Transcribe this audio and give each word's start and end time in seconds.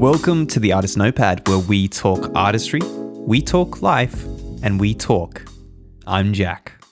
Welcome 0.00 0.46
to 0.46 0.58
the 0.58 0.72
Artist 0.72 0.96
Notepad, 0.96 1.46
where 1.46 1.58
we 1.58 1.86
talk 1.86 2.34
artistry, 2.34 2.80
we 2.82 3.42
talk 3.42 3.82
life, 3.82 4.24
and 4.62 4.80
we 4.80 4.94
talk. 4.94 5.42
I'm 6.06 6.32
Jak. 6.32 6.82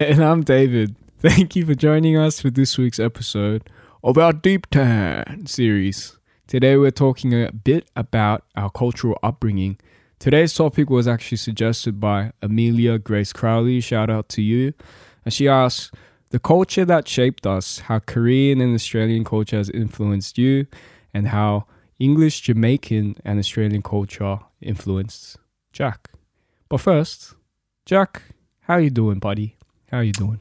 And 0.00 0.24
I'm 0.24 0.42
David. 0.42 0.96
Thank 1.18 1.54
you 1.54 1.66
for 1.66 1.74
joining 1.74 2.16
us 2.16 2.40
for 2.40 2.48
this 2.48 2.78
week's 2.78 2.98
episode 2.98 3.68
of 4.02 4.16
our 4.16 4.32
Deep 4.32 4.68
TAN 4.70 5.44
series. 5.44 6.16
Today 6.46 6.78
we're 6.78 6.92
talking 6.92 7.34
a 7.34 7.52
bit 7.52 7.90
about 7.94 8.44
our 8.56 8.70
cultural 8.70 9.18
upbringing. 9.22 9.76
Today's 10.18 10.54
topic 10.54 10.88
was 10.88 11.06
actually 11.06 11.36
suggested 11.36 12.00
by 12.00 12.32
Amelia 12.40 12.98
Grace 12.98 13.34
Crowley. 13.34 13.82
Shout 13.82 14.08
out 14.08 14.30
to 14.30 14.40
you. 14.40 14.72
And 15.26 15.34
she 15.34 15.46
asks, 15.46 15.92
the 16.30 16.38
culture 16.38 16.86
that 16.86 17.06
shaped 17.06 17.46
us, 17.46 17.80
how 17.80 17.98
Korean 17.98 18.62
and 18.62 18.74
Australian 18.74 19.24
culture 19.24 19.58
has 19.58 19.68
influenced 19.68 20.38
you, 20.38 20.66
and 21.12 21.28
how 21.28 21.66
English, 22.04 22.42
Jamaican, 22.42 23.16
and 23.24 23.38
Australian 23.38 23.82
culture 23.82 24.38
influenced 24.60 25.38
Jak. 25.72 26.10
But 26.68 26.78
first, 26.80 27.34
Jak, 27.86 28.22
how 28.60 28.76
you 28.76 28.90
doing, 28.90 29.18
buddy? 29.18 29.56
How 29.90 30.00
you 30.00 30.12
doing? 30.12 30.40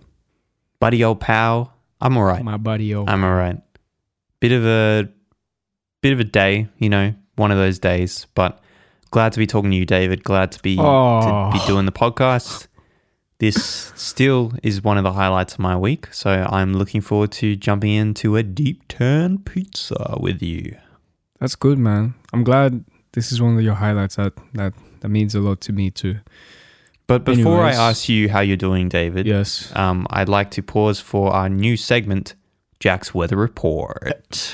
Buddy 0.80 1.04
old 1.04 1.21
pal, 1.21 1.73
I'm 2.02 2.18
alright. 2.18 2.44
My 2.44 2.57
buddy, 2.57 2.94
oh. 2.95 3.05
I'm 3.07 3.23
alright. 3.23 3.62
Bit 4.41 4.52
of 4.52 4.66
a 4.66 5.07
bit 6.02 6.12
of 6.12 6.20
a 6.20 6.26
day, 6.26 6.68
you 6.80 6.90
know, 6.90 7.13
one 7.38 7.52
of 7.52 7.57
those 7.57 7.80
days, 7.80 8.27
but 8.35 8.59
glad 9.12 9.32
to 9.34 9.40
be 9.40 9.48
talking 9.48 9.71
to 9.71 9.77
you, 9.77 9.85
David. 9.85 10.21
Glad 10.23 10.52
to 10.52 10.62
be 10.62 10.76
Oh. 10.77 11.21
to 11.52 11.57
be 11.57 11.66
doing 11.66 11.85
the 11.85 11.93
podcast. 11.93 12.68
This 13.40 13.91
still 13.95 14.52
is 14.63 14.84
one 14.84 14.98
of 14.98 15.04
the 15.05 15.13
highlights 15.13 15.54
of 15.54 15.59
my 15.59 15.76
week, 15.77 16.07
so 16.13 16.46
I'm 16.49 16.74
looking 16.74 16.99
forward 17.02 17.32
to 17.34 17.55
jumping 17.55 17.91
into 17.93 18.35
a 18.35 18.43
deep 18.43 18.87
turn 18.90 19.37
pizza 19.40 20.18
with 20.20 20.41
you. 20.41 20.76
That's 21.44 21.55
good, 21.58 21.77
man. 21.77 22.13
I'm 22.32 22.46
glad 22.46 22.86
this 23.12 23.34
is 23.34 23.41
one 23.41 23.58
of 23.58 23.62
your 23.62 23.74
highlights. 23.74 24.16
That 24.16 24.32
that 24.54 24.72
that 25.02 25.10
means 25.10 25.36
a 25.36 25.41
lot 25.41 25.60
to 25.68 25.74
me 25.74 25.91
too. 25.91 26.20
But 27.05 27.26
before 27.26 27.58
Anyways. 27.66 27.77
I 27.77 27.90
ask 27.90 28.08
you 28.08 28.30
how 28.30 28.40
you're 28.40 28.55
doing, 28.55 28.88
David, 28.88 29.26
Yes. 29.27 29.70
um, 29.76 30.08
I'd 30.10 30.30
like 30.30 30.52
to 30.52 30.62
pause 30.64 31.02
for 31.02 31.34
our 31.34 31.49
new 31.49 31.76
segment, 31.76 32.36
Jak's 32.80 33.14
Weather 33.14 33.36
Report. 33.36 34.54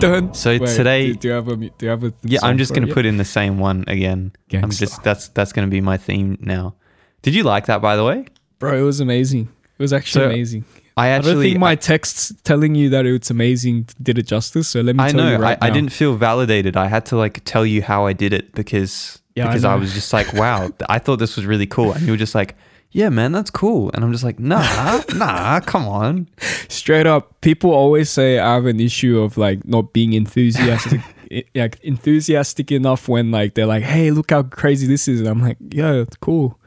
Done. 0.00 0.32
So 0.32 0.58
today- 0.58 1.08
do, 1.08 1.14
do 1.16 1.28
you 1.28 1.34
have 1.34 1.48
a 1.48 1.56
do 1.56 1.70
you 1.80 1.88
have 1.88 2.04
a 2.04 2.12
Yeah, 2.22 2.38
I'm 2.44 2.56
just 2.56 2.72
gonna 2.72 2.86
it? 2.86 2.94
put 2.94 3.04
in 3.04 3.16
the 3.16 3.24
same 3.24 3.58
one 3.58 3.82
again. 3.88 4.30
I'm 4.52 4.70
just 4.70 5.02
that's 5.02 5.26
that's 5.30 5.52
gonna 5.52 5.66
be 5.66 5.80
my 5.80 5.96
theme 5.96 6.38
now. 6.40 6.76
Did 7.22 7.34
you 7.34 7.42
like 7.42 7.66
that, 7.66 7.82
by 7.82 7.96
the 7.96 8.04
way? 8.04 8.26
bro. 8.60 8.78
It 8.78 8.82
was 8.82 9.00
amazing. 9.00 9.48
It 9.76 9.82
was 9.82 9.92
actually 9.92 10.22
So, 10.22 10.26
amazing. 10.30 10.64
I 10.96 11.08
actually 11.08 11.30
I 11.30 11.34
don't 11.34 11.42
think 11.42 11.58
my 11.58 11.74
texts 11.76 12.32
telling 12.44 12.74
you 12.74 12.90
that 12.90 13.06
it's 13.06 13.30
amazing 13.30 13.88
did 14.02 14.18
it 14.18 14.26
justice. 14.26 14.68
So 14.68 14.80
let 14.80 14.96
me 14.96 15.04
I 15.04 15.08
tell 15.10 15.20
know, 15.24 15.30
you 15.32 15.36
right 15.38 15.58
I, 15.62 15.68
I 15.68 15.70
didn't 15.70 15.92
feel 15.92 16.14
validated. 16.16 16.76
I 16.76 16.88
had 16.88 17.06
to 17.06 17.16
like 17.16 17.42
tell 17.44 17.64
you 17.64 17.82
how 17.82 18.06
I 18.06 18.12
did 18.12 18.32
it 18.32 18.52
because 18.54 19.20
Yeah, 19.34 19.46
because 19.46 19.64
I, 19.64 19.74
know. 19.74 19.80
was 19.80 19.94
just 19.94 20.12
like, 20.12 20.32
wow, 20.34 20.70
I 20.88 20.98
thought 20.98 21.16
this 21.18 21.36
was 21.36 21.46
really 21.46 21.66
cool, 21.66 21.92
and 21.92 22.02
you 22.04 22.12
were 22.12 22.18
just 22.18 22.34
like, 22.34 22.56
yeah, 22.92 23.08
man, 23.08 23.30
that's 23.30 23.50
cool, 23.50 23.90
and 23.94 24.02
I'm 24.04 24.10
just 24.10 24.24
like, 24.24 24.40
nah, 24.40 25.00
nah, 25.14 25.60
come 25.60 25.86
on. 25.86 26.26
Straight 26.68 27.06
up, 27.06 27.40
people 27.40 27.70
always 27.70 28.10
say 28.10 28.38
I 28.40 28.54
have 28.54 28.66
an 28.66 28.80
issue 28.80 29.20
of 29.20 29.36
like 29.38 29.64
not 29.64 29.92
being 29.92 30.12
enthusiastic, 30.12 31.00
like 31.54 31.78
enthusiastic 31.84 32.72
enough 32.72 33.08
when 33.08 33.30
like 33.30 33.54
they're 33.54 33.66
like, 33.66 33.84
"Hey, 33.84 34.10
look 34.10 34.30
how 34.32 34.42
crazy 34.42 34.86
this 34.88 35.06
is," 35.06 35.20
and 35.20 35.28
I'm 35.28 35.40
like, 35.40 35.56
"Yeah, 35.70 35.92
it's 35.92 36.16
cool," 36.16 36.58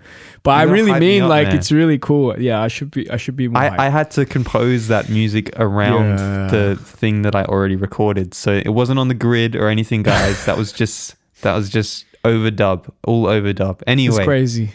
but 0.44 0.52
I 0.52 0.64
really 0.64 0.92
me 0.94 1.00
mean 1.00 1.24
up, 1.24 1.30
like 1.30 1.48
it's 1.48 1.72
really 1.72 1.98
cool. 1.98 2.40
Yeah, 2.40 2.62
I 2.62 2.68
should 2.68 2.92
be, 2.92 3.10
I 3.10 3.18
should 3.18 3.36
be 3.36 3.48
more. 3.48 3.62
I, 3.62 3.88
I 3.88 3.90
had 3.90 4.12
to 4.12 4.26
compose 4.26 4.88
that 4.90 5.10
music 5.10 5.58
around 5.58 6.18
Yeah. 6.20 6.48
the 6.48 6.76
thing 6.82 7.22
that 7.24 7.34
I 7.36 7.44
already 7.46 7.76
recorded. 7.78 8.34
So 8.34 8.52
it 8.54 8.70
wasn't 8.74 9.00
on 9.00 9.08
the 9.08 9.14
grid 9.16 9.56
or 9.56 9.68
anything, 9.70 10.04
guys. 10.04 10.46
that 10.46 10.58
was 10.58 10.72
just 10.72 11.16
that 11.42 11.56
was 11.56 11.70
just 11.70 12.06
overdub, 12.24 12.90
all 13.06 13.26
overdub. 13.26 13.76
it's 13.82 13.84
Anyway, 13.88 14.26
crazy. 14.26 14.72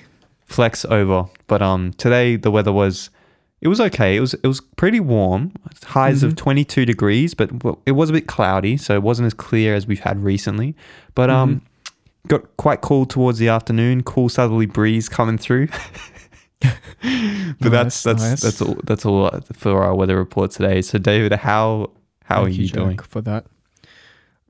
flex 0.46 0.84
over. 0.86 1.26
But 1.46 1.62
um 1.62 1.92
today 1.94 2.36
the 2.36 2.50
weather 2.50 2.72
was 2.72 3.10
it 3.60 3.68
was 3.68 3.80
okay. 3.80 4.16
It 4.16 4.20
was 4.20 4.34
it 4.34 4.46
was 4.46 4.60
pretty 4.76 5.00
warm. 5.00 5.52
Highs 5.84 6.22
of 6.22 6.32
Mhm. 6.32 6.36
22 6.36 6.84
degrees, 6.86 7.34
but 7.34 7.50
it 7.86 7.92
was 7.92 8.08
a 8.10 8.12
bit 8.12 8.26
cloudy, 8.26 8.76
so 8.76 8.94
it 8.94 9.02
wasn't 9.02 9.26
as 9.26 9.34
clear 9.34 9.74
as 9.74 9.86
we've 9.86 10.00
had 10.00 10.22
recently. 10.22 10.74
But 11.14 11.28
um 11.30 11.48
Mm-hmm. 11.50 11.64
Got 12.26 12.56
quite 12.56 12.80
cool 12.80 13.06
towards 13.06 13.38
the 13.38 13.48
afternoon, 13.48 14.02
cool 14.02 14.28
southerly 14.28 14.66
breeze 14.66 15.08
coming 15.08 15.38
through. 15.38 15.68
but 16.60 17.70
that's 17.70 17.70
Nice, 17.70 18.02
that's 18.02 18.22
nice. 18.22 18.40
that's 18.40 18.60
all 18.62 18.76
that's 18.84 19.06
all 19.06 19.30
for 19.54 19.82
our 19.84 19.94
weather 19.94 20.16
report 20.16 20.50
today. 20.50 20.82
So 20.82 20.98
David, 20.98 21.32
how 21.32 21.92
how 22.24 22.44
Thank 22.44 22.48
are 22.58 22.60
you, 22.62 22.68
doing? 22.68 22.98
for 22.98 23.20
that? 23.22 23.46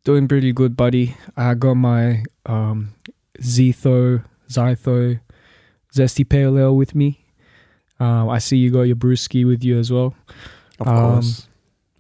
Doing 0.05 0.27
pretty 0.29 0.53
good, 0.53 0.77
buddy. 0.77 1.17
I 1.37 1.55
got 1.55 1.75
my 1.75 2.25
um 2.47 2.95
Zetho, 3.41 4.25
Zytho, 4.51 5.21
Zesty 5.95 6.29
Pale 6.29 6.59
Ale 6.59 6.77
with 6.77 6.95
me. 6.95 7.25
Um, 8.01 8.29
I 8.31 8.39
see 8.39 8.57
you 8.57 8.71
got 8.71 8.83
your 8.83 8.97
brewski 8.97 9.45
with 9.47 9.63
you 9.65 9.79
as 9.79 9.93
well. 9.93 10.15
Of 10.81 10.89
Um, 10.89 10.97
course. 10.97 11.49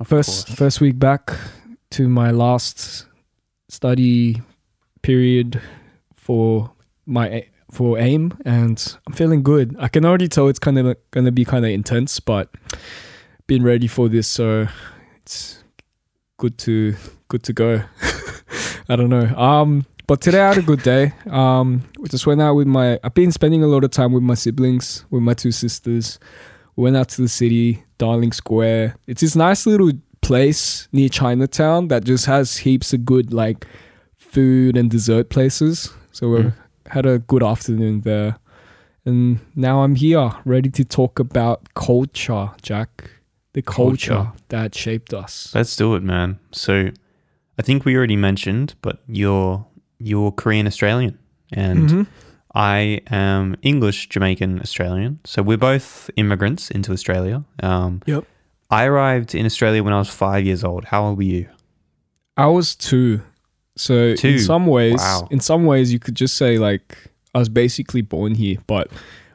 Of 0.00 0.06
first 0.08 0.46
course. 0.46 0.58
first 0.58 0.80
week 0.80 0.98
back 0.98 1.32
to 1.90 2.08
my 2.08 2.30
last 2.30 3.06
study 3.68 4.40
period 5.08 5.58
for 6.12 6.70
my 7.06 7.42
for 7.70 7.98
aim 7.98 8.30
and 8.44 8.98
I'm 9.06 9.14
feeling 9.14 9.42
good. 9.42 9.74
I 9.78 9.88
can 9.88 10.04
already 10.04 10.28
tell 10.28 10.48
it's 10.48 10.58
kind 10.58 10.78
of 10.78 10.98
gonna 11.12 11.32
be 11.32 11.46
kind 11.46 11.64
of 11.64 11.70
intense, 11.70 12.20
but 12.20 12.54
been 13.46 13.62
ready 13.62 13.86
for 13.86 14.10
this, 14.10 14.28
so 14.28 14.68
it's 15.16 15.64
good 16.36 16.58
to 16.58 16.94
good 17.28 17.42
to 17.44 17.54
go. 17.54 17.82
I 18.90 18.96
don't 18.96 19.08
know. 19.08 19.34
Um, 19.34 19.86
but 20.06 20.20
today 20.20 20.42
I 20.42 20.48
had 20.48 20.58
a 20.58 20.62
good 20.62 20.82
day. 20.82 21.14
Um, 21.30 21.84
we 21.98 22.10
just 22.10 22.26
went 22.26 22.42
out 22.42 22.52
with 22.52 22.66
my. 22.66 23.00
I've 23.02 23.14
been 23.14 23.32
spending 23.32 23.62
a 23.62 23.66
lot 23.66 23.84
of 23.84 23.90
time 23.90 24.12
with 24.12 24.22
my 24.22 24.34
siblings, 24.34 25.06
with 25.08 25.22
my 25.22 25.32
two 25.32 25.52
sisters. 25.52 26.18
We 26.76 26.84
went 26.84 26.98
out 26.98 27.08
to 27.10 27.22
the 27.22 27.28
city, 27.28 27.82
Darling 27.96 28.32
Square. 28.32 28.96
It's 29.06 29.22
this 29.22 29.34
nice 29.34 29.64
little 29.64 29.92
place 30.20 30.86
near 30.92 31.08
Chinatown 31.08 31.88
that 31.88 32.04
just 32.04 32.26
has 32.26 32.58
heaps 32.58 32.92
of 32.92 33.06
good 33.06 33.32
like 33.32 33.64
food 34.28 34.76
and 34.76 34.90
dessert 34.90 35.28
places. 35.30 35.92
So 36.12 36.28
we 36.30 36.38
Mm. 36.42 36.52
had 36.90 37.06
a 37.06 37.18
good 37.18 37.42
afternoon 37.42 38.02
there. 38.02 38.36
And 39.04 39.38
now 39.54 39.82
I'm 39.84 39.94
here, 39.94 40.30
ready 40.44 40.70
to 40.70 40.84
talk 40.84 41.18
about 41.18 41.72
culture, 41.74 42.50
Jak. 42.62 43.10
The 43.54 43.62
culture, 43.62 44.14
Culture. 44.14 44.32
that 44.50 44.74
shaped 44.74 45.14
us. 45.14 45.52
Let's 45.54 45.74
do 45.76 45.94
it, 45.96 46.02
man. 46.02 46.38
So, 46.52 46.90
I 47.58 47.62
think 47.62 47.84
we 47.84 47.96
already 47.96 48.16
mentioned, 48.16 48.74
but 48.82 49.00
you're 49.08 49.64
you're 50.00 50.30
Korean 50.30 50.66
Australian, 50.66 51.18
and 51.52 51.88
Mhm. 51.88 52.06
I 52.54 53.00
am 53.10 53.56
English 53.62 54.08
Jamaican 54.10 54.60
Australian. 54.60 55.18
So 55.24 55.42
we're 55.42 55.56
both 55.72 56.08
immigrants 56.14 56.70
into 56.70 56.92
Australia. 56.92 57.42
Um, 57.62 58.00
Yep. 58.06 58.24
I 58.70 58.84
arrived 58.84 59.34
in 59.34 59.44
Australia 59.44 59.82
when 59.82 59.92
I 59.92 59.98
was 59.98 60.08
five 60.08 60.44
years 60.46 60.62
old. 60.62 60.84
How 60.84 61.02
old 61.06 61.16
were 61.16 61.24
you? 61.24 61.46
I 62.36 62.46
was 62.46 62.76
two. 62.76 63.22
So 63.78 64.14
Two. 64.14 64.28
in 64.28 64.38
some 64.40 64.66
ways, 64.66 64.96
Wow. 64.98 65.28
in 65.30 65.40
some 65.40 65.64
ways, 65.66 65.92
you 65.92 65.98
could 65.98 66.14
just 66.14 66.36
say 66.36 66.58
like 66.58 66.96
I 67.34 67.38
was 67.38 67.48
basically 67.48 68.02
born 68.02 68.34
here, 68.34 68.56
but 68.66 68.88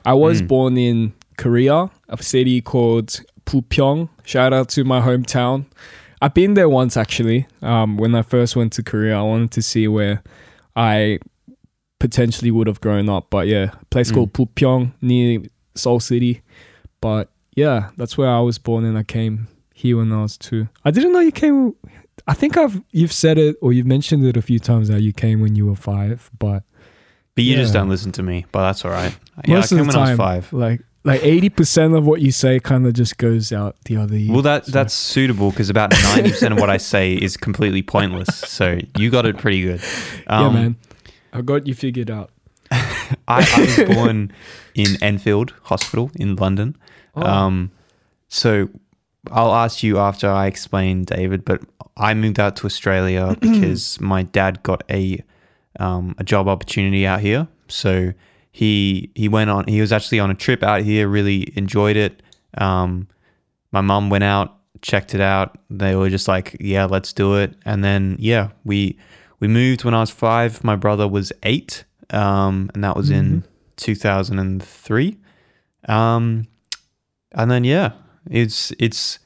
I 0.06 0.14
was 0.14 0.42
Mm. 0.42 0.48
born 0.48 0.78
in 0.78 1.14
Korea, 1.38 1.90
a 2.09 2.22
city 2.22 2.62
called 2.62 3.22
Bupyeong. 3.46 4.09
Shout 4.24 4.52
out 4.54 4.70
to 4.70 4.84
my 4.84 5.00
hometown. 5.02 5.66
I've 6.22 6.34
been 6.34 6.54
there 6.54 6.70
once 6.70 6.96
actually. 6.98 7.48
Um, 7.62 7.98
when 7.98 8.16
I 8.16 8.22
first 8.22 8.56
went 8.56 8.74
to 8.74 8.84
Korea, 8.84 9.18
I 9.20 9.22
wanted 9.24 9.52
to 9.52 9.62
see 9.62 9.88
where 9.88 10.22
I 10.75 11.20
potentially 12.00 12.52
would 12.52 12.68
have 12.68 12.81
grown 12.81 13.10
up. 13.10 13.28
But 13.30 13.48
yeah, 13.48 13.72
a 13.81 13.86
place 13.86 14.12
Mm. 14.12 14.16
called 14.16 14.34
Bupyeong 14.34 14.92
near 15.01 15.42
Seoul 15.75 16.00
City. 16.00 16.42
But 17.01 17.30
yeah, 17.56 17.90
that's 17.98 18.18
where 18.18 18.30
I 18.30 18.40
was 18.40 18.57
born, 18.57 18.84
and 18.86 18.98
I 18.98 19.04
came 19.04 19.48
here 19.74 19.98
when 19.98 20.12
I 20.12 20.22
was 20.22 20.38
two. 20.38 20.68
I 20.86 20.92
didn't 20.92 21.13
know 21.13 21.19
you 21.19 21.31
came. 21.31 21.75
I 22.28 22.34
think 22.34 22.56
I've 22.58 22.81
you've 22.92 23.12
said 23.14 23.38
it 23.38 23.58
or 23.62 23.74
you've 23.74 23.86
mentioned 23.86 24.25
it 24.25 24.38
a 24.38 24.42
few 24.42 24.60
times 24.60 24.88
that 24.88 25.02
you 25.02 25.12
came 25.14 25.42
when 25.42 25.56
you 25.56 25.66
were 25.66 25.75
five, 25.75 26.30
but 26.40 26.64
But 27.36 27.44
you 27.44 27.56
just 27.56 27.74
don't 27.74 27.90
listen 27.90 28.12
to 28.14 28.24
me. 28.24 28.46
But 28.52 28.62
that's 28.68 28.86
all 28.86 28.92
right. 28.92 29.16
Yeah, 29.46 29.56
most 29.56 29.74
I 29.74 29.75
of 29.75 29.80
came 29.80 29.88
the 29.92 29.98
when 29.98 29.98
I 29.98 30.00
was 30.02 30.10
time, 30.10 30.18
five. 30.18 30.54
like 30.54 30.81
like 31.06 31.22
eighty 31.24 31.50
percent 31.50 31.96
of 31.96 32.06
what 32.06 32.22
you 32.22 32.31
say 32.31 32.60
kind 32.62 32.88
of 32.88 32.94
just 32.94 33.18
goes 33.18 33.52
out 33.52 33.75
the 33.86 33.98
other 33.98 34.16
ear. 34.16 34.31
Well, 34.31 34.42
that 34.44 34.66
So- 34.68 34.72
that's 34.72 34.94
suitable 34.94 35.50
because 35.52 35.70
about 35.70 35.92
ninety 36.04 36.30
percent 36.31 36.54
of 36.54 36.60
what 36.62 36.70
I 36.70 36.78
say 36.78 37.14
is 37.14 37.36
completely 37.36 37.81
pointless. 37.81 38.30
So 38.48 38.80
you 38.98 39.10
got 39.10 39.26
it 39.26 39.38
pretty 39.38 39.62
good. 39.62 39.81
yeah, 40.28 40.46
Um, 40.46 40.54
man. 40.54 40.76
I 41.34 41.42
got 41.42 41.68
you 41.68 41.74
figured 41.74 42.10
out. 42.10 42.30
I, 42.72 43.12
I 43.28 43.60
was 43.60 43.96
born 43.96 44.31
in 44.76 45.02
Enfield 45.02 45.54
Hospital 45.64 46.10
in 46.16 46.36
London. 46.38 46.78
Oh. 47.16 47.24
Um, 47.24 47.72
so 48.30 48.69
I'll 49.31 49.54
ask 49.54 49.84
you 49.84 50.00
after 50.00 50.30
I 50.30 50.48
explain, 50.48 51.04
David. 51.04 51.46
But 51.46 51.62
I 51.98 52.14
moved 52.14 52.40
out 52.40 52.56
to 52.58 52.66
Australia 52.66 53.38
because 53.42 54.00
my 54.02 54.24
dad 54.24 54.64
got 54.64 54.84
a 54.90 55.24
um, 55.80 56.16
a 56.18 56.24
job 56.24 56.48
opportunity 56.48 57.06
out 57.06 57.22
here. 57.22 57.48
So 57.68 58.14
he 58.52 59.12
he 59.16 59.30
went 59.30 59.50
on. 59.50 59.66
He 59.68 59.81
was 59.81 59.92
actually 59.92 60.20
on 60.20 60.30
a 60.30 60.36
trip 60.36 60.64
out 60.64 60.81
here. 60.81 61.08
Really 61.08 61.52
enjoyed 61.56 61.96
it. 61.96 62.22
Um, 62.58 63.08
my 63.72 63.81
mum 63.81 64.10
went 64.10 64.24
out 64.24 64.60
checked 64.84 65.16
it 65.16 65.22
out. 65.22 65.58
They 65.72 65.96
were 65.96 66.10
just 66.10 66.28
like, 66.28 66.58
"Yeah, 66.60 66.86
let's 66.86 67.12
do 67.12 67.36
it." 67.38 67.56
And 67.66 67.84
then 67.84 68.18
yeah, 68.19 68.50
we 68.64 68.98
we 69.40 69.48
moved 69.48 69.84
when 69.84 69.96
I 69.96 70.02
was 70.02 70.12
five. 70.12 70.64
My 70.64 70.76
brother 70.76 71.08
was 71.08 71.34
eight, 71.42 71.86
um, 72.12 72.69
and 72.76 72.84
that 72.84 72.96
was 72.96 73.10
in 73.10 73.44
2003. 73.78 75.18
Um, 75.88 76.48
and 77.31 77.50
then 77.50 77.64
yeah, 77.64 77.94
it's 78.30 78.72
it's 78.80 79.20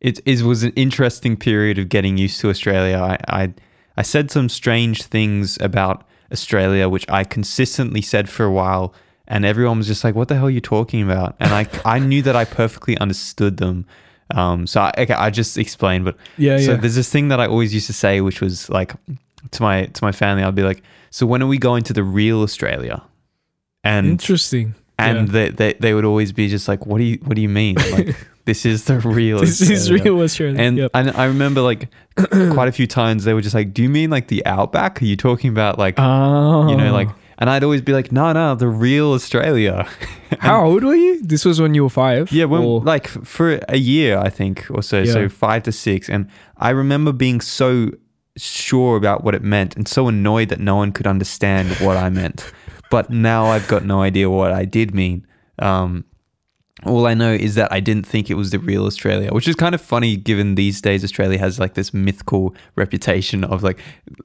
it, 0.00 0.20
it 0.24 0.42
was 0.42 0.62
an 0.62 0.72
interesting 0.76 1.36
period 1.36 1.78
of 1.78 1.88
getting 1.88 2.16
used 2.18 2.40
to 2.40 2.50
Australia. 2.50 2.98
I, 2.98 3.42
I 3.42 3.54
I 3.96 4.02
said 4.02 4.30
some 4.30 4.48
strange 4.48 5.02
things 5.02 5.58
about 5.60 6.06
Australia, 6.32 6.88
which 6.88 7.04
I 7.08 7.24
consistently 7.24 8.02
said 8.02 8.28
for 8.28 8.44
a 8.44 8.52
while, 8.52 8.94
and 9.26 9.44
everyone 9.44 9.78
was 9.78 9.86
just 9.86 10.04
like, 10.04 10.14
"What 10.14 10.28
the 10.28 10.36
hell 10.36 10.46
are 10.46 10.50
you 10.50 10.60
talking 10.60 11.02
about?" 11.02 11.36
And 11.40 11.52
I 11.52 11.66
I 11.84 11.98
knew 11.98 12.22
that 12.22 12.36
I 12.36 12.44
perfectly 12.44 12.96
understood 12.98 13.56
them. 13.56 13.86
Um, 14.34 14.66
so 14.66 14.82
I, 14.82 14.92
okay, 14.98 15.14
I 15.14 15.30
just 15.30 15.56
explained, 15.56 16.04
but 16.04 16.16
Yeah, 16.36 16.58
so 16.58 16.72
yeah. 16.72 16.76
there's 16.76 16.94
this 16.96 17.10
thing 17.10 17.28
that 17.28 17.40
I 17.40 17.46
always 17.46 17.72
used 17.72 17.86
to 17.86 17.94
say, 17.94 18.20
which 18.20 18.40
was 18.42 18.68
like 18.68 18.92
to 19.52 19.62
my 19.62 19.86
to 19.86 20.04
my 20.04 20.12
family, 20.12 20.44
I'd 20.44 20.54
be 20.54 20.62
like, 20.62 20.82
"So 21.10 21.26
when 21.26 21.42
are 21.42 21.46
we 21.46 21.58
going 21.58 21.82
to 21.84 21.92
the 21.92 22.02
real 22.04 22.42
Australia?" 22.42 23.02
And 23.84 24.06
Interesting. 24.06 24.74
and 24.98 25.28
Yeah. 25.28 25.32
they, 25.32 25.50
they 25.50 25.72
they 25.80 25.94
would 25.94 26.04
always 26.04 26.32
be 26.32 26.48
just 26.48 26.68
like, 26.68 26.84
"What 26.86 26.98
do 26.98 27.04
you 27.04 27.18
what 27.24 27.36
do 27.36 27.40
you 27.42 27.48
mean? 27.48 27.76
Like 27.92 28.14
this 28.48 28.64
is 28.64 28.84
the 28.84 28.98
real 28.98 29.40
this 29.40 29.60
is 29.60 29.82
Australia." 29.82 30.04
real 30.04 30.22
Australia. 30.22 30.60
And 30.60 30.76
Yep. 30.78 30.90
I, 30.94 31.10
I 31.10 31.24
remember 31.26 31.60
like 31.60 31.88
quite 32.56 32.68
a 32.68 32.72
few 32.72 32.86
times 32.86 33.24
they 33.24 33.34
were 33.34 33.42
just 33.42 33.54
like, 33.54 33.74
"Do 33.74 33.82
you 33.82 33.90
mean 33.90 34.08
like 34.10 34.28
the 34.28 34.44
outback? 34.46 35.02
Are 35.02 35.04
you 35.04 35.16
talking 35.16 35.50
about 35.50 35.78
like 35.78 35.94
oh. 35.98 36.68
you 36.70 36.76
know 36.76 36.92
like?" 36.92 37.08
And 37.40 37.48
I'd 37.48 37.62
always 37.62 37.82
be 37.82 37.92
like, 37.92 38.10
"No, 38.10 38.32
no, 38.32 38.56
the 38.56 38.66
real 38.66 39.12
Australia." 39.12 39.86
How 40.40 40.64
old 40.64 40.82
were 40.82 40.96
you? 40.96 41.22
This 41.22 41.44
was 41.44 41.60
when 41.60 41.72
you 41.74 41.84
were 41.84 41.90
five. 41.90 42.32
Yeah, 42.32 42.46
when, 42.46 42.62
Or- 42.62 42.80
like 42.80 43.06
for 43.06 43.60
a 43.68 43.78
year, 43.78 44.18
I 44.18 44.28
think, 44.28 44.66
or 44.70 44.82
so, 44.82 45.04
so 45.04 45.28
five 45.28 45.62
to 45.64 45.72
six. 45.72 46.08
And 46.08 46.28
I 46.56 46.70
remember 46.70 47.12
being 47.12 47.40
so 47.40 47.90
sure 48.36 48.96
about 48.96 49.22
what 49.24 49.34
it 49.34 49.42
meant 49.42 49.76
and 49.76 49.86
so 49.86 50.08
annoyed 50.08 50.48
that 50.48 50.60
no 50.60 50.76
one 50.76 50.90
could 50.92 51.06
understand 51.06 51.68
what 51.78 51.96
I 51.96 52.08
meant. 52.08 52.52
But 52.90 53.10
now 53.10 53.46
I've 53.46 53.68
got 53.68 53.84
no 53.84 54.02
idea 54.02 54.28
what 54.30 54.52
I 54.52 54.64
did 54.64 54.94
mean. 54.94 55.26
Um, 55.60 56.04
all 56.86 57.06
I 57.06 57.14
know 57.14 57.32
is 57.32 57.56
that 57.56 57.72
I 57.72 57.80
didn't 57.80 58.06
think 58.06 58.30
it 58.30 58.34
was 58.34 58.50
the 58.50 58.58
real 58.58 58.86
Australia, 58.86 59.32
which 59.32 59.48
is 59.48 59.56
kind 59.56 59.74
of 59.74 59.80
funny 59.80 60.16
given 60.16 60.54
these 60.54 60.80
days 60.80 61.02
Australia 61.02 61.38
has 61.38 61.58
like 61.58 61.74
this 61.74 61.92
mythical 61.92 62.54
reputation 62.76 63.42
of 63.44 63.62
like 63.64 63.78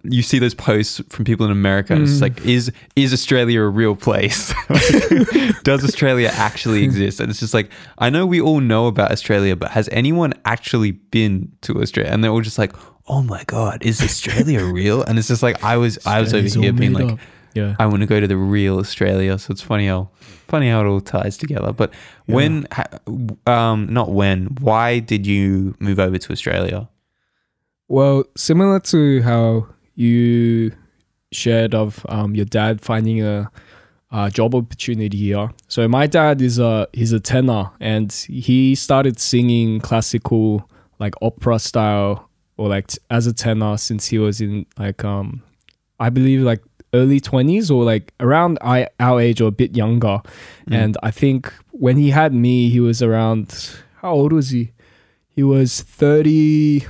you 0.04 0.22
see 0.22 0.38
those 0.40 0.54
posts 0.54 1.02
from 1.10 1.26
people 1.26 1.46
in 1.48 1.52
America 1.52 1.94
and 1.94 2.04
it's 2.04 2.18
Mm. 2.20 2.22
like 2.22 2.46
is 2.46 2.72
is 2.96 3.12
Australia 3.14 3.60
a 3.62 3.68
real 3.70 3.96
place? 3.96 4.54
Does 5.64 5.84
Australia 5.84 6.30
actually 6.34 6.84
exist? 6.90 7.20
And 7.20 7.30
it's 7.30 7.40
just 7.40 7.54
like 7.54 7.70
I 7.98 8.10
know 8.10 8.26
we 8.26 8.40
all 8.42 8.60
know 8.60 8.88
about 8.88 9.12
Australia, 9.12 9.56
but 9.56 9.72
has 9.72 9.90
anyone 9.92 10.34
actually 10.46 10.92
been 10.92 11.52
to 11.62 11.82
Australia? 11.82 12.12
And 12.12 12.24
they're 12.24 12.32
all 12.32 12.42
just 12.42 12.58
like, 12.60 12.74
"Oh 13.08 13.24
my 13.24 13.44
god, 13.48 13.84
is 13.84 14.02
Australia 14.02 14.64
real?" 14.64 15.02
And 15.04 15.18
it's 15.18 15.28
just 15.28 15.44
like 15.44 15.64
I 15.64 15.78
was 15.78 15.98
I 16.06 16.20
was 16.22 16.34
over 16.34 16.48
here 16.48 16.74
being 16.74 16.94
made 16.94 17.04
like 17.10 17.20
yeah. 17.56 17.76
I 17.80 17.86
want 17.86 18.02
to 18.02 18.08
go 18.08 18.20
to 18.20 18.28
the 18.28 18.38
real 18.38 18.78
Australia. 18.80 19.38
So 19.40 19.52
it's 19.52 19.62
funny 19.62 19.88
how 19.88 20.10
funny 20.54 20.70
how 20.70 20.82
it 20.82 20.88
all 20.88 21.02
ties 21.02 21.36
together. 21.36 21.74
But 21.74 21.92
when, 22.28 22.68
um, 23.48 23.88
not 23.92 24.12
when, 24.12 24.46
why 24.62 25.00
did 25.00 25.26
you 25.26 25.76
move 25.80 26.00
over 26.00 26.20
to 26.20 26.32
Australia? 26.32 26.88
Well, 27.88 28.26
similar 28.38 28.80
to 28.82 29.24
how 29.24 29.66
you 29.96 30.72
shared 31.32 31.74
of 31.74 32.06
um, 32.08 32.36
your 32.36 32.46
dad 32.46 32.82
finding 32.82 33.24
a, 33.24 33.50
a 34.12 34.30
job 34.30 34.54
opportunity 34.54 35.18
here. 35.18 35.50
So 35.70 35.88
my 35.88 36.06
dad 36.06 36.40
is 36.40 36.60
a 36.60 36.88
he's 36.94 37.14
a 37.14 37.20
tenor, 37.20 37.72
and 37.80 38.12
he 38.12 38.76
started 38.76 39.20
singing 39.20 39.80
classical 39.80 40.70
like 41.00 41.16
opera 41.24 41.58
style 41.58 42.30
or 42.58 42.70
like 42.70 42.86
t- 42.88 43.00
as 43.10 43.26
a 43.26 43.34
tenor 43.34 43.78
since 43.78 44.06
he 44.06 44.20
was 44.20 44.40
in 44.40 44.68
like 44.78 45.04
um 45.04 45.42
I 46.00 46.12
believe 46.12 46.42
like 46.42 46.62
early 46.94 47.20
20s 47.20 47.72
or 47.72 47.84
like 47.84 48.14
around 48.20 48.58
I, 48.62 48.88
our 49.00 49.20
age 49.20 49.42
or 49.42 49.48
a 49.48 49.52
bit 49.52 49.76
younger. 49.76 50.22
Mm. 50.68 50.76
And 50.76 50.98
I 51.04 51.12
think 51.12 51.52
when 51.72 51.98
he 51.98 52.12
had 52.12 52.34
me, 52.34 52.70
he 52.70 52.80
was 52.80 53.02
around 53.02 53.70
how 54.02 54.14
old 54.14 54.34
was 54.34 54.50
he? 54.52 54.72
He 55.30 55.44
was 55.44 55.82
30 55.82 56.86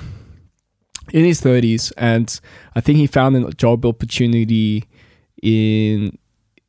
in 1.11 1.25
his 1.25 1.41
30s 1.41 1.91
and 1.97 2.39
I 2.75 2.81
think 2.81 2.97
he 2.97 3.07
found 3.07 3.35
a 3.35 3.51
job 3.51 3.85
opportunity 3.85 4.85
in 5.41 6.17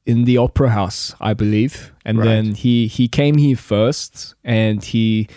in 0.06 0.24
the 0.24 0.36
opera 0.36 0.68
house, 0.70 1.14
I 1.18 1.32
believe. 1.32 1.90
And 2.04 2.18
Right. 2.18 2.24
then 2.26 2.54
he 2.54 2.86
he 2.86 3.08
came 3.08 3.36
here 3.38 3.56
first 3.56 4.34
and 4.44 4.84
he 4.84 5.28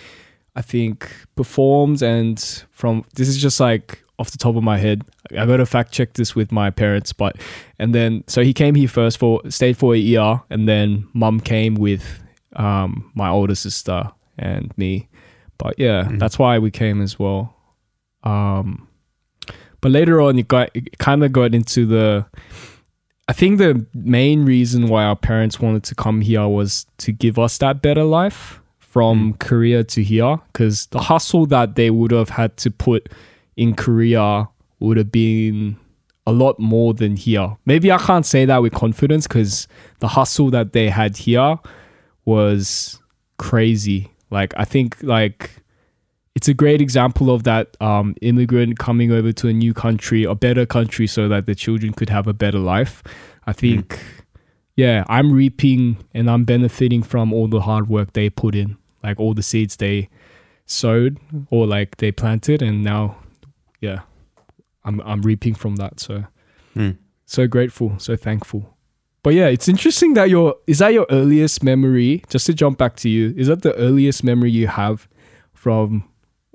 I 0.55 0.61
think 0.61 1.09
performed 1.35 2.01
and 2.01 2.39
from 2.71 3.05
this 3.15 3.27
is 3.29 3.41
just 3.41 3.59
like 3.59 4.03
off 4.19 4.31
the 4.31 4.37
top 4.37 4.55
of 4.55 4.63
my 4.63 4.77
head. 4.77 5.03
I 5.37 5.45
got 5.45 5.57
to 5.57 5.65
fact 5.65 5.91
check 5.91 6.13
this 6.13 6.35
with 6.35 6.51
my 6.51 6.69
parents, 6.71 7.13
but 7.13 7.35
and 7.79 7.93
then 7.93 8.23
so 8.27 8.43
he 8.43 8.53
came 8.53 8.75
here 8.75 8.87
first 8.87 9.17
for 9.17 9.41
stayed 9.49 9.77
for 9.77 9.93
a 9.93 9.97
year 9.97 10.41
and 10.49 10.67
then 10.67 11.07
mum 11.13 11.39
came 11.39 11.75
with 11.75 12.19
um 12.55 13.11
my 13.15 13.29
older 13.29 13.55
sister 13.55 14.11
and 14.37 14.75
me. 14.77 15.07
But 15.57 15.77
yeah, 15.77 16.03
Mhm. 16.05 16.19
that's 16.19 16.39
why 16.39 16.57
we 16.59 16.71
came 16.71 17.01
as 17.01 17.19
well. 17.19 17.55
Um 18.23 18.87
but 19.81 19.91
later 19.91 20.19
on 20.21 20.37
it 20.39 20.47
got 20.47 20.69
it 20.73 20.97
kind 20.97 21.23
of 21.23 21.31
got 21.31 21.53
into 21.53 21.85
the 21.85 22.25
I 23.29 23.33
think 23.33 23.57
the 23.57 23.85
main 23.93 24.45
reason 24.45 24.87
why 24.87 25.03
our 25.03 25.15
parents 25.15 25.59
wanted 25.59 25.83
to 25.83 25.95
come 25.95 26.21
here 26.21 26.47
was 26.47 26.85
to 26.99 27.11
give 27.11 27.37
us 27.37 27.57
that 27.57 27.81
better 27.81 28.03
life 28.05 28.61
from 28.79 29.33
Korea 29.33 29.83
to 29.83 30.01
here 30.01 30.37
because 30.53 30.85
the 30.87 30.99
hustle 31.01 31.45
that 31.47 31.75
they 31.75 31.89
would 31.89 32.11
have 32.11 32.29
had 32.29 32.55
to 32.57 32.71
put 32.71 33.09
in 33.57 33.75
Korea 33.75 34.48
would 34.80 34.98
have 34.98 35.12
been 35.12 35.77
a 36.25 36.31
lot 36.31 36.59
more 36.59 36.94
than 36.94 37.15
here. 37.15 37.57
Maybe 37.65 37.92
I 37.92 37.98
can't 37.98 38.25
say 38.25 38.45
that 38.45 38.62
with 38.62 38.74
confidence 38.74 39.27
because 39.27 39.68
the 40.00 40.07
hustle 40.07 40.50
that 40.51 40.74
they 40.74 40.89
had 40.89 41.18
here 41.18 41.57
was 42.25 43.01
crazy. 43.38 44.12
Like 44.30 44.54
I 44.57 44.63
think 44.63 44.98
like 45.01 45.51
it's 46.36 46.48
a 46.48 46.54
great 46.54 46.81
example 46.81 47.31
of 47.31 47.45
that 47.45 47.75
um, 47.81 48.13
immigrant 48.21 48.77
coming 48.77 49.12
over 49.12 49.31
to 49.31 49.48
a 49.48 49.54
new 49.54 49.74
country, 49.74 50.24
a 50.24 50.36
better 50.36 50.68
country, 50.68 51.07
so 51.07 51.27
that 51.30 51.48
the 51.48 51.56
children 51.56 51.94
could 51.94 52.09
have 52.09 52.27
a 52.27 52.33
better 52.33 52.59
life. 52.59 53.01
I 53.48 53.54
think, 53.54 54.00
yeah, 54.75 55.04
I'm 55.09 55.31
reaping 55.31 55.97
and 56.14 56.30
I'm 56.30 56.45
benefiting 56.45 57.02
from 57.02 57.33
all 57.33 57.47
the 57.47 57.61
hard 57.61 57.90
work 57.90 58.14
they 58.14 58.30
put 58.30 58.54
in, 58.54 58.78
like 59.02 59.19
all 59.19 59.33
the 59.33 59.42
seeds 59.42 59.78
they 59.78 60.09
sowed 60.68 61.18
or 61.49 61.66
like 61.66 61.97
they 61.97 62.11
planted, 62.11 62.61
and 62.61 62.83
now, 62.83 63.16
yeah, 63.81 64.01
I'm 64.83 64.99
I'm 65.01 65.21
reaping 65.21 65.55
from 65.55 65.75
that. 65.77 65.99
So 65.99 66.25
Hmm. 66.73 66.91
so 67.25 67.47
grateful, 67.47 67.97
so 67.99 68.15
thankful. 68.15 68.77
But 69.23 69.33
yeah, 69.33 69.47
it's 69.47 69.67
interesting 69.67 70.13
that 70.13 70.29
your 70.29 70.55
is 70.67 70.79
that 70.79 70.93
your 70.93 71.05
earliest 71.09 71.63
memory? 71.63 72.23
Just 72.29 72.45
to 72.45 72.53
jump 72.53 72.77
back 72.77 72.95
to 72.97 73.09
you, 73.09 73.33
is 73.35 73.47
that 73.47 73.61
the 73.61 73.73
earliest 73.75 74.23
memory 74.23 74.51
you 74.51 74.67
have 74.67 75.07
from 75.53 76.03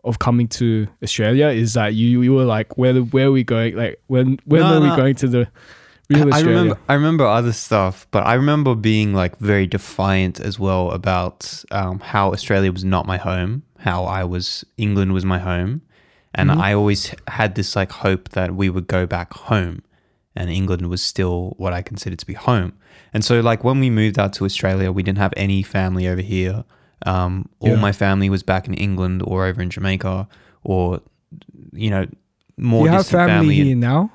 of 0.04 0.18
coming 0.18 0.48
to 0.48 0.86
Australia? 1.02 1.48
Is 1.48 1.74
that 1.74 1.94
you 1.94 2.22
you 2.22 2.32
were 2.32 2.44
like 2.44 2.78
where 2.78 2.94
where 2.94 3.26
are 3.26 3.32
we 3.32 3.44
going? 3.44 3.76
Like 3.76 4.00
when 4.06 4.38
when 4.46 4.62
No, 4.62 4.78
are 4.78 4.80
we 4.80 4.96
going 4.96 5.14
to 5.16 5.28
the 5.28 5.48
real 6.08 6.24
I 6.24 6.28
Australia? 6.30 6.56
remember, 6.58 6.78
I 6.88 6.94
remember 6.94 7.24
other 7.26 7.52
stuff, 7.52 8.06
but 8.10 8.26
I 8.26 8.34
remember 8.34 8.74
being 8.74 9.12
like 9.12 9.36
very 9.38 9.66
defiant 9.66 10.40
as 10.40 10.58
well 10.58 10.90
about 10.92 11.64
um, 11.70 12.00
how 12.00 12.32
Australia 12.32 12.72
was 12.72 12.84
not 12.84 13.06
my 13.06 13.18
home, 13.18 13.62
how 13.78 14.04
I 14.04 14.24
was 14.24 14.64
England 14.78 15.12
was 15.12 15.24
my 15.24 15.38
home, 15.38 15.82
and 16.34 16.50
Mhm. 16.50 16.58
I 16.60 16.72
always 16.74 17.14
had 17.28 17.54
this 17.54 17.76
like 17.76 17.92
hope 17.92 18.30
that 18.30 18.54
we 18.54 18.68
would 18.70 18.86
go 18.86 19.06
back 19.06 19.32
home, 19.34 19.82
and 20.36 20.48
England 20.50 20.88
was 20.88 21.02
still 21.02 21.54
what 21.58 21.72
I 21.72 21.82
considered 21.82 22.18
to 22.20 22.26
be 22.26 22.34
home. 22.34 22.72
And 23.14 23.24
so, 23.24 23.40
like 23.40 23.62
when 23.64 23.80
we 23.80 23.90
moved 23.90 24.18
out 24.18 24.32
to 24.34 24.44
Australia, 24.44 24.90
we 24.92 25.02
didn't 25.02 25.18
have 25.18 25.34
any 25.36 25.62
family 25.62 26.08
over 26.08 26.22
here. 26.22 26.64
Um, 27.04 27.48
all 27.58 27.70
Yeah. 27.70 27.76
my 27.80 27.92
family 27.92 28.30
was 28.30 28.42
back 28.42 28.66
in 28.68 28.74
England 28.74 29.22
or 29.26 29.44
over 29.46 29.60
in 29.60 29.70
Jamaica, 29.70 30.28
or 30.64 31.00
you 31.72 31.90
know, 31.90 32.06
more 32.56 32.84
you 32.86 32.92
have 32.92 33.06
family, 33.06 33.54
here 33.56 33.74
now? 33.76 34.10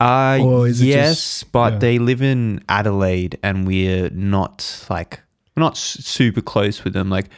uh, 0.00 0.38
Or 0.42 0.66
is 0.68 0.80
it 0.80 0.86
yes, 0.86 1.14
just- 1.40 1.52
but 1.52 1.74
yeah. 1.74 1.78
they 1.78 1.98
live 1.98 2.22
in 2.22 2.60
Adelaide, 2.68 3.38
and 3.42 3.66
we're 3.66 4.10
not 4.10 4.86
like 4.90 5.20
we're 5.56 5.62
not 5.62 5.76
super 5.76 6.42
close 6.42 6.84
with 6.84 6.92
them. 6.92 7.08
Like, 7.08 7.30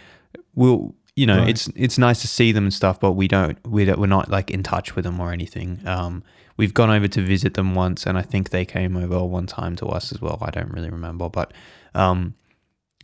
we'll 0.57 0.95
you 1.19 1.27
know, 1.27 1.39
Right. 1.39 1.49
it's 1.51 1.69
it's 1.75 1.99
nice 1.99 2.21
to 2.21 2.29
see 2.29 2.53
them 2.53 2.65
and 2.65 2.73
stuff, 2.73 3.01
but 3.01 3.13
we 3.13 3.27
don't 3.29 3.59
we 3.67 3.85
don't, 3.85 3.99
we're 3.99 4.07
not 4.19 4.31
like 4.31 4.51
in 4.51 4.63
touch 4.63 4.95
with 4.95 5.05
them 5.05 5.19
or 5.21 5.33
anything. 5.33 5.81
Um, 5.85 6.23
we've 6.57 6.75
gone 6.75 6.91
over 6.91 7.09
to 7.09 7.21
visit 7.35 7.55
them 7.55 7.75
once, 7.75 8.07
and 8.07 8.17
I 8.17 8.23
think 8.23 8.51
they 8.51 8.65
came 8.65 8.97
over 8.97 9.25
one 9.25 9.47
time 9.47 9.75
to 9.77 9.87
us 9.87 10.13
as 10.13 10.21
well. 10.21 10.39
I 10.41 10.51
don't 10.51 10.71
really 10.71 10.91
remember, 10.91 11.29
but 11.29 11.53
um, 11.95 12.35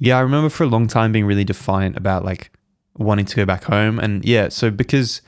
yeah, 0.00 0.16
I 0.18 0.20
remember 0.20 0.48
for 0.48 0.64
a 0.64 0.68
long 0.68 0.86
time 0.86 1.10
being 1.12 1.26
really 1.26 1.44
defiant 1.44 1.96
about 1.96 2.24
like 2.24 2.50
wanting 2.96 3.26
to 3.26 3.36
go 3.36 3.44
back 3.44 3.64
home, 3.64 3.98
and 3.98 4.24
yeah, 4.24 4.48
so 4.48 4.70
because 4.70 5.20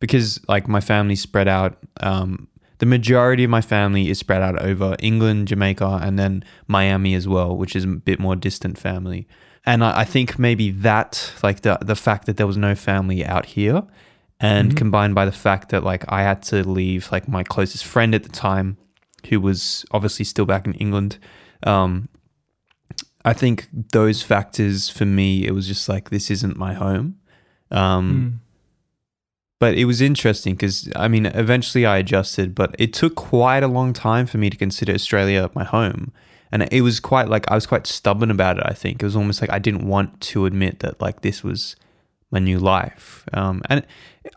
because 0.00 0.40
like 0.48 0.68
my 0.68 0.80
family 0.80 1.16
spread 1.16 1.48
out, 1.48 1.78
um, 2.00 2.48
the 2.78 2.86
majority 2.86 3.44
of 3.44 3.50
my 3.50 3.62
family 3.62 4.10
is 4.10 4.18
spread 4.18 4.42
out 4.42 4.60
over 4.60 4.96
England, 4.98 5.48
Jamaica, 5.48 6.00
and 6.02 6.18
then 6.18 6.44
Miami 6.66 7.14
as 7.14 7.26
well, 7.26 7.56
which 7.56 7.74
is 7.74 7.84
a 7.84 7.88
bit 7.88 8.18
more 8.20 8.36
distant 8.36 8.76
family. 8.76 9.26
And 9.66 9.82
I, 9.84 10.00
I 10.00 10.04
think 10.04 10.38
maybe 10.38 10.70
that, 10.70 11.32
like 11.42 11.60
the 11.62 11.78
the 11.80 11.96
fact 11.96 12.26
that 12.26 12.36
there 12.36 12.46
was 12.46 12.56
no 12.56 12.74
family 12.74 13.24
out 13.24 13.46
here, 13.46 13.82
and 14.40 14.72
Mhm. 14.72 14.76
combined 14.76 15.14
by 15.14 15.24
the 15.24 15.32
fact 15.32 15.68
that 15.70 15.82
like 15.84 16.04
I 16.08 16.22
had 16.22 16.42
to 16.44 16.68
leave 16.68 17.10
like 17.12 17.28
my 17.28 17.42
closest 17.42 17.84
friend 17.84 18.14
at 18.14 18.22
the 18.22 18.28
time, 18.28 18.76
who 19.28 19.40
was 19.40 19.84
obviously 19.90 20.24
still 20.24 20.44
back 20.46 20.66
in 20.66 20.74
England. 20.74 21.18
Um, 21.64 22.08
I 23.24 23.32
think 23.32 23.68
those 23.92 24.22
factors 24.22 24.90
for 24.90 25.06
me, 25.06 25.46
it 25.46 25.52
was 25.54 25.66
just 25.66 25.88
like 25.88 26.10
this 26.10 26.30
isn't 26.30 26.56
my 26.58 26.74
home. 26.74 27.16
Um, 27.70 28.06
Mm. 28.10 28.40
but 29.58 29.74
it 29.78 29.86
was 29.86 30.00
interesting 30.02 30.54
because 30.54 30.90
I 30.94 31.08
mean, 31.08 31.24
eventually 31.26 31.86
I 31.86 31.96
adjusted, 31.98 32.54
but 32.54 32.74
it 32.78 32.92
took 32.92 33.14
quite 33.14 33.62
a 33.62 33.68
long 33.68 33.92
time 33.94 34.26
for 34.26 34.36
me 34.38 34.50
to 34.50 34.56
consider 34.58 34.92
Australia 34.92 35.48
my 35.54 35.64
home. 35.64 36.12
And 36.54 36.68
it 36.70 36.82
was 36.82 37.00
quite 37.00 37.28
like 37.28 37.50
I 37.50 37.54
was 37.56 37.66
quite 37.66 37.86
stubborn 37.86 38.30
about 38.30 38.58
it. 38.58 38.64
I 38.64 38.74
think 38.74 39.02
it 39.02 39.04
was 39.04 39.16
almost 39.16 39.40
like 39.42 39.50
I 39.50 39.58
didn't 39.58 39.88
want 39.88 40.20
to 40.30 40.46
admit 40.46 40.78
that 40.78 41.00
like 41.00 41.20
this 41.22 41.42
was 41.42 41.74
my 42.30 42.38
new 42.38 42.58
life. 42.60 43.24
Um, 43.32 43.60
and 43.68 43.84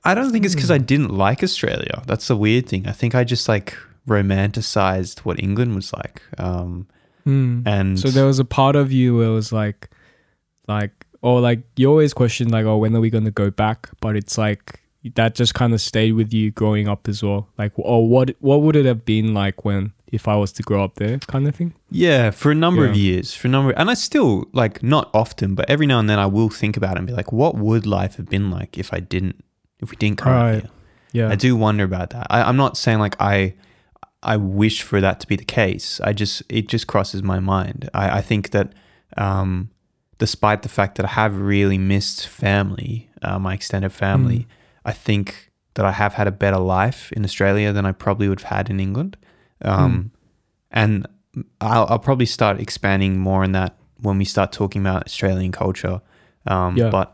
I 0.03 0.15
don't 0.15 0.31
think 0.31 0.43
it's 0.43 0.55
because 0.55 0.71
I 0.71 0.79
didn't 0.79 1.11
like 1.11 1.43
Australia. 1.43 2.01
That's 2.07 2.27
the 2.27 2.35
weird 2.35 2.67
thing. 2.67 2.87
I 2.87 2.91
think 2.91 3.13
I 3.13 3.23
just 3.23 3.47
like 3.47 3.77
romanticized 4.07 5.19
what 5.19 5.41
England 5.41 5.75
was 5.75 5.93
like. 5.93 6.21
Um, 6.37 6.87
Mm. 7.27 7.67
and 7.67 7.99
So 7.99 8.07
there 8.09 8.25
was 8.25 8.39
a 8.39 8.45
part 8.45 8.77
of 8.77 8.89
you 8.89 9.17
where 9.17 9.27
it 9.27 9.33
was 9.33 9.51
like, 9.51 9.89
like, 10.69 11.05
or 11.21 11.41
like 11.41 11.59
you 11.75 11.89
always 11.89 12.13
question 12.13 12.47
like, 12.47 12.65
oh, 12.65 12.77
when 12.77 12.95
are 12.95 13.01
we 13.01 13.09
gonna 13.09 13.31
go 13.31 13.51
back? 13.51 13.89
But 13.99 14.15
it's 14.15 14.37
like 14.37 14.79
that 15.15 15.35
just 15.35 15.53
kind 15.53 15.73
of 15.73 15.81
stayed 15.81 16.13
with 16.13 16.33
you 16.33 16.51
growing 16.51 16.87
up 16.87 17.07
as 17.09 17.21
well. 17.21 17.49
Like, 17.57 17.73
oh, 17.77 17.99
what 17.99 18.31
what 18.39 18.61
would 18.61 18.77
it 18.77 18.85
have 18.85 19.03
been 19.03 19.33
like 19.33 19.65
when 19.65 19.91
if 20.11 20.27
I 20.27 20.35
was 20.35 20.51
to 20.53 20.63
grow 20.63 20.83
up 20.83 20.95
there, 20.95 21.17
kind 21.19 21.47
of 21.47 21.55
thing. 21.55 21.73
Yeah, 21.89 22.31
for 22.31 22.51
a 22.51 22.55
number 22.55 22.85
of 22.87 22.95
years, 22.95 23.33
for 23.33 23.47
a 23.47 23.51
number, 23.51 23.71
and 23.71 23.89
I 23.89 23.93
still 23.93 24.45
like 24.53 24.81
not 24.81 25.09
often, 25.13 25.55
but 25.55 25.69
every 25.69 25.85
now 25.87 25.99
and 25.99 26.09
then 26.09 26.19
I 26.19 26.25
will 26.27 26.49
think 26.49 26.77
about 26.77 26.95
it 26.95 26.99
and 26.99 27.07
be 27.07 27.13
like, 27.13 27.31
what 27.31 27.55
would 27.55 27.85
life 27.85 28.15
have 28.17 28.27
been 28.29 28.49
like 28.49 28.77
if 28.77 28.93
I 28.93 28.99
didn't, 28.99 29.43
if 29.79 29.91
we 29.91 29.97
didn't 29.97 30.17
come 30.19 30.31
Right. 30.33 30.61
here? 30.61 30.71
Yeah. 31.13 31.29
I 31.29 31.35
do 31.35 31.55
wonder 31.55 31.83
about 31.83 32.09
that. 32.11 32.27
I, 32.29 32.41
I'm 32.43 32.57
not 32.57 32.77
saying 32.77 32.99
like 32.99 33.15
I, 33.19 33.55
I 34.23 34.37
wish 34.37 34.81
for 34.81 34.99
that 35.01 35.19
to 35.21 35.27
be 35.27 35.35
the 35.35 35.45
case. 35.45 35.99
I 36.03 36.13
just 36.13 36.43
it 36.49 36.67
just 36.67 36.87
crosses 36.87 37.21
my 37.23 37.39
mind. 37.39 37.89
I, 37.93 38.17
I 38.17 38.21
think 38.21 38.51
that, 38.51 38.73
um, 39.17 39.69
despite 40.19 40.61
the 40.63 40.69
fact 40.69 40.95
that 40.97 41.05
I 41.05 41.09
have 41.09 41.39
really 41.39 41.77
missed 41.77 42.27
family, 42.27 43.09
uh, 43.21 43.39
my 43.39 43.53
extended 43.53 43.91
family, 43.91 44.39
Mm. 44.39 44.45
I 44.85 44.93
think 44.93 45.51
that 45.73 45.85
I 45.85 45.91
have 45.91 46.13
had 46.13 46.27
a 46.27 46.31
better 46.31 46.57
life 46.57 47.11
in 47.11 47.23
Australia 47.25 47.73
than 47.73 47.85
I 47.85 47.91
probably 47.91 48.29
would 48.29 48.39
have 48.41 48.51
had 48.57 48.69
in 48.69 48.79
England. 48.79 49.17
Um, 49.63 50.11
And 50.71 51.07
I'll, 51.61 51.85
I'll 51.89 51.99
probably 51.99 52.25
start 52.25 52.59
expanding 52.59 53.17
more 53.19 53.43
on 53.43 53.53
that 53.53 53.75
when 54.01 54.17
we 54.17 54.25
start 54.25 54.51
talking 54.51 54.81
about 54.81 55.05
Australian 55.05 55.51
culture. 55.51 56.01
Um, 56.45 56.77
Yeah. 56.77 56.89
But 56.89 57.13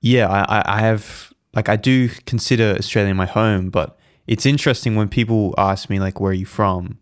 yeah, 0.00 0.28
I, 0.28 0.58
I- 0.58 0.76
I 0.76 0.80
have, 0.80 1.32
like, 1.54 1.68
I 1.68 1.76
do 1.76 2.08
consider 2.26 2.74
Australia 2.78 3.14
my 3.14 3.26
home, 3.26 3.70
but 3.70 3.98
it's 4.26 4.46
interesting 4.46 4.96
when 4.96 5.08
people 5.08 5.54
ask 5.58 5.88
me, 5.90 6.00
like, 6.00 6.20
where 6.20 6.30
are 6.30 6.34
you 6.34 6.46
from? 6.46 6.98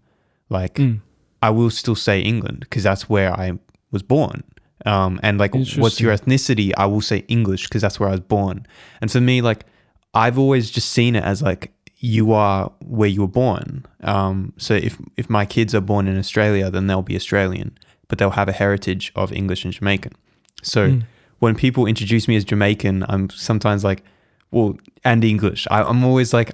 Like, 0.48 0.74
Mm. 0.74 1.00
I 1.42 1.48
will 1.50 1.70
still 1.70 1.94
say 1.94 2.20
England 2.20 2.60
because 2.60 2.82
that's 2.82 3.08
where 3.08 3.32
I 3.32 3.52
was 3.90 4.02
born. 4.02 4.42
Um, 4.84 5.18
and 5.22 5.38
like, 5.38 5.54
what's 5.82 5.98
your 6.00 6.14
ethnicity? 6.14 6.72
I 6.76 6.84
will 6.86 7.00
say 7.00 7.24
English 7.28 7.64
because 7.64 7.80
that's 7.82 7.98
where 7.98 8.08
I 8.10 8.12
was 8.12 8.20
born. 8.20 8.66
And 9.00 9.10
for 9.10 9.20
me, 9.22 9.40
like, 9.40 9.64
I've 10.12 10.38
always 10.38 10.70
just 10.70 10.90
seen 10.90 11.16
it 11.16 11.24
as 11.24 11.40
like 11.40 11.72
you 12.02 12.32
are 12.32 12.72
where 12.80 13.08
you 13.08 13.20
were 13.20 13.28
born. 13.28 13.84
Um, 14.02 14.52
so 14.56 14.74
if 14.74 14.98
if 15.16 15.28
my 15.28 15.44
kids 15.46 15.74
are 15.74 15.82
born 15.82 16.08
in 16.08 16.18
Australia, 16.18 16.70
then 16.70 16.86
they'll 16.86 17.02
be 17.02 17.14
Australian, 17.16 17.76
but 18.08 18.18
they'll 18.18 18.30
have 18.30 18.48
a 18.48 18.52
heritage 18.52 19.12
of 19.14 19.32
English 19.32 19.64
and 19.64 19.72
Jamaican. 19.74 20.12
So 20.62 20.88
Mm. 20.88 21.02
when 21.40 21.54
people 21.54 21.86
introduce 21.86 22.26
me 22.28 22.36
as 22.36 22.44
Jamaican, 22.44 23.04
I'm 23.08 23.28
sometimes 23.30 23.84
like, 23.84 24.02
well, 24.50 24.76
and 25.04 25.22
English. 25.24 25.66
I, 25.70 25.82
I'm 25.82 26.02
always 26.04 26.32
like, 26.32 26.52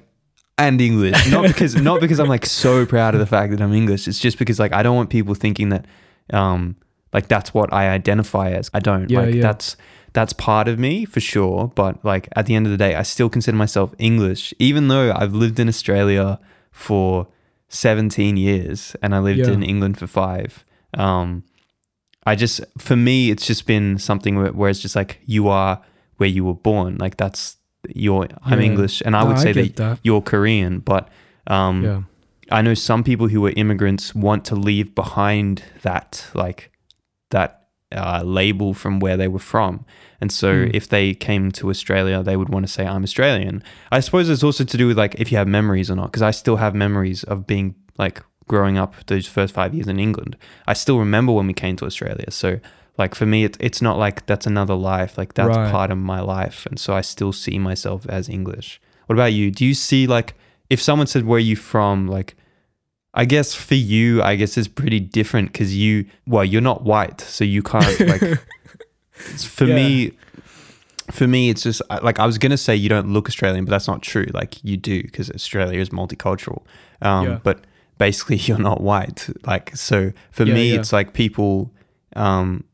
and 0.59 0.81
English, 0.81 1.31
not 1.31 1.47
because 1.53 1.77
not 1.77 2.01
because 2.01 2.19
I'm 2.19 2.29
like 2.29 2.47
so 2.47 2.85
proud 2.87 3.15
of 3.15 3.21
the 3.21 3.27
fact 3.27 3.53
that 3.53 3.61
I'm 3.61 3.73
English. 3.73 4.09
It's 4.09 4.19
just 4.19 4.39
because 4.39 4.59
like 4.59 4.73
I 4.73 4.83
don't 4.83 4.97
want 4.97 5.11
people 5.11 5.35
thinking 5.35 5.69
that, 5.71 5.85
um, 6.33 6.75
like 7.13 7.29
that's 7.29 7.55
what 7.55 7.73
I 7.73 7.89
identify 7.91 8.51
as. 8.51 8.69
I 8.75 8.81
don't 8.81 9.09
Yeah, 9.11 9.21
like 9.21 9.35
yeah. 9.37 9.43
that's 9.43 9.77
that's 10.17 10.33
part 10.33 10.67
of 10.69 10.79
me 10.87 11.05
for 11.05 11.21
sure. 11.21 11.61
But 11.75 11.95
like 12.13 12.25
at 12.39 12.47
the 12.47 12.55
end 12.57 12.67
of 12.67 12.73
the 12.73 12.79
day, 12.87 12.93
I 12.95 13.05
still 13.15 13.29
consider 13.37 13.57
myself 13.57 13.89
English, 13.99 14.43
even 14.59 14.89
though 14.89 15.13
I've 15.21 15.35
lived 15.35 15.59
in 15.61 15.69
Australia 15.69 16.39
for 16.73 17.27
17 17.69 18.37
years 18.37 18.97
and 19.03 19.15
I 19.15 19.19
lived 19.29 19.41
Yeah. 19.47 19.53
in 19.53 19.63
England 19.63 19.99
for 19.99 20.07
five. 20.07 20.65
Um, 20.95 21.43
I 22.31 22.35
just 22.35 22.61
for 22.79 22.97
me, 22.97 23.31
it's 23.33 23.47
just 23.47 23.67
been 23.67 23.99
something 23.99 24.37
where, 24.39 24.53
where 24.53 24.71
it's 24.71 24.81
just 24.81 24.97
like 24.97 25.21
you 25.27 25.49
are 25.49 25.81
where 26.17 26.29
you 26.37 26.45
were 26.45 26.55
born. 26.71 26.97
Like 26.99 27.17
that's 27.17 27.57
you're. 27.95 28.27
I'm. 28.45 28.61
English, 28.61 29.03
and 29.07 29.15
I 29.15 29.21
No, 29.23 29.27
would 29.29 29.39
say 29.39 29.53
that 29.53 29.77
that. 29.77 29.99
you're 30.03 30.23
Korean, 30.23 30.81
but 30.81 31.09
um, 31.47 31.85
yeah. 31.85 32.01
I 32.59 32.63
know 32.63 32.75
some 32.75 33.03
people 33.05 33.29
who 33.29 33.45
are 33.47 33.53
immigrants 33.57 34.15
want 34.15 34.45
to 34.47 34.57
leave 34.57 34.89
behind 34.95 35.63
that 35.83 36.27
like 36.35 36.61
that 37.31 37.51
uh, 37.93 38.23
label 38.25 38.75
from 38.75 38.99
where 39.01 39.17
they 39.17 39.29
were 39.29 39.45
from. 39.55 39.85
And 40.21 40.33
so 40.33 40.49
Mm. 40.55 40.71
if 40.75 40.89
they 40.89 41.15
came 41.15 41.51
to 41.53 41.69
Australia, 41.71 42.23
they 42.23 42.37
would 42.37 42.49
want 42.49 42.67
to 42.67 42.73
say 42.73 42.87
I'm 42.87 43.03
Australian. 43.03 43.63
I 43.93 44.01
suppose 44.01 44.29
it's 44.31 44.43
also 44.43 44.65
to 44.65 44.77
do 44.77 44.87
with 44.89 44.99
like 44.99 45.15
if 45.19 45.31
you 45.31 45.39
have 45.39 45.49
memories 45.49 45.91
or 45.91 45.97
not 45.97 46.07
because 46.13 46.23
I 46.23 46.31
still 46.31 46.57
have 46.57 46.75
memories 46.75 47.23
of 47.25 47.47
being 47.47 47.75
like 47.99 48.23
growing 48.49 48.79
up 48.79 48.95
those 49.07 49.27
first 49.27 49.53
5 49.55 49.75
years 49.75 49.89
in 49.89 49.99
England. 49.99 50.37
I 50.67 50.73
still 50.75 50.99
remember 50.99 51.33
when 51.33 51.47
we 51.47 51.53
came 51.53 51.77
to 51.77 51.85
Australia. 51.85 52.31
So 52.31 52.61
like 52.99 53.15
for 53.15 53.27
me 53.27 53.45
it's 53.45 53.59
it's 53.61 53.83
not 53.83 53.99
like 53.99 54.25
that's 54.27 54.47
another 54.47 54.75
life. 54.75 55.19
Like 55.19 55.35
that's 55.35 55.57
Right. 55.57 55.71
part 55.71 55.91
of 55.91 55.99
my 55.99 56.21
life 56.21 56.67
and 56.71 56.79
so 56.79 56.95
I 56.95 57.03
still 57.03 57.33
see 57.33 57.59
myself 57.59 58.07
as 58.09 58.29
English. 58.29 58.81
What 59.07 59.15
about 59.17 59.33
you? 59.35 59.51
Do 59.51 59.65
you 59.67 59.75
see 59.75 60.07
like 60.07 60.35
if 60.71 60.81
someone 60.81 61.07
said 61.07 61.25
where 61.27 61.37
are 61.37 61.41
you 61.53 61.57
from 61.57 62.07
like 62.09 62.37
I 63.15 63.25
guess 63.25 63.55
for 63.55 63.75
you, 63.75 64.23
I 64.23 64.37
guess 64.37 64.59
it's 64.59 64.69
pretty 64.69 65.01
different 65.01 65.51
because 65.53 65.75
you, 65.75 66.05
well, 66.27 66.45
you're 66.45 66.61
not 66.61 66.85
white, 66.85 67.23
so 67.23 67.45
you 67.45 67.63
can't 67.63 67.99
like. 68.01 68.23
it's- 69.21 69.45
for 69.45 69.67
me, 69.67 70.13
for 71.11 71.27
me, 71.29 71.51
it's 71.51 71.63
just 71.63 71.83
like 72.03 72.19
I 72.19 72.27
was 72.27 72.39
gonna 72.39 72.57
say 72.57 72.75
you 72.75 72.89
don't 72.89 73.09
look 73.13 73.29
Australian, 73.29 73.65
but 73.65 73.71
that's 73.71 73.87
not 73.89 74.03
true. 74.03 74.27
Like 74.33 74.63
you 74.65 74.77
do 74.77 75.03
because 75.03 75.31
Australia 75.31 75.81
is 75.81 75.91
multicultural. 75.91 76.63
Um, 77.03 77.27
Yeah. 77.27 77.39
But 77.43 77.65
basically, 77.99 78.37
you're 78.47 78.59
not 78.59 78.81
white. 78.81 79.29
Like 79.47 79.77
so, 79.77 80.13
for 80.33 80.45
Yeah, 80.45 80.55
me, 80.55 80.73
yeah. 80.73 80.81
it's 80.81 80.93
like 80.93 81.13
people. 81.13 81.71
Um, 82.15 82.65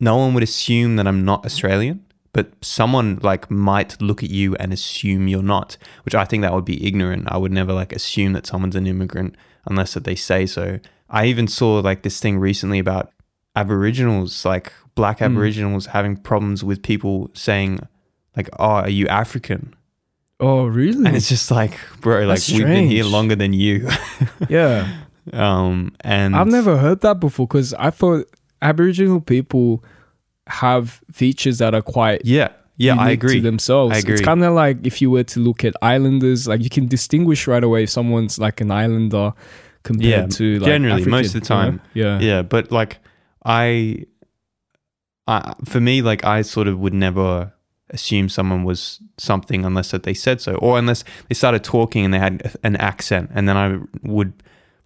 no 0.00 0.16
one 0.16 0.34
would 0.34 0.42
assume 0.42 0.96
that 0.96 1.06
I'm 1.06 1.24
not 1.24 1.44
Australian, 1.46 2.04
but 2.32 2.52
someone 2.62 3.18
like 3.22 3.50
might 3.50 4.00
look 4.02 4.22
at 4.22 4.30
you 4.30 4.54
and 4.56 4.72
assume 4.72 5.28
you're 5.28 5.42
not, 5.42 5.76
which 6.04 6.14
I 6.14 6.24
think 6.24 6.42
that 6.42 6.52
would 6.52 6.64
be 6.64 6.84
ignorant. 6.86 7.24
I 7.28 7.36
would 7.36 7.52
never 7.52 7.72
like 7.72 7.92
assume 7.92 8.32
that 8.34 8.46
someone's 8.46 8.76
an 8.76 8.86
immigrant 8.86 9.36
unless 9.66 9.94
that 9.94 10.04
they 10.04 10.14
say 10.16 10.46
so. 10.46 10.78
I 11.10 11.26
even 11.26 11.48
saw 11.48 11.80
like 11.80 12.02
this 12.02 12.18
thing 12.20 12.38
recently 12.38 12.78
about 12.78 13.12
Aboriginals, 13.56 14.44
like 14.44 14.72
black 14.94 15.18
Hmm. 15.18 15.24
Aboriginals 15.24 15.86
having 15.86 16.16
problems 16.16 16.62
with 16.64 16.82
people 16.82 17.30
saying 17.34 17.80
like, 18.36 18.48
"Oh, 18.58 18.82
are 18.84 18.88
you 18.90 19.06
African?" 19.08 19.74
Oh, 20.40 20.66
really? 20.66 21.06
And 21.06 21.16
it's 21.16 21.28
just 21.28 21.50
like, 21.50 21.78
bro, 22.00 22.26
like 22.26 22.40
we've 22.48 22.66
been 22.66 22.88
here 22.88 23.04
longer 23.04 23.36
than 23.36 23.52
you. 23.52 23.88
yeah. 24.48 24.88
um, 25.32 25.92
and 26.00 26.34
I've 26.36 26.48
never 26.48 26.76
heard 26.76 27.00
that 27.02 27.20
before 27.20 27.46
because 27.46 27.72
I 27.74 27.90
thought 27.90 28.26
Aboriginal 28.60 29.20
people 29.20 29.82
have 30.48 31.00
features 31.12 31.58
that 31.58 31.72
are 31.74 31.80
quite 31.82 32.22
Yeah, 32.24 32.48
yeah, 32.76 32.92
I 32.96 33.04
unique 33.12 33.20
to 33.20 33.26
agree. 33.26 33.40
themselves. 33.40 33.94
I 33.94 33.98
agree. 33.98 34.14
It's 34.14 34.22
kind 34.22 34.44
of 34.44 34.52
like 34.54 34.84
if 34.86 35.00
you 35.00 35.10
were 35.10 35.22
to 35.24 35.40
look 35.40 35.64
at 35.64 35.74
islanders, 35.80 36.46
like 36.48 36.62
you 36.62 36.68
can 36.68 36.88
distinguish 36.88 37.46
right 37.46 37.62
away 37.64 37.84
if 37.84 37.90
someone's 37.90 38.38
like 38.38 38.60
an 38.60 38.70
islander 38.70 39.32
compared 39.84 40.04
Yeah, 40.10 40.26
to 40.26 40.58
like 40.58 40.66
generally, 40.66 41.04
most 41.06 41.34
of 41.34 41.40
the 41.42 41.46
time. 41.46 41.80
you 41.94 42.04
know? 42.04 42.18
Yeah. 42.18 42.26
yeah 42.36 42.42
but 42.42 42.70
like 42.72 42.98
I, 43.46 44.04
I 45.26 45.54
for 45.64 45.80
me 45.80 46.02
like 46.02 46.24
i 46.24 46.42
sort 46.42 46.68
of 46.68 46.78
would 46.78 46.94
never 46.94 47.52
assume 47.90 48.28
someone 48.28 48.64
was 48.64 49.00
something 49.18 49.64
unless 49.64 49.90
that 49.92 50.02
they 50.02 50.14
said 50.14 50.40
so 50.40 50.54
or 50.56 50.78
unless 50.78 51.04
they 51.28 51.34
started 51.34 51.62
talking 51.64 52.04
and 52.04 52.12
they 52.14 52.18
had 52.18 52.54
an 52.62 52.76
accent 52.76 53.30
and 53.34 53.48
then 53.48 53.56
i 53.56 53.78
would 54.02 54.32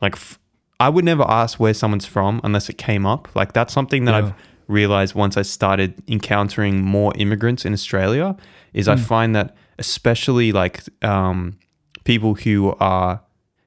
like 0.01 0.15
f- 0.15 0.39
i 0.81 0.89
would 0.89 1.05
never 1.05 1.25
ask 1.29 1.59
where 1.59 1.75
someone's 1.75 2.07
from 2.07 2.41
unless 2.45 2.69
it 2.69 2.77
came 2.79 3.07
up 3.07 3.29
like 3.35 3.53
that's 3.53 3.73
something 3.73 4.05
that 4.05 4.13
Yeah. 4.13 4.19
i've 4.29 4.33
realized 4.69 5.15
once 5.15 5.37
i 5.37 5.43
started 5.43 5.95
encountering 6.09 6.83
more 6.83 7.13
immigrants 7.17 7.65
in 7.65 7.73
australia 7.73 8.37
is 8.75 8.87
i 8.89 8.95
Mm. 8.97 9.01
find 9.01 9.35
that 9.37 9.57
especially 9.79 10.53
like 10.53 10.83
um, 11.03 11.57
people 12.05 12.35
who 12.35 12.75
are 12.81 13.23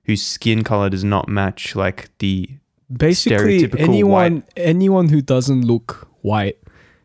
whose 0.05 0.21
skin 0.21 0.63
color 0.63 0.89
does 0.89 1.03
not 1.03 1.27
match 1.27 1.75
like 1.75 2.09
the 2.19 2.49
Basically, 2.91 3.61
Stereotypical 3.61 3.79
anyone 3.79 4.43
anyone 4.57 5.07
who 5.09 5.21
doesn't 5.21 5.63
look 5.65 6.07
white 6.21 6.57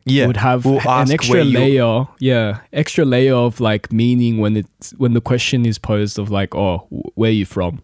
yeah 0.04 0.26
would 0.26 0.36
have 0.36 0.64
will 0.64 0.80
an 0.88 1.10
extra 1.10 1.42
layer, 1.42 2.06
yeah, 2.20 2.60
extra 2.72 3.04
layer 3.04 3.34
of 3.34 3.58
like 3.60 3.90
meaning 3.92 4.38
when 4.38 4.56
it's 4.56 4.92
when 4.98 5.14
the 5.14 5.20
question 5.20 5.66
is 5.66 5.78
posed 5.78 6.18
of 6.18 6.30
like, 6.30 6.54
oh, 6.54 6.86
wh- 6.90 7.18
where 7.18 7.30
you 7.32 7.44
from 7.44 7.82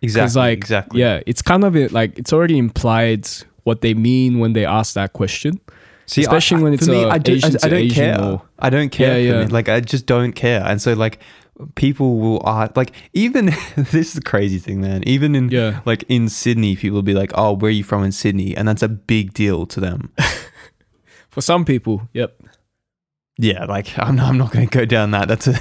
exactly 0.00 0.40
like, 0.40 0.56
exactly 0.56 1.00
Yeah, 1.00 1.20
it's 1.26 1.42
kind 1.42 1.64
of 1.64 1.74
like 1.92 2.18
it's 2.18 2.32
already 2.32 2.56
implied 2.56 3.26
what 3.64 3.80
they 3.82 3.92
mean 3.94 4.38
when 4.38 4.52
they 4.54 4.64
ask 4.64 4.94
that 4.94 5.12
question. 5.12 5.60
See, 6.06 6.22
Especially 6.22 6.58
I- 6.58 6.62
when 6.62 6.72
for 6.72 6.84
it's, 6.84 6.88
me, 6.88 7.04
uh, 7.04 7.08
I, 7.10 7.18
do, 7.18 7.32
Asian 7.34 7.56
I, 7.62 7.66
I 7.66 7.68
don't 7.68 7.78
Asian 7.80 7.94
care. 8.14 8.22
or- 8.24 8.42
I 8.58 8.70
don't 8.70 8.88
care. 8.90 9.20
Yeah, 9.20 9.32
for 9.32 9.38
me. 9.40 9.44
yeah. 9.44 9.48
Like 9.52 9.68
I 9.68 9.80
just 9.80 10.06
don't 10.06 10.32
care, 10.32 10.62
and 10.64 10.80
so 10.80 10.94
like 10.94 11.18
people 11.74 12.18
will 12.18 12.42
uh, 12.46 12.68
like 12.76 12.92
even 13.12 13.46
this 13.76 14.08
is 14.08 14.12
the 14.14 14.22
crazy 14.22 14.58
thing, 14.58 14.80
man. 14.80 15.02
Even 15.06 15.34
in 15.34 15.48
Yeah. 15.50 15.80
like 15.84 16.04
in 16.08 16.28
Sydney, 16.28 16.76
people 16.76 16.96
will 16.96 17.02
be 17.02 17.14
like, 17.14 17.32
"Oh, 17.34 17.52
where 17.54 17.68
are 17.68 17.72
you 17.72 17.84
from 17.84 18.04
in 18.04 18.12
Sydney?" 18.12 18.56
And 18.56 18.66
that's 18.68 18.82
a 18.82 18.88
big 18.88 19.32
deal 19.34 19.66
to 19.66 19.80
them. 19.80 20.12
For 21.30 21.40
some 21.42 21.64
people, 21.64 22.08
yep. 22.12 22.40
yeah, 23.38 23.64
like 23.66 23.96
I'm 23.98 24.16
not, 24.16 24.28
I'm 24.30 24.38
not 24.38 24.50
going 24.50 24.66
to 24.68 24.78
go 24.78 24.84
down 24.84 25.10
that. 25.12 25.28
That's 25.28 25.46
a 25.46 25.52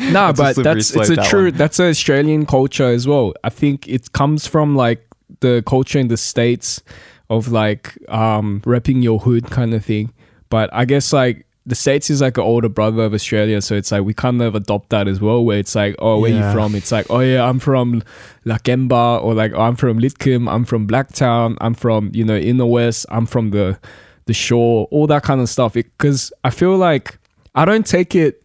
No, 0.00 0.32
That's 0.32 0.38
but 0.38 0.54
slippery 0.54 0.74
that's 0.74 0.86
slope, 0.88 1.00
it's 1.02 1.10
a 1.10 1.14
that 1.16 1.26
true. 1.26 1.44
one. 1.44 1.54
That's 1.54 1.78
an 1.78 1.86
Australian 1.86 2.44
culture 2.46 2.86
as 2.90 3.06
well. 3.06 3.34
I 3.44 3.50
think 3.50 3.86
it 3.88 4.10
comes 4.12 4.46
from 4.46 4.74
like 4.74 5.06
the 5.40 5.62
culture 5.66 5.98
in 5.98 6.08
the 6.08 6.16
states 6.16 6.82
of 7.30 7.48
like 7.48 7.96
um 8.08 8.60
repping 8.64 9.02
your 9.02 9.20
hood 9.20 9.46
kind 9.50 9.74
of 9.74 9.84
thing. 9.84 10.12
But 10.48 10.70
I 10.72 10.84
guess 10.86 11.12
like 11.12 11.45
the 11.68 11.74
states 11.74 12.10
is 12.10 12.20
like 12.20 12.36
an 12.38 12.44
older 12.44 12.68
brother 12.68 13.02
of 13.02 13.12
Australia, 13.12 13.60
so 13.60 13.74
it's 13.74 13.90
like 13.90 14.04
we 14.04 14.14
kind 14.14 14.40
of 14.40 14.54
adopt 14.54 14.90
that 14.90 15.08
as 15.08 15.20
well. 15.20 15.44
Where 15.44 15.58
it's 15.58 15.74
like, 15.74 15.96
oh, 15.98 16.20
where 16.20 16.30
Yeah. 16.30 16.46
you 16.48 16.52
from? 16.54 16.74
It's 16.76 16.92
like, 16.92 17.06
oh 17.10 17.20
yeah, 17.20 17.44
I'm 17.44 17.58
from 17.58 18.02
Lakemba, 18.44 19.22
or 19.22 19.34
like 19.34 19.52
oh, 19.54 19.62
I'm 19.62 19.76
from 19.76 19.98
Lidcombe, 19.98 20.48
I'm 20.50 20.64
from 20.64 20.86
Blacktown, 20.86 21.56
I'm 21.60 21.74
from 21.74 22.10
you 22.14 22.24
know 22.24 22.36
in 22.36 22.56
the 22.58 22.66
West, 22.66 23.06
I'm 23.10 23.26
from 23.26 23.50
the 23.50 23.78
the 24.26 24.32
shore, 24.34 24.86
all 24.90 25.06
that 25.08 25.22
kind 25.22 25.40
of 25.40 25.48
stuff. 25.48 25.72
Because 25.74 26.32
I 26.44 26.50
feel 26.50 26.76
like 26.76 27.18
I 27.54 27.64
don't 27.64 27.86
take 27.86 28.14
it 28.14 28.42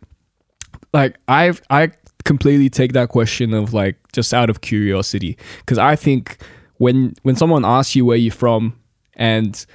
like 0.94 1.18
I 1.28 1.54
I 1.70 1.92
completely 2.24 2.70
take 2.70 2.94
that 2.94 3.10
question 3.10 3.54
of 3.54 3.74
like 3.74 3.98
just 4.14 4.34
out 4.34 4.50
of 4.50 4.62
curiosity 4.62 5.38
because 5.60 5.78
I 5.78 5.96
think 5.96 6.38
when 6.78 7.14
when 7.24 7.36
someone 7.36 7.66
asks 7.66 7.96
you 7.96 8.06
where 8.06 8.18
you're 8.18 8.32
from 8.34 8.76
and 9.16 9.66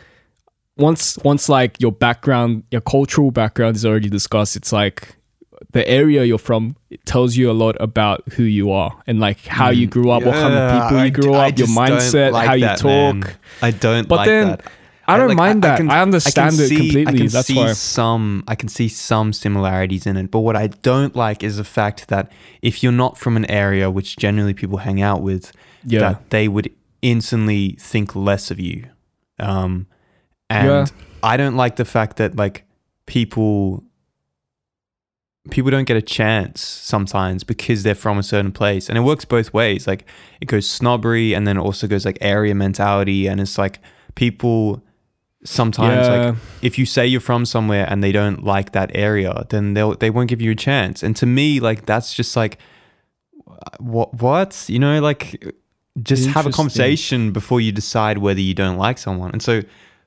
once 0.76 1.18
once 1.24 1.48
like 1.48 1.80
your 1.80 1.92
background 1.92 2.62
your 2.70 2.80
cultural 2.82 3.30
background 3.30 3.76
is 3.76 3.84
already 3.86 4.08
discussed 4.08 4.56
it's 4.56 4.72
like 4.72 5.16
the 5.72 5.86
area 5.88 6.22
you're 6.24 6.38
from 6.38 6.76
it 6.90 7.04
tells 7.06 7.36
you 7.36 7.50
a 7.50 7.52
lot 7.52 7.76
about 7.80 8.22
who 8.34 8.42
you 8.42 8.70
are 8.70 8.92
and 9.06 9.18
like 9.20 9.44
how 9.46 9.70
you 9.70 9.86
grew 9.86 10.10
up 10.10 10.22
what 10.22 10.34
kind 10.34 10.54
of 10.54 10.82
people 10.82 10.98
I 10.98 11.04
you 11.06 11.10
grew 11.10 11.34
I 11.34 11.48
up 11.48 11.58
your 11.58 11.68
mindset 11.68 12.32
like 12.32 12.46
how 12.46 12.54
you 12.54 12.66
that, 12.66 12.78
talk 12.78 13.16
man. 13.16 13.34
I 13.62 13.70
don't 13.70 14.06
But 14.06 14.16
like 14.16 14.26
then, 14.26 14.48
that. 14.48 14.62
I 15.08 15.16
don't 15.18 15.28
like, 15.28 15.36
mind 15.36 15.62
that. 15.62 15.80
I, 15.88 16.02
understand 16.02 16.56
can 16.56 16.64
it 16.64 16.68
see- 16.68 16.76
completely. 16.78 17.06
I 17.14 17.16
can 17.16 17.26
That's 17.28 17.46
see 17.46 17.56
why. 17.56 17.72
some 17.74 18.42
I 18.48 18.54
can 18.56 18.68
see 18.68 18.88
some 18.88 19.32
similarities 19.32 20.04
in 20.04 20.16
it, 20.16 20.30
but 20.32 20.40
what 20.40 20.56
I 20.56 20.66
don't 20.66 21.14
like 21.14 21.44
is 21.44 21.58
the 21.58 21.64
fact 21.64 22.08
that 22.08 22.30
if 22.60 22.82
you're 22.82 22.90
not 22.92 23.16
from 23.16 23.36
an 23.36 23.48
area 23.48 23.88
which 23.88 24.16
generally 24.16 24.52
people 24.52 24.78
hang 24.78 25.00
out 25.00 25.22
with, 25.22 25.52
Yeah. 25.84 26.00
that 26.00 26.30
they 26.30 26.48
would 26.48 26.70
instantly 27.02 27.76
think 27.78 28.16
less 28.16 28.50
of 28.50 28.58
you. 28.58 28.86
Um, 29.38 29.86
and 30.50 30.66
Yeah. 30.68 30.86
I 31.22 31.36
don't 31.36 31.56
like 31.56 31.76
the 31.76 31.84
fact 31.84 32.16
that 32.18 32.36
like 32.36 32.64
people 33.06 33.82
people 35.50 35.70
don't 35.70 35.84
get 35.84 35.96
a 35.96 36.02
chance 36.02 36.60
sometimes 36.60 37.44
because 37.44 37.84
they're 37.84 37.94
from 37.94 38.18
a 38.18 38.22
certain 38.22 38.50
place. 38.50 38.88
And 38.88 38.98
it 38.98 39.02
works 39.02 39.24
both 39.24 39.52
ways. 39.52 39.86
Like 39.86 40.04
it 40.40 40.46
goes 40.46 40.68
snobbery 40.68 41.34
and 41.34 41.46
then 41.46 41.56
it 41.56 41.60
also 41.60 41.86
goes 41.86 42.04
like 42.04 42.18
area 42.20 42.54
mentality. 42.54 43.28
And 43.28 43.40
it's 43.40 43.56
like 43.56 43.78
people 44.16 44.82
sometimes 45.44 46.08
Yeah. 46.08 46.16
like 46.30 46.36
if 46.62 46.78
you 46.78 46.86
say 46.86 47.06
you're 47.06 47.20
from 47.20 47.44
somewhere 47.46 47.86
and 47.88 48.02
they 48.02 48.10
don't 48.10 48.42
like 48.42 48.72
that 48.72 48.90
area 48.94 49.44
then 49.50 49.74
they'll 49.74 49.94
they 49.94 50.10
won't 50.10 50.28
give 50.28 50.40
you 50.40 50.50
a 50.50 50.56
chance. 50.56 51.02
And 51.04 51.14
to 51.16 51.26
me 51.26 51.60
like 51.60 51.86
that's 51.86 52.12
just 52.14 52.34
like 52.36 52.58
what 53.78 54.14
what? 54.20 54.64
You 54.68 54.80
know 54.80 55.00
like 55.00 55.54
just 56.02 56.28
have 56.30 56.46
a 56.46 56.50
conversation 56.50 57.30
before 57.32 57.60
you 57.60 57.72
decide 57.72 58.18
whether 58.18 58.40
you 58.40 58.52
don't 58.54 58.76
like 58.76 58.98
someone. 58.98 59.30
And 59.30 59.40
so 59.42 59.62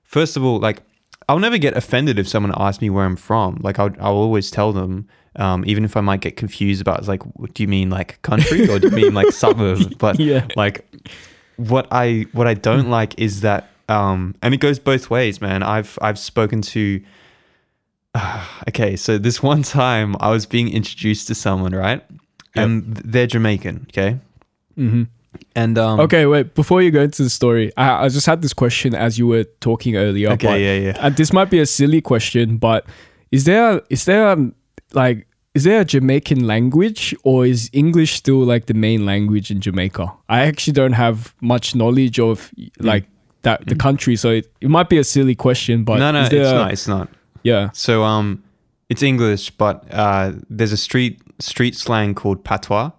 first 0.10 0.36
of 0.38 0.44
all 0.44 0.60
like 0.60 0.82
I'll 1.30 1.38
never 1.40 1.60
get 1.60 1.78
offended 1.78 2.18
if 2.18 2.28
someone 2.28 2.52
asks 2.58 2.82
me 2.82 2.90
where 2.90 3.06
I'm 3.06 3.16
from. 3.16 3.60
Like 3.62 3.78
I'll, 3.78 3.92
I'll 4.00 4.16
always 4.16 4.50
tell 4.50 4.74
them, 4.74 5.08
um, 5.36 5.64
even 5.68 5.86
if 5.86 5.96
I 5.96 6.02
might 6.02 6.22
get 6.22 6.36
confused 6.36 6.82
about, 6.82 6.98
it's 6.98 7.08
like, 7.08 7.22
what, 7.40 7.54
do 7.54 7.62
you 7.62 7.68
mean 7.68 7.92
like 7.92 8.20
country 8.24 8.68
or 8.68 8.80
do 8.80 8.88
you 8.90 8.96
mean 8.96 9.14
like 9.14 9.32
suburb? 9.44 10.00
But 10.00 10.20
Yeah. 10.20 10.48
like, 10.56 10.92
what 11.58 11.86
I 11.92 12.26
what 12.32 12.48
I 12.48 12.56
don't 12.56 12.90
like 13.00 13.20
is 13.20 13.42
that, 13.42 13.70
um, 13.90 14.34
and 14.42 14.56
it 14.56 14.60
goes 14.60 14.80
both 14.80 15.12
ways, 15.12 15.40
man. 15.40 15.62
I've 15.62 16.00
I've 16.02 16.18
spoken 16.18 16.64
to. 16.74 17.00
okay, 18.70 18.96
so 18.96 19.20
this 19.20 19.44
one 19.54 19.62
time 19.62 20.16
I 20.20 20.32
was 20.32 20.48
being 20.48 20.70
introduced 20.74 21.28
to 21.28 21.36
someone, 21.36 21.74
right? 21.76 22.04
And 22.56 22.96
they're 22.98 23.28
Jamaican, 23.28 23.86
okay, 23.92 24.18
hmm 24.76 25.04
and 25.56 25.78
um, 25.78 26.00
Okay, 26.02 26.26
wait. 26.26 26.54
Before 26.56 26.82
you 26.82 26.92
go 26.92 27.02
into 27.02 27.24
the 27.24 27.30
story, 27.30 27.72
I, 27.76 28.06
I 28.06 28.10
just 28.10 28.26
had 28.26 28.42
this 28.42 28.54
question 28.54 28.94
as 28.96 29.18
you 29.18 29.28
were 29.28 29.46
talking 29.60 29.96
earlier. 29.96 30.30
okay, 30.32 30.48
but- 30.48 30.60
yeah, 30.60 30.74
yeah. 30.76 30.98
and 31.00 31.16
this 31.16 31.34
might 31.34 31.50
be 31.50 31.60
a 31.60 31.66
silly 31.66 32.02
question, 32.02 32.58
but 32.58 32.86
is 33.32 33.44
there 33.46 33.82
is 33.90 34.06
there 34.06 34.30
um, 34.30 34.54
like 34.94 35.26
is 35.56 35.64
there 35.64 35.82
a 35.82 35.86
Jamaican 35.86 36.46
language 36.46 37.16
or 37.24 37.46
is 37.46 37.70
English 37.74 38.14
still 38.14 38.38
like 38.40 38.68
the 38.68 38.74
main 38.74 39.06
language 39.06 39.50
in 39.52 39.60
Jamaica? 39.62 40.12
I 40.30 40.42
actually 40.42 40.74
don't 40.74 40.94
have 40.94 41.34
much 41.42 41.74
knowledge 41.76 42.20
of 42.20 42.52
like 42.80 43.06
that 43.42 43.66
the 43.68 43.76
country, 43.76 44.16
so 44.16 44.30
it, 44.30 44.52
it 44.62 44.70
might 44.70 44.90
be 44.90 44.98
a 44.98 45.04
silly 45.04 45.34
question. 45.36 45.84
But 45.84 46.00
no, 46.00 46.12
no, 46.12 46.22
it's 46.24 46.34
a- 46.34 46.54
not. 46.54 46.72
It's 46.72 46.88
not. 46.88 47.10
Yeah, 47.42 47.70
So 47.74 48.04
um, 48.04 48.44
it's 48.90 49.02
English, 49.02 49.52
but 49.52 49.86
uh, 49.92 50.34
there's 50.50 50.74
a 50.74 50.78
street 50.78 51.22
street 51.40 51.76
slang 51.76 52.14
called 52.14 52.44
patois, 52.44 52.92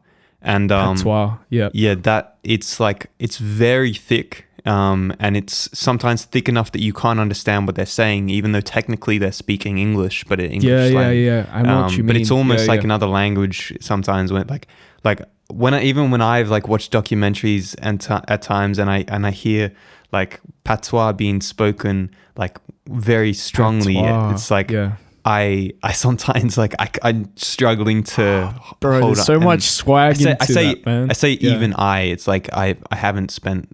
and 0.42 0.70
um, 0.72 0.96
patois. 0.96 1.36
Yeah, 1.48 1.68
yeah, 1.72 1.94
that 1.96 2.36
it's 2.42 2.80
like 2.80 3.06
it's 3.18 3.38
very 3.38 3.92
thick, 3.92 4.46
um, 4.64 5.14
and 5.18 5.36
it's 5.36 5.68
sometimes 5.78 6.24
thick 6.24 6.48
enough 6.48 6.72
that 6.72 6.80
you 6.80 6.92
can't 6.92 7.20
understand 7.20 7.66
what 7.66 7.76
they're 7.76 7.86
saying, 7.86 8.28
even 8.30 8.52
though 8.52 8.60
technically 8.60 9.18
they're 9.18 9.32
speaking 9.32 9.78
English, 9.78 10.24
but 10.24 10.40
in 10.40 10.50
English 10.52 10.70
yeah, 10.70 10.84
yeah, 10.84 10.90
slang. 10.90 11.18
yeah. 11.18 11.46
I 11.52 11.62
know 11.62 11.82
what 11.82 11.92
you 11.92 11.98
mean. 11.98 12.00
Um, 12.02 12.06
But 12.08 12.16
it's 12.16 12.30
almost 12.30 12.64
Yeah, 12.64 12.70
like 12.72 12.80
yeah. 12.80 12.84
another 12.86 13.06
language 13.06 13.76
sometimes 13.80 14.32
when 14.32 14.46
like 14.48 14.66
like 15.04 15.22
when 15.48 15.74
I, 15.74 15.82
even 15.82 16.10
when 16.10 16.20
I've 16.20 16.48
like 16.48 16.68
watched 16.68 16.92
documentaries 16.92 17.74
and 17.82 18.00
t- 18.00 18.14
at 18.28 18.42
times 18.42 18.78
and 18.78 18.88
I 18.90 19.04
and 19.08 19.26
I 19.26 19.30
hear 19.32 19.72
like 20.12 20.40
patois 20.64 21.12
being 21.12 21.40
spoken 21.40 22.10
like 22.36 22.58
very 22.88 23.32
strongly 23.32 23.94
Patois, 23.94 24.32
it's 24.32 24.50
like 24.50 24.70
yeah. 24.70 24.92
I 25.24 25.72
I 25.82 25.92
sometimes 25.92 26.56
like 26.58 26.74
I, 26.78 27.08
am 27.08 27.30
struggling 27.36 28.02
to 28.04 28.54
Bro, 28.80 29.00
hold 29.00 29.08
there's 29.16 29.18
on. 29.20 29.24
so 29.26 29.34
And 29.34 29.44
much 29.44 29.62
swag 29.62 30.16
I 30.16 30.18
say 30.18 30.36
I 30.40 30.44
say 30.46 30.74
that. 30.74 31.06
I 31.10 31.12
say 31.12 31.30
Yeah. 31.40 31.54
even 31.54 31.74
I 31.74 32.00
it's 32.02 32.26
like 32.28 32.52
I 32.52 32.76
I 32.90 32.96
haven't 32.96 33.30
spent 33.30 33.68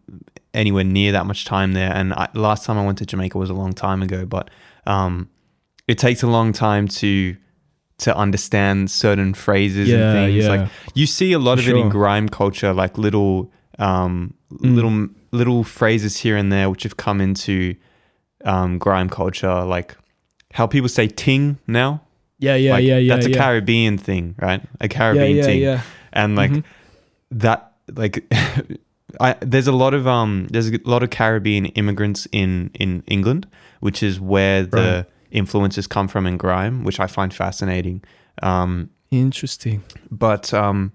anywhere 0.54 0.84
near 0.84 1.12
that 1.12 1.26
much 1.26 1.44
time 1.44 1.74
there 1.74 1.92
and 1.92 2.14
I, 2.14 2.28
last 2.34 2.64
time 2.64 2.78
I 2.78 2.84
went 2.84 2.98
to 2.98 3.06
Jamaica 3.06 3.36
was 3.36 3.50
a 3.50 3.54
long 3.54 3.72
time 3.74 4.02
ago 4.02 4.24
but 4.24 4.50
um 4.86 5.28
it 5.86 5.98
takes 5.98 6.22
a 6.22 6.26
long 6.26 6.52
time 6.52 6.88
to 6.88 7.36
to 7.98 8.16
understand 8.16 8.90
certain 8.90 9.34
phrases 9.34 9.88
Yeah, 9.88 9.96
and 10.12 10.32
things 10.32 10.44
yeah. 10.44 10.50
like 10.62 10.70
you 10.94 11.06
see 11.06 11.32
a 11.32 11.38
lot 11.38 11.58
For 11.58 11.62
of 11.64 11.68
it 11.68 11.76
in 11.76 11.88
grime 11.90 12.28
culture 12.28 12.72
like 12.72 12.96
little 12.98 13.50
um 13.78 14.34
little 14.50 15.08
little 15.32 15.62
phrases 15.64 16.16
here 16.16 16.36
and 16.36 16.50
there 16.50 16.70
which 16.70 16.82
have 16.84 16.96
come 16.96 17.20
into 17.20 17.74
um 18.44 18.78
grime 18.78 19.08
culture 19.10 19.62
like 19.64 19.96
how 20.56 20.66
people 20.66 20.88
say 20.88 21.06
ting 21.06 21.58
now 21.66 22.00
Yeah, 22.38 22.56
yeah, 22.56 22.72
like, 22.72 22.84
yeah, 22.84 22.98
yeah. 22.98 23.14
that's 23.14 23.26
a 23.26 23.30
yeah. 23.30 23.38
Caribbean 23.42 23.98
thing 23.98 24.34
right 24.38 24.60
a 24.80 24.84
Yeah, 24.84 24.88
Caribbean 24.88 25.36
yeah, 25.36 25.42
thing 25.48 25.60
yeah. 25.60 25.80
and 26.12 26.36
like 26.36 26.50
Mhm. 26.50 26.64
that 27.30 27.72
like 27.94 28.24
I 29.20 29.36
there's 29.40 29.66
a 29.68 29.72
lot 29.72 29.94
of 29.94 30.06
um 30.06 30.46
there's 30.50 30.68
a 30.70 30.78
lot 30.84 31.02
of 31.02 31.10
Caribbean 31.10 31.66
immigrants 31.80 32.26
in 32.32 32.70
in 32.74 33.02
England 33.06 33.46
which 33.80 34.02
is 34.02 34.18
where 34.20 34.62
the 34.64 35.06
influences 35.30 35.86
come 35.86 36.08
from 36.08 36.26
in 36.26 36.36
grime 36.36 36.84
which 36.84 36.98
I 37.00 37.06
find 37.06 37.32
fascinating 37.32 38.02
um 38.42 38.90
Interesting. 39.10 39.82
but 40.10 40.52
um 40.52 40.92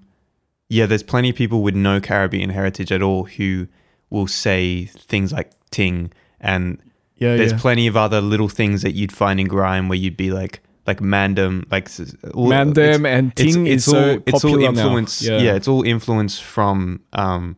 yeah 0.70 0.86
there's 0.88 1.04
plenty 1.04 1.30
of 1.30 1.36
people 1.36 1.62
with 1.64 1.76
no 1.76 2.00
Caribbean 2.02 2.50
heritage 2.50 2.92
at 2.92 3.02
all 3.02 3.24
who 3.38 3.68
will 4.10 4.28
say 4.28 4.86
things 5.12 5.32
like 5.32 5.52
ting 5.72 6.12
and 6.40 6.78
Yeah, 7.22 7.38
there's 7.38 7.52
yeah. 7.54 7.60
plenty 7.60 7.88
of 7.88 7.96
other 7.96 8.20
little 8.20 8.50
things 8.50 8.82
that 8.82 8.94
you'd 8.94 9.12
find 9.12 9.40
in 9.40 9.48
grime 9.48 9.88
where 9.90 9.98
you'd 9.98 10.18
be 10.18 10.32
like 10.32 10.60
like 10.88 11.00
mandem 11.00 11.64
like 11.72 11.88
all- 12.34 12.50
Mandem 12.50 13.06
and 13.08 13.36
Ting 13.36 13.68
is 13.68 13.86
so 13.86 14.22
it's 14.26 14.44
all 14.44 14.52
popular 14.52 14.72
now. 14.72 14.82
influence 14.82 15.22
Yeah. 15.22 15.38
yeah. 15.40 15.54
it's 15.56 15.68
all 15.68 15.84
influence 15.84 16.40
from 16.40 17.00
um 17.14 17.56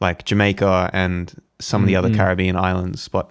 like 0.00 0.24
Jamaica 0.24 0.90
and 0.92 1.32
some 1.60 1.82
of 1.82 1.86
the 1.88 1.94
other 1.96 2.10
Mhm. 2.10 2.16
Caribbean 2.16 2.56
islands 2.56 3.08
but 3.08 3.30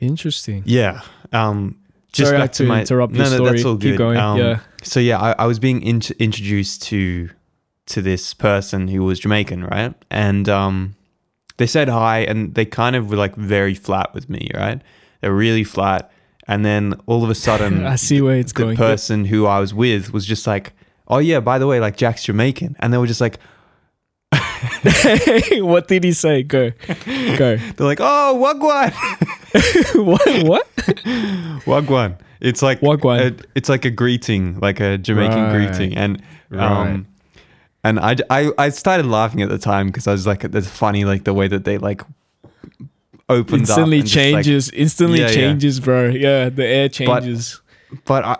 Interesting. 0.00 0.62
yeah 0.66 1.00
um 1.32 1.76
just 2.12 2.28
Sorry, 2.30 2.42
back 2.42 2.52
to 2.52 2.64
to 2.64 2.68
my 2.68 2.80
interrupt 2.80 3.12
no, 3.14 3.24
no, 3.24 3.30
story. 3.36 3.50
that's 3.52 3.64
all 3.64 3.76
good. 3.76 3.92
Keep 3.92 3.98
going. 3.98 4.18
Um, 4.18 4.36
yeah. 4.38 4.58
so 4.82 5.00
yeah 5.00 5.18
I, 5.18 5.32
I 5.38 5.46
was 5.46 5.58
being 5.58 5.80
int- 5.82 6.10
introduced 6.18 6.82
to 6.90 7.30
to 7.86 8.02
this 8.02 8.34
person 8.34 8.88
who 8.88 9.02
was 9.04 9.20
Jamaican 9.20 9.64
right 9.64 9.94
and 10.10 10.48
um 10.48 10.94
they 11.58 11.66
said 11.66 11.88
hi 11.88 12.20
and 12.20 12.54
they 12.54 12.64
kind 12.64 12.96
of 12.96 13.10
were 13.10 13.16
like 13.16 13.34
very 13.36 13.74
flat 13.74 14.12
with 14.14 14.28
me 14.30 14.48
right 14.54 14.80
they're 15.20 15.32
really 15.34 15.64
flat 15.64 16.10
and 16.48 16.64
then 16.64 16.94
all 17.06 17.22
of 17.24 17.30
a 17.30 17.34
sudden 17.34 17.86
I 17.94 17.96
see 17.96 18.20
where 18.20 18.36
it's 18.36 18.52
the 18.52 18.62
going. 18.64 18.76
person 18.76 19.24
who 19.26 19.46
I 19.46 19.60
was 19.60 19.72
with 19.72 20.12
was 20.12 20.26
just 20.26 20.44
like, 20.46 20.72
"Oh 21.06 21.18
yeah, 21.18 21.38
by 21.38 21.58
the 21.60 21.68
way, 21.68 21.78
like 21.78 21.96
Jak's 21.96 22.24
Jamaican," 22.24 22.74
and 22.80 22.92
they 22.92 22.98
were 22.98 23.06
just 23.06 23.20
like, 23.20 23.38
what 25.60 25.88
did 25.88 26.04
he 26.04 26.12
say? 26.12 26.42
Go, 26.42 26.70
go. 27.36 27.56
"They're 27.56 27.86
like, 27.86 27.98
oh, 28.00 28.34
what 28.34 28.58
what?" 28.58 28.92
what? 29.94 30.44
What? 30.48 30.66
Wagwan. 31.66 32.18
It's 32.40 32.62
like 32.62 32.80
Wagwan. 32.80 33.40
a- 33.40 33.44
it's 33.54 33.68
like 33.68 33.84
a 33.84 33.90
greeting, 33.90 34.58
like 34.60 34.80
a 34.80 34.98
Jamaican 34.98 35.44
Right. 35.44 35.52
greeting, 35.68 35.96
and 35.96 36.20
Right. 36.50 36.64
Um, 36.90 37.06
and 37.84 37.98
I, 38.00 38.16
I 38.30 38.50
I 38.58 38.68
started 38.70 39.06
laughing 39.06 39.42
at 39.42 39.48
the 39.48 39.58
time 39.58 39.86
because 39.88 40.06
I 40.06 40.12
was 40.12 40.26
like, 40.26 40.44
it's 40.44 40.68
funny, 40.68 41.04
like 41.04 41.24
the 41.24 41.34
way 41.34 41.48
that 41.48 41.64
they 41.64 41.78
like 41.78 42.02
opened 43.28 43.60
instantly 43.60 43.98
up 43.98 44.02
and 44.04 44.04
like- 44.04 44.12
changes. 44.12 44.70
instantly 44.70 45.20
Yeah, 45.20 45.28
yeah. 45.28 45.34
changes, 45.34 45.80
bro. 45.80 46.08
Yeah, 46.08 46.48
the 46.48 46.66
air 46.66 46.88
changes. 46.88 47.60
but 48.04 48.24
I, 48.24 48.36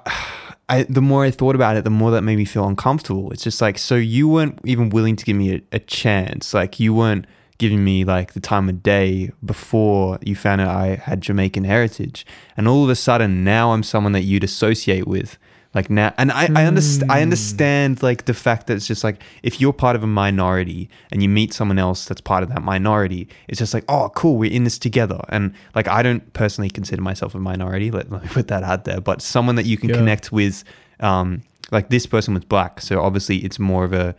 I, 0.69 0.83
the 0.85 1.03
more 1.03 1.25
I 1.25 1.31
thought 1.31 1.55
about 1.55 1.77
it, 1.77 1.85
the 1.85 1.91
more 1.91 2.11
that 2.13 2.23
made 2.23 2.37
me 2.37 2.45
feel 2.45 2.67
uncomfortable. 2.67 3.31
It's 3.33 3.43
just 3.43 3.61
like, 3.61 3.79
so 3.79 3.95
you 3.97 4.29
weren't 4.29 4.59
even 4.65 4.89
willing 4.91 5.17
to 5.17 5.25
give 5.25 5.37
me 5.37 5.55
a, 5.57 5.63
a 5.73 5.79
chance. 5.79 6.55
Like 6.55 6.81
you 6.81 6.95
weren't 6.95 7.27
giving 7.59 7.85
me 7.85 8.05
like 8.05 8.33
the 8.33 8.41
time 8.41 8.69
of 8.69 8.83
day 8.83 9.31
before 9.45 10.19
you 10.23 10.35
found 10.35 10.61
out 10.61 10.75
I 10.75 10.97
had 10.97 11.21
Jamaican 11.21 11.65
heritage, 11.65 12.25
and 12.57 12.67
all 12.69 12.85
of 12.85 12.91
a 12.91 12.97
sudden 12.97 13.45
now 13.45 13.73
I'm 13.73 13.83
someone 13.83 14.13
that 14.13 14.23
you'd 14.23 14.45
associate 14.45 15.07
with. 15.07 15.39
Like 15.75 15.89
now, 15.89 16.13
and 16.19 16.31
I, 16.31 16.51
I 16.55 16.65
understand. 16.67 17.11
I 17.11 17.23
understand 17.23 18.03
like 18.03 18.27
the 18.27 18.35
fact 18.35 18.67
that 18.67 18.75
it's 18.77 18.87
just 18.87 19.03
like 19.03 19.23
if 19.43 19.59
you're 19.59 19.73
part 19.73 19.97
of 19.97 20.03
a 20.03 20.07
minority 20.07 20.91
and 21.11 21.23
you 21.23 21.31
meet 21.31 21.55
someone 21.55 21.79
else 21.79 22.05
that's 22.05 22.21
part 22.21 22.43
of 22.43 22.51
that 22.51 22.63
minority, 22.63 23.27
it's 23.49 23.59
just 23.59 23.73
like, 23.73 23.85
oh, 23.89 24.11
cool, 24.15 24.37
we're 24.37 24.53
in 24.53 24.65
this 24.65 24.79
together. 24.79 25.19
And 25.31 25.55
like, 25.75 25.89
I 25.89 26.03
don't 26.03 26.31
personally 26.35 26.69
consider 26.69 27.01
myself 27.01 27.35
a 27.35 27.39
minority. 27.39 27.91
Let, 27.91 28.11
let 28.11 28.23
me 28.23 28.29
put 28.29 28.49
that 28.49 28.63
out 28.63 28.85
there. 28.85 29.01
But 29.01 29.23
someone 29.23 29.55
that 29.57 29.65
you 29.65 29.79
can 29.79 29.89
Yeah. 29.89 29.97
connect 29.97 30.31
with, 30.31 30.63
um, 31.01 31.41
like 31.71 31.89
this 31.89 32.05
person 32.05 32.35
was 32.35 32.45
black, 32.45 32.81
so 32.83 33.01
obviously 33.01 33.39
it's 33.39 33.59
more 33.59 33.85
of 33.85 33.95
a 33.95 34.15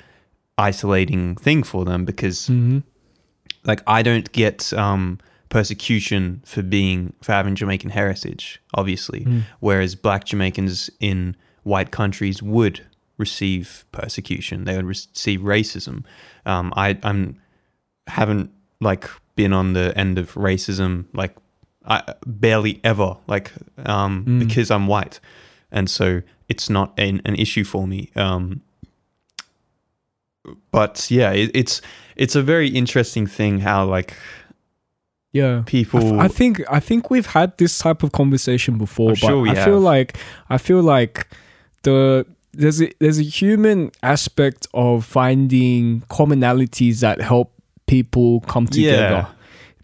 isolating 0.57 1.35
thing 1.35 1.63
for 1.63 1.85
them 1.85 2.05
because 2.05 2.47
hmm 2.47 2.79
like 3.65 3.81
I 3.87 4.01
don't 4.01 4.29
get 4.33 4.73
um, 4.73 5.19
persecution 5.47 6.41
for 6.45 6.61
being 6.61 7.13
for 7.21 7.31
having 7.31 7.55
Jamaican 7.55 7.91
heritage, 7.91 8.61
obviously, 8.73 9.21
Mm. 9.23 9.43
whereas 9.61 9.95
Black 9.95 10.25
Jamaicans 10.25 10.89
in 10.99 11.35
white 11.63 11.91
countries 11.91 12.41
would 12.43 12.81
receive 13.17 13.85
persecution. 13.91 14.65
They 14.65 14.75
would 14.75 14.85
receive 14.85 15.41
racism. 15.41 16.03
Um, 16.45 16.73
I 16.75 16.97
I'm 17.03 17.39
haven't 18.07 18.51
like 18.81 19.09
been 19.35 19.53
on 19.53 19.73
the 19.73 19.97
end 19.97 20.17
of 20.17 20.33
racism 20.33 21.05
like 21.13 21.35
I 21.85 22.13
barely 22.25 22.79
ever 22.83 23.17
like 23.27 23.51
um, 23.85 24.25
Mm. 24.25 24.39
because 24.47 24.71
I'm 24.71 24.87
white, 24.87 25.19
and 25.71 25.89
so 25.89 26.21
it's 26.49 26.69
not 26.69 26.93
an, 26.97 27.21
an 27.25 27.35
issue 27.35 27.63
for 27.63 27.87
me. 27.87 28.09
Um, 28.15 28.61
but 30.71 31.09
yeah, 31.09 31.31
it, 31.31 31.51
it's 31.53 31.81
it's 32.15 32.35
a 32.35 32.41
very 32.41 32.67
interesting 32.67 33.27
thing 33.27 33.59
how 33.59 33.85
like 33.85 34.15
Yeah. 35.31 35.63
People. 35.65 36.19
f- 36.19 36.25
I 36.25 36.27
think 36.27 36.61
I 36.69 36.79
think 36.79 37.09
we've 37.09 37.27
had 37.27 37.57
this 37.57 37.77
type 37.77 38.03
of 38.03 38.11
conversation 38.11 38.77
before, 38.77 39.09
I'm 39.11 39.15
but 39.21 39.27
sure 39.27 39.47
I 39.47 39.55
feel 39.65 39.79
like 39.79 40.17
I 40.49 40.57
feel 40.57 40.81
like 40.81 41.27
the 41.83 42.25
there's 42.53 42.81
a, 42.81 42.91
there's 42.99 43.19
a 43.19 43.23
human 43.23 43.91
aspect 44.03 44.67
of 44.73 45.05
finding 45.05 46.01
commonalities 46.01 46.99
that 46.99 47.19
help 47.19 47.51
people 47.87 48.41
come 48.41 48.67
together. 48.67 49.27
Yeah. 49.27 49.31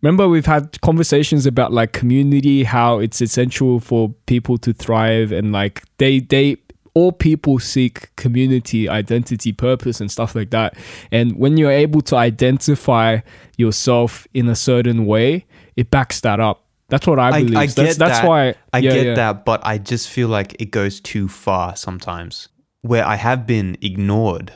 Remember, 0.01 0.29
we've 0.29 0.45
had 0.45 0.79
conversations 0.81 1.45
about 1.45 1.73
like 1.73 1.91
community, 1.91 2.63
how 2.63 2.99
it's 2.99 3.21
essential 3.21 3.79
for 3.79 4.13
people 4.27 4.57
to 4.59 4.71
thrive, 4.71 5.31
and 5.31 5.51
like 5.51 5.83
they 5.97 6.19
they 6.19 6.57
all 6.93 7.11
people 7.11 7.59
seek 7.59 8.13
community, 8.15 8.87
identity, 8.87 9.51
purpose, 9.51 9.99
and 9.99 10.11
stuff 10.11 10.35
like 10.35 10.51
that. 10.51 10.75
And 11.11 11.37
when 11.37 11.57
you're 11.57 11.71
able 11.71 12.01
to 12.03 12.15
identify 12.15 13.19
yourself 13.57 14.27
in 14.33 14.47
a 14.47 14.55
certain 14.55 15.05
way, 15.05 15.45
it 15.75 15.91
backs 15.91 16.21
that 16.21 16.39
up. 16.39 16.65
That's 16.89 17.05
what 17.07 17.19
I 17.19 17.29
I, 17.29 17.39
believe. 17.43 17.57
I 17.57 17.65
that's, 17.67 17.75
get 17.75 17.97
that's 17.97 18.19
that. 18.19 18.27
why 18.27 18.55
I 18.73 18.79
yeah, 18.79 18.91
get 18.93 19.05
yeah. 19.05 19.13
that, 19.15 19.45
but 19.45 19.65
I 19.65 19.77
just 19.77 20.09
feel 20.09 20.27
like 20.27 20.55
it 20.61 20.71
goes 20.71 20.99
too 20.99 21.27
far 21.27 21.75
sometimes. 21.75 22.49
Where 22.81 23.05
I 23.05 23.15
have 23.15 23.45
been 23.45 23.77
ignored, 23.81 24.53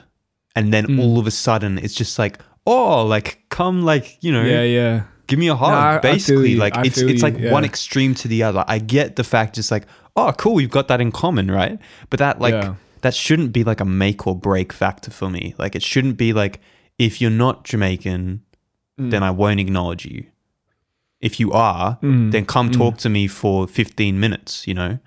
and 0.56 0.74
then 0.74 0.86
Mm. 0.88 1.00
all 1.02 1.20
of 1.20 1.28
a 1.28 1.32
sudden 1.32 1.78
it's 1.78 1.94
just 1.94 2.18
like, 2.18 2.40
oh, 2.66 3.06
like 3.06 3.44
come, 3.50 3.82
like 3.84 4.18
you 4.22 4.32
know, 4.32 4.44
Yeah, 4.44 4.64
yeah. 4.64 5.04
give 5.28 5.40
me 5.40 5.48
a 5.50 5.56
hug. 5.56 5.72
I- 5.74 5.96
I 5.96 5.98
basically, 6.00 6.52
you. 6.52 6.58
like 6.58 6.76
I 6.78 6.84
it's 6.84 6.98
it's 7.00 7.22
like 7.24 7.38
yeah. 7.38 7.52
one 7.52 7.66
extreme 7.66 8.16
to 8.16 8.28
the 8.28 8.44
other. 8.44 8.64
I 8.68 8.80
get 8.80 9.16
the 9.18 9.24
fact, 9.24 9.56
just 9.56 9.72
like, 9.72 9.86
oh, 10.16 10.32
cool, 10.38 10.54
we've 10.56 10.70
got 10.72 10.88
that 10.88 11.02
in 11.02 11.12
common, 11.12 11.52
right? 11.52 11.78
But 12.10 12.20
that 12.20 12.40
like 12.40 12.74
that 13.02 13.14
shouldn't 13.14 13.52
be 13.52 13.64
like 13.66 13.82
a 13.82 13.86
make 13.86 14.26
or 14.26 14.36
break 14.36 14.72
factor 14.72 15.12
for 15.12 15.30
me. 15.30 15.54
Like 15.58 15.76
it 15.76 15.84
shouldn't 15.84 16.16
be 16.18 16.32
like 16.34 16.62
if 16.98 17.20
you're 17.22 17.30
not 17.32 17.66
Jamaican, 17.66 18.42
Mm. 19.00 19.10
then 19.12 19.24
I 19.24 19.32
won't 19.32 19.60
acknowledge 19.60 20.06
you. 20.06 20.26
If 21.24 21.40
you 21.40 21.52
are, 21.54 21.98
Mm. 22.04 22.32
then 22.32 22.46
come 22.46 22.70
talk 22.72 22.98
to 22.98 23.10
me 23.10 23.28
for 23.28 23.66
15 23.68 24.20
minutes, 24.20 24.68
you 24.68 24.74
know? 24.74 25.00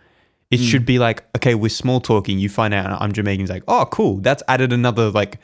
It 0.50 0.60
Mm. 0.60 0.68
should 0.70 0.86
be 0.86 0.98
like, 0.98 1.24
okay, 1.36 1.54
we're 1.54 1.68
small 1.82 2.00
talking. 2.00 2.38
You 2.38 2.48
find 2.48 2.72
out 2.72 3.00
I'm 3.02 3.12
Jamaican. 3.12 3.42
It's 3.44 3.50
like, 3.52 3.64
oh, 3.68 3.84
cool. 3.90 4.18
That's 4.20 4.42
added 4.48 4.72
another 4.72 5.10
like 5.10 5.38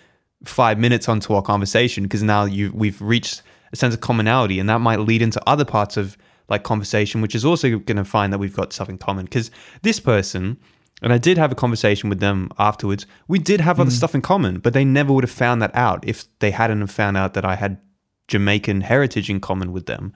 five 0.45 0.79
minutes 0.79 1.09
onto 1.09 1.35
our 1.35 1.43
conversation 1.43 2.03
because 2.05 2.23
now 2.23 2.45
you 2.47 2.73
we've 2.75 3.01
reached 3.03 3.43
a 3.73 3.77
sense 3.77 3.95
of 3.95 4.01
commonality, 4.01 4.59
and 4.61 4.69
that 4.69 4.81
might 4.81 5.01
lead 5.01 5.23
into 5.23 5.41
other 5.47 5.65
parts 5.65 5.97
of 5.97 6.17
like 6.49 6.63
conversation, 6.63 7.21
which 7.23 7.35
is 7.35 7.45
also 7.45 7.79
going 7.79 7.97
to 7.97 8.05
find 8.05 8.33
that 8.33 8.39
we've 8.39 8.57
got 8.57 8.73
stuff 8.73 8.89
in 8.89 8.99
common. 8.99 9.25
Because 9.25 9.51
this 9.83 9.99
person, 10.01 10.57
and 11.03 11.13
I 11.13 11.19
did 11.19 11.37
have 11.39 11.53
a 11.53 11.55
conversation 11.55 12.09
with 12.11 12.21
them 12.21 12.49
afterwards. 12.59 13.07
We 13.29 13.39
did 13.39 13.61
have 13.61 13.79
other 13.81 13.91
stuff 13.91 14.15
in 14.15 14.21
common, 14.23 14.59
but 14.59 14.73
they 14.73 14.85
never 14.85 15.13
would 15.13 15.25
have 15.25 15.31
found 15.45 15.61
that 15.63 15.75
out 15.75 16.05
if 16.07 16.25
they 16.41 16.51
hadn't 16.51 16.81
have 16.81 16.91
found 16.91 17.17
out 17.17 17.35
that 17.35 17.45
I 17.45 17.57
had 17.57 17.79
Jamaican 18.29 18.83
heritage 18.83 19.29
in 19.31 19.41
common 19.41 19.73
with 19.73 19.87
them. 19.87 20.13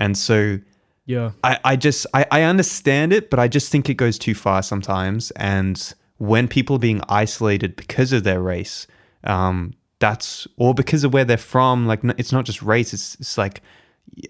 And 0.00 0.18
so 0.18 0.58
Yeah. 1.06 1.30
I, 1.44 1.58
I 1.64 1.76
just 1.76 2.06
I, 2.14 2.26
I 2.32 2.42
understand 2.42 3.12
it, 3.12 3.30
but 3.30 3.38
I 3.38 3.46
just 3.46 3.70
think 3.70 3.88
it 3.88 3.94
goes 3.94 4.18
too 4.18 4.34
far 4.34 4.62
sometimes. 4.62 5.30
And 5.32 5.94
when 6.16 6.48
people 6.48 6.76
are 6.76 6.80
being 6.80 7.02
isolated 7.08 7.76
because 7.76 8.12
of 8.12 8.24
their 8.24 8.40
race, 8.40 8.86
um, 9.24 9.74
that's 10.00 10.48
or 10.56 10.74
because 10.74 11.04
of 11.04 11.12
where 11.12 11.24
they're 11.24 11.36
from, 11.36 11.86
like 11.86 12.00
it's 12.18 12.32
not 12.32 12.46
just 12.46 12.62
race; 12.62 12.94
it's 12.94 13.16
it's 13.16 13.36
like 13.36 13.60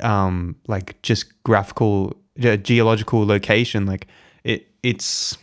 um 0.01 0.57
like 0.67 1.01
just 1.03 1.43
graphical 1.45 2.17
ge- 2.39 2.63
geological 2.63 3.25
location. 3.25 3.87
Like 3.87 4.09
it 4.43 4.67
it's 4.83 5.39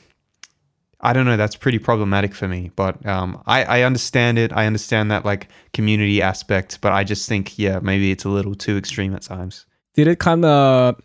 I 1.00 1.13
don't 1.13 1.26
know. 1.26 1.38
That's 1.38 1.56
pretty 1.56 1.80
problematic 1.80 2.34
for 2.34 2.48
me, 2.48 2.72
but 2.76 3.06
um, 3.06 3.42
I, 3.46 3.63
I 3.63 3.82
understand 3.84 4.40
it. 4.40 4.52
I 4.52 4.66
understand 4.66 5.12
that 5.12 5.24
like 5.24 5.48
community 5.72 6.22
aspect, 6.22 6.80
but 6.82 6.92
I 6.92 7.04
just 7.04 7.30
think 7.30 7.58
yeah, 7.58 7.80
maybe 7.80 8.12
it's 8.12 8.26
a 8.26 8.30
little 8.30 8.56
too 8.56 8.78
extreme 8.78 9.13
at 9.13 9.22
times. 9.22 9.66
Did 9.98 10.08
it 10.08 10.20
kind 10.20 10.46
of 10.46 11.02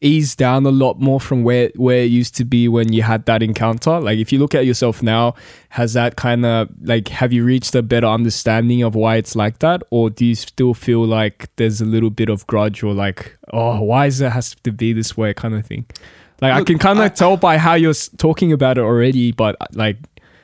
ease 0.00 0.34
down 0.34 0.64
a 0.64 0.70
lot 0.70 0.98
more 0.98 1.20
from 1.20 1.44
where 1.44 1.70
where 1.76 1.98
it 1.98 2.10
used 2.10 2.34
to 2.36 2.44
be 2.44 2.68
when 2.68 2.92
you 2.92 3.02
had 3.02 3.24
that 3.26 3.42
encounter? 3.42 4.00
Like, 4.00 4.18
if 4.18 4.32
you 4.32 4.38
look 4.38 4.54
at 4.54 4.66
yourself 4.66 5.02
now, 5.02 5.34
has 5.70 5.92
that 5.92 6.16
kind 6.16 6.44
of 6.44 6.68
like 6.82 7.08
have 7.08 7.32
you 7.32 7.44
reached 7.44 7.74
a 7.74 7.82
better 7.82 8.06
understanding 8.06 8.82
of 8.82 8.94
why 8.94 9.16
it's 9.16 9.36
like 9.36 9.60
that, 9.60 9.82
or 9.90 10.10
do 10.10 10.26
you 10.26 10.34
still 10.34 10.74
feel 10.74 11.06
like 11.06 11.48
there's 11.56 11.80
a 11.80 11.84
little 11.84 12.10
bit 12.10 12.28
of 12.28 12.46
grudge 12.46 12.82
or 12.82 12.92
like, 12.92 13.36
oh, 13.52 13.80
why 13.80 14.06
is 14.06 14.20
it 14.20 14.32
has 14.32 14.56
to 14.64 14.72
be 14.72 14.92
this 14.92 15.16
way 15.16 15.32
kind 15.32 15.54
of 15.54 15.64
thing? 15.64 15.86
Like, 16.40 16.54
I 16.54 16.64
can 16.64 16.78
kind 16.78 16.98
of 16.98 17.14
tell 17.14 17.36
by 17.36 17.58
how 17.58 17.74
you're 17.74 17.94
talking 18.16 18.52
about 18.52 18.78
it 18.78 18.80
already, 18.80 19.30
but 19.30 19.56
uh, 19.60 19.66
like, 19.74 19.98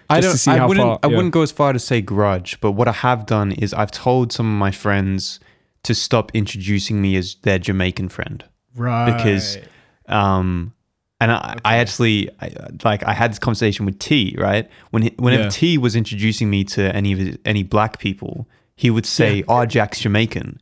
I 0.09 0.21
don't. 0.21 0.33
to 0.33 0.39
see 0.39 0.51
I 0.51 0.59
how 0.59 0.69
wouldn't. 0.69 0.87
far. 0.87 0.99
I 1.03 1.07
wouldn't 1.09 1.33
go 1.33 1.43
as 1.43 1.51
far 1.51 1.73
to 1.73 1.79
say 1.79 2.01
grudge, 2.01 2.61
but 2.61 2.73
what 2.73 2.87
I 2.87 2.93
have 2.93 3.27
done 3.27 3.53
is 3.53 3.75
I've 3.75 3.91
told 3.91 4.33
some 4.33 4.47
of 4.47 4.59
my 4.59 4.71
friends 4.71 5.41
to 5.87 5.95
stop 5.95 6.31
introducing 6.35 7.01
me 7.01 7.17
as 7.17 7.37
their 7.43 7.59
Jamaican 7.59 8.09
friend. 8.11 8.45
Right. 8.75 9.17
because, 9.17 9.57
um, 10.07 10.75
and 11.21 11.33
I, 11.33 11.57
I 11.65 11.77
actually 11.79 12.29
I, 12.43 12.51
like 12.85 13.03
I 13.05 13.15
had 13.15 13.31
this 13.31 13.39
conversation 13.39 13.87
with 13.87 13.99
T 13.99 14.35
right? 14.39 14.69
When 14.91 15.03
he, 15.05 15.15
whenever 15.19 15.45
Yeah. 15.45 15.49
T 15.49 15.79
was 15.79 15.97
introducing 15.97 16.51
me 16.51 16.63
to 16.65 16.95
any 16.95 17.13
of 17.13 17.19
his, 17.19 17.39
any 17.47 17.63
black 17.63 17.99
people, 17.99 18.47
he 18.75 18.91
would 18.91 19.07
say, 19.07 19.43
"Oh, 19.49 19.65
Jak's 19.65 20.01
Jamaican." 20.01 20.61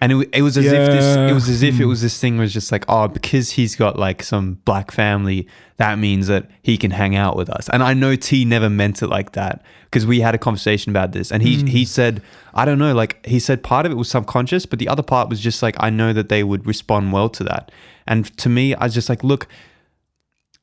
And 0.00 0.12
it, 0.12 0.28
it 0.32 0.42
was 0.42 0.58
as 0.58 0.66
if 0.66 0.90
this 0.90 1.16
it 1.16 1.32
was 1.32 1.48
as 1.48 1.62
if 1.62 1.78
it 1.80 1.84
was 1.84 2.02
this 2.02 2.18
thing 2.20 2.38
was 2.38 2.52
just 2.52 2.72
like 2.72 2.84
oh 2.88 3.06
because 3.08 3.50
he's 3.52 3.76
got 3.76 3.98
like 3.98 4.22
some 4.22 4.54
black 4.64 4.90
family 4.90 5.46
that 5.76 5.98
means 5.98 6.26
that 6.26 6.50
he 6.62 6.76
can 6.76 6.90
hang 6.90 7.14
out 7.16 7.36
with 7.36 7.48
us. 7.50 7.68
And 7.68 7.82
I 7.82 7.94
know 7.94 8.16
T 8.16 8.44
never 8.44 8.68
meant 8.68 9.02
it 9.02 9.08
like 9.08 9.32
that 9.32 9.62
because 9.84 10.06
we 10.06 10.20
had 10.20 10.34
a 10.34 10.38
conversation 10.38 10.90
about 10.90 11.12
this. 11.12 11.30
And 11.30 11.42
he 11.42 11.60
Hmm. 11.60 11.66
he 11.66 11.84
said 11.84 12.22
I 12.52 12.64
don't 12.64 12.78
know 12.78 12.94
like 12.94 13.24
he 13.24 13.38
said 13.38 13.62
part 13.62 13.86
of 13.86 13.92
it 13.92 13.96
was 13.96 14.10
subconscious 14.10 14.66
but 14.66 14.78
the 14.80 14.88
other 14.88 15.02
part 15.02 15.28
was 15.28 15.40
just 15.40 15.62
like 15.62 15.76
I 15.78 15.90
know 15.90 16.12
that 16.12 16.28
they 16.28 16.42
would 16.42 16.66
respond 16.66 17.12
well 17.12 17.28
to 17.30 17.44
that. 17.44 17.70
And 18.06 18.36
to 18.38 18.48
me 18.48 18.74
I 18.74 18.84
was 18.84 18.94
just 18.94 19.08
like 19.08 19.22
look 19.22 19.46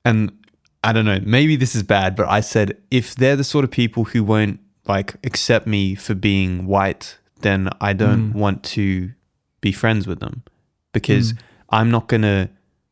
and 0.04 0.32
I 0.84 0.94
don't 0.94 1.06
know, 1.06 1.20
maybe 1.24 1.56
this 1.56 1.76
is 1.76 1.84
bad, 1.84 2.16
but 2.16 2.28
I 2.28 2.42
said 2.42 2.76
if 2.90 3.16
they're 3.16 3.36
the 3.36 3.44
sort 3.44 3.64
of 3.64 3.72
people 3.72 4.06
who 4.06 4.24
won't 4.24 4.60
like 4.88 5.16
accept 5.24 5.68
me 5.68 5.96
for 5.96 6.16
being 6.16 6.66
white, 6.66 7.18
then 7.42 7.70
I 7.80 7.94
don't 7.94 8.34
want 8.34 8.64
to 8.76 9.12
be 9.62 9.72
friends 9.72 10.08
with 10.08 10.20
them 10.20 10.44
because 10.94 11.34
I'm 11.70 11.90
not 11.92 12.08
going 12.08 12.24
to 12.24 12.50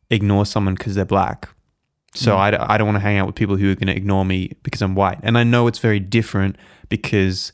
ignore 0.10 0.46
someone 0.46 0.76
because 0.76 0.96
they're 0.96 1.06
black. 1.06 1.50
So 2.16 2.38
I, 2.38 2.52
don't- 2.52 2.62
I 2.70 2.78
don't 2.78 2.88
want 2.88 2.96
to 2.98 3.02
hang 3.02 3.18
out 3.18 3.28
with 3.28 3.36
people 3.36 3.56
who 3.58 3.72
are 3.72 3.76
going 3.76 3.88
to 3.88 3.96
ignore 3.96 4.26
me 4.26 4.54
because 4.64 4.82
I'm 4.82 4.96
white. 4.96 5.20
And 5.24 5.38
I 5.38 5.44
know 5.44 5.68
it's 5.68 5.80
very 5.80 6.00
different 6.00 6.56
because 6.90 7.52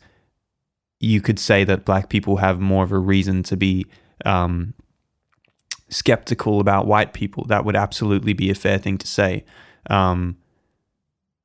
you 1.00 1.20
could 1.22 1.40
say 1.40 1.64
that 1.66 1.84
black 1.86 2.10
people 2.10 2.38
have 2.38 2.60
more 2.60 2.84
of 2.84 2.92
a 2.92 2.98
reason 2.98 3.44
to 3.44 3.58
be 3.58 3.86
um, 4.26 4.74
skeptical 5.90 6.60
about 6.60 6.88
white 6.88 7.14
people. 7.14 7.46
That 7.46 7.66
would 7.66 7.76
absolutely 7.76 8.34
be 8.34 8.50
a 8.50 8.56
fair 8.56 8.78
thing 8.78 8.98
to 9.00 9.08
say, 9.08 9.44
um, 9.90 10.38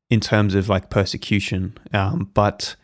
in 0.09 0.21
terms 0.21 0.55
of 0.55 0.69
like 0.69 0.91
persecution. 0.91 1.77
Um, 1.93 2.31
but 2.35 2.77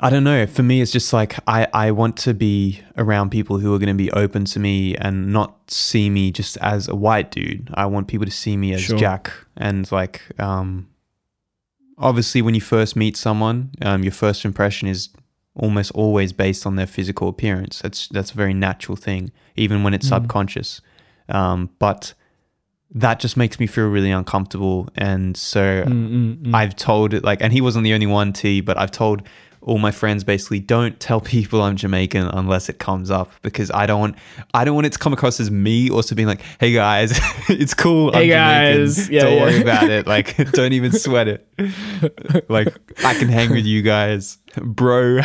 I 0.00 0.10
don't 0.10 0.24
know. 0.24 0.46
For 0.46 0.62
me, 0.62 0.80
it's 0.80 0.90
just 0.90 1.12
like 1.12 1.36
I, 1.46 1.68
I 1.72 1.90
want 1.92 2.16
to 2.18 2.34
be 2.34 2.80
around 2.96 3.30
people 3.30 3.58
who 3.58 3.72
are 3.74 3.78
going 3.78 3.88
to 3.96 4.02
be 4.02 4.10
open 4.12 4.44
to 4.46 4.58
me 4.58 4.96
and 4.96 5.32
not 5.32 5.70
see 5.70 6.10
me 6.10 6.32
just 6.32 6.56
as 6.58 6.88
a 6.88 6.96
white 6.96 7.30
dude. 7.30 7.70
I 7.74 7.86
want 7.86 8.08
people 8.08 8.26
to 8.26 8.32
see 8.32 8.56
me 8.56 8.74
as 8.74 8.80
Sure. 8.82 8.98
Jak. 8.98 9.32
And 9.56 9.90
like, 9.92 10.22
um, 10.40 10.88
obviously, 11.96 12.42
when 12.42 12.54
you 12.54 12.60
first 12.60 12.96
meet 12.96 13.16
someone, 13.16 13.70
um, 13.82 14.02
your 14.02 14.12
first 14.12 14.44
impression 14.44 14.88
is 14.88 15.10
almost 15.54 15.92
always 15.92 16.32
based 16.32 16.66
on 16.66 16.74
their 16.76 16.86
physical 16.88 17.28
appearance. 17.28 17.78
That's 17.80 18.08
that's 18.08 18.32
a 18.32 18.34
very 18.34 18.54
natural 18.54 18.96
thing, 18.96 19.30
even 19.54 19.84
when 19.84 19.94
it's 19.94 20.06
Mhm. 20.06 20.10
subconscious. 20.10 20.80
Um, 21.28 21.70
but 21.78 22.14
that 22.96 23.20
just 23.20 23.36
makes 23.36 23.60
me 23.60 23.66
feel 23.68 23.88
really 23.88 24.10
uncomfortable, 24.10 24.88
and 24.96 25.36
so 25.36 25.84
Mm, 25.86 26.08
mm, 26.10 26.42
mm. 26.42 26.54
I've 26.54 26.74
told 26.76 27.14
it 27.14 27.22
like, 27.24 27.40
and 27.40 27.52
he 27.52 27.60
wasn't 27.60 27.84
the 27.84 27.94
only 27.94 28.06
one, 28.06 28.32
T, 28.32 28.60
but 28.60 28.76
I've 28.76 28.90
told 28.90 29.22
all 29.64 29.78
my 29.78 29.90
friends 29.90 30.22
basically 30.24 30.60
don't 30.60 31.00
tell 31.00 31.20
people 31.34 31.62
I'm 31.62 31.74
Jamaican 31.76 32.26
unless 32.28 32.68
it 32.68 32.78
comes 32.78 33.10
up 33.10 33.32
because 33.42 33.70
I 33.72 33.86
don't 33.86 33.98
want 34.00 34.16
I 34.52 34.64
don't 34.64 34.74
want 34.74 34.86
it 34.86 34.92
to 34.92 34.98
come 34.98 35.12
across 35.12 35.40
as 35.40 35.50
me 35.50 35.90
also 35.90 36.14
being 36.14 36.28
like, 36.28 36.42
hey 36.60 36.72
guys, 36.72 37.18
it's 37.48 37.74
cool. 37.74 38.12
Hey 38.12 38.32
I'm 38.34 38.76
Jamaican. 38.76 38.84
guys. 38.86 39.10
Yeah, 39.10 39.20
don't 39.22 39.32
yeah. 39.36 39.42
worry 39.42 39.60
about 39.62 39.90
it. 39.90 40.06
Like, 40.06 40.36
don't 40.52 40.72
even 40.74 40.92
sweat 40.92 41.28
it. 41.28 41.46
like, 42.48 42.68
I 43.04 43.14
can 43.14 43.28
hang 43.28 43.50
with 43.50 43.64
you 43.64 43.82
guys, 43.82 44.38
bro. 44.62 45.20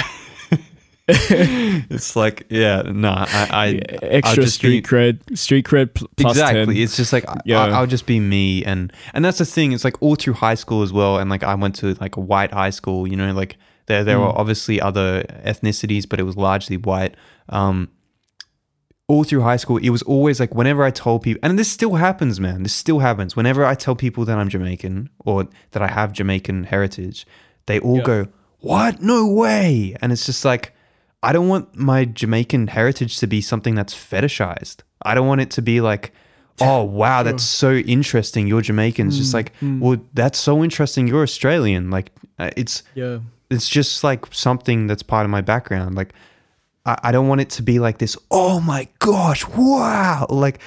it's 1.11 2.15
like, 2.15 2.45
yeah, 2.49 2.83
nah, 2.83 3.25
I, 3.27 3.47
I 3.51 3.65
Yeah, 3.67 3.81
extra 4.03 4.43
just 4.43 4.61
be- 4.61 4.81
street 4.81 4.85
cred, 4.85 5.37
street 5.37 5.65
cred 5.65 5.93
pl- 5.95 6.07
plus 6.17 6.33
exactly 6.33 6.75
10. 6.75 6.83
it's 6.83 6.95
just 6.97 7.11
like 7.13 7.25
Yeah. 7.45 7.63
I, 7.63 7.69
i'll 7.71 7.87
just 7.87 8.05
be 8.05 8.19
me 8.19 8.63
and 8.63 8.93
and 9.13 9.25
that's 9.25 9.39
the 9.39 9.45
thing 9.45 9.71
it's 9.71 9.83
like 9.83 9.99
all 10.03 10.13
through 10.15 10.33
high 10.35 10.53
school 10.53 10.83
as 10.83 10.93
well 10.93 11.17
and 11.17 11.27
like 11.29 11.43
i 11.43 11.55
went 11.55 11.73
to 11.75 11.95
like 11.95 12.15
a 12.15 12.19
white 12.19 12.51
high 12.51 12.69
school 12.69 13.07
you 13.07 13.15
know 13.15 13.33
like 13.33 13.57
there 13.89 14.03
there 14.05 14.19
were 14.19 14.27
Mm. 14.31 14.39
obviously 14.41 14.79
other 14.89 15.23
ethnicities 15.51 16.07
but 16.09 16.17
it 16.21 16.23
was 16.23 16.37
largely 16.47 16.77
white 16.77 17.13
um 17.49 17.77
all 19.07 19.23
through 19.23 19.41
high 19.41 19.57
school 19.57 19.77
it 19.77 19.89
was 19.89 20.03
always 20.03 20.39
like 20.39 20.53
whenever 20.53 20.83
i 20.83 20.91
told 20.91 21.21
people 21.23 21.39
and 21.43 21.57
this 21.57 21.69
still 21.69 21.95
happens 21.95 22.39
man 22.39 22.63
this 22.63 22.73
still 22.73 22.99
happens 22.99 23.35
whenever 23.35 23.65
i 23.65 23.73
tell 23.75 23.95
people 23.95 24.23
that 24.25 24.37
i'm 24.37 24.49
jamaican 24.49 25.09
or 25.25 25.47
that 25.71 25.81
i 25.81 25.87
have 25.87 26.13
jamaican 26.13 26.63
heritage 26.65 27.25
they 27.65 27.79
all 27.79 27.97
Yeah. 27.97 28.03
go 28.03 28.27
what 28.59 29.01
no 29.01 29.27
way 29.27 29.95
and 30.01 30.11
it's 30.11 30.25
just 30.25 30.45
like 30.45 30.73
I 31.21 31.33
don't 31.33 31.49
want 31.49 31.75
my 31.75 32.05
Jamaican 32.05 32.67
heritage 32.67 33.17
to 33.17 33.27
be 33.27 33.41
something 33.41 33.75
that's 33.75 33.93
fetishized. 33.93 34.77
I 35.01 35.15
don't 35.15 35.27
want 35.27 35.41
it 35.41 35.51
to 35.57 35.61
be 35.61 35.81
like, 35.81 36.13
oh 36.61 36.85
wow, 36.85 37.23
that's 37.23 37.43
so 37.43 37.73
interesting. 37.73 38.47
You're 38.47 38.61
Jamaican. 38.61 39.07
It's 39.07 39.17
just 39.17 39.33
like, 39.33 39.51
well, 39.61 39.97
that's 40.13 40.39
so 40.39 40.63
interesting. 40.63 41.09
You're 41.09 41.23
Australian. 41.23 41.91
Like, 41.91 42.07
uh, 42.43 42.51
it's 42.55 42.83
Yeah. 42.95 43.17
It's 43.49 43.67
just 43.69 44.03
like 44.03 44.25
something 44.33 44.87
that's 44.87 45.03
part 45.03 45.25
of 45.25 45.29
my 45.29 45.41
background. 45.41 45.95
Like, 45.95 46.13
I, 46.85 46.97
I 47.03 47.11
don't 47.11 47.27
want 47.27 47.41
it 47.41 47.49
to 47.51 47.63
be 47.63 47.79
like 47.79 47.97
this. 47.97 48.17
Oh 48.31 48.59
my 48.59 48.87
gosh, 48.99 49.47
wow! 49.47 50.25
Like, 50.29 50.59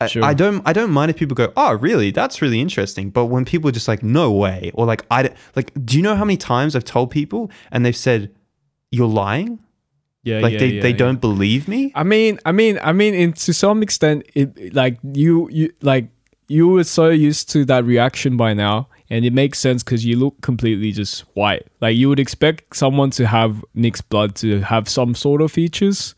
I- 0.00 0.06
Sure. 0.06 0.24
I 0.24 0.32
don't 0.32 0.62
I 0.64 0.72
don't 0.72 0.92
mind 0.92 1.10
if 1.10 1.16
people 1.16 1.34
go, 1.34 1.52
oh 1.56 1.74
really? 1.74 2.12
That's 2.12 2.40
really 2.40 2.60
interesting. 2.60 3.10
But 3.10 3.26
when 3.26 3.44
people 3.44 3.68
are 3.68 3.72
just 3.72 3.88
like, 3.88 4.02
no 4.04 4.30
way, 4.30 4.70
or 4.74 4.86
like 4.86 5.04
I 5.10 5.30
like, 5.56 5.72
do 5.84 5.96
you 5.96 6.02
know 6.04 6.14
how 6.14 6.24
many 6.24 6.36
times 6.36 6.76
I've 6.76 6.84
told 6.84 7.10
people 7.10 7.50
and 7.72 7.84
they've 7.84 7.96
said, 7.96 8.32
you're 8.92 9.08
lying? 9.08 9.58
Yeah. 10.22 10.40
like 10.40 10.52
yeah, 10.52 10.58
they, 10.58 10.66
yeah, 10.66 10.82
they 10.82 10.90
yeah. 10.90 10.96
don't 10.96 11.20
believe 11.20 11.68
me 11.68 11.90
I 11.94 12.02
mean, 12.02 12.38
I 12.44 12.52
mean, 12.52 12.78
I 12.82 12.92
mean, 12.92 13.14
in 13.14 13.32
to 13.34 13.54
some 13.54 13.82
extent, 13.82 14.24
it 14.34 14.74
like 14.74 14.98
you, 15.02 15.48
you 15.50 15.72
like 15.80 16.08
you 16.48 16.68
were 16.68 16.84
so 16.84 17.08
used 17.08 17.50
to 17.50 17.64
that 17.66 17.84
reaction 17.84 18.36
by 18.36 18.52
now, 18.54 18.88
and 19.10 19.24
it 19.24 19.32
makes 19.32 19.58
sense 19.58 19.82
because 19.82 20.04
you 20.04 20.16
look 20.16 20.40
completely 20.40 20.92
just 20.92 21.22
white. 21.34 21.66
Like 21.80 21.96
you 21.96 22.08
would 22.08 22.20
expect 22.20 22.76
someone 22.76 23.10
to 23.10 23.26
have 23.26 23.64
mixed 23.74 24.08
blood 24.08 24.34
to 24.36 24.60
have 24.60 24.88
some 24.88 25.14
sort 25.14 25.40
of 25.40 25.50
features. 25.50 26.14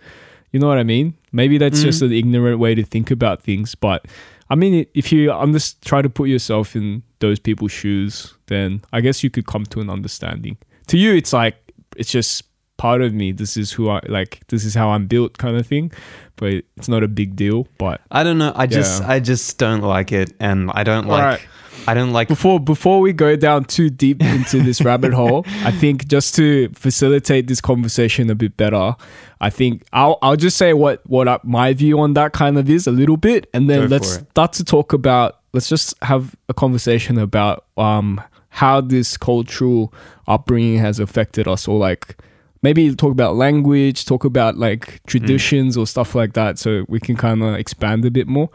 You 0.52 0.60
know 0.60 0.66
what 0.66 0.78
I 0.78 0.82
mean? 0.82 1.14
Maybe 1.32 1.58
that's 1.58 1.80
mm. 1.80 1.84
just 1.84 2.02
an 2.02 2.12
ignorant 2.12 2.58
way 2.58 2.74
to 2.74 2.82
think 2.82 3.10
about 3.10 3.42
things, 3.42 3.74
but 3.74 4.06
I 4.50 4.56
mean, 4.56 4.84
if 4.94 5.12
you 5.12 5.32
under- 5.32 5.60
try 5.84 6.02
to 6.02 6.10
put 6.10 6.28
yourself 6.28 6.74
in 6.74 7.04
those 7.20 7.38
people's 7.38 7.70
shoes, 7.70 8.34
then 8.46 8.82
I 8.92 9.00
guess 9.00 9.22
you 9.22 9.30
could 9.30 9.46
come 9.46 9.64
to 9.66 9.80
an 9.80 9.88
understanding. 9.88 10.58
To 10.88 10.98
you, 10.98 11.14
it's 11.14 11.32
like 11.32 11.56
it's 11.96 12.10
just 12.10 12.42
part 12.76 13.00
of 13.00 13.14
me. 13.14 13.30
This 13.30 13.56
is 13.56 13.70
who 13.70 13.88
I 13.90 14.00
like. 14.08 14.42
This 14.48 14.64
is 14.64 14.74
how 14.74 14.90
I'm 14.90 15.06
built, 15.06 15.38
kind 15.38 15.56
of 15.56 15.68
thing. 15.68 15.92
But 16.34 16.64
it's 16.76 16.88
not 16.88 17.04
a 17.04 17.08
big 17.08 17.36
deal. 17.36 17.68
But 17.78 18.00
i 18.10 18.24
don't 18.24 18.38
know 18.38 18.52
i 18.56 18.66
just 18.66 19.02
i 19.02 19.20
just 19.20 19.58
don't 19.58 19.82
like 19.82 20.10
it 20.10 20.32
and 20.40 20.70
i 20.72 20.82
don't 20.82 21.06
like 21.06 21.22
Alright. 21.22 21.40
I 21.86 21.94
don't 21.94 22.12
like 22.12 22.28
before 22.28 22.60
before 22.60 23.00
we 23.00 23.12
go 23.12 23.36
down 23.36 23.64
too 23.64 23.90
deep 23.90 24.22
into 24.22 24.62
this 24.62 24.80
rabbit 24.84 25.12
hole, 25.12 25.44
I 25.64 25.72
think 25.72 26.06
just 26.08 26.34
to 26.36 26.68
facilitate 26.70 27.46
this 27.46 27.60
conversation 27.60 28.30
a 28.30 28.34
bit 28.34 28.56
better, 28.56 28.94
I 29.40 29.50
think 29.50 29.84
I'll 29.92 30.18
I'll 30.22 30.36
just 30.36 30.56
say 30.56 30.72
what 30.72 31.02
what 31.08 31.28
I, 31.28 31.38
my 31.42 31.72
view 31.72 31.98
on 32.00 32.14
that 32.14 32.32
kind 32.32 32.58
of 32.58 32.68
is 32.70 32.86
a 32.86 32.90
little 32.92 33.16
bit, 33.16 33.48
and 33.52 33.68
then 33.68 33.82
Go 33.82 33.86
let's 33.86 34.14
start 34.14 34.52
to 34.54 34.64
talk 34.64 34.92
about. 34.92 35.38
Let's 35.52 35.68
just 35.68 35.94
have 36.02 36.36
a 36.48 36.54
conversation 36.54 37.18
about 37.18 37.64
um 37.76 38.20
how 38.50 38.80
this 38.80 39.16
cultural 39.16 39.92
upbringing 40.28 40.78
has 40.78 41.00
affected 41.00 41.48
us, 41.48 41.66
or 41.66 41.78
like 41.78 42.16
maybe 42.62 42.94
talk 42.94 43.12
about 43.12 43.36
language, 43.36 44.04
talk 44.04 44.24
about 44.24 44.56
like 44.56 45.00
traditions 45.06 45.76
or 45.76 45.86
stuff 45.86 46.14
like 46.14 46.34
that, 46.34 46.58
so 46.58 46.84
we 46.88 47.00
can 47.00 47.16
kind 47.16 47.42
of 47.42 47.54
expand 47.54 48.04
a 48.04 48.10
bit 48.10 48.28
more. 48.28 48.50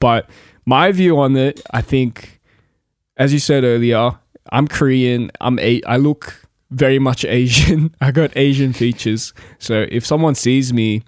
But 0.00 0.28
my 0.66 0.90
view 0.92 1.18
on 1.18 1.36
it, 1.36 1.60
I 1.70 1.82
think 1.82 2.39
as 3.16 3.32
you 3.32 3.38
said 3.38 3.64
earlier, 3.64 4.12
I'm 4.52 4.66
Korean. 4.68 5.30
I'm 5.40 5.58
a. 5.58 5.82
I 5.86 5.96
look 5.96 6.46
very 6.70 6.98
much 6.98 7.24
Asian. 7.24 7.94
I 8.00 8.10
got 8.10 8.36
Asian 8.36 8.72
features. 8.72 9.32
So 9.58 9.86
if 9.90 10.06
someone 10.06 10.34
sees 10.34 10.72
me, 10.72 11.02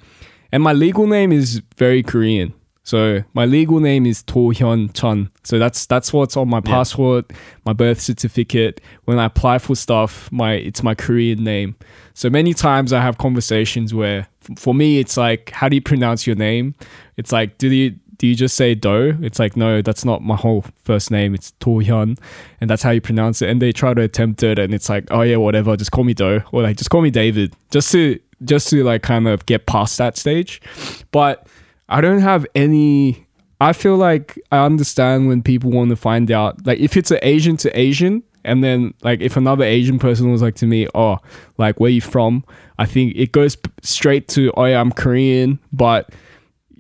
and 0.53 0.63
my 0.63 0.73
legal 0.73 1.07
name 1.07 1.33
is 1.33 1.63
very 1.77 2.03
Korean. 2.03 2.53
So 2.85 3.23
my 3.33 3.45
legal 3.45 3.79
name 3.79 4.07
is 4.07 4.25
To 4.25 4.35
Hyun 4.51 4.93
Chun. 4.93 5.31
So 5.45 5.59
that's 5.61 5.87
that's 5.87 6.13
what's 6.13 6.37
on 6.37 6.49
my 6.49 6.57
Yeah. 6.59 6.73
passport, 6.73 7.33
my 7.65 7.73
birth 7.73 8.01
certificate. 8.01 8.81
When 9.05 9.21
I 9.21 9.27
apply 9.27 9.59
for 9.59 9.77
stuff, 9.77 10.29
my 10.33 10.55
it's 10.55 10.83
my 10.83 10.95
Korean 10.97 11.45
name. 11.45 11.77
So 12.15 12.29
many 12.29 12.55
times 12.55 12.93
I 12.93 13.01
have 13.01 13.19
conversations 13.19 13.95
where, 13.95 14.27
f- 14.51 14.59
for 14.59 14.75
me, 14.75 14.99
it's 14.99 15.17
like, 15.17 15.51
how 15.51 15.69
do 15.69 15.77
you 15.77 15.81
pronounce 15.81 16.27
your 16.27 16.37
name? 16.37 16.75
It's 17.17 17.31
like, 17.33 17.57
do 17.59 17.69
you 17.69 17.95
do 18.23 18.29
you 18.29 18.37
just 18.37 18.55
say 18.55 18.77
Do? 18.77 19.19
It's 19.21 19.41
like, 19.41 19.57
no, 19.57 19.83
that's 19.83 20.05
not 20.05 20.23
my 20.23 20.37
whole 20.37 20.65
first 20.85 21.11
name. 21.11 21.35
It's 21.35 21.51
To 21.59 21.71
Hyun, 21.71 22.17
and 22.61 22.71
that's 22.71 22.81
how 22.81 22.93
you 22.93 23.01
pronounce 23.01 23.43
it. 23.43 23.51
And 23.51 23.61
they 23.61 23.73
try 23.73 23.95
to 23.95 24.01
attempt 24.01 24.45
it, 24.45 24.61
and 24.61 24.73
it's 24.73 24.89
like, 24.89 25.09
oh 25.11 25.23
yeah, 25.23 25.39
whatever, 25.39 25.77
just 25.77 25.91
call 25.91 26.05
me 26.05 26.15
Do, 26.15 26.41
or 26.53 26.63
like 26.63 26.77
just 26.77 26.89
call 26.89 27.03
me 27.03 27.11
David, 27.11 27.53
just 27.73 27.91
to 27.91 28.21
just 28.45 28.69
to 28.69 28.85
like 28.85 29.03
kind 29.03 29.27
of 29.27 29.45
get 29.47 29.67
past 29.67 29.99
that 29.99 30.17
stage. 30.17 30.63
But 31.11 31.49
I 31.89 32.01
don't 32.01 32.21
have 32.21 32.47
any. 32.55 33.27
I 33.61 33.73
feel 33.73 33.97
like 33.97 34.39
I 34.53 34.65
understand 34.65 35.27
when 35.27 35.43
people 35.43 35.73
want 35.73 35.91
to 35.91 35.97
find 35.97 36.31
out, 36.31 36.65
like 36.65 36.79
if 36.79 36.97
it's 36.97 37.11
an 37.11 37.19
Asian 37.23 37.57
to 37.57 37.77
Asian, 37.77 38.23
and 38.45 38.63
then 38.63 38.95
like 39.03 39.21
if 39.21 39.37
another 39.37 39.65
Asian 39.65 39.99
person 39.99 40.31
was 40.31 40.43
like 40.43 40.55
to 40.57 40.67
me, 40.67 40.87
oh, 40.95 41.19
like 41.59 41.81
where 41.81 41.91
you 41.91 42.01
from? 42.01 42.45
I 42.79 42.87
think 42.87 43.17
it 43.17 43.33
goes 43.33 43.57
straight 43.83 44.29
to, 44.29 44.53
oh 44.57 44.67
yeah, 44.67 44.81
I'm 44.81 44.93
Korean, 44.93 45.59
but 45.73 46.11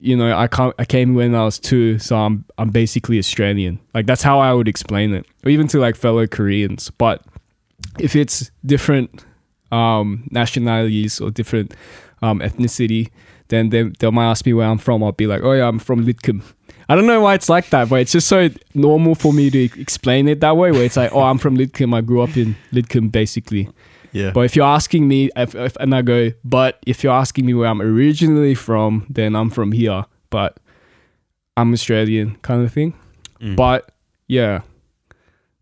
you 0.02 0.16
know, 0.16 0.36
I 0.36 0.48
can't. 0.48 0.74
I 0.78 0.84
came 0.84 1.14
when 1.14 1.34
I 1.34 1.44
was 1.44 1.58
two, 1.60 1.98
so 2.00 2.16
I'm 2.16 2.44
I'm 2.58 2.70
basically 2.70 3.18
Australian. 3.18 3.78
Like 3.94 4.06
that's 4.06 4.22
how 4.22 4.40
I 4.40 4.52
would 4.52 4.66
explain 4.66 5.14
it, 5.14 5.24
or 5.44 5.50
even 5.50 5.68
to 5.68 5.78
like 5.78 5.94
fellow 5.94 6.26
Koreans. 6.26 6.90
But 6.90 7.24
if 8.00 8.16
it's 8.16 8.50
different 8.66 9.24
um, 9.70 10.26
nationalities 10.30 11.20
or 11.20 11.30
different 11.30 11.74
um, 12.20 12.40
ethnicity, 12.40 13.10
then 13.48 13.70
they 13.70 13.84
they 14.00 14.10
might 14.10 14.28
ask 14.28 14.44
me 14.44 14.52
where 14.52 14.66
I'm 14.66 14.78
from. 14.78 15.04
I'll 15.04 15.12
be 15.12 15.28
like, 15.28 15.42
oh 15.44 15.52
yeah, 15.52 15.68
I'm 15.68 15.78
from 15.78 16.04
Lidcombe. 16.04 16.42
I 16.88 16.96
don't 16.96 17.06
know 17.06 17.20
why 17.20 17.34
it's 17.34 17.48
like 17.48 17.70
that, 17.70 17.88
but 17.88 18.00
it's 18.00 18.12
just 18.12 18.26
so 18.26 18.48
normal 18.74 19.14
for 19.14 19.32
me 19.32 19.50
to 19.50 19.80
explain 19.80 20.26
it 20.26 20.40
that 20.40 20.56
way. 20.56 20.72
Where 20.72 20.82
it's 20.82 20.96
like, 20.96 21.12
oh, 21.12 21.22
I'm 21.22 21.38
from 21.38 21.56
Lidcombe. 21.56 21.96
I 21.96 22.00
grew 22.00 22.22
up 22.22 22.36
in 22.36 22.56
Lidcombe, 22.72 23.12
basically. 23.12 23.68
Yeah 24.12 24.30
But 24.32 24.40
if 24.42 24.54
you're 24.56 24.66
asking 24.66 25.08
me, 25.08 25.30
if, 25.36 25.54
if, 25.54 25.76
and 25.76 25.94
I 25.94 26.02
go, 26.02 26.30
but 26.44 26.78
if 26.86 27.02
you're 27.02 27.12
asking 27.14 27.46
me 27.46 27.54
where 27.54 27.68
I'm 27.68 27.80
originally 27.82 28.54
from, 28.54 29.06
then 29.10 29.34
I'm 29.34 29.50
from 29.50 29.72
here. 29.72 30.04
But 30.30 30.58
I'm 31.56 31.72
Australian, 31.72 32.36
kind 32.42 32.64
of 32.64 32.72
thing. 32.72 32.94
Mm. 33.40 33.56
But 33.56 33.90
yeah, 34.28 34.60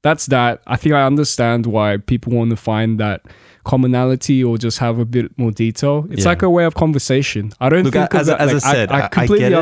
that's 0.02 0.26
that. 0.26 0.62
I 0.66 0.76
think 0.76 0.94
I 0.94 1.04
understand 1.04 1.66
why 1.66 1.96
people 1.98 2.32
want 2.32 2.50
to 2.50 2.56
find 2.56 2.98
that 3.00 3.22
commonality 3.64 4.42
or 4.42 4.56
just 4.58 4.78
have 4.78 4.98
a 4.98 5.04
bit 5.04 5.36
more 5.38 5.50
detail. 5.50 6.06
It's 6.10 6.22
Yeah. 6.22 6.28
like 6.30 6.42
a 6.42 6.50
way 6.50 6.64
of 6.64 6.74
conversation. 6.74 7.52
I 7.60 7.68
don't 7.68 7.84
Look, 7.84 7.92
think 7.92 8.14
as- 8.14 8.26
that, 8.28 8.40
as 8.40 8.54
I 8.64 8.72
said, 8.72 8.90
I- 8.90 9.00
I, 9.00 9.04
I 9.04 9.08
completely 9.08 9.48
get 9.48 9.52
it. 9.52 9.56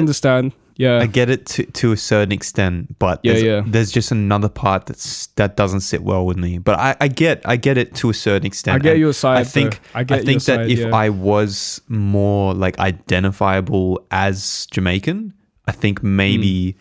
Yeah, 0.78 1.00
I 1.00 1.06
get 1.06 1.28
it 1.28 1.44
to, 1.46 1.64
to 1.64 1.90
a 1.90 1.96
certain 1.96 2.30
extent, 2.30 3.00
but 3.00 3.18
Yeah, 3.24 3.32
there's, 3.32 3.42
yeah. 3.42 3.62
there's 3.66 3.90
just 3.90 4.12
another 4.12 4.48
part 4.48 4.86
that's 4.86 5.26
that 5.34 5.56
doesn't 5.56 5.80
sit 5.80 6.04
well 6.04 6.24
with 6.24 6.36
me. 6.36 6.58
But 6.58 6.78
I, 6.78 6.96
I 7.00 7.08
get 7.08 7.42
I 7.44 7.56
get 7.56 7.76
it 7.76 7.96
to 7.96 8.10
a 8.10 8.14
certain 8.14 8.46
extent. 8.46 8.76
I 8.76 8.78
get 8.78 8.96
your 8.96 9.12
side. 9.12 9.38
I 9.38 9.44
think 9.44 9.80
though. 9.92 9.98
I 9.98 10.00
I 10.02 10.22
think 10.22 10.44
that 10.44 10.60
side, 10.60 10.70
if 10.70 10.78
yeah. 10.78 10.94
I 10.94 11.08
was 11.08 11.82
more 11.88 12.54
like 12.54 12.78
identifiable 12.78 14.06
as 14.12 14.68
Jamaican, 14.70 15.34
I 15.66 15.72
think 15.72 16.04
maybe 16.04 16.72
hmm. 16.72 16.78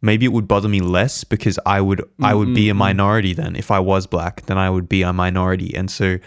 maybe 0.00 0.26
it 0.26 0.32
would 0.32 0.46
bother 0.46 0.68
me 0.68 0.80
less 0.80 1.24
because 1.24 1.58
I 1.66 1.80
would 1.80 2.08
I 2.22 2.34
would 2.34 2.54
be 2.54 2.68
a 2.68 2.74
minority 2.74 3.34
then 3.34 3.56
if 3.56 3.72
I 3.72 3.80
was 3.80 4.06
black 4.06 4.46
then 4.46 4.58
I 4.58 4.70
would 4.70 4.88
be 4.88 5.02
a 5.02 5.12
minority 5.12 5.74
and 5.74 5.90
so 5.90 6.18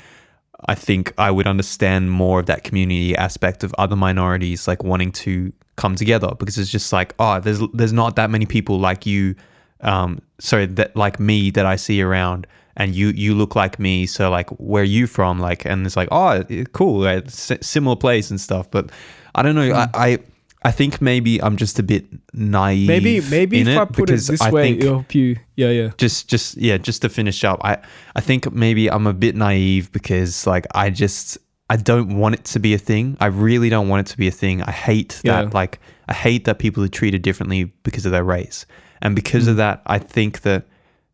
I 0.65 0.76
think 0.76 1.13
I 1.17 1.30
would 1.30 1.48
understand 1.48 2.12
more 2.12 2.39
of 2.39 2.48
that 2.48 2.63
community 2.63 3.15
aspect 3.15 3.63
of 3.63 3.74
other 3.78 3.96
minorities 3.96 4.67
like 4.67 4.84
wanting 4.84 5.12
to 5.13 5.54
come 5.76 5.96
together 5.96 6.32
because 6.39 6.58
it's 6.58 6.72
just 6.72 6.91
like 6.91 7.13
oh 7.20 7.39
there's 7.39 7.62
there's 7.74 7.93
not 7.93 8.15
that 8.15 8.32
many 8.32 8.46
people 8.46 8.80
like 8.80 9.06
you 9.06 9.36
um 9.82 10.20
sorry 10.39 10.65
that 10.65 10.96
like 10.96 11.20
me 11.20 11.52
that 11.52 11.65
I 11.65 11.76
see 11.76 12.02
around 12.02 12.48
and 12.76 12.96
you 12.96 13.10
you 13.10 13.36
look 13.36 13.56
like 13.56 13.78
me 13.78 14.08
so 14.08 14.30
like 14.32 14.50
where 14.52 14.82
are 14.82 14.86
you 14.86 15.06
from? 15.06 15.39
Like 15.39 15.65
and 15.65 15.86
it's 15.86 15.96
like 15.96 16.10
oh 16.12 16.43
cool 16.74 17.02
like, 17.02 17.30
similar 17.30 17.96
place 17.96 18.32
and 18.32 18.41
stuff 18.41 18.70
but 18.72 18.89
I 19.36 19.43
don't 19.43 19.54
know 19.54 19.72
I, 19.74 19.89
I 19.93 20.20
I 20.67 20.71
think 20.71 21.01
maybe 21.01 21.41
I'm 21.41 21.56
just 21.58 21.80
a 21.80 21.84
bit 21.84 22.06
naive. 22.34 22.88
Maybe 22.88 23.21
maybe 23.30 23.62
in 23.62 23.67
if 23.67 23.75
it 23.75 23.80
I 23.82 23.86
put 23.86 24.10
it 24.10 24.13
because 24.13 24.27
this 24.27 24.41
I 24.41 24.51
way, 24.51 24.63
think- 24.63 24.82
it'll 24.82 24.95
help 24.99 25.15
you. 25.15 25.38
Yeah, 25.56 25.71
yeah. 25.80 25.89
just 25.97 26.27
just 26.34 26.58
yeah 26.58 26.77
just 26.77 27.01
to 27.03 27.10
finish 27.10 27.43
up 27.43 27.60
i 27.63 27.73
i 28.15 28.21
think 28.21 28.51
maybe 28.53 28.84
i'm 28.91 29.08
a 29.08 29.13
bit 29.25 29.36
naive 29.36 29.91
because 29.91 30.45
like 30.53 30.65
i 30.84 30.91
just 31.03 31.38
i 31.73 31.75
don't 31.75 32.10
want 32.21 32.36
it 32.36 32.43
to 32.53 32.60
be 32.60 32.71
a 32.75 32.77
thing 32.89 33.17
i 33.19 33.25
really 33.25 33.69
don't 33.69 33.89
want 33.89 34.01
it 34.08 34.12
to 34.12 34.17
be 34.23 34.27
a 34.27 34.32
thing 34.43 34.62
i 34.62 34.71
hate 34.71 35.19
Yeah. 35.23 35.41
that 35.41 35.53
like 35.56 35.80
i 36.08 36.13
hate 36.13 36.43
that 36.45 36.60
people 36.60 36.84
are 36.84 36.93
treated 36.99 37.21
differently 37.23 37.63
because 37.88 38.06
of 38.06 38.12
their 38.12 38.23
race 38.23 38.67
and 39.01 39.15
because 39.15 39.45
Mm. 39.45 39.51
of 39.51 39.56
that 39.63 39.82
i 39.88 39.97
think 40.15 40.41
that 40.41 40.62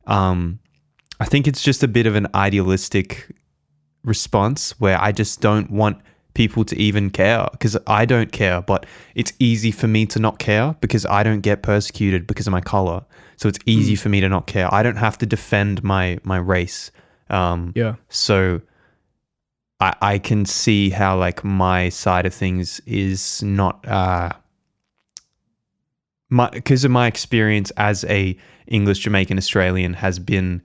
um 0.08 0.60
i 1.22 1.26
think 1.32 1.48
it's 1.48 1.64
just 1.70 1.82
a 1.84 1.88
bit 1.88 2.06
of 2.06 2.16
an 2.16 2.28
idealistic 2.36 3.10
response 4.04 4.72
where 4.80 5.00
i 5.02 5.12
just 5.14 5.40
don't 5.40 5.72
want 5.72 5.98
people 6.34 6.64
to 6.66 6.76
even 6.78 7.10
care 7.10 7.48
because 7.52 7.78
i 7.88 8.06
don't 8.06 8.32
care 8.32 8.62
but 8.62 8.86
it's 9.16 9.34
easy 9.40 9.72
for 9.72 9.88
me 9.88 10.06
to 10.06 10.20
not 10.20 10.40
care 10.40 10.76
because 10.82 11.06
i 11.06 11.22
don't 11.24 11.42
get 11.42 11.62
persecuted 11.62 12.26
because 12.26 12.48
of 12.48 12.52
my 12.52 12.62
color 12.62 13.04
so 13.38 13.48
it's 13.48 13.60
easy 13.66 13.96
for 13.96 14.10
me 14.10 14.20
to 14.22 14.28
not 14.30 14.48
care 14.48 14.74
i 14.74 14.82
don't 14.82 14.96
have 14.96 15.18
to 15.18 15.26
defend 15.26 15.84
my 15.84 16.18
my 16.24 16.38
race 16.38 16.92
um 17.30 17.72
Yeah. 17.76 17.96
so 18.10 18.62
I, 19.80 19.96
I 20.02 20.20
can 20.20 20.46
see 20.46 20.90
how 20.90 21.18
like 21.18 21.44
my 21.44 21.90
side 21.90 22.26
of 22.26 22.34
things 22.34 22.80
is 22.86 23.44
not 23.44 23.86
uh 23.88 24.30
my 26.30 26.50
because 26.50 26.84
of 26.86 26.92
my 26.92 27.08
experience 27.08 27.72
as 27.78 28.04
a 28.06 28.36
English 28.68 29.00
Jamaican 29.00 29.38
Australian 29.38 29.94
has 29.94 30.20
been 30.20 30.62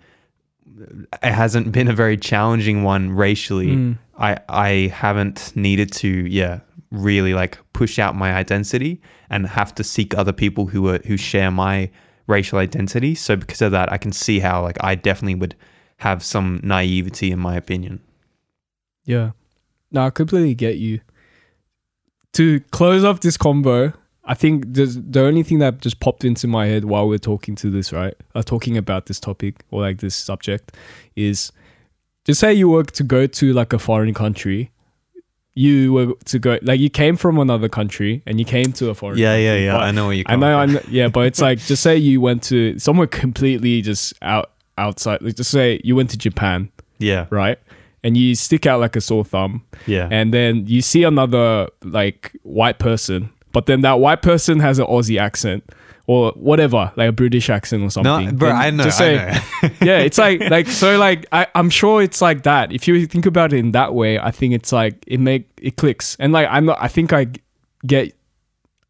it 1.23 1.33
hasn't 1.33 1.73
been 1.73 1.89
a 1.89 1.93
very 1.93 2.17
challenging 2.17 2.85
one 2.85 3.11
racially. 3.11 3.69
Mm. 3.69 3.99
I 4.19 4.39
I 4.49 4.93
haven't 4.95 5.53
needed 5.57 5.93
to 5.95 6.09
yeah 6.09 6.61
really 6.91 7.35
like 7.35 7.59
push 7.73 7.99
out 7.99 8.15
my 8.15 8.33
identity 8.33 9.01
and 9.31 9.47
have 9.47 9.75
to 9.75 9.85
seek 9.85 10.17
other 10.17 10.33
people 10.33 10.67
who 10.67 10.89
are 10.89 10.99
who 10.99 11.17
share 11.17 11.51
my 11.51 11.91
racial 12.27 12.59
identity. 12.59 13.15
So 13.15 13.37
because 13.37 13.63
of 13.63 13.73
that, 13.73 13.93
I 13.93 13.99
can 13.99 14.13
see 14.13 14.41
how 14.41 14.63
like 14.63 14.83
I 14.83 14.95
definitely 14.95 15.37
would 15.37 15.55
have 15.99 16.23
some 16.23 16.61
naivety 16.63 17.33
in 17.33 17.39
my 17.39 17.57
opinion. 17.57 18.01
Yeah. 19.05 19.33
No, 19.91 20.07
I 20.07 20.11
completely 20.11 20.55
get 20.55 20.77
you. 20.77 21.01
To 22.35 22.61
close 22.71 23.05
off 23.05 23.21
this 23.21 23.37
combo, 23.37 23.93
I 24.25 24.35
think 24.35 24.75
the 24.75 25.21
only 25.21 25.43
thing 25.43 25.59
that 25.61 25.81
just 25.81 25.99
popped 26.01 26.25
into 26.25 26.47
my 26.47 26.67
head 26.67 26.85
while 26.85 27.09
we're 27.09 27.19
talking 27.19 27.55
to 27.57 27.71
this, 27.71 27.93
right? 27.93 28.15
Uh, 28.35 28.43
talking 28.43 28.77
about 28.77 29.07
this 29.07 29.19
topic 29.19 29.65
or 29.71 29.81
like 29.81 29.99
this 29.99 30.15
subject 30.15 30.77
is 31.17 31.51
just 32.29 32.41
say 32.41 32.53
you 32.53 32.69
were 32.69 32.85
to 32.85 33.03
go 33.03 33.27
to 33.27 33.53
like 33.55 33.73
a 33.73 33.79
foreign 33.79 34.13
country. 34.13 34.71
You 35.55 35.93
were 35.95 36.13
to 36.27 36.39
go 36.39 36.59
like 36.63 36.79
you 36.79 36.91
came 36.91 37.17
from 37.17 37.39
another 37.39 37.69
country 37.69 38.23
and 38.27 38.39
you 38.39 38.45
came 38.45 38.71
to 38.75 38.91
a 38.91 38.95
foreign 38.95 39.17
Yeah, 39.19 39.31
country, 39.33 39.45
know 39.93 40.07
what 40.07 40.17
you're 40.17 40.25
I 40.29 40.37
know, 40.37 40.59
I 40.59 40.67
know, 40.67 40.81
yeah, 40.89 41.09
but 41.09 41.27
it's 41.27 41.41
like 41.41 41.59
just 41.59 41.83
say 41.83 41.97
you 41.97 42.21
went 42.21 42.43
to 42.45 42.79
somewhere 42.79 43.07
completely 43.09 43.81
just 43.83 44.13
out 44.23 44.51
outside. 44.77 45.23
Like 45.23 45.35
just 45.37 45.51
say 45.51 45.81
you 45.83 45.97
went 45.97 46.11
to 46.11 46.19
Japan, 46.19 46.71
Yeah, 46.99 47.27
right? 47.31 47.59
And 48.05 48.15
you 48.17 48.37
stick 48.37 48.67
out 48.67 48.79
like 48.79 48.95
a 48.95 49.01
sore 49.01 49.25
thumb, 49.25 49.65
yeah, 49.87 50.07
and 50.13 50.33
then 50.33 50.67
you 50.69 50.83
see 50.83 51.03
another 51.03 51.69
like 51.83 52.37
white 52.45 52.79
person, 52.79 53.31
but 53.53 53.67
then 53.67 53.81
that 53.81 53.99
white 54.01 54.23
person 54.23 54.61
has 54.61 54.79
an 54.79 54.87
Aussie 54.87 55.19
accent 55.19 55.65
or 56.09 56.33
whatever, 56.37 56.91
like 56.97 57.11
a 57.11 57.13
British 57.13 57.51
accent 57.51 57.83
or 57.83 57.91
something. 57.91 58.31
no, 58.31 58.33
bro, 58.33 58.49
I 58.51 58.71
know, 58.71 58.85
just 58.85 58.99
I 58.99 59.05
say- 59.05 59.41
know. 59.63 59.71
yeah, 59.87 59.99
it's 59.99 60.17
like 60.17 60.41
like 60.41 60.67
so 60.67 60.97
like 60.99 61.27
I, 61.33 61.47
I'm 61.55 61.69
sure 61.69 62.03
it's 62.03 62.23
like 62.23 62.45
that. 62.45 62.73
If 62.73 62.89
you 62.89 63.07
think 63.07 63.27
about 63.27 63.53
it 63.53 63.59
in 63.59 63.73
that 63.73 63.95
way, 63.95 64.19
I 64.19 64.31
think 64.31 64.55
it's 64.55 64.73
like 64.73 65.05
it 65.07 65.21
make 65.21 65.47
it 65.61 65.77
clicks. 65.77 66.17
And 66.19 66.33
like 66.33 66.49
I'm 66.51 66.65
not 66.65 66.79
I 66.81 66.89
think 66.89 67.13
I 67.13 67.27
get 67.87 68.17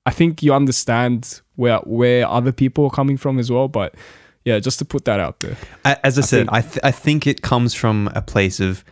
I 0.07 0.13
think 0.13 0.45
you 0.45 0.55
understand 0.55 1.43
where 1.57 1.79
where 1.79 2.25
other 2.29 2.53
people 2.53 2.85
are 2.85 2.91
coming 2.91 3.17
from 3.17 3.41
as 3.41 3.51
well. 3.51 3.67
But 3.67 3.97
yeah, 4.45 4.61
just 4.61 4.79
to 4.79 4.85
put 4.85 5.05
that 5.07 5.19
out 5.19 5.41
there. 5.41 5.57
As 5.85 6.19
I, 6.19 6.23
said, 6.23 6.47
think- 6.47 6.53
I 6.53 6.61
th- 6.61 6.81
I 6.85 6.93
think 6.93 7.27
it 7.27 7.43
comes 7.43 7.75
from 7.75 8.09
a 8.15 8.23
place 8.23 8.61
of 8.61 8.85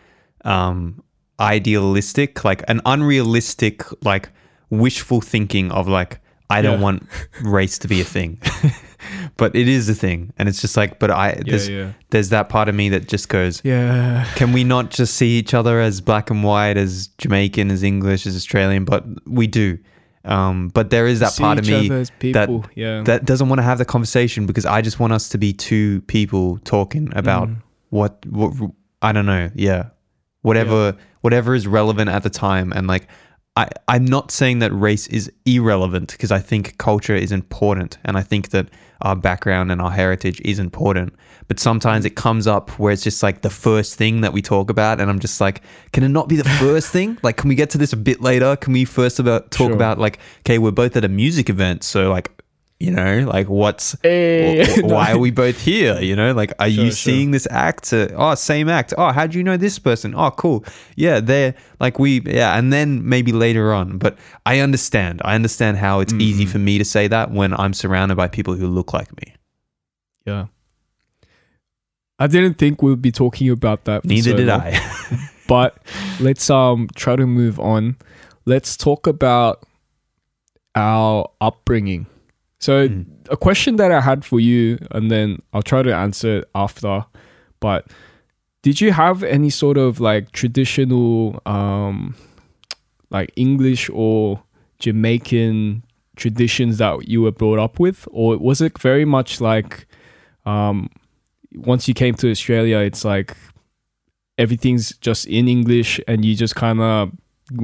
um, 0.43 1.01
idealistic, 1.39 2.43
like 2.43 2.63
an 2.67 2.81
unrealistic, 2.85 3.83
like 4.03 4.29
wishful 4.69 5.21
thinking 5.21 5.71
of 5.71 5.87
like 5.87 6.19
I 6.49 6.61
don't 6.61 6.79
Yeah. 6.79 6.83
want 6.83 7.03
race 7.41 7.77
to 7.79 7.87
be 7.87 7.99
a 8.01 8.05
thing, 8.05 8.39
but 9.37 9.55
it 9.55 9.67
is 9.67 9.89
a 9.89 9.93
thing, 9.95 10.31
and 10.37 10.47
it's 10.49 10.61
just 10.61 10.77
like, 10.77 10.97
but 10.99 11.11
I 11.11 11.41
there's 11.45 11.67
yeah. 11.69 11.91
there's 12.09 12.29
that 12.29 12.49
part 12.49 12.69
of 12.69 12.75
me 12.75 12.89
that 12.89 13.07
just 13.07 13.29
goes, 13.29 13.61
Yeah. 13.65 14.25
can 14.35 14.53
we 14.53 14.63
not 14.63 14.89
just 14.91 15.15
see 15.15 15.37
each 15.37 15.53
other 15.53 15.79
as 15.81 16.01
black 16.01 16.29
and 16.29 16.43
white, 16.43 16.77
as 16.77 17.07
Jamaican, 17.17 17.69
as 17.71 17.83
English, 17.83 18.25
as 18.25 18.35
Australian? 18.35 18.85
But 18.85 19.05
we 19.27 19.47
do. 19.47 19.77
Um, 20.25 20.69
but 20.69 20.89
there 20.89 21.07
is 21.07 21.19
that 21.21 21.31
See 21.33 21.43
part 21.43 21.57
of 21.59 21.67
me 21.67 21.87
that 21.87 22.65
yeah. 22.75 23.01
that 23.03 23.23
doesn't 23.25 23.47
want 23.47 23.59
to 23.59 23.63
have 23.63 23.77
the 23.77 23.85
conversation 23.85 24.45
because 24.45 24.65
I 24.65 24.81
just 24.81 24.99
want 24.99 25.13
us 25.13 25.29
to 25.29 25.37
be 25.37 25.53
two 25.53 26.01
people 26.07 26.57
talking 26.65 27.11
about 27.15 27.47
Mm. 27.47 27.61
what 27.89 28.25
what 28.25 28.53
I 29.01 29.11
don't 29.13 29.25
know, 29.25 29.49
yeah, 29.55 29.89
whatever 30.41 30.95
whatever 31.21 31.55
is 31.55 31.65
relevant 31.67 32.09
at 32.09 32.23
the 32.23 32.29
time, 32.29 32.73
and 32.73 32.87
like 32.87 33.07
I 33.57 33.67
I'm 33.87 34.05
not 34.05 34.31
saying 34.31 34.59
that 34.59 34.71
race 34.71 35.07
is 35.07 35.31
irrelevant 35.45 36.11
because 36.11 36.31
I 36.31 36.39
think 36.39 36.77
culture 36.77 37.15
is 37.15 37.31
important, 37.31 37.97
and 38.05 38.15
I 38.15 38.21
think 38.21 38.49
that 38.51 38.69
our 39.01 39.15
background 39.15 39.71
and 39.71 39.81
our 39.81 39.91
heritage 39.91 40.39
is 40.45 40.59
important. 40.59 41.13
But 41.47 41.59
sometimes 41.59 42.05
it 42.05 42.15
comes 42.15 42.45
up 42.47 42.71
where 42.79 42.91
it's 42.91 43.03
just 43.03 43.23
like 43.23 43.41
the 43.41 43.49
first 43.49 43.95
thing 43.95 44.21
that 44.21 44.33
we 44.33 44.41
talk 44.41 44.69
about, 44.69 45.01
and 45.01 45.09
I'm 45.09 45.19
just 45.19 45.41
like, 45.41 45.61
can 45.91 46.03
it 46.03 46.09
not 46.09 46.29
be 46.29 46.35
the 46.35 46.43
first 46.59 46.91
thing? 46.91 47.17
Like, 47.23 47.37
can 47.37 47.49
we 47.49 47.55
get 47.55 47.69
to 47.71 47.77
this 47.77 47.93
a 47.93 47.97
bit 47.97 48.21
later? 48.21 48.55
Can 48.55 48.73
we 48.73 48.85
first 48.85 49.19
about 49.19 49.49
talk 49.51 49.67
Sure. 49.69 49.75
about 49.75 49.97
like, 49.97 50.19
okay, 50.41 50.59
we're 50.59 50.71
both 50.71 50.95
at 50.95 51.03
a 51.03 51.09
music 51.09 51.49
event, 51.49 51.83
so 51.83 52.09
like 52.11 52.29
you 52.79 52.91
know 52.91 53.19
like 53.27 53.47
what's 53.49 53.95
Hey. 54.03 54.63
wh- 54.65 54.79
wh- 54.81 54.83
why 54.85 55.11
are 55.11 55.17
we 55.17 55.31
both 55.31 55.59
here 55.59 55.99
you 55.99 56.15
know 56.15 56.31
like 56.33 56.53
are 56.59 56.67
you 56.67 56.75
Sure, 56.75 56.85
sure. 56.85 56.91
seeing 56.91 57.31
this 57.31 57.47
actor 57.49 58.13
oh 58.15 58.35
same 58.35 58.69
act 58.69 58.93
oh 58.97 59.11
how 59.11 59.25
do 59.25 59.37
you 59.37 59.43
know 59.43 59.57
this 59.57 59.79
person 59.79 60.13
oh 60.15 60.29
cool 60.31 60.63
yeah 60.95 61.19
they're 61.19 61.55
like 61.79 61.97
we 61.97 62.21
yeah 62.21 62.55
and 62.57 62.71
then 62.71 63.07
maybe 63.07 63.31
later 63.31 63.73
on 63.73 63.97
but 63.97 64.17
i 64.45 64.59
understand 64.59 65.21
i 65.25 65.33
understand 65.33 65.77
how 65.77 65.99
it's 66.01 66.13
easy 66.13 66.43
Mm-hmm. 66.43 66.51
for 66.51 66.59
me 66.59 66.77
to 66.77 66.85
say 66.85 67.07
that 67.07 67.31
when 67.31 67.53
i'm 67.55 67.73
surrounded 67.73 68.15
by 68.15 68.27
people 68.27 68.53
who 68.53 68.67
look 68.67 68.93
like 68.93 69.09
me 69.21 69.33
Yeah. 70.25 70.45
I 72.19 72.25
didn't 72.27 72.55
think 72.55 72.81
we'd 72.81 72.99
be 73.01 73.11
talking 73.11 73.47
about 73.49 73.85
that. 73.85 74.01
for 74.01 74.07
neither 74.07 74.31
so 74.31 74.37
did 74.37 74.47
long. 74.47 74.61
i 74.61 75.29
But 75.47 75.77
let's 76.19 76.49
um 76.49 76.89
try 76.95 77.15
to 77.15 77.25
move 77.25 77.59
on. 77.59 77.95
Let's 78.45 78.75
talk 78.75 79.07
about 79.07 79.63
our 80.75 81.29
upbringing. 81.39 82.07
So 82.67 82.73
Mm. 82.89 83.05
a 83.29 83.37
question 83.47 83.77
that 83.77 83.91
I 83.91 84.01
had 84.01 84.19
for 84.29 84.39
you, 84.49 84.77
and 84.95 85.09
then 85.13 85.27
I'll 85.53 85.67
try 85.73 85.81
to 85.89 85.93
answer 86.05 86.31
it 86.39 86.45
after. 86.53 87.05
But 87.65 87.81
did 88.65 88.81
you 88.81 88.91
have 88.91 89.23
any 89.37 89.49
sort 89.49 89.77
of 89.77 89.99
like 90.09 90.23
traditional 90.41 91.41
um 91.45 92.15
like 93.09 93.29
English 93.35 93.83
or 93.93 94.43
Jamaican 94.83 95.83
traditions 96.21 96.77
that 96.77 97.07
you 97.11 97.19
were 97.23 97.31
brought 97.41 97.59
up 97.65 97.79
with? 97.79 97.99
Or 98.11 98.37
was 98.37 98.59
it 98.61 98.73
very 98.89 99.05
much 99.05 99.39
like 99.51 99.87
um 100.45 100.89
once 101.71 101.87
you 101.87 101.93
came 101.93 102.15
to 102.21 102.29
Australia 102.29 102.77
it's 102.89 103.03
like 103.13 103.29
everything's 104.37 104.85
just 105.07 105.25
in 105.27 105.47
English 105.47 105.99
and 106.07 106.23
you 106.25 106.35
just 106.35 106.55
kind 106.55 106.79
of 106.81 107.11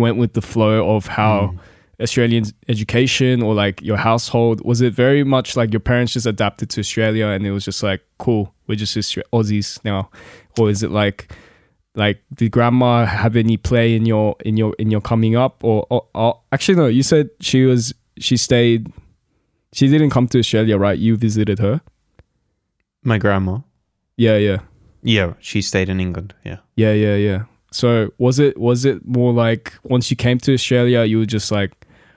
went 0.03 0.17
with 0.17 0.33
the 0.33 0.41
flow 0.41 0.95
of 0.95 1.07
how 1.07 1.37
Mm. 1.53 1.59
Australian 2.03 2.43
education 2.67 3.41
or 3.41 3.53
like 3.53 3.81
your 3.81 3.97
household? 3.97 4.63
Was 4.63 4.81
it 4.81 4.93
very 4.93 5.23
much 5.23 5.55
like 5.55 5.71
your 5.73 5.79
parents 5.79 6.13
just 6.13 6.25
adapted 6.25 6.69
to 6.71 6.81
Australia 6.81 7.27
and 7.27 7.47
it 7.47 7.51
was 7.51 7.65
just 7.65 7.81
like 7.81 8.01
cool 8.19 8.53
we're 8.67 8.75
just 8.75 8.95
Aussies 8.95 9.83
now? 9.83 10.09
Or 10.59 10.69
is 10.69 10.83
it 10.83 10.91
like 10.91 11.31
like 11.95 12.21
did 12.33 12.51
grandma 12.51 13.05
have 13.05 13.35
any 13.35 13.57
play 13.57 13.95
in 13.95 14.05
your 14.05 14.35
in 14.45 14.57
your 14.57 14.75
in 14.77 14.91
your 14.91 15.01
coming 15.01 15.35
up? 15.35 15.63
Or, 15.63 15.87
or, 15.89 16.05
or 16.13 16.41
actually 16.51 16.75
no 16.75 16.87
you 16.87 17.03
said 17.03 17.29
she 17.39 17.63
was 17.63 17.93
she 18.19 18.37
stayed 18.37 18.91
she 19.71 19.87
didn't 19.87 20.11
come 20.11 20.27
to 20.27 20.39
Australia 20.39 20.77
right? 20.77 20.99
You 20.99 21.15
visited 21.15 21.59
her? 21.59 21.81
My 23.03 23.17
grandma. 23.17 23.59
Yeah 24.17 24.37
yeah. 24.37 24.59
Yeah 25.01 25.33
she 25.39 25.61
stayed 25.61 25.89
in 25.89 25.99
england 25.99 26.35
yeah. 26.43 26.57
Yeah, 26.75 26.93
yeah, 26.93 27.15
yeah. 27.15 27.43
So 27.73 28.13
was 28.19 28.37
it 28.37 28.57
was 28.57 28.85
it 28.85 29.05
more 29.05 29.33
like 29.33 29.73
once 29.83 30.11
you 30.11 30.15
came 30.15 30.37
to 30.39 30.53
Australia, 30.53 31.03
you 31.05 31.17
were 31.17 31.25
just 31.25 31.51
like, 31.51 31.71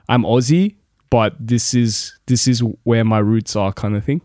I'm 0.09 0.23
Aussie, 0.23 0.77
but 1.11 1.35
this 1.39 1.75
is 1.75 2.19
this 2.27 2.47
is 2.49 2.61
where 2.85 3.05
my 3.05 3.19
roots 3.19 3.57
are, 3.57 3.73
kind 3.73 3.97
of 3.97 4.05
thing. 4.05 4.21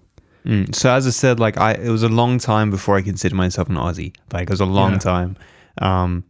Mm. 0.46 0.74
So 0.74 0.92
as 0.92 1.06
I 1.06 1.12
said, 1.12 1.40
like 1.40 1.58
I, 1.58 1.74
it 1.74 1.90
was 1.90 2.04
a 2.04 2.10
long 2.10 2.40
time 2.40 2.72
before 2.72 2.98
I 2.98 3.02
considered 3.02 3.36
myself 3.36 3.70
an 3.70 3.76
Aussie. 3.76 4.16
Like 4.34 4.44
it 4.44 4.50
was 4.50 4.60
a 4.62 4.66
long 4.66 4.94
Yeah. 4.94 4.98
time, 5.00 5.38
um, 5.82 6.24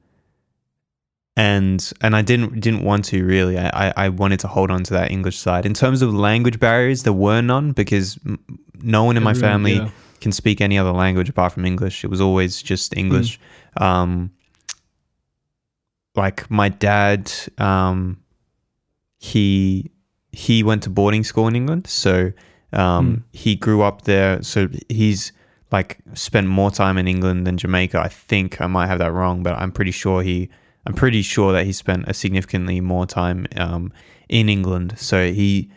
and 1.38 1.92
and 2.02 2.16
I 2.16 2.22
didn't 2.22 2.60
didn't 2.60 2.84
want 2.84 3.06
to 3.06 3.24
really. 3.26 3.58
I, 3.58 3.70
I 3.88 3.94
I 4.06 4.10
wanted 4.10 4.40
to 4.42 4.48
hold 4.48 4.70
on 4.72 4.84
to 4.84 4.94
that 4.94 5.12
English 5.12 5.38
side. 5.38 5.66
In 5.66 5.74
terms 5.74 6.02
of 6.02 6.14
language 6.14 6.60
barriers, 6.60 7.04
there 7.04 7.14
were 7.14 7.42
none 7.42 7.72
because 7.72 8.16
mm, 8.16 8.38
no 8.82 9.04
one 9.06 9.16
in 9.18 9.24
my 9.24 9.32
Everyone, 9.32 9.50
family 9.50 9.74
yeah. 9.76 9.90
can 10.20 10.32
speak 10.32 10.60
any 10.62 10.78
other 10.78 10.92
language 10.92 11.30
apart 11.30 11.54
from 11.54 11.66
English. 11.66 12.04
It 12.04 12.10
was 12.10 12.20
always 12.20 12.62
just 12.62 12.96
English. 12.98 13.40
Um, 13.78 14.32
like 16.16 16.52
my 16.52 16.68
dad, 16.68 17.32
um, 17.58 18.18
he 19.22 19.92
he 20.32 20.64
went 20.64 20.82
to 20.84 20.90
boarding 20.90 21.24
school 21.24 21.48
in 21.48 21.56
England, 21.56 21.86
so 21.86 22.32
um, 22.74 23.24
he 23.32 23.56
grew 23.56 23.84
up 23.84 24.02
there. 24.02 24.42
So 24.42 24.68
he's 24.90 25.32
like 25.72 26.00
spent 26.16 26.48
more 26.48 26.72
time 26.72 26.98
in 26.98 27.08
England 27.08 27.46
than 27.46 27.56
Jamaica. 27.58 28.00
I 28.00 28.08
think 28.08 28.60
I 28.60 28.66
might 28.66 28.88
have 28.88 28.98
that 28.98 29.14
wrong, 29.14 29.44
but 29.44 29.54
I'm 29.54 29.72
pretty 29.72 29.92
sure 29.92 30.24
he. 30.24 30.50
I'm 30.88 30.96
pretty 30.96 31.22
sure 31.22 31.54
that 31.54 31.68
he 31.68 31.72
spent 31.72 32.06
a 32.08 32.16
significantly 32.16 32.82
more 32.82 33.06
time 33.06 33.46
um, 33.58 33.94
in 34.28 34.50
England. 34.50 34.96
So 34.98 35.32
he, 35.32 35.70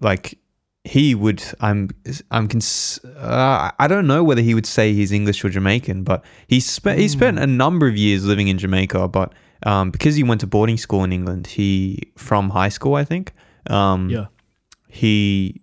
like, 0.00 0.38
he 0.84 1.16
would. 1.16 1.42
I'm. 1.60 1.90
I'm. 2.30 2.46
Cons- 2.46 3.00
uh, 3.04 3.72
I 3.76 3.88
don't 3.88 4.06
know 4.06 4.22
whether 4.22 4.42
he 4.42 4.54
would 4.54 4.66
say 4.66 4.92
he's 4.92 5.10
English 5.10 5.44
or 5.44 5.48
Jamaican, 5.48 6.04
but 6.04 6.24
he 6.46 6.60
spent. 6.60 7.00
He 7.00 7.08
spent 7.08 7.40
a 7.40 7.48
number 7.48 7.88
of 7.88 7.96
years 7.96 8.24
living 8.24 8.46
in 8.46 8.58
Jamaica, 8.58 9.08
but 9.08 9.32
um, 9.64 9.90
because 9.90 10.14
he 10.16 10.22
went 10.22 10.40
to 10.40 10.46
boarding 10.46 10.76
school 10.76 11.04
in 11.04 11.12
England, 11.12 11.46
he 11.46 12.12
from 12.16 12.50
high 12.50 12.68
school, 12.70 12.94
I 12.94 13.04
think. 13.04 13.32
Um, 13.68 14.08
Yeah. 14.10 14.26
he 14.88 15.60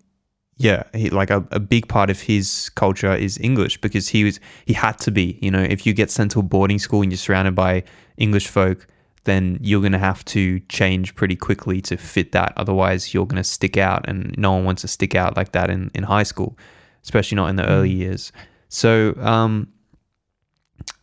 yeah 0.62 0.84
he 0.94 1.10
like 1.10 1.30
a, 1.30 1.46
a 1.52 1.60
big 1.60 1.88
part 1.88 2.10
of 2.10 2.20
his 2.22 2.70
culture 2.76 3.16
is 3.16 3.38
english 3.40 3.80
because 3.80 4.10
he 4.10 4.24
was 4.26 4.40
he 4.66 4.74
had 4.74 4.98
to 5.00 5.10
be 5.12 5.38
you 5.42 5.50
know 5.50 5.62
if 5.62 5.86
you 5.86 5.94
get 5.94 6.12
sent 6.12 6.32
to 6.32 6.40
a 6.40 6.44
boarding 6.44 6.80
school 6.80 7.02
and 7.02 7.12
you're 7.12 7.18
surrounded 7.18 7.56
by 7.56 7.82
english 8.18 8.48
folk 8.48 8.86
then 9.24 9.58
you're 9.62 9.80
going 9.80 9.94
to 9.94 10.06
have 10.10 10.24
to 10.26 10.60
change 10.68 11.16
pretty 11.16 11.36
quickly 11.36 11.80
to 11.82 11.96
fit 11.96 12.32
that 12.34 12.52
otherwise 12.58 13.14
you're 13.14 13.26
going 13.26 13.42
to 13.42 13.50
stick 13.58 13.78
out 13.78 14.04
and 14.10 14.36
no 14.38 14.52
one 14.52 14.66
wants 14.66 14.82
to 14.82 14.88
stick 14.88 15.16
out 15.16 15.38
like 15.38 15.52
that 15.54 15.70
in, 15.70 15.90
in 15.94 16.04
high 16.04 16.24
school 16.24 16.58
especially 17.04 17.36
not 17.38 17.48
in 17.50 17.56
the 17.56 17.66
early 17.70 17.92
years 17.92 18.32
so 18.68 19.14
um 19.20 19.66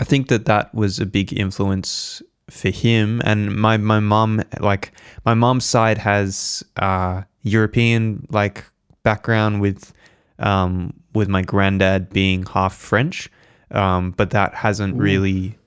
i 0.01 0.05
think 0.05 0.29
that 0.29 0.45
that 0.45 0.75
was 0.75 0.99
a 1.01 1.07
big 1.07 1.33
influence 1.33 2.21
for 2.51 2.71
him 2.71 3.21
and 3.25 3.55
my 3.57 3.77
my 3.77 3.99
mom 3.99 4.41
like 4.61 4.93
my 5.25 5.35
mom's 5.35 5.65
side 5.65 5.99
has 5.99 6.63
uh 6.77 7.23
european 7.43 8.25
like 8.31 8.65
background 9.03 9.61
with 9.61 9.93
um 10.39 10.93
with 11.13 11.29
my 11.29 11.43
granddad 11.43 12.09
being 12.11 12.45
half 12.47 12.75
french 12.77 13.29
um 13.73 14.13
but 14.13 14.31
that 14.31 14.55
hasn't 14.55 14.95
really 14.97 15.59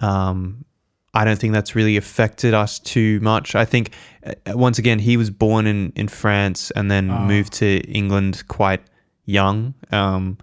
um 0.00 0.64
i 1.14 1.24
don't 1.24 1.38
think 1.38 1.54
that's 1.54 1.74
really 1.74 1.96
affected 1.96 2.52
us 2.52 2.78
too 2.78 3.18
much. 3.20 3.54
I 3.54 3.64
think 3.64 3.92
uh, 4.26 4.34
once 4.48 4.78
again 4.78 4.98
he 4.98 5.16
was 5.16 5.30
born 5.30 5.66
in 5.66 5.92
in 5.96 6.08
france 6.08 6.70
and 6.72 6.90
then 6.90 7.10
Ah. 7.10 7.26
moved 7.26 7.54
to 7.54 7.78
england 7.88 8.44
quite 8.48 8.82
young 9.24 9.72
um 9.92 10.36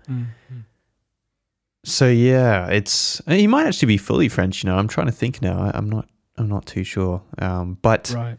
so 1.85 2.07
yeah, 2.09 2.67
it's 2.67 3.21
he 3.27 3.47
might 3.47 3.67
actually 3.67 3.87
be 3.87 3.97
fully 3.97 4.27
French. 4.27 4.63
You 4.63 4.69
know, 4.69 4.77
I'm 4.77 4.87
trying 4.87 5.07
to 5.07 5.13
think 5.13 5.41
now. 5.41 5.59
I, 5.59 5.71
I'm 5.73 5.89
not. 5.89 6.07
I'm 6.37 6.49
not 6.49 6.65
too 6.65 6.83
sure. 6.83 7.21
Um, 7.37 7.77
but 7.81 8.11
Right. 8.13 8.37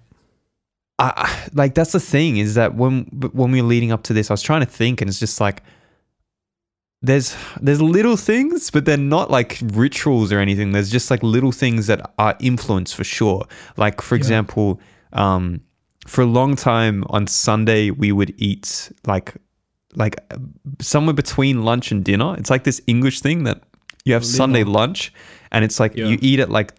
I, 0.98 1.48
like 1.52 1.74
that's 1.74 1.92
the 1.92 2.00
thing 2.00 2.38
is 2.38 2.54
that 2.54 2.74
when 2.74 3.04
when 3.32 3.50
we 3.50 3.62
were 3.62 3.68
leading 3.68 3.92
up 3.92 4.02
to 4.04 4.12
this, 4.12 4.30
I 4.30 4.34
was 4.34 4.42
trying 4.42 4.60
to 4.60 4.66
think, 4.66 5.00
and 5.00 5.08
it's 5.08 5.20
just 5.20 5.40
like 5.40 5.62
there's 7.02 7.36
there's 7.60 7.80
little 7.80 8.16
things, 8.16 8.70
but 8.70 8.84
they're 8.84 8.96
not 8.96 9.30
like 9.30 9.58
rituals 9.62 10.32
or 10.32 10.40
anything. 10.40 10.72
There's 10.72 10.90
just 10.90 11.10
like 11.10 11.22
little 11.22 11.52
things 11.52 11.86
that 11.86 12.12
are 12.18 12.36
influence 12.40 12.92
for 12.92 13.04
sure. 13.04 13.46
Like 13.76 14.00
for 14.00 14.14
example, 14.14 14.80
um, 15.12 15.60
for 16.06 16.22
a 16.22 16.26
long 16.26 16.56
time 16.56 17.04
on 17.10 17.26
Sunday 17.26 17.90
we 17.90 18.10
would 18.12 18.34
eat 18.38 18.90
like 19.06 19.34
like 19.96 20.16
somewhere 20.80 21.14
between 21.14 21.64
lunch 21.64 21.90
and 21.90 22.04
dinner. 22.04 22.36
It's 22.38 22.50
like 22.50 22.64
this 22.64 22.80
English 22.86 23.20
thing 23.20 23.44
that 23.44 23.62
you 24.04 24.12
have 24.14 24.24
Sunday 24.24 24.62
lunch, 24.64 25.12
and 25.50 25.64
it's 25.64 25.80
like 25.80 25.96
Yeah. 25.96 26.06
you 26.06 26.18
eat 26.20 26.38
at 26.40 26.50
like 26.50 26.72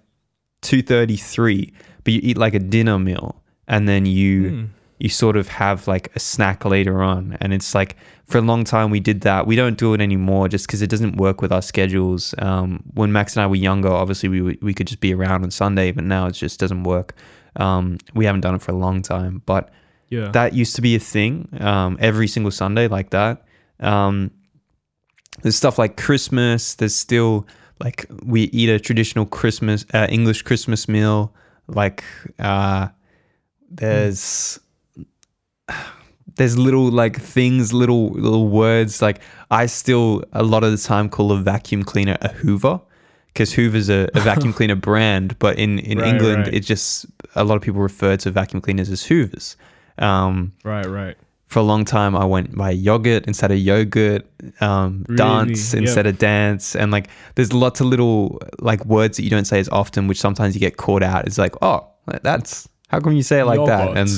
two 0.61 0.81
thirty 0.81 1.17
three, 1.17 1.73
but 2.03 2.13
you 2.13 2.19
eat 2.23 2.37
like 2.37 2.53
a 2.53 2.59
dinner 2.59 2.97
meal, 2.99 3.41
and 3.67 3.87
then 3.87 4.05
you 4.05 4.49
Hmm. 4.49 4.63
you 4.99 5.09
sort 5.09 5.35
of 5.37 5.47
have 5.47 5.87
like 5.87 6.09
a 6.15 6.19
snack 6.19 6.63
later 6.65 7.01
on, 7.03 7.37
and 7.41 7.53
it's 7.53 7.75
like 7.75 7.95
for 8.25 8.37
a 8.39 8.41
long 8.41 8.63
time 8.63 8.89
we 8.91 8.99
did 8.99 9.21
that. 9.21 9.45
We 9.47 9.55
don't 9.55 9.77
do 9.77 9.93
it 9.93 10.01
anymore 10.01 10.47
just 10.49 10.67
because 10.67 10.81
it 10.81 10.89
doesn't 10.89 11.17
work 11.17 11.41
with 11.41 11.51
our 11.51 11.61
schedules. 11.61 12.33
Um, 12.39 12.81
when 12.93 13.11
Max 13.11 13.35
and 13.35 13.43
I 13.43 13.47
were 13.47 13.55
younger, 13.69 13.89
obviously 13.89 14.29
we 14.29 14.57
we 14.61 14.73
could 14.73 14.87
just 14.87 14.99
be 15.01 15.13
around 15.13 15.43
on 15.43 15.51
Sunday, 15.51 15.91
but 15.91 16.03
now 16.03 16.27
it 16.27 16.33
just 16.33 16.59
doesn't 16.59 16.83
work. 16.83 17.13
Um, 17.57 17.97
we 18.13 18.25
haven't 18.25 18.41
done 18.41 18.55
it 18.55 18.61
for 18.61 18.71
a 18.71 18.75
long 18.77 19.01
time, 19.01 19.41
but 19.45 19.69
Yeah. 20.09 20.29
that 20.31 20.53
used 20.53 20.75
to 20.77 20.81
be 20.81 20.95
a 20.95 20.99
thing 20.99 21.49
um, 21.59 21.97
every 21.99 22.27
single 22.27 22.51
Sunday 22.51 22.87
like 22.87 23.09
that. 23.09 23.43
Um, 23.79 24.31
there's 25.41 25.55
stuff 25.55 25.77
like 25.77 25.97
Christmas. 25.97 26.75
There's 26.75 26.95
still 26.95 27.45
like 27.79 28.05
we 28.23 28.43
eat 28.43 28.69
a 28.69 28.79
traditional 28.79 29.25
Christmas 29.25 29.85
uh, 29.93 30.07
English 30.09 30.41
Christmas 30.43 30.87
meal. 30.87 31.33
Like 31.67 32.03
uh, 32.39 32.87
there's 33.69 34.59
there's 36.35 36.57
little 36.57 36.89
like 36.89 37.19
things, 37.19 37.73
little 37.73 38.09
little 38.11 38.47
words. 38.47 39.01
Like 39.01 39.19
I 39.51 39.65
still 39.67 40.23
a 40.33 40.43
lot 40.43 40.63
of 40.63 40.71
the 40.71 40.77
time 40.77 41.09
call 41.09 41.31
a 41.31 41.37
vacuum 41.37 41.83
cleaner 41.83 42.17
a 42.21 42.29
Hoover 42.29 42.79
because 43.27 43.53
Hoover's 43.53 43.89
a, 43.89 44.07
a 44.15 44.21
vacuum 44.21 44.53
cleaner 44.57 44.75
brand, 44.75 45.37
but 45.39 45.57
in 45.59 45.79
in 45.79 45.99
Right, 45.99 46.07
England 46.15 46.45
right. 46.45 46.53
it 46.53 46.61
just 46.61 47.05
a 47.35 47.43
lot 47.43 47.55
of 47.55 47.61
people 47.61 47.81
refer 47.81 48.17
to 48.17 48.31
vacuum 48.31 48.61
cleaners 48.61 48.89
as 48.89 49.03
Hoovers. 49.03 49.55
Um, 49.99 50.53
right. 50.63 50.85
Right. 50.85 51.15
for 51.47 51.59
a 51.59 51.63
long 51.63 51.85
time, 51.85 52.13
I 52.15 52.25
went 52.25 52.55
by 52.55 52.71
yogurt 52.71 53.25
instead 53.25 53.51
of 53.51 53.57
yogurt, 53.57 54.25
um, 54.59 55.05
Really? 55.07 55.17
dance 55.17 55.73
Yep. 55.73 55.83
instead 55.83 56.05
of 56.05 56.17
dance, 56.19 56.75
and 56.75 56.91
like 56.91 57.07
there's 57.35 57.53
lots 57.53 57.79
of 57.81 57.87
little 57.87 58.39
like 58.59 58.83
words 58.85 59.15
that 59.17 59.23
you 59.23 59.29
don't 59.29 59.45
say 59.45 59.59
as 59.59 59.69
often, 59.69 60.07
which 60.07 60.19
sometimes 60.19 60.53
you 60.55 60.59
get 60.59 60.75
caught 60.77 61.03
out. 61.03 61.25
It's 61.25 61.37
like, 61.37 61.55
oh, 61.61 61.87
that's 62.21 62.67
how 62.89 62.99
come 62.99 63.13
you 63.13 63.23
say 63.23 63.39
it 63.39 63.45
like 63.45 63.65
that? 63.65 63.95
And 63.97 64.09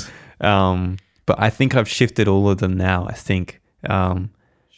um, 0.42 0.98
but 1.28 1.40
I 1.40 1.50
think 1.52 1.76
I've 1.76 1.88
shifted 1.90 2.28
all 2.28 2.50
of 2.50 2.58
them 2.58 2.76
now. 2.76 3.06
I 3.08 3.14
think 3.14 3.62
um, 3.88 4.32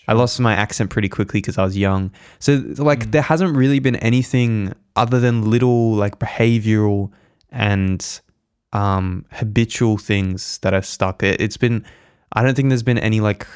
I 0.10 0.14
lost 0.14 0.40
my 0.42 0.54
accent 0.54 0.90
pretty 0.90 1.08
quickly 1.10 1.40
because 1.40 1.58
I 1.58 1.64
was 1.64 1.78
young. 1.78 2.12
So 2.40 2.62
like 2.78 3.06
Mm. 3.08 3.12
there 3.12 3.22
hasn't 3.22 3.56
really 3.56 3.80
been 3.80 3.96
anything 3.98 4.74
other 4.98 5.20
than 5.22 5.50
little 5.50 5.94
like 5.96 6.20
behavioral 6.20 7.12
and 7.50 8.20
um, 8.74 9.26
habitual 9.32 9.98
things 9.98 10.58
that 10.60 10.74
are 10.74 10.82
stuck. 10.82 11.24
It, 11.24 11.42
it's 11.42 11.58
been 11.58 11.86
I 12.34 12.44
don't 12.44 12.56
think 12.56 12.70
there's 12.70 12.84
been 12.84 12.98
any 12.98 13.20
like 13.20 13.48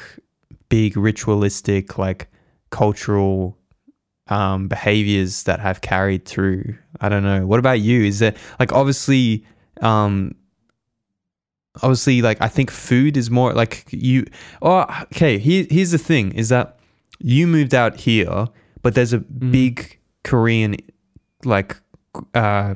big 0.68 0.96
ritualistic 0.96 1.98
like 1.98 2.28
cultural 2.70 3.56
um, 4.28 4.68
behaviors 4.68 5.44
that 5.44 5.60
have 5.60 5.80
carried 5.80 6.24
through. 6.24 6.76
I 7.00 7.08
don't 7.08 7.22
know. 7.22 7.46
What 7.46 7.58
about 7.58 7.80
you? 7.80 8.04
Is 8.04 8.18
there 8.18 8.34
like 8.58 8.72
obviously 8.72 9.44
um, 9.80 10.34
obviously 11.82 12.22
like 12.22 12.40
I 12.40 12.48
think 12.48 12.70
food 12.70 13.16
is 13.16 13.30
more 13.30 13.52
like 13.52 13.86
you 13.90 14.26
oh 14.62 14.86
okay 15.12 15.38
here, 15.38 15.66
here's 15.70 15.90
the 15.90 15.98
thing 15.98 16.32
is 16.32 16.48
that 16.48 16.78
you 17.18 17.46
moved 17.46 17.74
out 17.74 17.96
here 17.96 18.46
but 18.82 18.94
there's 18.94 19.12
a 19.12 19.18
big 19.18 19.98
Korean 20.24 20.76
like 21.44 21.76
uh 22.34 22.74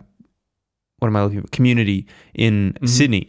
what 1.01 1.09
am 1.09 1.17
I 1.17 1.23
looking 1.25 1.43
for 1.43 1.49
community 1.49 2.07
in 2.35 2.77
Sydney 2.87 3.29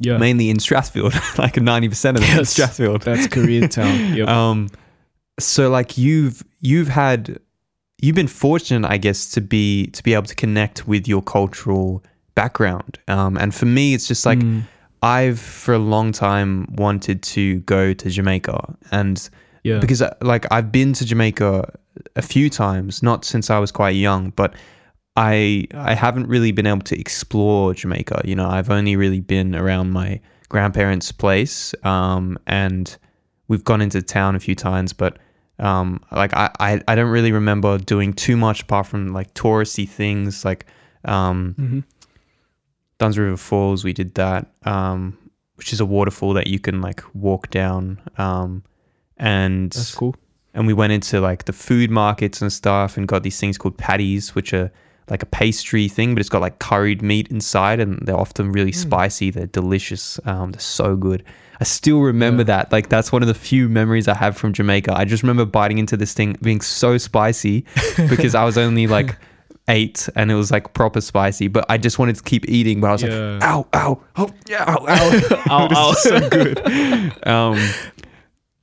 Yeah. 0.00 0.16
mainly 0.18 0.48
in 0.50 0.56
Strathfield 0.56 1.12
like 1.38 1.54
90% 1.54 2.10
of 2.16 2.20
them 2.22 2.38
in 2.38 2.44
Strathfield 2.44 3.04
That's 3.04 3.26
Koreatown. 3.28 4.16
Yep. 4.16 4.28
um 4.28 4.68
so 5.38 5.68
like 5.70 5.98
you've 5.98 6.42
you've 6.60 6.88
had 6.88 7.38
you've 8.00 8.14
been 8.16 8.28
fortunate 8.28 8.88
i 8.88 8.96
guess 8.96 9.30
to 9.32 9.40
be 9.40 9.86
to 9.88 10.02
be 10.02 10.14
able 10.14 10.26
to 10.26 10.34
connect 10.34 10.86
with 10.86 11.08
your 11.08 11.22
cultural 11.22 12.02
background 12.34 12.98
um 13.08 13.36
and 13.38 13.54
for 13.54 13.66
me 13.66 13.94
it's 13.94 14.06
just 14.08 14.24
like 14.26 14.38
Mm. 14.38 14.62
i've 15.02 15.38
for 15.40 15.74
a 15.74 15.78
long 15.78 16.12
time 16.12 16.66
wanted 16.76 17.22
to 17.34 17.60
go 17.60 17.92
to 17.94 18.10
jamaica 18.10 18.76
and 18.92 19.28
yeah. 19.64 19.78
because 19.78 20.02
uh, 20.02 20.14
like 20.20 20.44
I've 20.52 20.70
been 20.70 20.92
to 20.92 21.04
Jamaica 21.06 21.72
a 22.16 22.22
few 22.22 22.50
times, 22.50 23.02
not 23.02 23.24
since 23.24 23.48
I 23.48 23.58
was 23.58 23.72
quite 23.72 23.96
young, 23.96 24.28
but 24.36 24.52
I 25.16 25.66
I 25.74 25.94
haven't 25.94 26.26
really 26.26 26.52
been 26.52 26.66
able 26.66 26.82
to 26.82 26.98
explore 26.98 27.74
Jamaica. 27.74 28.22
You 28.24 28.34
know, 28.34 28.48
I've 28.48 28.70
only 28.70 28.96
really 28.96 29.20
been 29.20 29.54
around 29.54 29.90
my 29.92 30.20
grandparents' 30.48 31.12
place, 31.12 31.74
um, 31.84 32.38
and 32.46 32.96
we've 33.48 33.64
gone 33.64 33.80
into 33.80 34.02
town 34.02 34.34
a 34.36 34.40
few 34.40 34.54
times, 34.54 34.92
but 34.92 35.18
um, 35.60 36.00
like 36.10 36.34
I, 36.34 36.50
I 36.58 36.82
I 36.88 36.94
don't 36.96 37.10
really 37.10 37.32
remember 37.32 37.78
doing 37.78 38.12
too 38.12 38.36
much 38.36 38.62
apart 38.62 38.86
from 38.86 39.12
like 39.12 39.32
touristy 39.34 39.88
things 39.88 40.44
like 40.44 40.66
um, 41.04 41.54
Mhm. 41.58 41.84
Dunn's 42.98 43.18
River 43.18 43.36
Falls. 43.36 43.84
We 43.84 43.92
did 43.92 44.14
that. 44.14 44.52
Um, 44.64 45.18
which 45.56 45.72
is 45.72 45.78
a 45.78 45.86
waterfall 45.86 46.32
that 46.34 46.48
you 46.48 46.58
can 46.58 46.80
like 46.80 47.00
walk 47.14 47.48
down. 47.50 48.00
Um, 48.18 48.64
and 49.18 49.70
That's 49.70 49.94
cool. 49.94 50.16
and 50.52 50.66
we 50.66 50.72
went 50.72 50.92
into 50.92 51.20
like 51.20 51.44
the 51.44 51.52
food 51.52 51.92
markets 51.92 52.42
and 52.42 52.52
stuff 52.52 52.96
and 52.96 53.06
got 53.06 53.22
these 53.22 53.38
things 53.38 53.56
called 53.56 53.78
patties 53.78 54.34
which 54.34 54.52
are 54.52 54.72
like 55.10 55.22
a 55.22 55.26
pastry 55.26 55.88
thing 55.88 56.14
but 56.14 56.20
it's 56.20 56.28
got 56.28 56.40
like 56.40 56.58
curried 56.58 57.02
meat 57.02 57.28
inside 57.28 57.80
and 57.80 57.98
they're 58.06 58.16
often 58.18 58.50
really 58.52 58.72
Hmm. 58.72 58.78
spicy 58.78 59.30
they're 59.30 59.46
delicious 59.46 60.18
um, 60.24 60.52
they're 60.52 60.60
so 60.60 60.96
good 60.96 61.22
i 61.60 61.64
still 61.64 62.00
remember 62.00 62.40
Yeah. 62.42 62.44
that 62.56 62.72
like 62.72 62.88
that's 62.88 63.12
one 63.12 63.22
of 63.22 63.28
the 63.28 63.34
few 63.34 63.68
memories 63.68 64.08
i 64.08 64.14
have 64.14 64.36
from 64.36 64.52
jamaica 64.52 64.92
i 64.96 65.04
just 65.04 65.22
remember 65.22 65.44
biting 65.44 65.78
into 65.78 65.96
this 65.96 66.14
thing 66.14 66.36
being 66.42 66.60
so 66.62 66.96
spicy 66.98 67.64
because 68.08 68.34
i 68.34 68.44
was 68.44 68.56
only 68.56 68.86
like 68.86 69.16
eight 69.68 70.08
and 70.16 70.30
it 70.30 70.34
was 70.34 70.50
like 70.50 70.72
proper 70.74 71.00
spicy 71.00 71.48
but 71.48 71.64
i 71.68 71.76
just 71.78 71.98
wanted 71.98 72.16
to 72.16 72.22
keep 72.22 72.48
eating 72.48 72.80
but 72.80 72.88
i 72.88 72.92
was 72.92 73.02
Yeah. 73.02 73.38
like 73.40 73.42
ow 73.44 73.66
ow 73.74 74.02
oh 74.16 74.30
yeah 74.48 74.64
ow 74.66 74.86
ow 74.88 75.20
Ow, 75.50 75.68
ow. 75.76 75.92
so 75.92 76.28
good 76.28 76.58
um 77.26 77.58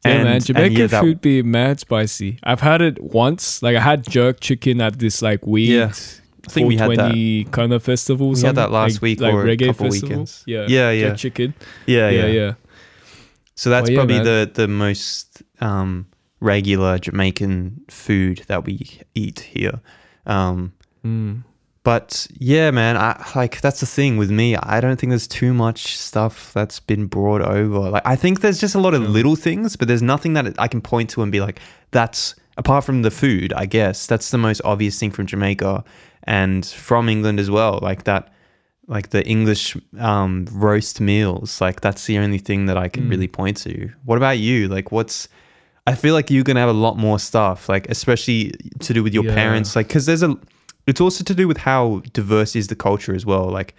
Yeah, 0.04 0.12
and- 0.14 0.24
man. 0.24 0.42
Jamaican 0.42 0.78
yeah, 0.78 0.88
that- 0.88 1.02
food 1.04 1.22
be 1.22 1.44
mad 1.44 1.80
spicy. 1.80 2.40
I've 2.42 2.62
had 2.62 2.82
it 2.82 2.98
once. 3.04 3.62
Like 3.62 3.76
I 3.76 3.80
had 3.82 4.02
jerk 4.10 4.40
chicken 4.40 4.82
at 4.82 4.98
this 4.98 5.22
like 5.22 5.46
weird. 5.46 5.94
I 6.48 6.52
think 6.52 6.68
we 6.68 6.76
had 6.78 6.92
that. 6.98 7.52
kind 7.52 7.72
of 7.74 7.84
festival. 7.84 8.32
We 8.32 8.42
had 8.42 8.56
that 8.56 8.72
last 8.72 8.96
like, 8.96 9.02
week 9.02 9.22
like 9.22 9.34
or 9.34 9.44
a 9.44 9.46
reggae 9.56 9.68
couple 9.68 9.86
festival. 9.92 10.10
weekends. 10.10 10.44
Yeah, 10.48 10.66
Yeah, 10.68 10.92
yeah. 10.92 11.14
chicken. 11.14 11.54
yeah 11.86 12.10
Yeah, 12.10 12.26
yeah. 12.26 12.54
So 13.56 13.70
that's 13.70 13.90
yeah, 13.90 13.98
probably 13.98 14.16
man. 14.16 14.26
the 14.26 14.52
the 14.54 14.68
most 14.68 15.44
um, 15.60 16.08
regular 16.40 16.98
Jamaican 16.98 17.82
food 17.90 18.44
that 18.48 18.66
we 18.66 19.02
eat 19.14 19.40
here. 19.42 19.80
Um, 20.26 20.74
Mm. 21.06 21.44
but 21.84 22.28
yeah, 22.38 22.70
man, 22.72 22.96
I 22.96 23.24
like 23.36 23.62
that's 23.62 23.80
the 23.80 23.86
thing 23.88 24.18
with 24.18 24.30
me. 24.32 24.56
I 24.56 24.80
don't 24.82 25.00
think 25.00 25.10
there's 25.10 25.28
too 25.28 25.52
much 25.54 25.98
stuff 25.98 26.54
that's 26.54 26.80
been 26.80 27.08
brought 27.08 27.42
over. 27.42 27.90
Like 27.90 28.04
I 28.06 28.16
think 28.16 28.42
there's 28.42 28.60
just 28.60 28.76
a 28.76 28.80
lot 28.80 28.94
of 28.94 29.02
little 29.10 29.36
things, 29.36 29.76
but 29.76 29.88
there's 29.88 30.04
nothing 30.04 30.34
that 30.34 30.46
I 30.60 30.68
can 30.68 30.82
point 30.82 31.10
to 31.12 31.22
and 31.24 31.32
be 31.32 31.42
like, 31.42 31.60
that's 31.92 32.36
apart 32.58 32.84
from 32.84 33.02
the 33.02 33.10
food. 33.12 33.52
I 33.54 33.66
guess 33.66 34.06
that's 34.08 34.30
the 34.30 34.38
most 34.38 34.62
obvious 34.64 35.00
thing 35.00 35.12
from 35.12 35.26
Jamaica 35.26 35.84
and 36.24 36.66
from 36.66 37.10
England 37.10 37.40
as 37.40 37.50
well. 37.50 37.80
Like 37.82 38.04
that, 38.04 38.32
like 38.88 39.10
the 39.10 39.26
English 39.28 39.78
um, 40.00 40.46
roast 40.52 41.00
meals. 41.02 41.62
Like 41.62 41.82
that's 41.82 42.06
the 42.06 42.18
only 42.18 42.38
thing 42.40 42.66
that 42.68 42.78
I 42.78 42.88
can 42.90 43.04
Mm. 43.06 43.10
really 43.10 43.28
point 43.28 43.58
to. 43.58 43.90
What 44.06 44.18
about 44.18 44.38
you? 44.40 44.68
Like 44.68 44.92
what's 44.92 45.28
I 45.88 45.96
feel 45.96 46.14
like 46.14 46.30
you're 46.30 46.44
gonna 46.44 46.60
have 46.60 46.70
a 46.70 46.74
lot 46.88 46.98
more 46.98 47.18
stuff, 47.20 47.68
like 47.68 47.90
especially 47.90 48.52
to 48.82 48.94
do 48.94 49.02
with 49.04 49.14
your 49.14 49.26
Yeah. 49.26 49.34
parents, 49.36 49.76
like 49.76 49.88
because 49.88 50.06
there's 50.06 50.24
a. 50.24 50.36
It's 50.88 51.02
also 51.02 51.24
to 51.24 51.34
do 51.36 51.48
with 51.48 51.58
how 51.58 52.02
diverse 52.14 52.56
is 52.56 52.68
the 52.68 52.76
culture 52.76 53.16
as 53.16 53.26
well. 53.26 53.46
Like, 53.50 53.76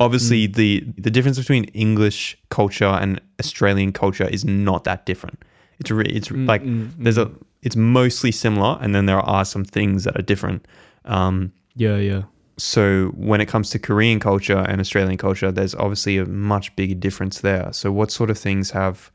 obviously 0.00 0.48
Mm. 0.48 0.54
the 0.54 0.84
the 0.98 1.10
difference 1.10 1.38
between 1.38 1.64
English 1.74 2.36
culture 2.50 2.86
and 3.02 3.20
Australian 3.40 3.92
culture 3.92 4.28
is 4.28 4.44
not 4.44 4.84
that 4.84 5.06
different. 5.06 5.38
It's 5.80 5.90
re- 5.90 6.04
it's 6.18 6.28
Mm, 6.28 6.46
like 6.48 6.62
mm, 6.64 6.90
there's 6.98 7.18
mm. 7.18 7.26
a 7.26 7.30
it's 7.62 7.76
mostly 7.76 8.30
similar, 8.32 8.78
and 8.80 8.94
then 8.94 9.06
there 9.06 9.20
are 9.20 9.44
some 9.44 9.64
things 9.64 10.04
that 10.04 10.16
are 10.16 10.22
different. 10.22 10.66
Um, 11.08 11.52
yeah, 11.74 11.96
yeah. 11.96 12.22
so 12.58 13.08
when 13.16 13.40
it 13.40 13.46
comes 13.46 13.70
to 13.70 13.78
Korean 13.78 14.20
culture 14.20 14.58
and 14.58 14.80
Australian 14.80 15.16
culture, 15.16 15.50
there's 15.52 15.74
obviously 15.74 16.18
a 16.18 16.26
much 16.26 16.74
bigger 16.76 16.94
difference 16.94 17.40
there. 17.40 17.72
So 17.72 17.90
what 17.92 18.10
sort 18.10 18.30
of 18.30 18.38
things 18.38 18.70
have, 18.72 19.10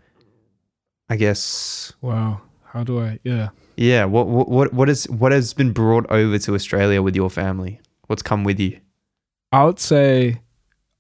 I 1.10 1.16
guess, 1.18 1.94
Wow. 2.02 2.42
How 2.66 2.84
do 2.84 3.00
I? 3.00 3.20
Yeah. 3.24 3.50
yeah, 3.78 4.06
what 4.06 4.26
what 4.28 4.50
what 4.50 4.74
what 4.74 4.90
is 4.90 5.08
what 5.10 5.32
has 5.32 5.54
been 5.54 5.72
brought 5.74 6.10
over 6.10 6.40
to 6.40 6.56
Australia 6.56 7.02
with 7.04 7.16
your 7.16 7.30
family? 7.30 7.80
What's 8.08 8.24
come 8.24 8.44
with 8.44 8.60
you? 8.60 8.80
I 9.52 9.64
would 9.66 9.80
say, 9.80 10.42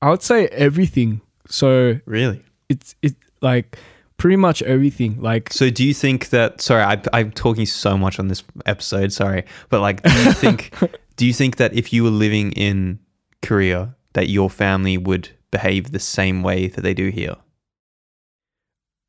I 0.01 0.11
would 0.11 0.21
say 0.21 0.47
everything. 0.49 1.21
So 1.49 1.99
Really? 2.05 2.43
it's 2.69 2.95
it 3.01 3.15
like 3.41 3.79
pretty 4.23 4.37
much 4.37 4.61
everything. 4.61 5.21
Like 5.21 5.51
So 5.51 5.69
do 5.69 5.83
you 5.83 5.93
think 5.93 6.29
that? 6.29 6.61
Sorry, 6.61 6.81
I, 6.81 7.01
I'm 7.11 7.33
talking 7.33 7.65
so 7.65 7.97
much 7.97 8.19
on 8.19 8.29
this 8.29 8.41
episode. 8.65 9.11
Sorry, 9.11 9.43
but 9.67 9.81
like, 9.81 10.01
do 10.01 10.13
you 10.23 10.31
think 10.31 10.73
do 11.17 11.25
you 11.25 11.33
think 11.33 11.57
that 11.57 11.73
if 11.73 11.91
you 11.91 12.05
were 12.05 12.09
living 12.09 12.53
in 12.53 12.99
Korea, 13.41 13.93
that 14.13 14.29
your 14.29 14.49
family 14.49 14.97
would 14.97 15.27
behave 15.51 15.91
the 15.91 15.99
same 15.99 16.41
way 16.41 16.67
that 16.67 16.79
they 16.79 16.93
do 16.93 17.09
here? 17.09 17.35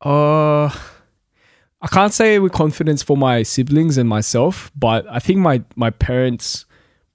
Uh, 0.03 0.65
I 0.65 1.87
can't 1.89 2.13
say 2.13 2.37
with 2.39 2.51
confidence 2.51 3.01
for 3.01 3.15
my 3.15 3.41
siblings 3.43 3.97
and 3.97 4.09
myself, 4.09 4.69
but 4.75 5.05
I 5.09 5.19
think 5.19 5.39
my 5.39 5.63
my 5.77 5.91
parents 5.91 6.65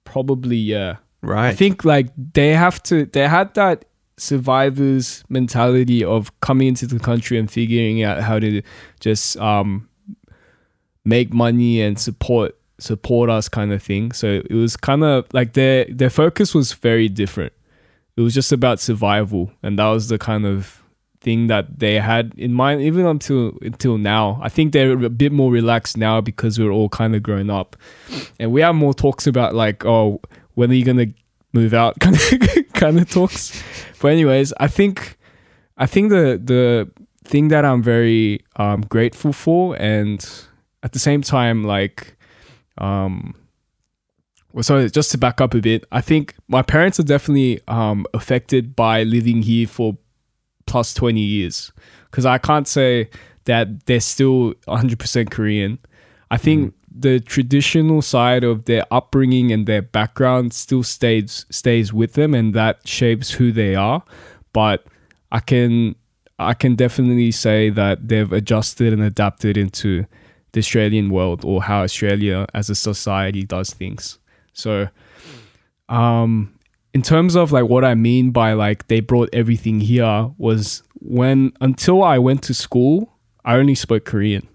probably 0.05 0.57
yeah. 0.57 0.95
Right. 1.21 1.49
I 1.49 1.53
think 1.53 1.85
like 1.85 2.07
they 2.33 2.55
have 2.55 2.81
to 2.83 3.05
they 3.05 3.27
had 3.27 3.53
that 3.53 3.85
survivors 4.21 5.23
mentality 5.29 6.03
of 6.03 6.39
coming 6.41 6.67
into 6.67 6.85
the 6.85 6.99
country 6.99 7.39
and 7.39 7.49
figuring 7.49 8.03
out 8.03 8.21
how 8.21 8.37
to 8.37 8.61
just 8.99 9.35
um 9.37 9.89
make 11.03 11.33
money 11.33 11.81
and 11.81 11.99
support 11.99 12.55
support 12.77 13.29
us 13.29 13.47
kind 13.47 13.71
of 13.71 13.81
thing. 13.81 14.11
So 14.11 14.41
it 14.49 14.53
was 14.53 14.75
kind 14.77 15.03
of 15.03 15.25
like 15.33 15.53
their 15.53 15.85
their 15.85 16.09
focus 16.09 16.53
was 16.53 16.73
very 16.73 17.09
different. 17.09 17.53
It 18.15 18.21
was 18.21 18.33
just 18.33 18.51
about 18.51 18.79
survival 18.79 19.51
and 19.63 19.79
that 19.79 19.87
was 19.87 20.09
the 20.09 20.17
kind 20.17 20.45
of 20.45 20.83
thing 21.21 21.47
that 21.47 21.79
they 21.79 21.99
had 21.99 22.33
in 22.35 22.53
mind 22.53 22.81
even 22.81 23.05
until 23.05 23.57
until 23.61 23.97
now. 23.97 24.39
I 24.43 24.49
think 24.49 24.73
they're 24.73 24.91
a 24.91 25.09
bit 25.09 25.31
more 25.31 25.51
relaxed 25.51 25.97
now 25.97 26.21
because 26.21 26.59
we're 26.59 26.71
all 26.71 26.89
kind 26.89 27.15
of 27.15 27.23
grown 27.23 27.49
up. 27.49 27.75
And 28.39 28.51
we 28.51 28.61
have 28.61 28.75
more 28.75 28.93
talks 28.93 29.25
about 29.25 29.55
like 29.55 29.85
oh 29.85 30.21
when 30.53 30.69
are 30.69 30.75
you 30.75 30.85
to 30.85 31.13
move 31.53 31.73
out 31.73 31.99
kind 31.99 32.15
of 32.15 32.73
kind 32.73 32.99
of 32.99 33.09
talks. 33.09 33.63
But 34.01 34.11
anyways, 34.11 34.53
I 34.59 34.67
think 34.67 35.17
I 35.77 35.85
think 35.85 36.09
the 36.09 36.39
the 36.43 36.91
thing 37.23 37.49
that 37.49 37.65
I'm 37.65 37.83
very 37.83 38.43
um, 38.55 38.81
grateful 38.81 39.33
for, 39.33 39.75
and 39.77 40.27
at 40.83 40.91
the 40.91 40.99
same 40.99 41.21
time, 41.21 41.63
like, 41.63 42.15
um, 42.77 43.35
well, 44.51 44.63
so 44.63 44.87
just 44.87 45.11
to 45.11 45.17
back 45.17 45.39
up 45.39 45.53
a 45.53 45.61
bit, 45.61 45.85
I 45.91 46.01
think 46.01 46.35
my 46.47 46.61
parents 46.61 46.99
are 46.99 47.03
definitely 47.03 47.61
um, 47.67 48.05
affected 48.13 48.75
by 48.75 49.03
living 49.03 49.41
here 49.43 49.67
for 49.67 49.97
plus 50.65 50.93
20 50.93 51.19
years 51.19 51.71
because 52.09 52.25
I 52.25 52.37
can't 52.37 52.67
say 52.67 53.09
that 53.45 53.85
they're 53.85 53.99
still 53.99 54.53
100% 54.67 55.31
Korean. 55.31 55.79
I 56.29 56.37
think 56.37 56.73
the 56.93 57.19
traditional 57.19 58.01
side 58.01 58.43
of 58.43 58.65
their 58.65 58.85
upbringing 58.91 59.51
and 59.51 59.65
their 59.65 59.81
background 59.81 60.53
still 60.53 60.83
stays 60.83 61.45
stays 61.49 61.93
with 61.93 62.13
them 62.13 62.33
and 62.33 62.53
that 62.53 62.85
shapes 62.87 63.31
who 63.31 63.51
they 63.51 63.75
are 63.75 64.03
but 64.53 64.85
I 65.31 65.39
can 65.39 65.95
I 66.39 66.53
can 66.53 66.75
definitely 66.75 67.31
say 67.31 67.69
that 67.69 68.07
they've 68.07 68.31
adjusted 68.31 68.93
and 68.93 69.01
adapted 69.01 69.57
into 69.57 70.05
the 70.53 70.59
Australian 70.59 71.09
world 71.09 71.45
or 71.45 71.63
how 71.63 71.83
Australia 71.83 72.47
as 72.53 72.69
a 72.69 72.75
society 72.75 73.43
does 73.43 73.73
things. 73.73 74.19
So 74.53 74.87
um 75.87 76.53
in 76.93 77.01
terms 77.01 77.35
of 77.35 77.51
like 77.51 77.69
what 77.69 77.85
I 77.85 77.95
mean 77.95 78.31
by 78.31 78.53
like 78.53 78.87
they 78.87 78.99
brought 78.99 79.29
everything 79.31 79.79
here 79.79 80.31
was 80.37 80.83
when 80.95 81.53
until 81.61 82.03
I 82.03 82.17
went 82.17 82.43
to 82.43 82.53
school 82.53 83.17
I 83.45 83.55
only 83.55 83.75
spoke 83.75 84.05
Korean. 84.05 84.47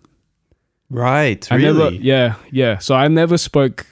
Right. 0.90 1.50
I 1.50 1.56
Really? 1.56 1.72
never 1.90 1.94
yeah, 1.96 2.34
yeah. 2.50 2.78
So 2.78 2.94
I 2.94 3.08
never 3.08 3.36
spoke 3.38 3.86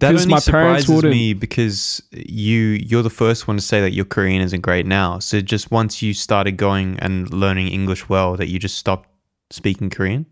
that 0.00 0.10
only 0.14 0.26
my 0.26 0.38
parents 0.38 0.86
surprises 0.86 1.02
me 1.02 1.34
because 1.34 2.00
you 2.12 2.58
you're 2.80 3.02
the 3.02 3.10
first 3.10 3.48
one 3.48 3.56
to 3.56 3.62
say 3.62 3.80
that 3.80 3.92
your 3.92 4.04
Korean 4.04 4.40
isn't 4.42 4.60
great 4.60 4.86
now. 4.86 5.18
So 5.18 5.40
just 5.40 5.70
once 5.72 6.00
you 6.02 6.14
started 6.14 6.56
going 6.56 6.98
and 7.00 7.32
learning 7.32 7.68
English 7.68 8.08
well, 8.08 8.36
that 8.36 8.46
you 8.48 8.58
just 8.60 8.76
stopped 8.78 9.08
speaking 9.50 9.90
Korean. 9.90 10.26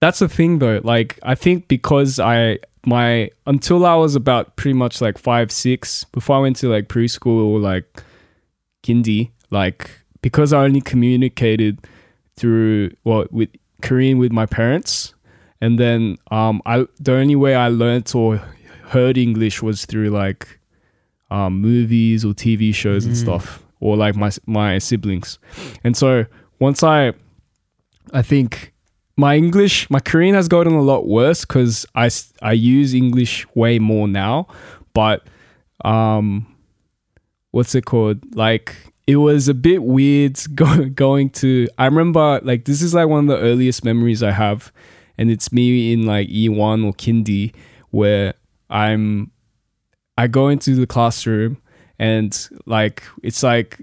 that's 0.00 0.18
the 0.18 0.28
thing 0.28 0.58
though 0.58 0.80
like 0.84 1.18
i 1.22 1.34
think 1.34 1.68
because 1.68 2.18
i 2.18 2.58
my 2.84 3.30
until 3.46 3.86
i 3.86 3.94
was 3.94 4.14
about 4.16 4.56
pretty 4.56 4.74
much 4.76 5.00
like 5.00 5.16
five 5.16 5.50
six 5.52 6.04
before 6.12 6.36
i 6.36 6.40
went 6.40 6.56
to 6.56 6.68
like 6.68 6.88
preschool 6.88 7.44
or 7.46 7.58
like 7.60 8.02
kindy 8.82 9.30
like 9.50 9.88
because 10.20 10.52
i 10.52 10.62
only 10.62 10.80
communicated 10.80 11.78
through 12.36 12.90
well 13.04 13.24
with 13.30 13.48
korean 13.86 14.18
with 14.18 14.32
my 14.32 14.46
parents 14.46 15.14
and 15.60 15.78
then 15.78 16.16
um 16.30 16.60
i 16.66 16.84
the 17.00 17.12
only 17.12 17.36
way 17.36 17.54
i 17.54 17.68
learned 17.68 18.10
or 18.14 18.36
heard 18.94 19.16
english 19.16 19.62
was 19.62 19.84
through 19.86 20.10
like 20.10 20.58
um 21.30 21.60
movies 21.60 22.24
or 22.24 22.32
tv 22.34 22.74
shows 22.74 23.04
and 23.06 23.14
Mm. 23.14 23.20
stuff 23.24 23.46
or 23.80 23.96
like 23.96 24.14
my 24.16 24.30
my 24.46 24.78
siblings 24.78 25.38
and 25.84 25.96
so 25.96 26.24
once 26.60 26.82
i 26.82 27.12
i 28.12 28.22
think 28.22 28.72
my 29.16 29.36
English, 29.36 29.88
my 29.90 30.00
Korean 30.00 30.34
has 30.34 30.48
gotten 30.48 30.72
a 30.74 30.82
lot 30.82 31.06
worse 31.06 31.44
because 31.44 31.86
I 31.94 32.10
I 32.42 32.50
use 32.52 32.94
English 32.94 33.46
way 33.54 33.78
more 33.78 34.08
now. 34.08 34.48
But 34.92 35.22
um, 35.84 36.46
what's 37.52 37.76
it 37.76 37.84
called? 37.84 38.18
Like 38.34 38.74
it 39.06 39.16
was 39.16 39.48
a 39.48 39.54
bit 39.54 39.82
weird 39.82 40.40
go, 40.54 40.86
going 40.86 41.30
to. 41.30 41.68
I 41.78 41.86
remember 41.86 42.40
like 42.42 42.64
this 42.64 42.82
is 42.82 42.94
like 42.94 43.08
one 43.08 43.20
of 43.20 43.26
the 43.26 43.38
earliest 43.38 43.84
memories 43.84 44.22
I 44.22 44.32
have, 44.32 44.72
and 45.18 45.30
it's 45.30 45.52
me 45.52 45.92
in 45.92 46.06
like 46.06 46.28
E 46.28 46.48
one 46.48 46.84
or 46.84 46.92
kindy 46.92 47.54
where 47.90 48.34
I'm 48.70 49.30
I 50.16 50.26
go 50.26 50.48
into 50.48 50.74
the 50.74 50.86
classroom 50.86 51.58
and 51.98 52.48
like 52.66 53.02
it's 53.22 53.42
like 53.42 53.80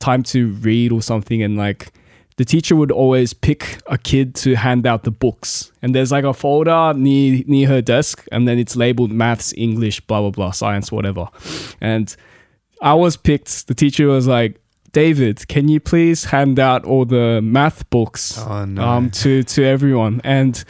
time 0.00 0.22
to 0.24 0.52
read 0.52 0.92
or 0.92 1.02
something, 1.02 1.42
and 1.42 1.56
like 1.56 1.92
the 2.36 2.44
teacher 2.44 2.74
would 2.74 2.90
always 2.90 3.34
pick 3.34 3.78
a 3.86 3.98
kid 3.98 4.34
to 4.34 4.54
hand 4.54 4.86
out 4.86 5.04
the 5.04 5.10
books. 5.10 5.70
And 5.82 5.94
there's 5.94 6.10
like 6.10 6.24
a 6.24 6.32
folder 6.32 6.94
near 6.96 7.42
near 7.46 7.68
her 7.68 7.82
desk, 7.82 8.26
and 8.32 8.48
then 8.48 8.58
it's 8.58 8.74
labeled 8.74 9.12
maths, 9.12 9.52
English, 9.56 10.00
blah 10.00 10.20
blah 10.20 10.30
blah, 10.30 10.50
science, 10.50 10.90
whatever. 10.90 11.28
And 11.80 12.14
I 12.80 12.94
was 12.94 13.16
picked. 13.16 13.68
The 13.68 13.74
teacher 13.74 14.06
was 14.06 14.26
like, 14.26 14.61
David, 14.92 15.48
can 15.48 15.68
you 15.68 15.80
please 15.80 16.24
hand 16.26 16.58
out 16.60 16.84
all 16.84 17.04
the 17.06 17.40
math 17.42 17.88
books 17.90 18.38
Oh 18.38 18.64
no. 18.66 18.82
um, 18.82 19.10
to 19.12 19.42
to 19.42 19.64
everyone? 19.64 20.20
And 20.22 20.62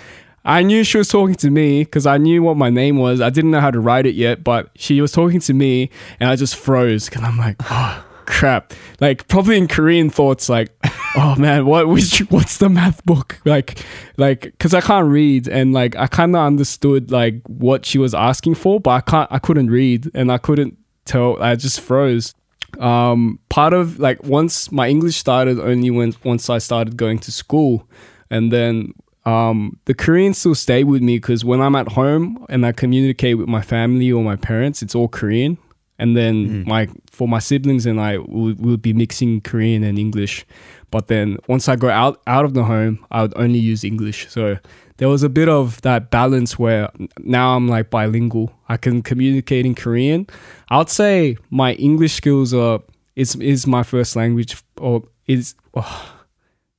I 0.44 0.62
knew 0.62 0.84
she 0.84 0.98
was 0.98 1.08
talking 1.08 1.34
to 1.36 1.50
me 1.50 1.84
because 1.84 2.06
I 2.06 2.18
knew 2.18 2.42
what 2.42 2.56
my 2.56 2.70
name 2.70 2.98
was. 2.98 3.20
I 3.20 3.30
didn't 3.30 3.50
know 3.50 3.60
how 3.60 3.70
to 3.70 3.80
write 3.80 4.06
it 4.06 4.14
yet, 4.14 4.42
but 4.44 4.70
she 4.76 5.00
was 5.00 5.12
talking 5.12 5.40
to 5.40 5.52
me, 5.54 5.90
and 6.20 6.30
I 6.30 6.36
just 6.36 6.56
froze 6.56 7.08
because 7.08 7.22
I'm 7.24 7.36
like, 7.38 7.56
oh 7.70 8.04
crap! 8.26 8.72
Like 9.00 9.26
probably 9.28 9.58
in 9.58 9.66
Korean 9.68 10.08
thoughts, 10.10 10.48
like, 10.48 10.72
oh 11.16 11.34
man, 11.36 11.66
what 11.66 11.88
which 11.88 12.20
what's 12.30 12.58
the 12.58 12.68
math 12.68 13.04
book? 13.04 13.40
Like, 13.44 13.84
like 14.16 14.42
because 14.42 14.72
I 14.74 14.80
can't 14.80 15.08
read, 15.08 15.48
and 15.48 15.72
like 15.72 15.96
I 15.96 16.06
kind 16.06 16.34
of 16.36 16.42
understood 16.44 17.10
like 17.10 17.40
what 17.48 17.84
she 17.86 17.98
was 17.98 18.14
asking 18.14 18.54
for, 18.54 18.80
but 18.80 18.90
I 18.90 19.00
can't, 19.00 19.32
I 19.32 19.38
couldn't 19.40 19.70
read, 19.70 20.10
and 20.14 20.30
I 20.30 20.38
couldn't 20.38 20.76
tell. 21.04 21.40
I 21.42 21.54
just 21.56 21.80
froze 21.80 22.34
um 22.80 23.38
part 23.48 23.72
of 23.72 23.98
like 23.98 24.22
once 24.24 24.72
my 24.72 24.88
english 24.88 25.16
started 25.16 25.58
only 25.58 25.90
when 25.90 26.14
once 26.24 26.48
i 26.48 26.58
started 26.58 26.96
going 26.96 27.18
to 27.18 27.32
school. 27.32 27.86
And 28.30 28.50
then 28.50 28.92
um 29.24 29.78
the 29.84 29.94
korean 29.94 30.34
still 30.34 30.54
stayed 30.54 30.84
with 30.84 31.02
me 31.02 31.16
because 31.18 31.44
when 31.44 31.60
i'm 31.60 31.76
at 31.76 31.88
home 31.88 32.44
and 32.48 32.64
i 32.66 32.72
communicate 32.72 33.38
with 33.38 33.48
my 33.48 33.62
family 33.62 34.10
or 34.10 34.24
my 34.24 34.36
parents 34.36 34.82
it's 34.82 34.94
all 34.94 35.08
korean. 35.08 35.58
And 35.98 36.16
then 36.16 36.64
my 36.66 36.88
for 37.10 37.28
my 37.28 37.38
siblings 37.38 37.86
and 37.86 38.00
i 38.00 38.18
we 38.18 38.54
will 38.54 38.78
be 38.78 38.92
mixing 38.92 39.40
korean 39.42 39.84
and 39.84 39.98
english. 39.98 40.46
But 40.90 41.06
then 41.06 41.38
once 41.46 41.68
i 41.68 41.76
go 41.76 41.90
out 41.90 42.20
out 42.26 42.44
of 42.44 42.54
the 42.54 42.64
home 42.64 43.04
i 43.10 43.22
would 43.22 43.34
only 43.36 43.58
use 43.58 43.84
english. 43.84 44.28
So 44.28 44.58
there 45.03 45.09
was 45.09 45.24
a 45.24 45.28
bit 45.28 45.48
of 45.48 45.82
that 45.82 46.11
balance 46.12 46.57
where 46.61 46.88
now 47.18 47.57
I'm 47.57 47.66
like 47.66 47.90
bilingual. 47.90 48.53
I 48.68 48.76
can 48.76 49.03
communicate 49.03 49.66
in 49.66 49.74
Korean. 49.74 50.28
I'd 50.70 50.90
say 50.90 51.36
my 51.50 51.72
English 51.72 52.12
skills 52.14 52.55
are 52.55 52.78
is 53.16 53.34
is 53.34 53.66
my 53.66 53.82
first 53.82 54.14
language 54.14 54.62
or 54.78 55.03
is 55.26 55.57
oh, 55.74 56.14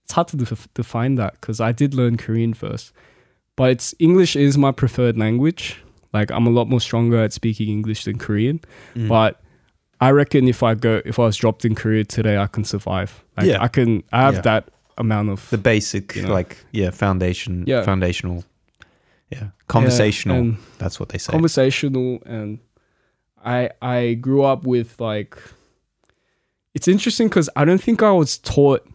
it's 0.06 0.14
hard 0.14 0.30
to 0.30 0.38
def- 0.38 0.74
define 0.74 1.16
that 1.16 1.34
because 1.34 1.60
I 1.60 1.74
did 1.74 1.94
learn 1.94 2.16
Korean 2.16 2.54
first, 2.54 2.94
but 3.58 3.72
it's 3.72 3.94
English 4.00 4.38
is 4.38 4.58
my 4.58 4.72
preferred 4.72 5.18
language. 5.18 5.84
Like 6.14 6.32
I'm 6.32 6.48
a 6.48 6.50
lot 6.60 6.70
more 6.70 6.80
stronger 6.80 7.22
at 7.22 7.34
speaking 7.34 7.68
English 7.68 8.06
than 8.06 8.18
Korean, 8.18 8.62
Mm. 8.96 9.10
but 9.10 9.42
I 10.00 10.12
reckon 10.12 10.48
if 10.48 10.64
I 10.64 10.76
go 10.76 11.02
if 11.04 11.20
I 11.20 11.24
was 11.24 11.36
dropped 11.36 11.66
in 11.66 11.76
Korea 11.76 12.06
today, 12.06 12.38
I 12.38 12.48
can 12.48 12.64
survive. 12.64 13.22
Like 13.36 13.48
Yeah. 13.48 13.62
I 13.62 13.68
can. 13.68 14.04
I 14.14 14.22
have 14.22 14.36
Yeah. 14.36 14.42
that 14.50 14.70
amount 14.98 15.30
of 15.30 15.50
the 15.50 15.58
basic 15.58 16.16
you 16.16 16.24
know. 16.24 16.34
like 16.34 16.58
yeah 16.72 16.90
foundation 16.92 17.64
Yeah. 17.68 17.84
foundational 17.84 18.44
yeah 19.32 19.48
conversational 19.68 20.38
and- 20.38 20.58
that's 20.78 21.00
what 21.00 21.10
they 21.10 21.18
say 21.18 21.32
conversational 21.32 22.20
and 22.26 22.60
i 23.44 23.70
i 23.82 24.14
grew 24.16 24.44
up 24.44 24.66
with 24.66 25.00
like 25.00 25.38
it's 26.74 26.88
interesting 26.88 27.28
because 27.30 27.50
i 27.56 27.66
don't 27.66 27.82
think 27.82 28.02
i 28.04 28.12
was 28.12 28.38
taught 28.38 28.88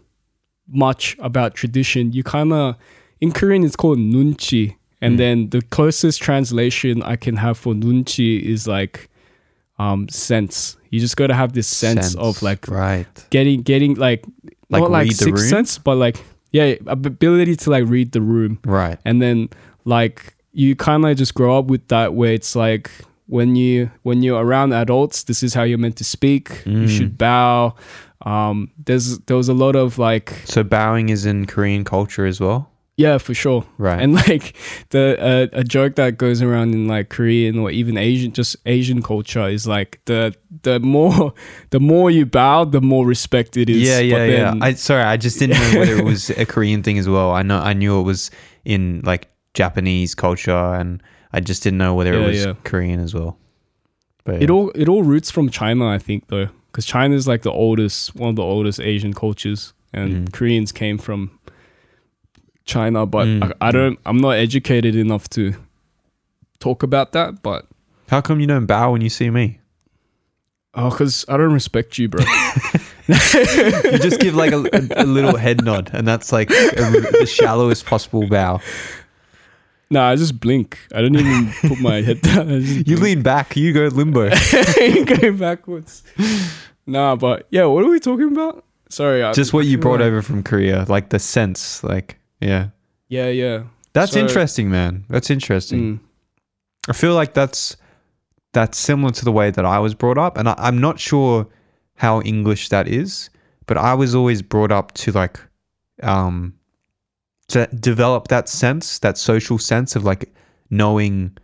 much 0.68 1.16
about 1.18 1.54
tradition 1.54 2.12
you 2.12 2.22
kind 2.22 2.52
of 2.52 2.76
in 3.20 3.32
korean 3.32 3.64
it's 3.64 3.76
called 3.76 3.98
nunchi 3.98 4.76
and 5.00 5.14
Mm. 5.14 5.18
then 5.18 5.50
the 5.50 5.62
closest 5.62 6.20
translation 6.20 7.02
i 7.02 7.16
can 7.16 7.36
have 7.36 7.56
for 7.58 7.72
nunchi 7.74 8.40
is 8.42 8.66
like 8.68 9.08
um 9.78 10.08
sense 10.08 10.76
you 10.90 11.00
just 11.00 11.16
got 11.16 11.26
to 11.26 11.34
have 11.34 11.52
this 11.52 11.68
sense, 11.68 12.14
of 12.16 12.42
like 12.42 12.66
right 12.68 13.06
getting 13.30 13.60
getting 13.62 13.94
like, 13.94 14.24
Like 14.70 14.82
not 14.82 14.90
like 14.90 15.04
read 15.04 15.12
the 15.12 15.24
sixth 15.24 15.42
room? 15.42 15.48
sense 15.50 15.78
but 15.78 15.96
like 15.96 16.22
yeah 16.52 16.74
ability 16.86 17.56
to 17.56 17.70
like 17.70 17.84
read 17.86 18.12
the 18.12 18.20
room. 18.20 18.58
Right. 18.64 18.98
And 19.04 19.20
then 19.22 19.48
like 19.84 20.34
you 20.52 20.74
kind 20.76 21.04
of 21.06 21.16
just 21.16 21.34
grow 21.34 21.58
up 21.58 21.66
with 21.66 21.86
that 21.88 22.14
where 22.14 22.32
it's 22.32 22.54
like 22.56 22.90
when 23.26 23.56
you 23.56 23.90
when 24.02 24.22
you're 24.22 24.42
around 24.42 24.72
adults 24.72 25.24
this 25.24 25.42
is 25.42 25.54
how 25.54 25.62
you're 25.62 25.78
meant 25.78 25.96
to 25.96 26.04
speak. 26.04 26.62
You 26.66 26.82
Mm. 26.84 26.88
should 26.88 27.18
bow. 27.18 27.74
Um 28.26 28.70
there's 28.84 29.18
there 29.20 29.36
was 29.36 29.48
a 29.48 29.54
lot 29.54 29.76
of 29.76 29.98
like 29.98 30.34
so 30.44 30.62
bowing 30.64 31.08
is 31.08 31.24
in 31.24 31.46
korean 31.46 31.84
culture 31.84 32.26
as 32.26 32.40
well 32.40 32.68
yeah 32.98 33.16
for 33.16 33.32
sure 33.32 33.64
right 33.78 34.02
and 34.02 34.14
like 34.28 34.54
the 34.90 35.16
uh, 35.18 35.46
a 35.60 35.64
joke 35.64 35.94
that 35.94 36.18
goes 36.18 36.42
around 36.42 36.74
in 36.74 36.86
like 36.88 37.08
korean 37.08 37.56
or 37.58 37.70
even 37.70 37.96
asian 37.96 38.32
just 38.32 38.56
asian 38.66 39.00
culture 39.02 39.48
is 39.48 39.66
like 39.66 40.00
the 40.06 40.34
the 40.62 40.78
more 40.80 41.32
the 41.70 41.80
more 41.80 42.10
you 42.10 42.26
bow 42.26 42.64
the 42.64 42.80
more 42.80 43.06
respect 43.06 43.56
it 43.56 43.70
is 43.70 43.78
yeah, 43.88 43.98
But 44.00 44.04
yeah, 44.04 44.24
yeah. 44.26 44.50
then- 44.50 44.62
I 44.62 44.72
sorry, 44.74 45.04
I 45.04 45.16
just 45.16 45.38
didn't 45.38 45.58
know 45.62 45.78
whether 45.80 45.96
it 45.96 46.04
was 46.04 46.28
a 46.30 46.44
Korean 46.44 46.82
thing 46.82 46.98
as 46.98 47.08
well. 47.08 47.30
I 47.30 47.42
know, 47.42 47.58
I 47.58 47.72
knew 47.72 47.98
it 48.00 48.02
was 48.02 48.30
in 48.64 49.00
like 49.04 49.28
Japanese 49.54 50.14
culture, 50.14 50.74
and 50.80 51.02
I 51.32 51.40
just 51.40 51.62
didn't 51.62 51.78
know 51.78 51.94
whether 51.94 52.12
Yeah, 52.14 52.20
it 52.24 52.26
was 52.26 52.44
yeah. 52.46 52.54
Korean 52.64 53.00
as 53.00 53.14
well. 53.14 53.38
But 54.24 54.42
It 54.42 54.48
yeah. 54.48 54.54
all 54.54 54.70
it 54.74 54.88
all 54.88 55.02
roots 55.04 55.30
from 55.30 55.48
China, 55.50 55.86
I 55.86 55.98
think, 55.98 56.26
though, 56.28 56.48
because 56.72 56.84
China 56.86 57.14
is 57.14 57.26
like 57.28 57.42
the 57.42 57.52
oldest, 57.52 58.14
one 58.16 58.30
of 58.30 58.36
the 58.36 58.42
oldest 58.42 58.80
Asian 58.80 59.12
cultures, 59.14 59.72
and 59.92 60.10
Mhm. 60.28 60.32
Koreans 60.32 60.72
came 60.72 60.98
from 60.98 61.30
China. 62.68 63.06
But 63.06 63.26
Mm, 63.26 63.52
I, 63.60 63.68
I 63.68 63.70
don't, 63.72 63.98
I'm 64.06 64.18
not 64.18 64.36
educated 64.36 64.94
enough 64.94 65.28
to 65.30 65.54
talk 66.60 66.82
about 66.84 67.12
that. 67.12 67.42
But 67.42 67.66
how 68.08 68.20
come 68.20 68.38
you 68.38 68.46
don't 68.46 68.66
bow 68.66 68.92
when 68.92 69.00
you 69.00 69.08
see 69.10 69.30
me? 69.30 69.58
oh, 70.74 70.90
because 70.90 71.24
I 71.28 71.36
don't 71.36 71.52
respect 71.52 71.98
you, 71.98 72.08
bro. 72.08 72.24
You 73.08 73.98
just 73.98 74.20
give 74.20 74.34
like 74.34 74.52
a, 74.52 74.58
a, 74.58 75.02
a 75.02 75.06
little 75.06 75.36
head 75.36 75.64
nod, 75.64 75.90
and 75.94 76.06
that's 76.06 76.30
like 76.30 76.50
a, 76.50 76.54
the 76.54 77.26
shallowest 77.26 77.86
possible 77.86 78.28
bow. 78.28 78.60
nah, 79.90 80.10
I 80.10 80.16
just 80.16 80.38
blink. 80.38 80.78
I 80.94 81.00
don't 81.00 81.16
even 81.16 81.50
put 81.66 81.80
my 81.80 82.02
head 82.02 82.20
down. 82.20 82.48
You 82.60 82.84
blink. 82.84 83.00
lean 83.00 83.22
back, 83.22 83.56
you 83.56 83.72
go 83.72 83.86
limbo. 83.86 84.30
You 84.78 85.06
go 85.06 85.32
backwards. 85.32 86.02
Nah, 86.86 87.16
but 87.16 87.46
yeah, 87.50 87.64
what 87.64 87.82
are 87.84 87.88
we 87.90 87.98
talking 87.98 88.28
about? 88.30 88.62
Sorry, 88.90 89.22
I, 89.22 89.32
Just 89.32 89.54
what 89.54 89.64
you 89.64 89.78
brought 89.78 90.00
like- 90.00 90.08
over 90.08 90.20
from 90.20 90.42
Korea, 90.42 90.84
like 90.88 91.08
the 91.08 91.18
sense, 91.18 91.82
like 91.82 92.17
yeah. 92.40 92.68
Yeah, 93.08 93.28
yeah. 93.28 93.62
That's 93.94 94.12
So- 94.12 94.20
interesting, 94.20 94.70
man. 94.70 95.04
That's 95.08 95.30
interesting. 95.30 95.98
Mm. 95.98 96.00
I 96.88 96.92
feel 96.92 97.14
like 97.14 97.34
that's 97.34 97.76
that's 98.52 98.78
similar 98.78 99.12
to 99.12 99.24
the 99.24 99.32
way 99.32 99.50
that 99.50 99.64
I 99.66 99.78
was 99.78 99.94
brought 99.94 100.18
up, 100.18 100.38
and 100.38 100.48
I, 100.48 100.54
I'm 100.58 100.78
not 100.80 100.98
sure 100.98 101.46
how 101.96 102.22
English 102.22 102.68
that 102.70 102.88
is, 102.88 103.28
but 103.66 103.76
I 103.76 103.92
was 103.94 104.14
always 104.14 104.40
brought 104.42 104.72
up 104.72 104.92
to 104.94 105.12
like 105.12 105.38
um 106.02 106.54
to 107.48 107.66
develop 107.80 108.28
that 108.28 108.48
sense, 108.48 108.98
that 109.00 109.16
social 109.18 109.58
sense 109.58 109.96
of 109.96 110.04
like 110.04 110.32
knowing 110.70 111.36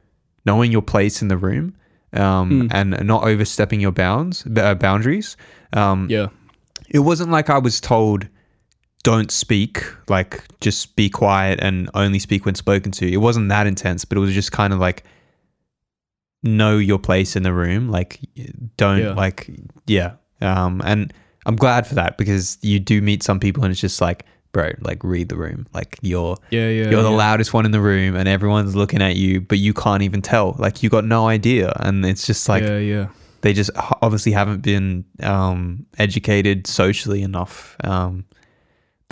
knowing 0.46 0.70
your 0.72 0.82
place 0.82 1.22
in 1.22 1.28
the 1.28 1.36
room, 1.38 1.74
um, 2.12 2.50
Mm. 2.50 2.68
and 2.72 3.06
not 3.06 3.24
overstepping 3.24 3.80
your 3.80 3.92
bounds 3.92 4.46
uh, 4.56 4.74
boundaries. 4.74 5.36
Um, 5.72 6.06
Yeah. 6.10 6.28
it 6.90 7.00
wasn't 7.00 7.30
like 7.30 7.48
I 7.50 7.58
was 7.58 7.80
told 7.80 8.28
don't 9.04 9.30
speak, 9.30 9.84
like 10.08 10.42
just 10.60 10.96
be 10.96 11.08
quiet 11.08 11.60
and 11.62 11.88
only 11.94 12.18
speak 12.18 12.44
when 12.44 12.56
spoken 12.56 12.90
to. 12.92 13.06
It 13.10 13.18
wasn't 13.18 13.48
that 13.50 13.66
intense, 13.68 14.04
but 14.04 14.18
it 14.18 14.20
was 14.20 14.34
just 14.34 14.50
kind 14.50 14.72
of 14.72 14.80
like 14.80 15.04
know 16.42 16.76
your 16.78 16.98
place 16.98 17.36
in 17.36 17.42
the 17.42 17.52
room, 17.52 17.90
like 17.90 18.18
don't 18.76 18.98
Yeah. 19.00 19.12
like 19.12 19.48
yeah. 19.86 20.12
Um 20.40 20.82
and 20.84 21.12
I'm 21.46 21.56
glad 21.56 21.86
for 21.86 21.94
that 21.94 22.18
because 22.18 22.58
you 22.62 22.80
do 22.80 23.00
meet 23.00 23.22
some 23.22 23.38
people 23.38 23.62
and 23.64 23.70
it's 23.70 23.80
just 23.80 24.00
like 24.00 24.24
bro, 24.52 24.70
like 24.80 25.02
read 25.04 25.28
the 25.28 25.36
room. 25.36 25.66
Like 25.74 25.98
you're 26.00 26.36
Yeah, 26.50 26.68
yeah. 26.68 26.88
you're 26.90 27.02
the 27.02 27.10
yeah. 27.10 27.16
loudest 27.16 27.52
one 27.52 27.66
in 27.66 27.72
the 27.72 27.80
room 27.80 28.14
and 28.16 28.28
everyone's 28.28 28.74
looking 28.76 29.02
at 29.02 29.16
you, 29.16 29.40
but 29.40 29.58
you 29.58 29.74
can't 29.74 30.02
even 30.02 30.22
tell. 30.22 30.54
Like 30.58 30.82
you 30.82 30.88
got 30.90 31.04
no 31.04 31.26
idea 31.28 31.72
and 31.80 32.04
it's 32.06 32.26
just 32.26 32.48
like 32.48 32.62
yeah, 32.62 32.78
yeah. 32.78 33.08
they 33.42 33.52
just 33.52 33.70
obviously 34.00 34.32
haven't 34.32 34.62
been 34.62 35.04
um, 35.22 35.84
educated 35.98 36.66
socially 36.66 37.22
enough. 37.22 37.76
Um, 37.84 38.24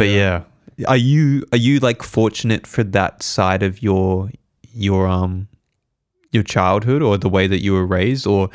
but 0.02 0.10
yeah. 0.10 0.42
are 0.88 0.96
you 0.96 1.44
are 1.52 1.58
you 1.58 1.78
like 1.78 2.02
fortunate 2.02 2.66
for 2.66 2.82
that 2.82 3.22
side 3.22 3.62
of 3.62 3.82
your 3.82 4.30
your 4.74 5.06
um 5.06 5.48
your 6.32 6.42
childhood 6.42 7.02
or 7.02 7.18
the 7.18 7.28
way 7.28 7.46
that 7.46 7.62
you 7.62 7.72
were 7.72 7.86
raised, 7.86 8.26
or 8.26 8.50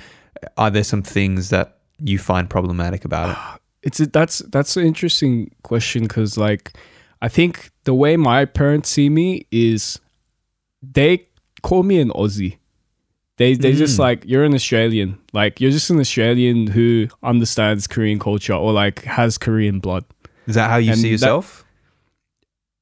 are 0.58 0.72
there 0.72 0.84
some 0.84 1.04
things 1.04 1.50
that 1.50 1.78
you 2.00 2.18
find 2.18 2.50
problematic 2.50 3.06
about 3.06 3.30
it? 3.30 3.62
it's 3.88 4.00
a, 4.00 4.08
that's 4.08 4.40
that's 4.50 4.76
an 4.78 4.86
interesting 4.86 5.52
question 5.64 6.04
because 6.04 6.38
like 6.38 6.74
I 7.22 7.30
think 7.30 7.72
the 7.86 7.94
way 7.94 8.18
my 8.18 8.46
parents 8.46 8.90
see 8.90 9.10
me 9.10 9.46
is 9.52 10.00
they 10.82 11.28
call 11.62 11.84
me 11.84 12.00
an 12.00 12.10
Aussie. 12.10 12.58
They 13.38 13.54
they 13.54 13.74
just 13.74 13.98
Mm. 13.98 14.00
like 14.00 14.24
you're 14.26 14.44
an 14.44 14.56
Australian, 14.56 15.20
like 15.32 15.62
you're 15.62 15.72
just 15.72 15.90
an 15.92 16.00
Australian 16.00 16.68
who 16.68 17.08
understands 17.22 17.88
Korean 17.88 18.20
culture 18.20 18.54
or 18.54 18.74
like 18.74 19.04
has 19.04 19.38
Korean 19.38 19.80
blood. 19.80 20.04
Is 20.48 20.56
that 20.56 20.70
how 20.70 20.78
you 20.78 20.92
And 20.92 21.00
see 21.00 21.10
that- 21.10 21.12
yourself? 21.12 21.64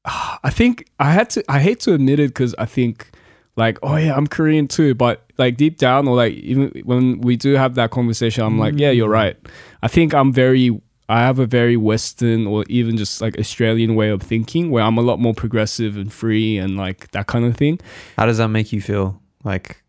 Ah, 0.07 0.39
I 0.43 0.51
think 0.51 0.87
I 0.99 1.11
had 1.11 1.31
to 1.31 1.43
I 1.49 1.59
hate 1.59 1.79
to 1.81 1.93
admit 1.93 2.19
it 2.19 2.27
because 2.29 2.53
I 2.59 2.65
think 2.65 3.09
like 3.55 3.79
oh 3.81 3.95
yeah 3.95 4.15
I'm 4.15 4.27
Korean 4.27 4.67
too, 4.67 4.93
but 4.93 5.25
like 5.39 5.57
deep 5.57 5.77
down 5.77 6.07
or 6.07 6.15
like 6.15 6.33
even 6.33 6.69
when 6.83 7.21
we 7.21 7.35
do 7.35 7.53
have 7.53 7.73
that 7.75 7.89
conversation, 7.89 8.43
I'm 8.43 8.59
like 8.59 8.77
yeah 8.77 8.91
you're 8.91 9.09
mm. 9.09 9.13
right. 9.13 9.37
I 9.81 9.87
think 9.87 10.13
I'm 10.13 10.31
very 10.31 10.79
I 11.07 11.19
have 11.19 11.39
a 11.39 11.45
very 11.45 11.77
Western 11.77 12.47
or 12.47 12.65
even 12.67 12.97
just 12.97 13.21
like 13.21 13.37
Australian 13.37 13.95
way 13.95 14.09
of 14.09 14.21
thinking 14.21 14.71
where 14.71 14.83
I'm 14.83 14.97
a 14.97 15.01
lot 15.01 15.19
more 15.19 15.33
progressive 15.33 15.97
and 15.97 16.11
free 16.11 16.57
and 16.57 16.77
like 16.77 17.11
that 17.11 17.27
kind 17.27 17.45
of 17.45 17.55
thing. 17.55 17.79
How 18.17 18.25
does 18.25 18.39
that 18.39 18.47
make 18.47 18.73
you 18.73 18.81
feel? 18.81 19.21
Like, 19.43 19.83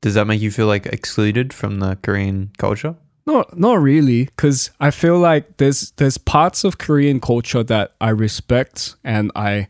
does 0.00 0.14
that 0.14 0.26
make 0.26 0.40
you 0.40 0.50
feel 0.50 0.66
like 0.66 0.86
excluded 0.86 1.52
from 1.52 1.78
the 1.78 1.96
Korean 2.02 2.50
culture? 2.58 2.96
Not 3.26 3.56
not 3.56 3.80
really, 3.80 4.24
because 4.24 4.70
I 4.80 4.90
feel 4.90 5.18
like 5.18 5.56
there's 5.58 5.92
there's 5.92 6.18
parts 6.18 6.64
of 6.64 6.78
Korean 6.78 7.20
culture 7.20 7.62
that 7.62 7.92
I 8.00 8.10
respect 8.10 8.96
and 9.04 9.30
I 9.36 9.68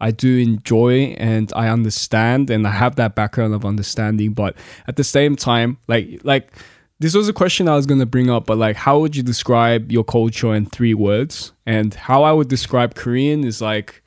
I 0.00 0.10
do 0.12 0.38
enjoy 0.38 1.14
and 1.18 1.52
I 1.56 1.68
understand 1.68 2.50
and 2.50 2.66
I 2.66 2.70
have 2.70 2.96
that 2.96 3.14
background 3.14 3.54
of 3.54 3.64
understanding. 3.64 4.34
But 4.34 4.56
at 4.86 4.96
the 4.96 5.04
same 5.04 5.36
time, 5.36 5.78
like 5.88 6.20
like 6.22 6.52
this 7.00 7.14
was 7.14 7.28
a 7.28 7.32
question 7.32 7.68
I 7.68 7.74
was 7.74 7.86
gonna 7.86 8.06
bring 8.06 8.30
up, 8.30 8.46
but 8.46 8.58
like 8.58 8.76
how 8.76 9.00
would 9.00 9.16
you 9.16 9.24
describe 9.24 9.90
your 9.90 10.04
culture 10.04 10.54
in 10.54 10.66
three 10.66 10.94
words? 10.94 11.52
And 11.66 11.92
how 11.94 12.22
I 12.22 12.32
would 12.32 12.48
describe 12.48 12.94
Korean 12.94 13.42
is 13.42 13.60
like 13.60 14.02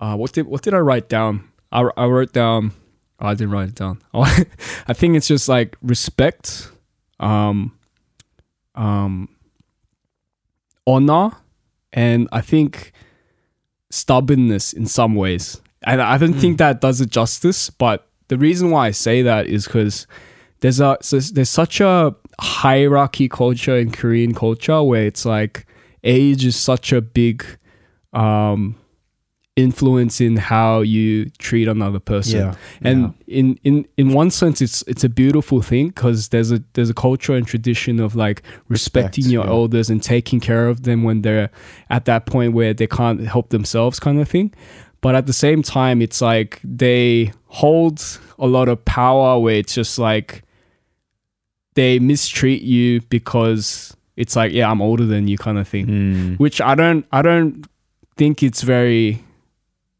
uh, 0.00 0.16
what 0.16 0.32
did 0.32 0.46
what 0.46 0.62
did 0.62 0.74
I 0.74 0.78
write 0.78 1.08
down? 1.08 1.48
I, 1.70 1.88
I 1.96 2.06
wrote 2.06 2.32
down 2.32 2.72
oh, 3.20 3.28
I 3.28 3.34
didn't 3.34 3.52
write 3.52 3.68
it 3.68 3.74
down. 3.76 4.02
I 4.14 4.92
think 4.92 5.16
it's 5.16 5.28
just 5.28 5.48
like 5.48 5.76
respect. 5.80 6.70
Um, 7.20 7.78
um, 8.74 9.28
honor 10.86 11.30
and 11.92 12.28
I 12.32 12.40
think 12.40 12.92
stubbornness 13.90 14.72
in 14.72 14.86
some 14.86 15.14
ways. 15.14 15.60
And 15.84 16.00
I 16.00 16.16
don't 16.18 16.34
mm. 16.34 16.40
think 16.40 16.58
that 16.58 16.80
does 16.80 17.00
it 17.00 17.10
justice. 17.10 17.70
But 17.70 18.06
the 18.28 18.38
reason 18.38 18.70
why 18.70 18.88
I 18.88 18.90
say 18.92 19.22
that 19.22 19.46
is 19.46 19.66
because 19.66 20.06
there's 20.60 20.80
a 20.80 20.96
there's 21.00 21.50
such 21.50 21.80
a 21.80 22.14
hierarchy 22.40 23.28
culture 23.28 23.76
in 23.76 23.90
Korean 23.90 24.34
culture 24.34 24.82
where 24.82 25.06
it's 25.06 25.24
like 25.24 25.66
age 26.04 26.44
is 26.44 26.56
such 26.56 26.92
a 26.92 27.00
big 27.00 27.44
um, 28.12 28.76
influence 29.54 30.20
in 30.20 30.36
how 30.36 30.80
you 30.80 31.28
treat 31.38 31.68
another 31.68 31.98
person. 31.98 32.40
Yeah, 32.40 32.54
and 32.82 33.14
yeah. 33.26 33.38
in 33.38 33.58
in 33.64 33.88
in 33.96 34.12
one 34.12 34.30
sense, 34.30 34.60
it's 34.60 34.82
it's 34.86 35.04
a 35.04 35.08
beautiful 35.08 35.60
thing 35.60 35.88
because 35.88 36.28
there's 36.28 36.50
a 36.50 36.62
there's 36.72 36.90
a 36.90 36.94
culture 36.94 37.34
and 37.34 37.46
tradition 37.46 38.00
of 38.00 38.14
like 38.14 38.42
respecting 38.68 39.24
Respect, 39.24 39.32
your 39.32 39.44
yeah. 39.44 39.50
elders 39.50 39.90
and 39.90 40.02
taking 40.02 40.40
care 40.40 40.68
of 40.68 40.84
them 40.84 41.02
when 41.02 41.22
they're 41.22 41.50
at 41.90 42.06
that 42.06 42.26
point 42.26 42.54
where 42.54 42.72
they 42.72 42.86
can't 42.86 43.20
help 43.20 43.50
themselves, 43.50 44.00
kind 44.00 44.20
of 44.20 44.28
thing. 44.28 44.54
But 45.00 45.16
at 45.16 45.26
the 45.26 45.32
same 45.32 45.62
time, 45.62 46.00
it's 46.00 46.20
like 46.22 46.60
they 46.62 47.32
hold 47.48 48.00
a 48.38 48.46
lot 48.46 48.68
of 48.68 48.84
power 48.84 49.38
where 49.38 49.56
it's 49.56 49.74
just 49.74 49.98
like 49.98 50.44
they 51.74 51.98
mistreat 51.98 52.62
you 52.62 53.00
because 53.02 53.96
it's 54.16 54.36
like 54.36 54.52
yeah 54.52 54.70
i'm 54.70 54.82
older 54.82 55.06
than 55.06 55.26
you 55.26 55.38
kind 55.38 55.58
of 55.58 55.66
thing 55.66 55.86
mm. 55.86 56.38
which 56.38 56.60
i 56.60 56.74
don't 56.74 57.06
i 57.12 57.22
don't 57.22 57.66
think 58.16 58.42
it's 58.42 58.62
very 58.62 59.22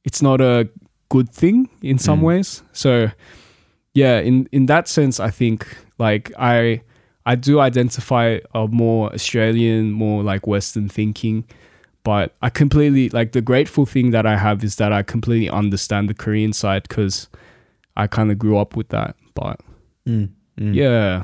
it's 0.05 0.23
not 0.23 0.41
a 0.41 0.69
good 1.09 1.31
thing 1.31 1.69
in 1.83 1.99
some 1.99 2.21
mm. 2.21 2.25
ways. 2.25 2.63
So 2.73 3.11
yeah, 3.95 4.19
in 4.21 4.49
in 4.53 4.67
that 4.67 4.89
sense, 4.89 5.21
I 5.21 5.31
think 5.31 5.67
like 5.99 6.33
I 6.39 6.83
I 7.27 7.35
do 7.35 7.61
identify 7.61 8.39
a 8.55 8.67
more 8.67 9.13
Australian, 9.13 9.93
more 9.93 10.23
like 10.23 10.47
Western 10.47 10.89
thinking. 10.89 11.45
But 12.05 12.35
I 12.43 12.51
completely 12.51 13.11
like 13.11 13.33
the 13.33 13.41
grateful 13.43 13.87
thing 13.87 14.11
that 14.11 14.27
I 14.27 14.37
have 14.37 14.65
is 14.65 14.77
that 14.77 14.93
I 14.93 15.03
completely 15.03 15.49
understand 15.49 16.09
the 16.09 16.15
Korean 16.15 16.53
side 16.53 16.83
because 16.89 17.29
I 17.97 18.07
kind 18.09 18.33
of 18.33 18.39
grew 18.39 18.59
up 18.59 18.75
with 18.75 18.89
that. 18.89 19.15
But 19.35 19.61
mm, 20.07 20.29
mm. 20.59 20.75
yeah, 20.75 21.23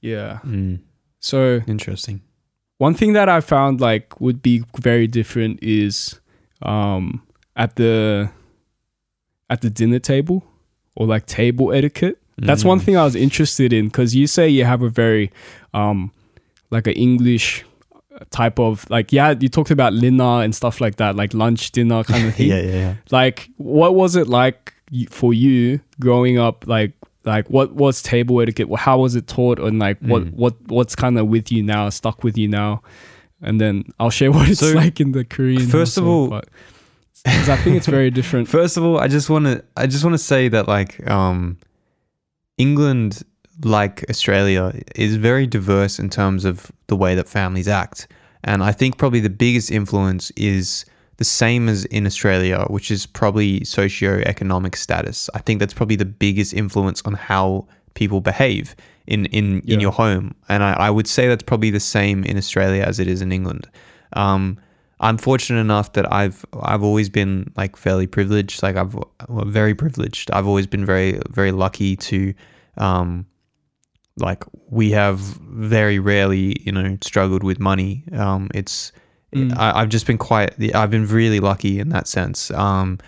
yeah. 0.00 0.40
Mm. 0.44 0.80
So 1.20 1.60
interesting. 1.66 2.20
One 2.76 2.94
thing 2.94 3.14
that 3.14 3.28
I 3.28 3.40
found 3.40 3.80
like 3.80 4.20
would 4.20 4.42
be 4.42 4.62
very 4.78 5.06
different 5.06 5.62
is 5.62 6.20
um, 6.62 7.22
at 7.56 7.76
the 7.76 8.30
at 9.50 9.60
the 9.60 9.70
dinner 9.70 9.98
table 9.98 10.44
or 10.94 11.06
like 11.06 11.26
table 11.26 11.72
etiquette. 11.72 12.18
That's 12.40 12.64
one 12.64 12.78
mm. 12.78 12.84
thing 12.84 12.96
I 12.96 13.02
was 13.02 13.16
interested 13.16 13.72
in 13.72 13.86
because 13.88 14.14
you 14.14 14.28
say 14.28 14.48
you 14.48 14.64
have 14.64 14.82
a 14.82 14.88
very 14.88 15.32
um, 15.74 16.12
like 16.70 16.86
an 16.86 16.92
English 16.92 17.64
type 18.30 18.58
of 18.58 18.88
like 18.90 19.12
yeah 19.12 19.34
you 19.38 19.48
talked 19.48 19.70
about 19.70 19.92
dinner 19.98 20.42
and 20.42 20.54
stuff 20.54 20.80
like 20.80 20.96
that 20.96 21.16
like 21.16 21.32
lunch 21.34 21.70
dinner 21.72 22.02
kind 22.02 22.26
of 22.26 22.34
thing 22.36 22.48
yeah, 22.48 22.60
yeah 22.60 22.72
yeah 22.72 22.94
like 23.10 23.48
what 23.56 23.94
was 23.94 24.16
it 24.16 24.26
like 24.26 24.74
for 25.08 25.32
you 25.32 25.80
growing 26.00 26.38
up 26.38 26.66
like 26.66 26.92
like 27.24 27.48
what 27.48 27.72
was 27.74 28.02
table 28.02 28.40
etiquette 28.40 28.68
how 28.76 28.98
was 28.98 29.14
it 29.14 29.26
taught 29.26 29.58
and 29.58 29.78
like 29.78 29.98
what 30.00 30.22
mm. 30.22 30.32
what 30.34 30.54
what's 30.66 30.96
kind 30.96 31.18
of 31.18 31.28
with 31.28 31.52
you 31.52 31.62
now 31.62 31.88
stuck 31.88 32.24
with 32.24 32.36
you 32.36 32.48
now 32.48 32.82
and 33.42 33.60
then 33.60 33.84
I'll 33.98 34.10
share 34.10 34.30
what 34.32 34.48
it's 34.48 34.60
so, 34.60 34.72
like 34.72 35.00
in 35.00 35.12
the 35.12 35.24
Korean. 35.24 35.66
First 35.66 35.96
of 35.96 36.06
all, 36.06 36.28
because 37.24 37.48
I 37.48 37.56
think 37.56 37.76
it's 37.76 37.86
very 37.86 38.10
different. 38.10 38.48
First 38.60 38.76
of 38.76 38.84
all, 38.84 38.98
I 38.98 39.08
just 39.08 39.30
want 39.30 39.46
to 39.46 39.64
I 39.76 39.86
just 39.86 40.04
want 40.04 40.14
to 40.14 40.18
say 40.18 40.48
that 40.48 40.68
like 40.68 41.08
um, 41.08 41.58
England, 42.56 43.22
like 43.64 44.08
Australia, 44.08 44.72
is 44.94 45.16
very 45.16 45.46
diverse 45.46 45.98
in 45.98 46.10
terms 46.10 46.44
of 46.44 46.70
the 46.86 46.96
way 46.96 47.14
that 47.14 47.28
families 47.28 47.68
act, 47.68 48.08
and 48.44 48.62
I 48.62 48.72
think 48.72 48.98
probably 48.98 49.20
the 49.20 49.30
biggest 49.30 49.70
influence 49.70 50.30
is 50.36 50.84
the 51.16 51.24
same 51.24 51.68
as 51.68 51.84
in 51.86 52.06
Australia, 52.06 52.64
which 52.70 52.92
is 52.92 53.04
probably 53.04 53.64
socio-economic 53.64 54.76
status. 54.76 55.28
I 55.34 55.40
think 55.40 55.58
that's 55.58 55.74
probably 55.74 55.96
the 55.96 56.04
biggest 56.04 56.54
influence 56.54 57.02
on 57.02 57.14
how 57.14 57.66
people 57.94 58.20
behave 58.20 58.76
in 59.08 59.26
in, 59.26 59.62
yeah. 59.64 59.74
in 59.74 59.80
your 59.80 59.92
home. 59.92 60.34
And 60.48 60.62
I, 60.62 60.74
I, 60.74 60.90
would 60.90 61.08
say 61.08 61.26
that's 61.28 61.42
probably 61.42 61.70
the 61.70 61.80
same 61.80 62.24
in 62.24 62.36
Australia 62.36 62.82
as 62.82 63.00
it 63.00 63.08
is 63.08 63.22
in 63.22 63.32
England. 63.32 63.68
Um, 64.12 64.58
I'm 65.00 65.16
fortunate 65.16 65.60
enough 65.60 65.94
that 65.94 66.12
I've 66.12 66.44
I've 66.62 66.82
always 66.82 67.08
been 67.08 67.52
like 67.56 67.76
fairly 67.76 68.06
privileged. 68.06 68.62
Like 68.62 68.76
I've 68.76 68.94
well, 68.94 69.44
very 69.46 69.74
privileged. 69.74 70.30
I've 70.30 70.46
always 70.46 70.66
been 70.66 70.84
very 70.84 71.20
very 71.30 71.52
lucky 71.52 71.96
to, 71.96 72.34
um, 72.76 73.26
like 74.16 74.44
we 74.68 74.90
have 74.90 75.18
very 75.18 75.98
rarely 75.98 76.60
you 76.60 76.72
know 76.72 76.98
struggled 77.00 77.42
with 77.42 77.58
money. 77.58 78.04
Um, 78.12 78.50
it's 78.54 78.92
mm. 79.34 79.56
I, 79.56 79.80
have 79.80 79.88
just 79.88 80.06
been 80.06 80.18
quite. 80.18 80.52
I've 80.74 80.90
been 80.90 81.06
really 81.06 81.40
lucky 81.40 81.78
in 81.78 81.88
that 81.90 82.08
sense. 82.08 82.50
Um, 82.50 82.98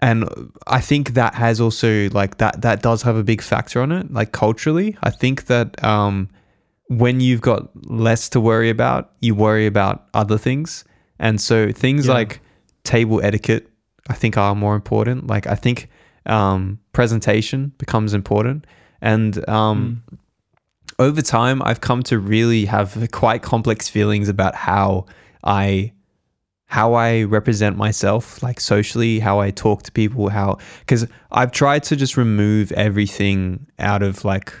and 0.00 0.52
I 0.66 0.80
think 0.80 1.14
that 1.14 1.34
has 1.34 1.60
also 1.60 2.08
like 2.10 2.38
that 2.38 2.62
that 2.62 2.82
does 2.82 3.02
have 3.02 3.16
a 3.16 3.22
big 3.22 3.42
factor 3.42 3.80
on 3.82 3.92
it. 3.92 4.10
Like 4.12 4.32
culturally, 4.32 4.96
I 5.02 5.10
think 5.10 5.46
that 5.46 5.82
um, 5.84 6.28
when 6.88 7.20
you've 7.20 7.42
got 7.42 7.68
less 7.90 8.28
to 8.30 8.40
worry 8.40 8.70
about, 8.70 9.12
you 9.20 9.34
worry 9.34 9.66
about 9.66 10.06
other 10.14 10.38
things, 10.38 10.84
and 11.18 11.40
so 11.40 11.70
things 11.70 12.06
yeah. 12.06 12.14
like 12.14 12.40
table 12.84 13.20
etiquette, 13.22 13.68
I 14.08 14.14
think, 14.14 14.36
are 14.38 14.54
more 14.54 14.74
important. 14.74 15.26
Like 15.26 15.46
I 15.46 15.54
think 15.54 15.90
um, 16.26 16.78
presentation 16.92 17.72
becomes 17.76 18.14
important, 18.14 18.66
and 19.02 19.46
um, 19.48 20.02
mm. 20.10 20.18
over 20.98 21.20
time, 21.20 21.60
I've 21.62 21.82
come 21.82 22.02
to 22.04 22.18
really 22.18 22.64
have 22.64 23.10
quite 23.12 23.42
complex 23.42 23.88
feelings 23.88 24.30
about 24.30 24.54
how 24.54 25.06
I 25.44 25.92
how 26.70 26.94
I 26.94 27.24
represent 27.24 27.76
myself, 27.76 28.44
like 28.44 28.60
socially, 28.60 29.18
how 29.18 29.40
I 29.40 29.50
talk 29.50 29.82
to 29.82 29.90
people, 29.90 30.28
how 30.28 30.58
because 30.78 31.04
I've 31.32 31.50
tried 31.50 31.82
to 31.84 31.96
just 31.96 32.16
remove 32.16 32.70
everything 32.72 33.66
out 33.80 34.04
of 34.04 34.24
like 34.24 34.54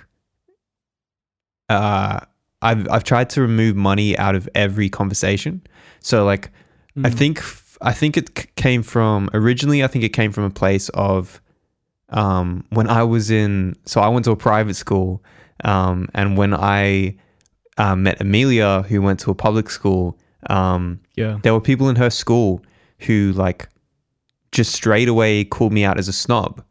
uh 1.68 2.18
I've 2.62 2.88
I've 2.90 3.04
tried 3.04 3.30
to 3.30 3.40
remove 3.40 3.76
money 3.76 4.18
out 4.18 4.34
of 4.34 4.48
every 4.56 4.88
conversation. 4.88 5.62
So 6.00 6.24
like 6.24 6.50
mm. 6.98 7.06
I 7.06 7.10
think 7.10 7.44
I 7.80 7.92
think 7.92 8.16
it 8.16 8.56
came 8.56 8.82
from 8.82 9.30
originally 9.32 9.84
I 9.84 9.86
think 9.86 10.04
it 10.04 10.12
came 10.12 10.32
from 10.32 10.42
a 10.42 10.50
place 10.50 10.88
of 10.88 11.40
um 12.08 12.64
when 12.70 12.88
I 12.88 13.04
was 13.04 13.30
in 13.30 13.76
so 13.86 14.00
I 14.00 14.08
went 14.08 14.24
to 14.24 14.32
a 14.32 14.36
private 14.36 14.74
school 14.74 15.22
um 15.62 16.08
and 16.12 16.36
when 16.36 16.54
I 16.54 17.18
uh, 17.78 17.94
met 17.94 18.20
Amelia 18.20 18.82
who 18.88 19.00
went 19.00 19.20
to 19.20 19.30
a 19.30 19.34
public 19.36 19.70
school 19.70 20.18
um, 20.48 21.00
yeah, 21.16 21.38
there 21.42 21.52
were 21.52 21.60
people 21.60 21.88
in 21.88 21.96
her 21.96 22.10
school 22.10 22.62
who 23.00 23.32
like 23.32 23.68
just 24.52 24.72
straight 24.72 25.08
away 25.08 25.44
called 25.44 25.72
me 25.72 25.84
out 25.84 25.98
as 25.98 26.08
a 26.08 26.12
snob, 26.12 26.62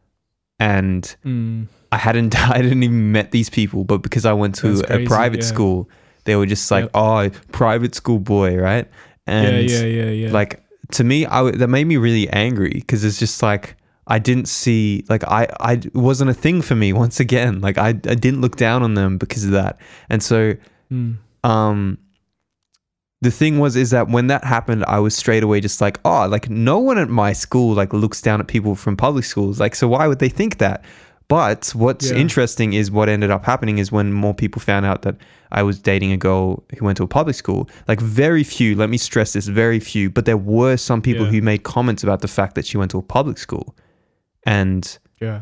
and 0.59 1.15
mm. 1.26 1.67
I 1.91 1.97
hadn't 1.97 2.38
I 2.49 2.61
didn't 2.61 2.84
even 2.84 3.11
met 3.11 3.32
these 3.32 3.49
people, 3.49 3.84
but 3.84 3.99
because 3.99 4.26
I 4.26 4.34
went 4.34 4.55
to 4.55 4.82
crazy, 4.82 5.03
a 5.03 5.07
private 5.07 5.41
yeah. 5.41 5.45
school, 5.45 5.89
they 6.26 6.36
were 6.36 6.45
just 6.45 6.70
like, 6.72 6.84
yep. 6.84 6.91
oh, 6.93 7.30
private 7.51 7.95
school 7.95 8.20
boy, 8.20 8.57
right? 8.57 8.88
And 9.28 9.70
yeah, 9.70 9.80
yeah, 9.82 10.03
yeah, 10.03 10.09
yeah. 10.09 10.32
Like 10.32 10.63
to 10.91 11.03
me, 11.03 11.26
I 11.26 11.51
that 11.51 11.67
made 11.67 11.86
me 11.86 11.97
really 11.97 12.30
angry 12.30 12.74
because 12.74 13.03
it's 13.03 13.20
just 13.20 13.43
like 13.43 13.76
I 14.07 14.20
didn't 14.20 14.47
see 14.47 15.05
like 15.07 15.24
I 15.26 15.47
I 15.59 15.74
it 15.74 15.93
wasn't 15.95 16.32
a 16.32 16.34
thing 16.34 16.61
for 16.61 16.76
me 16.76 16.93
once 16.93 17.20
again. 17.20 17.61
Like 17.61 17.78
I 17.78 17.89
I 17.89 17.91
didn't 17.93 18.41
look 18.41 18.55
down 18.55 18.84
on 18.84 18.95
them 18.95 19.17
because 19.17 19.45
of 19.45 19.51
that, 19.51 19.80
and 20.09 20.22
so 20.22 20.55
mm. 20.91 21.17
um 21.43 21.97
the 23.22 23.32
thing 23.32 23.59
was 23.59 23.76
is 23.76 23.89
that 23.91 24.07
when 24.09 24.28
that 24.28 24.43
happened 24.43 24.84
i 24.86 24.99
was 24.99 25.15
straight 25.15 25.43
away 25.43 25.59
just 25.59 25.82
like 25.82 25.99
oh 26.05 26.26
like 26.28 26.49
no 26.49 26.78
one 26.80 26.97
at 26.97 27.09
my 27.09 27.34
school 27.34 27.74
like 27.74 27.91
looks 27.93 28.22
down 28.22 28.39
at 28.39 28.47
people 28.47 28.76
from 28.76 28.95
public 28.95 29.26
schools 29.26 29.59
like 29.59 29.76
so 29.76 29.88
why 29.88 30.07
would 30.07 30.20
they 30.20 30.30
think 30.30 30.57
that 30.57 30.84
but 31.28 31.70
what's 31.76 32.09
Yeah. 32.09 32.17
interesting 32.17 32.74
is 32.74 32.89
what 32.89 33.07
ended 33.07 33.30
up 33.30 33.45
happening 33.45 33.78
is 33.78 33.91
when 33.91 34.11
more 34.13 34.34
people 34.34 34.59
found 34.61 34.86
out 34.86 35.03
that 35.03 35.15
I 35.51 35.61
was 35.63 35.78
dating 35.80 36.11
a 36.11 36.17
girl 36.17 36.63
who 36.78 36.84
went 36.86 36.97
to 36.97 37.03
a 37.03 37.07
public 37.07 37.36
school. 37.36 37.70
Like 37.88 37.99
very 38.01 38.43
few, 38.43 38.76
let 38.76 38.89
me 38.89 38.97
stress 38.97 39.34
this, 39.34 39.45
very 39.47 39.80
few, 39.80 40.09
but 40.09 40.26
there 40.26 40.38
were 40.38 40.76
some 40.76 41.01
people 41.03 41.26
Yeah. 41.26 41.32
who 41.34 41.41
made 41.43 41.61
comments 41.63 42.01
about 42.03 42.22
the 42.22 42.28
fact 42.28 42.55
that 42.55 42.65
she 42.65 42.78
went 42.78 42.89
to 42.91 42.97
a 42.97 43.03
public 43.03 43.38
school, 43.38 43.76
and 44.45 44.97
Yeah. 45.22 45.41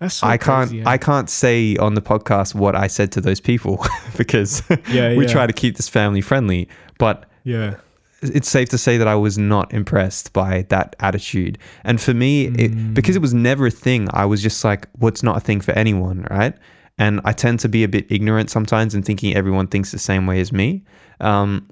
That's 0.00 0.16
so 0.16 0.26
I 0.26 0.38
can't 0.38 0.70
crazy, 0.70 0.86
I 0.86 0.96
can't 0.98 1.28
say 1.28 1.76
on 1.76 1.94
the 1.94 2.00
podcast 2.00 2.54
what 2.54 2.74
I 2.74 2.86
said 2.86 3.12
to 3.12 3.20
those 3.20 3.38
people 3.40 3.84
because 4.16 4.62
Yeah, 4.90 5.14
we 5.16 5.26
yeah. 5.26 5.32
try 5.32 5.46
to 5.46 5.52
keep 5.52 5.76
this 5.76 5.88
family 5.88 6.22
friendly, 6.22 6.68
but 6.98 7.26
yeah. 7.44 7.76
it's 8.22 8.48
safe 8.48 8.70
to 8.70 8.78
say 8.78 8.96
that 8.96 9.06
I 9.06 9.14
was 9.14 9.36
not 9.36 9.72
impressed 9.74 10.32
by 10.32 10.62
that 10.70 10.96
attitude. 11.00 11.58
And 11.84 12.00
for 12.00 12.14
me, 12.14 12.46
it, 12.46 12.94
because 12.94 13.14
it 13.14 13.22
was 13.22 13.34
never 13.34 13.66
a 13.66 13.70
thing, 13.70 14.08
I 14.12 14.24
was 14.24 14.42
just 14.42 14.64
like, 14.64 14.88
what's 14.98 15.22
not 15.22 15.36
a 15.36 15.40
thing 15.40 15.60
for 15.60 15.72
anyone, 15.72 16.26
right? 16.30 16.54
And 16.96 17.20
I 17.24 17.32
tend 17.32 17.60
to 17.60 17.68
be 17.68 17.84
a 17.84 17.88
bit 17.88 18.10
ignorant 18.10 18.50
sometimes 18.50 18.94
in 18.94 19.02
thinking 19.02 19.34
everyone 19.34 19.66
thinks 19.66 19.92
the 19.92 19.98
same 19.98 20.26
way 20.26 20.40
as 20.40 20.50
me. 20.50 20.82
Um, 21.20 21.68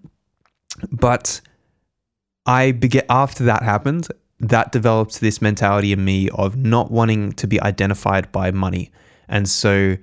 but 0.93 1.41
I 2.47 2.73
began 2.73 3.05
after 3.09 3.45
that 3.45 3.63
happened, 3.63 4.09
that 4.41 4.73
developed 4.73 5.21
this 5.21 5.43
mentality 5.43 5.93
in 5.93 6.05
me 6.05 6.29
of 6.31 6.57
not 6.57 6.91
wanting 6.91 7.33
to 7.33 7.47
be 7.47 7.61
identified 7.61 8.31
by 8.31 8.51
money. 8.51 8.91
And 9.29 9.49
so 9.49 9.97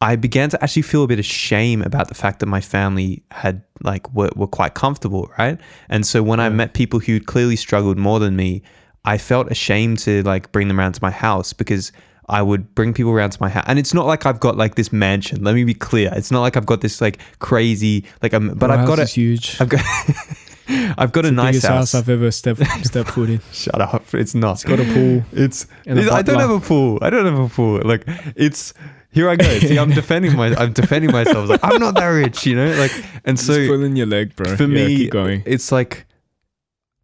I 0.00 0.16
began 0.16 0.50
to 0.50 0.62
actually 0.62 0.82
feel 0.82 1.04
a 1.04 1.06
bit 1.06 1.18
of 1.18 1.24
shame 1.24 1.82
about 1.82 2.08
the 2.08 2.14
fact 2.14 2.40
that 2.40 2.46
my 2.46 2.60
family 2.60 3.22
had 3.30 3.62
like 3.82 4.12
were, 4.12 4.30
were 4.36 4.46
quite 4.46 4.74
comfortable, 4.74 5.30
right? 5.38 5.58
And 5.88 6.06
so 6.06 6.22
when 6.22 6.38
I 6.38 6.48
met 6.50 6.74
people 6.74 7.00
who 7.00 7.18
clearly 7.18 7.56
struggled 7.56 7.98
more 7.98 8.20
than 8.20 8.36
me, 8.36 8.62
I 9.04 9.18
felt 9.18 9.50
ashamed 9.50 9.98
to 10.00 10.22
like 10.22 10.52
bring 10.52 10.68
them 10.68 10.78
around 10.78 10.92
to 10.92 11.02
my 11.02 11.10
house 11.10 11.52
because 11.52 11.90
I 12.28 12.42
would 12.42 12.74
bring 12.74 12.92
people 12.92 13.10
around 13.10 13.30
to 13.30 13.38
my 13.40 13.48
house. 13.48 13.64
And 13.66 13.78
it's 13.78 13.94
not 13.94 14.06
like 14.06 14.26
I've 14.26 14.38
got 14.38 14.56
like 14.56 14.74
this 14.74 14.92
mansion. 14.92 15.42
Let 15.42 15.54
me 15.54 15.64
be 15.64 15.74
clear. 15.74 16.12
It's 16.14 16.30
not 16.30 16.42
like 16.42 16.56
I've 16.56 16.66
got 16.66 16.82
this 16.82 17.00
like 17.00 17.18
crazy 17.38 18.04
like 18.22 18.34
um, 18.34 18.54
but 18.54 18.70
I've 18.70 18.86
got 18.86 18.98
a 18.98 19.06
huge. 19.06 19.60
I've 19.60 19.70
got 19.70 19.80
I've 20.98 21.12
got 21.12 21.24
a 21.24 21.30
nice 21.30 21.62
house. 21.62 21.92
house 21.92 21.94
I've 21.94 22.08
ever 22.08 22.30
stepped 22.30 22.60
stepped 22.84 23.10
foot 23.10 23.30
in. 23.30 23.40
Shut 23.52 23.80
up. 23.80 24.12
It's 24.14 24.34
not. 24.34 24.52
It's 24.54 24.64
got 24.64 24.80
a 24.80 24.84
pool. 24.84 25.24
It's. 25.32 25.66
And 25.86 25.98
a 25.98 26.12
I 26.12 26.22
don't 26.22 26.38
have 26.40 26.50
a 26.50 26.60
pool. 26.60 26.98
I 27.02 27.10
don't 27.10 27.24
have 27.26 27.38
a 27.38 27.48
pool. 27.48 27.80
Like 27.84 28.04
it's. 28.36 28.74
Here 29.10 29.28
I 29.30 29.36
go. 29.36 29.58
See, 29.60 29.78
I'm 29.78 29.90
defending 29.90 30.36
my. 30.36 30.54
I'm 30.56 30.72
defending 30.74 31.10
myself. 31.10 31.48
Like 31.48 31.60
I'm 31.62 31.80
not 31.80 31.94
that 31.94 32.06
rich, 32.08 32.44
you 32.46 32.54
know. 32.54 32.70
Like 32.78 32.92
and 33.24 33.36
Just 33.36 33.46
so 33.46 33.66
pulling 33.66 33.96
your 33.96 34.06
leg, 34.06 34.36
bro. 34.36 34.54
for 34.56 34.64
Yeah, 34.64 34.86
me, 34.86 35.08
going. 35.08 35.42
it's 35.46 35.72
like 35.72 36.04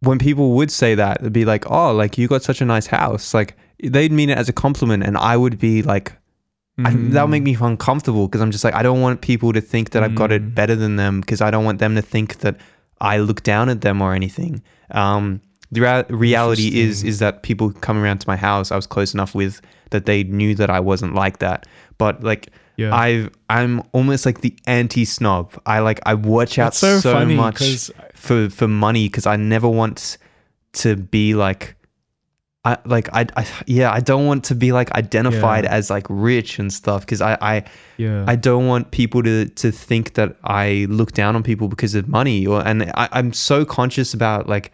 when 0.01 0.19
people 0.19 0.51
would 0.53 0.69
say 0.71 0.95
that, 0.95 1.21
it'd 1.21 1.33
be 1.33 1.45
like, 1.45 1.69
"Oh, 1.69 1.91
like 1.93 2.17
you 2.17 2.27
got 2.27 2.43
such 2.43 2.61
a 2.61 2.65
nice 2.65 2.85
house." 2.85 3.33
Like 3.33 3.57
they'd 3.83 4.11
mean 4.11 4.29
it 4.29 4.37
as 4.37 4.49
a 4.49 4.53
compliment, 4.53 5.03
and 5.03 5.17
I 5.17 5.35
would 5.35 5.57
be 5.57 5.81
like, 5.81 6.13
I, 6.77 6.91
Mm. 6.91 7.11
"That'll 7.11 7.27
make 7.27 7.41
me 7.43 7.57
uncomfortable," 7.59 8.27
because 8.27 8.41
I'm 8.41 8.51
just 8.51 8.63
like, 8.63 8.75
I 8.75 8.83
don't 8.83 9.01
want 9.01 9.21
people 9.21 9.51
to 9.53 9.61
think 9.61 9.89
that 9.91 10.03
I've 10.03 10.13
got 10.13 10.31
it 10.31 10.43
Mm. 10.43 10.53
better 10.55 10.75
than 10.75 10.97
them, 10.97 11.21
because 11.21 11.41
I 11.41 11.49
don't 11.49 11.65
want 11.65 11.79
them 11.79 11.95
to 11.95 12.01
think 12.03 12.37
that 12.39 12.57
I 13.01 13.17
look 13.17 13.43
down 13.43 13.69
at 13.69 13.81
them 13.81 14.01
or 14.01 14.13
anything. 14.13 14.61
Um, 14.91 15.41
the 15.71 15.81
rea- 15.81 16.05
reality 16.09 16.79
is 16.79 17.03
is 17.03 17.19
that 17.19 17.43
people 17.43 17.71
come 17.71 17.97
around 17.97 18.19
to 18.19 18.27
my 18.27 18.35
house, 18.35 18.71
I 18.71 18.75
was 18.75 18.87
close 18.87 19.13
enough 19.13 19.35
with 19.35 19.61
that 19.91 20.05
they 20.05 20.23
knew 20.23 20.55
that 20.55 20.69
I 20.69 20.79
wasn't 20.79 21.15
like 21.15 21.39
that. 21.39 21.67
But 21.97 22.23
like 22.23 22.49
Yeah. 22.77 22.93
I've 22.95 23.29
I'm 23.49 23.81
almost 23.91 24.25
like 24.25 24.41
the 24.41 24.55
anti 24.67 25.05
snob. 25.05 25.59
I 25.65 25.79
like 25.79 25.99
I 26.05 26.13
watch 26.13 26.57
out 26.59 26.67
That's 26.67 26.77
so, 26.77 26.99
so, 26.99 27.25
much 27.25 27.91
for 28.13 28.49
for 28.49 28.67
money 28.67 29.07
because 29.07 29.25
I 29.25 29.35
never 29.35 29.67
want 29.67 30.17
to 30.73 30.95
be 30.95 31.35
like 31.35 31.75
I 32.65 32.77
like 32.85 33.07
I, 33.13 33.27
I 33.37 33.45
yeah 33.67 33.91
I 33.91 33.99
don't 33.99 34.25
want 34.25 34.43
to 34.45 34.55
be 34.55 34.71
like 34.71 34.91
identified 34.93 35.63
Yeah. 35.65 35.71
as 35.77 35.89
like 35.89 36.07
rich 36.09 36.59
and 36.59 36.73
stuff 36.73 37.01
because 37.05 37.21
I 37.21 37.37
I 37.41 37.63
yeah, 37.97 38.25
I 38.27 38.35
don't 38.35 38.65
want 38.67 38.91
people 38.91 39.21
to 39.23 39.45
to 39.45 39.71
think 39.71 40.13
that 40.15 40.35
I 40.43 40.87
look 40.89 41.11
down 41.13 41.35
on 41.35 41.43
people 41.43 41.67
because 41.67 41.93
of 41.95 42.07
money 42.07 42.45
or 42.47 42.65
and 42.67 42.83
I, 42.95 43.07
I'm 43.11 43.33
so 43.33 43.65
conscious 43.65 44.13
about 44.13 44.49
like 44.49 44.71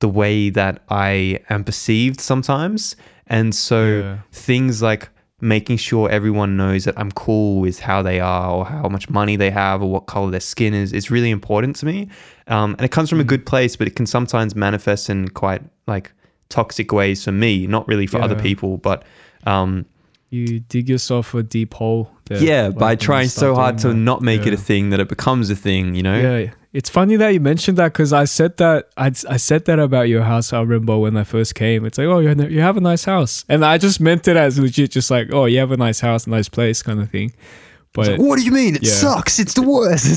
the 0.00 0.08
way 0.08 0.50
that 0.50 0.82
I 0.90 1.38
am 1.48 1.64
perceived 1.64 2.20
sometimes 2.20 2.96
and 3.28 3.54
so 3.54 3.80
Yeah. 3.84 4.18
things 4.32 4.82
like 4.82 5.08
making 5.40 5.76
sure 5.78 6.10
everyone 6.10 6.56
knows 6.56 6.84
that 6.84 6.94
I'm 6.98 7.12
cool 7.12 7.60
with 7.60 7.78
how 7.78 8.02
they 8.02 8.18
are 8.18 8.50
or 8.50 8.64
how 8.66 8.88
much 8.88 9.08
money 9.08 9.36
they 9.36 9.50
have 9.52 9.80
or 9.82 9.88
what 9.88 10.06
color 10.06 10.30
their 10.32 10.40
skin 10.40 10.74
is 10.74 10.92
is 10.92 11.10
really 11.10 11.30
important 11.30 11.76
to 11.76 11.86
me 11.86 12.08
um, 12.48 12.74
and 12.78 12.84
it 12.84 12.90
comes 12.90 13.08
from 13.08 13.20
a 13.20 13.24
good 13.24 13.44
place 13.46 13.76
but 13.76 13.86
it 13.86 13.94
can 13.94 14.06
sometimes 14.06 14.56
manifest 14.56 15.08
in 15.08 15.28
quite 15.28 15.62
like 15.86 16.10
toxic 16.48 16.92
ways 16.92 17.24
for 17.24 17.32
me 17.32 17.66
not 17.66 17.86
really 17.88 18.06
for 18.06 18.20
other 18.20 18.36
people 18.40 18.76
but 18.78 19.04
um, 19.46 19.84
you 20.30 20.60
dig 20.60 20.88
yourself 20.88 21.32
a 21.34 21.42
deep 21.42 21.74
hole. 21.74 22.10
There, 22.26 22.42
yeah, 22.42 22.66
like, 22.66 22.78
by 22.78 22.96
trying 22.96 23.28
so 23.28 23.54
hard 23.54 23.78
to 23.78 23.88
that. 23.88 23.94
not 23.94 24.20
make 24.20 24.46
it 24.46 24.52
a 24.52 24.58
thing 24.58 24.90
that 24.90 25.00
it 25.00 25.08
becomes 25.08 25.48
a 25.48 25.56
thing, 25.56 25.94
you 25.94 26.02
know? 26.02 26.18
Yeah, 26.18 26.50
it's 26.74 26.90
funny 26.90 27.16
that 27.16 27.30
you 27.30 27.40
mentioned 27.40 27.78
that 27.78 27.94
because 27.94 28.12
I 28.12 28.24
said 28.24 28.58
that 28.58 28.90
I, 28.98 29.06
I 29.06 29.38
said 29.38 29.64
that 29.64 29.78
about 29.78 30.08
your 30.08 30.22
house. 30.22 30.52
I 30.52 30.60
remember 30.60 30.98
when 30.98 31.16
I 31.16 31.24
first 31.24 31.54
came. 31.54 31.86
It's 31.86 31.96
like, 31.96 32.06
oh, 32.06 32.18
you 32.18 32.34
you 32.48 32.60
have 32.60 32.76
a 32.76 32.80
nice 32.80 33.04
house, 33.04 33.44
and 33.48 33.64
I 33.64 33.78
just 33.78 34.00
meant 34.00 34.28
it 34.28 34.36
as 34.36 34.58
legit, 34.58 34.90
just 34.90 35.10
like, 35.10 35.32
oh, 35.32 35.46
you 35.46 35.58
have 35.60 35.72
a 35.72 35.78
nice 35.78 36.00
house, 36.00 36.26
nice 36.26 36.48
place, 36.50 36.82
kind 36.82 37.00
of 37.00 37.10
thing. 37.10 37.32
But 37.94 38.18
what 38.18 38.38
do 38.38 38.44
you 38.44 38.52
mean? 38.52 38.76
It 38.76 38.82
Yeah. 38.82 38.92
sucks. 38.92 39.38
It's 39.38 39.54
the 39.54 39.62
worst. 39.62 40.14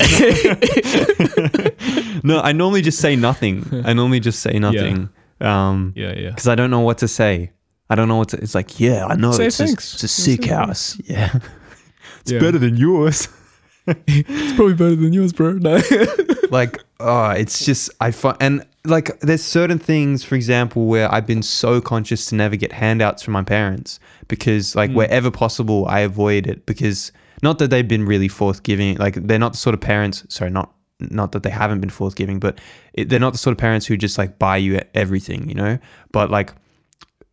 no, 2.24 2.38
I 2.40 2.52
normally 2.52 2.82
just 2.82 2.98
say 3.00 3.16
nothing. 3.16 3.82
I 3.86 3.94
normally 3.94 4.20
just 4.20 4.40
say 4.40 4.58
nothing. 4.58 5.08
Um, 5.42 5.92
yeah, 5.96 6.12
yeah, 6.16 6.28
because 6.30 6.48
I 6.48 6.54
don't 6.54 6.70
know 6.70 6.80
what 6.80 6.98
to 6.98 7.08
say. 7.08 7.50
I 7.90 7.94
don't 7.94 8.08
know 8.08 8.16
what 8.16 8.30
to. 8.30 8.38
It's 8.38 8.54
like, 8.54 8.80
yeah, 8.80 9.06
I 9.06 9.16
know 9.16 9.32
Say 9.32 9.46
it's, 9.46 9.60
a, 9.60 9.66
thanks. 9.66 9.94
it's 9.94 10.02
a 10.04 10.08
Say 10.08 10.32
sick 10.36 10.44
thanks. 10.46 10.54
house. 10.94 11.00
Yeah, 11.04 11.30
it's 12.20 12.32
Yeah. 12.32 12.38
better 12.40 12.58
than 12.58 12.76
yours. 12.76 13.28
it's 13.86 14.52
probably 14.54 14.74
better 14.74 14.94
than 14.96 15.12
yours, 15.12 15.32
bro. 15.32 15.52
No. 15.54 15.80
like 16.50 16.78
oh 17.00 17.30
it's 17.30 17.64
just 17.64 17.88
i 18.02 18.10
find 18.10 18.36
and 18.38 18.66
like 18.84 19.18
there's 19.20 19.42
certain 19.42 19.78
things 19.78 20.22
for 20.22 20.34
example 20.34 20.84
where 20.86 21.10
i've 21.12 21.26
been 21.26 21.42
so 21.42 21.80
conscious 21.80 22.26
to 22.26 22.34
never 22.34 22.56
get 22.56 22.70
handouts 22.72 23.22
from 23.22 23.32
my 23.32 23.42
parents 23.42 23.98
because 24.28 24.76
like 24.76 24.90
wherever 24.92 25.30
possible 25.30 25.86
i 25.88 26.00
avoid 26.00 26.46
it 26.46 26.66
because 26.66 27.10
not 27.42 27.58
that 27.58 27.70
they've 27.70 27.88
been 27.88 28.04
really 28.04 28.28
forthgiving 28.28 28.96
like 28.98 29.14
they're 29.26 29.38
not 29.38 29.52
the 29.52 29.58
sort 29.58 29.72
of 29.72 29.80
parents 29.80 30.26
sorry 30.28 30.50
not 30.50 30.70
not 31.10 31.32
that 31.32 31.42
they 31.42 31.50
haven't 31.50 31.80
been 31.80 31.90
forthgiving 31.90 32.38
but 32.38 32.60
it, 32.94 33.08
they're 33.08 33.20
not 33.20 33.32
the 33.32 33.38
sort 33.38 33.52
of 33.52 33.58
parents 33.58 33.86
who 33.86 33.96
just 33.96 34.18
like 34.18 34.38
buy 34.38 34.56
you 34.56 34.80
everything 34.94 35.48
you 35.48 35.54
know 35.54 35.78
but 36.12 36.30
like 36.30 36.52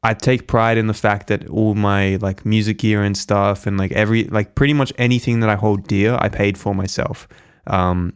I 0.01 0.13
take 0.13 0.47
pride 0.47 0.77
in 0.77 0.87
the 0.87 0.93
fact 0.93 1.27
that 1.27 1.49
all 1.49 1.75
my 1.75 2.15
like 2.21 2.45
music 2.45 2.77
gear 2.79 3.03
and 3.03 3.17
stuff 3.17 3.67
and 3.67 3.77
like 3.77 3.91
every 3.91 4.23
like 4.25 4.55
pretty 4.55 4.73
much 4.73 4.93
anything 4.97 5.41
that 5.41 5.49
I 5.49 5.55
hold 5.55 5.87
dear 5.87 6.17
I 6.19 6.29
paid 6.29 6.57
for 6.57 6.73
myself 6.73 7.27
um 7.67 8.13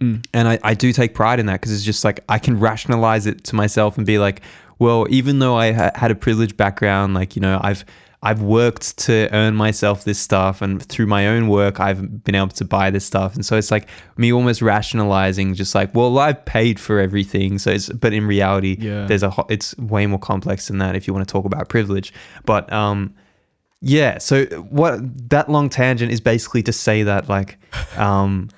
Mm. 0.00 0.26
and 0.34 0.48
I, 0.48 0.58
I 0.64 0.74
do 0.74 0.92
take 0.92 1.14
pride 1.14 1.38
in 1.38 1.46
that 1.46 1.60
because 1.60 1.72
it's 1.72 1.84
just 1.84 2.02
like 2.04 2.24
I 2.28 2.40
can 2.40 2.58
rationalize 2.58 3.24
it 3.26 3.44
to 3.44 3.54
myself 3.54 3.96
and 3.96 4.04
be 4.04 4.18
like, 4.18 4.42
well, 4.80 5.06
even 5.10 5.38
though 5.38 5.54
I 5.54 5.70
ha- 5.70 5.92
had 5.94 6.10
a 6.10 6.16
privileged 6.16 6.56
background, 6.56 7.14
like 7.14 7.36
you 7.36 7.40
know, 7.40 7.60
I've 7.62 7.84
I've 8.24 8.40
worked 8.42 8.96
to 8.98 9.28
earn 9.32 9.54
myself 9.56 10.04
this 10.04 10.18
stuff, 10.18 10.62
and 10.62 10.80
through 10.86 11.06
my 11.06 11.26
own 11.26 11.48
work, 11.48 11.80
I've 11.80 12.22
been 12.22 12.36
able 12.36 12.48
to 12.48 12.64
buy 12.64 12.90
this 12.90 13.04
stuff, 13.04 13.34
and 13.34 13.44
so 13.44 13.56
it's 13.56 13.70
like 13.72 13.88
me 14.16 14.32
almost 14.32 14.62
rationalizing, 14.62 15.54
just 15.54 15.74
like, 15.74 15.92
well, 15.94 16.18
I've 16.18 16.44
paid 16.44 16.78
for 16.78 17.00
everything, 17.00 17.58
so 17.58 17.70
it's 17.72 17.88
but 17.88 18.12
in 18.12 18.26
reality, 18.26 18.76
Yeah. 18.78 19.06
there's 19.06 19.22
a 19.24 19.30
ho- 19.30 19.46
it's 19.48 19.76
way 19.78 20.06
more 20.06 20.20
complex 20.20 20.68
than 20.68 20.78
that 20.78 20.94
if 20.94 21.06
you 21.08 21.12
want 21.14 21.26
to 21.26 21.32
talk 21.32 21.44
about 21.44 21.68
privilege, 21.68 22.12
but 22.44 22.72
um. 22.72 23.14
Yeah, 23.84 24.18
so 24.18 24.44
what 24.70 25.00
that 25.30 25.48
long 25.50 25.68
tangent 25.68 26.12
is 26.12 26.20
basically 26.20 26.62
to 26.62 26.72
say 26.72 27.02
that 27.02 27.28
like 27.28 27.58
um 27.96 28.48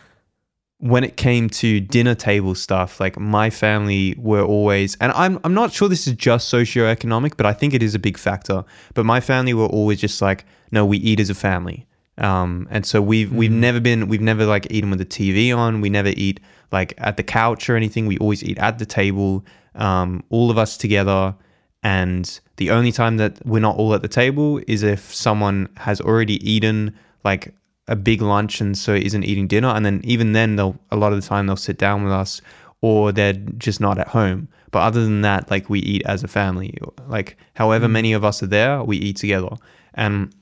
when 0.84 1.02
it 1.02 1.16
came 1.16 1.48
to 1.48 1.80
dinner 1.80 2.14
table 2.14 2.54
stuff, 2.54 3.00
like 3.00 3.18
my 3.18 3.48
family 3.48 4.14
were 4.18 4.42
always, 4.42 4.98
and 5.00 5.12
I'm 5.12 5.40
I'm 5.42 5.54
not 5.54 5.72
sure 5.72 5.88
this 5.88 6.06
is 6.06 6.12
just 6.12 6.52
socioeconomic, 6.52 7.38
but 7.38 7.46
I 7.46 7.54
think 7.54 7.72
it 7.72 7.82
is 7.82 7.94
a 7.94 7.98
big 7.98 8.18
factor. 8.18 8.66
But 8.92 9.06
my 9.06 9.18
family 9.18 9.54
were 9.54 9.64
always 9.64 9.98
just 9.98 10.20
like, 10.20 10.44
no, 10.72 10.84
we 10.84 10.98
eat 10.98 11.20
as 11.20 11.30
a 11.30 11.34
family, 11.34 11.86
um, 12.18 12.68
and 12.70 12.84
so 12.84 13.00
we've 13.00 13.32
we've 13.32 13.50
never 13.50 13.80
been 13.80 14.08
we've 14.08 14.20
never 14.20 14.44
like 14.44 14.66
eaten 14.70 14.90
with 14.90 14.98
the 14.98 15.06
TV 15.06 15.56
on. 15.56 15.80
We 15.80 15.88
never 15.88 16.10
eat 16.10 16.38
like 16.70 16.92
at 16.98 17.16
the 17.16 17.22
couch 17.22 17.70
or 17.70 17.76
anything. 17.76 18.04
We 18.04 18.18
always 18.18 18.44
eat 18.44 18.58
at 18.58 18.78
the 18.78 18.84
table, 18.84 19.42
um, 19.76 20.22
all 20.28 20.50
of 20.50 20.58
us 20.58 20.76
together. 20.76 21.34
And 21.82 22.40
the 22.56 22.70
only 22.70 22.92
time 22.92 23.16
that 23.16 23.44
we're 23.46 23.60
not 23.60 23.76
all 23.76 23.94
at 23.94 24.02
the 24.02 24.08
table 24.08 24.60
is 24.66 24.82
if 24.82 25.14
someone 25.14 25.70
has 25.78 26.02
already 26.02 26.36
eaten 26.46 26.94
like 27.24 27.54
a 27.88 27.96
big 27.96 28.22
lunch 28.22 28.60
and 28.60 28.76
so 28.76 28.94
isn't 28.94 29.24
eating 29.24 29.46
dinner. 29.46 29.68
And 29.68 29.84
then 29.84 30.00
even 30.04 30.32
then, 30.32 30.56
they'll 30.56 30.78
a 30.90 30.96
lot 30.96 31.12
of 31.12 31.20
the 31.20 31.26
time 31.26 31.46
they'll 31.46 31.56
sit 31.56 31.78
down 31.78 32.04
with 32.04 32.12
us, 32.12 32.40
or 32.80 33.12
they're 33.12 33.34
just 33.58 33.80
not 33.80 33.98
at 33.98 34.08
home. 34.08 34.48
But 34.70 34.80
other 34.80 35.04
than 35.04 35.20
that, 35.22 35.50
like 35.50 35.70
we 35.70 35.80
eat 35.80 36.02
as 36.06 36.24
a 36.24 36.28
family. 36.28 36.76
Like 37.06 37.36
however 37.54 37.88
many 37.88 38.12
of 38.12 38.24
us 38.24 38.42
are 38.42 38.46
there, 38.48 38.82
we 38.82 38.96
eat 38.96 39.16
together, 39.16 39.50
and 39.94 40.34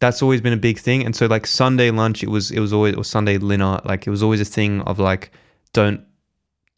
that's 0.00 0.22
always 0.22 0.40
been 0.40 0.52
a 0.52 0.58
big 0.58 0.78
thing. 0.78 1.04
And 1.04 1.14
so 1.14 1.26
like 1.26 1.46
Sunday 1.46 1.90
lunch, 1.90 2.22
it 2.22 2.28
was 2.30 2.50
it 2.50 2.60
was 2.60 2.72
always 2.72 2.94
or 2.94 3.04
Sunday 3.04 3.38
dinner, 3.38 3.80
like 3.84 4.06
it 4.06 4.10
was 4.10 4.22
always 4.22 4.40
a 4.40 4.44
thing 4.44 4.80
of 4.82 4.98
like 4.98 5.30
don't 5.72 6.00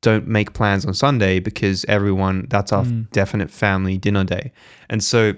don't 0.03 0.29
make 0.29 0.53
plans 0.53 0.85
on 0.87 0.95
Sunday 0.95 1.41
because 1.41 1.85
everyone 1.87 2.47
that's 2.51 2.73
our 2.73 2.85
Mm. 2.85 3.11
definite 3.11 3.51
family 3.51 3.99
dinner 3.99 4.23
day. 4.25 4.53
And 4.91 5.03
so 5.03 5.35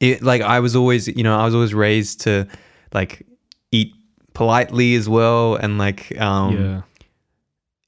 it 0.00 0.22
like 0.22 0.42
I 0.42 0.60
was 0.60 0.74
always, 0.74 1.08
you 1.08 1.22
know, 1.22 1.38
I 1.38 1.44
was 1.44 1.54
always 1.54 1.74
raised 1.74 2.20
to 2.22 2.46
like 2.92 3.24
politely 4.34 4.94
as 4.94 5.08
well 5.08 5.56
and 5.56 5.78
like 5.78 6.18
um 6.20 6.56
yeah. 6.56 6.82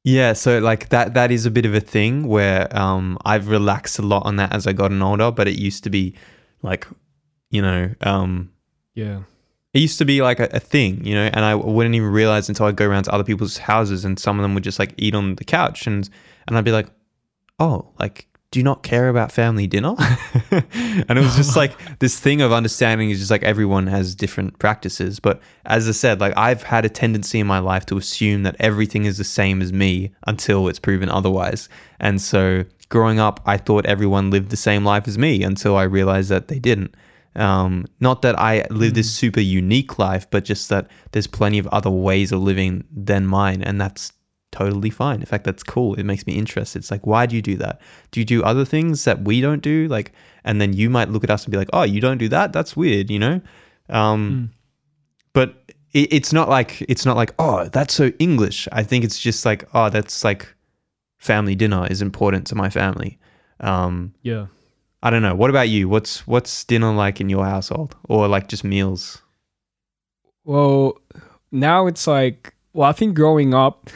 yeah, 0.04 0.32
so 0.34 0.58
like 0.58 0.88
that 0.90 1.14
that 1.14 1.30
is 1.30 1.46
a 1.46 1.50
bit 1.50 1.64
of 1.66 1.74
a 1.74 1.80
thing 1.80 2.26
where 2.28 2.68
um 2.76 3.18
I've 3.24 3.48
relaxed 3.48 3.98
a 3.98 4.02
lot 4.02 4.26
on 4.26 4.36
that 4.36 4.52
as 4.52 4.66
I 4.66 4.72
gotten 4.72 5.02
older, 5.02 5.30
but 5.30 5.48
it 5.48 5.58
used 5.58 5.84
to 5.84 5.90
be 5.90 6.14
like 6.62 6.86
you 7.50 7.62
know, 7.62 7.90
um 8.02 8.50
Yeah. 8.94 9.22
it 9.72 9.80
used 9.80 9.98
to 9.98 10.04
be 10.04 10.20
like 10.22 10.40
a, 10.40 10.48
a 10.52 10.60
thing, 10.60 11.04
you 11.04 11.14
know, 11.14 11.30
and 11.32 11.44
I 11.44 11.54
wouldn't 11.54 11.94
even 11.94 12.10
realize 12.10 12.48
until 12.48 12.66
I'd 12.66 12.76
go 12.76 12.86
around 12.88 13.04
to 13.04 13.12
other 13.14 13.24
people's 13.24 13.56
houses 13.58 14.04
and 14.04 14.18
some 14.18 14.38
of 14.38 14.42
them 14.42 14.54
would 14.54 14.64
just 14.64 14.78
like 14.78 14.92
eat 14.98 15.14
on 15.14 15.36
the 15.36 15.44
couch 15.44 15.86
and 15.86 16.08
and 16.46 16.58
I'd 16.58 16.64
be 16.64 16.72
like, 16.72 16.88
"Oh, 17.58 17.88
like 17.98 18.26
do 18.54 18.60
you 18.60 18.64
not 18.64 18.84
care 18.84 19.08
about 19.08 19.32
family 19.32 19.66
dinner?" 19.66 19.96
and 20.52 21.18
it 21.18 21.22
was 21.22 21.34
just 21.34 21.56
like 21.56 21.72
this 21.98 22.20
thing 22.20 22.40
of 22.40 22.52
understanding 22.52 23.10
is 23.10 23.18
just 23.18 23.30
like 23.32 23.42
everyone 23.42 23.88
has 23.88 24.14
different 24.14 24.56
practices, 24.60 25.18
but 25.18 25.42
as 25.66 25.88
I 25.88 25.90
said, 25.90 26.20
like 26.20 26.32
I've 26.36 26.62
had 26.62 26.84
a 26.84 26.88
tendency 26.88 27.40
in 27.40 27.48
my 27.48 27.58
life 27.58 27.84
to 27.86 27.96
assume 27.96 28.44
that 28.44 28.54
everything 28.60 29.06
is 29.06 29.18
the 29.18 29.24
same 29.24 29.60
as 29.60 29.72
me 29.72 30.12
until 30.28 30.68
it's 30.68 30.78
proven 30.78 31.08
otherwise. 31.08 31.68
And 31.98 32.22
so 32.22 32.64
growing 32.90 33.18
up, 33.18 33.40
I 33.44 33.56
thought 33.56 33.86
everyone 33.86 34.30
lived 34.30 34.50
the 34.50 34.56
same 34.56 34.84
life 34.84 35.08
as 35.08 35.18
me 35.18 35.42
until 35.42 35.76
I 35.76 35.82
realized 35.82 36.28
that 36.28 36.46
they 36.46 36.60
didn't. 36.60 36.94
Um, 37.34 37.86
not 37.98 38.22
that 38.22 38.38
I 38.38 38.64
live 38.70 38.94
this 38.94 39.12
super 39.12 39.40
unique 39.40 39.98
life, 39.98 40.30
but 40.30 40.44
just 40.44 40.68
that 40.68 40.88
there's 41.10 41.26
plenty 41.26 41.58
of 41.58 41.66
other 41.68 41.90
ways 41.90 42.30
of 42.30 42.40
living 42.40 42.84
than 42.94 43.26
mine, 43.26 43.64
and 43.64 43.80
that's 43.80 44.12
totally 44.54 44.90
fine. 44.90 45.20
In 45.20 45.26
fact, 45.26 45.44
that's 45.44 45.62
cool. 45.62 45.94
It 45.94 46.04
makes 46.04 46.26
me 46.26 46.32
interested. 46.34 46.78
It's 46.78 46.90
like, 46.90 47.06
why 47.06 47.26
do 47.26 47.34
you 47.36 47.42
do 47.42 47.56
that? 47.56 47.80
Do 48.12 48.20
you 48.20 48.26
do 48.26 48.42
other 48.42 48.64
things 48.64 49.04
that 49.04 49.22
we 49.24 49.40
don't 49.40 49.62
do? 49.62 49.88
Like, 49.88 50.12
and 50.44 50.60
then 50.60 50.72
you 50.72 50.88
might 50.90 51.10
look 51.10 51.24
at 51.24 51.30
us 51.30 51.44
and 51.44 51.52
be 51.52 51.58
like, 51.58 51.70
oh, 51.72 51.82
you 51.82 52.00
don't 52.00 52.18
do 52.18 52.28
that? 52.28 52.52
That's 52.52 52.76
weird, 52.76 53.10
you 53.10 53.18
know? 53.18 53.40
Um, 53.88 54.50
But 55.32 55.48
it, 55.92 56.12
it's 56.12 56.32
not 56.32 56.48
like 56.48 56.80
it's 56.88 57.04
not 57.04 57.16
like 57.16 57.34
oh, 57.38 57.68
that's 57.72 57.94
so 57.94 58.12
English. 58.18 58.68
I 58.72 58.82
think 58.84 59.04
it's 59.04 59.18
just 59.18 59.44
like 59.44 59.64
oh, 59.74 59.90
that's 59.90 60.24
like 60.24 60.46
family 61.18 61.54
dinner 61.54 61.86
is 61.90 62.00
important 62.00 62.46
to 62.48 62.54
my 62.54 62.70
family. 62.70 63.18
Um, 63.60 64.12
Yeah. 64.22 64.46
I 65.02 65.10
don't 65.10 65.22
know. 65.22 65.34
What 65.34 65.50
about 65.50 65.68
you? 65.68 65.88
What's 65.88 66.26
what's 66.26 66.64
dinner 66.64 66.92
like 66.92 67.20
in 67.20 67.28
your 67.28 67.44
household, 67.44 67.94
or 68.08 68.28
like 68.28 68.48
just 68.48 68.64
meals? 68.64 69.20
Well, 70.44 70.98
now 71.50 71.86
it's 71.86 72.06
like, 72.06 72.54
well, 72.72 72.88
I 72.88 72.92
think 72.92 73.14
growing 73.14 73.54
up, 73.54 73.90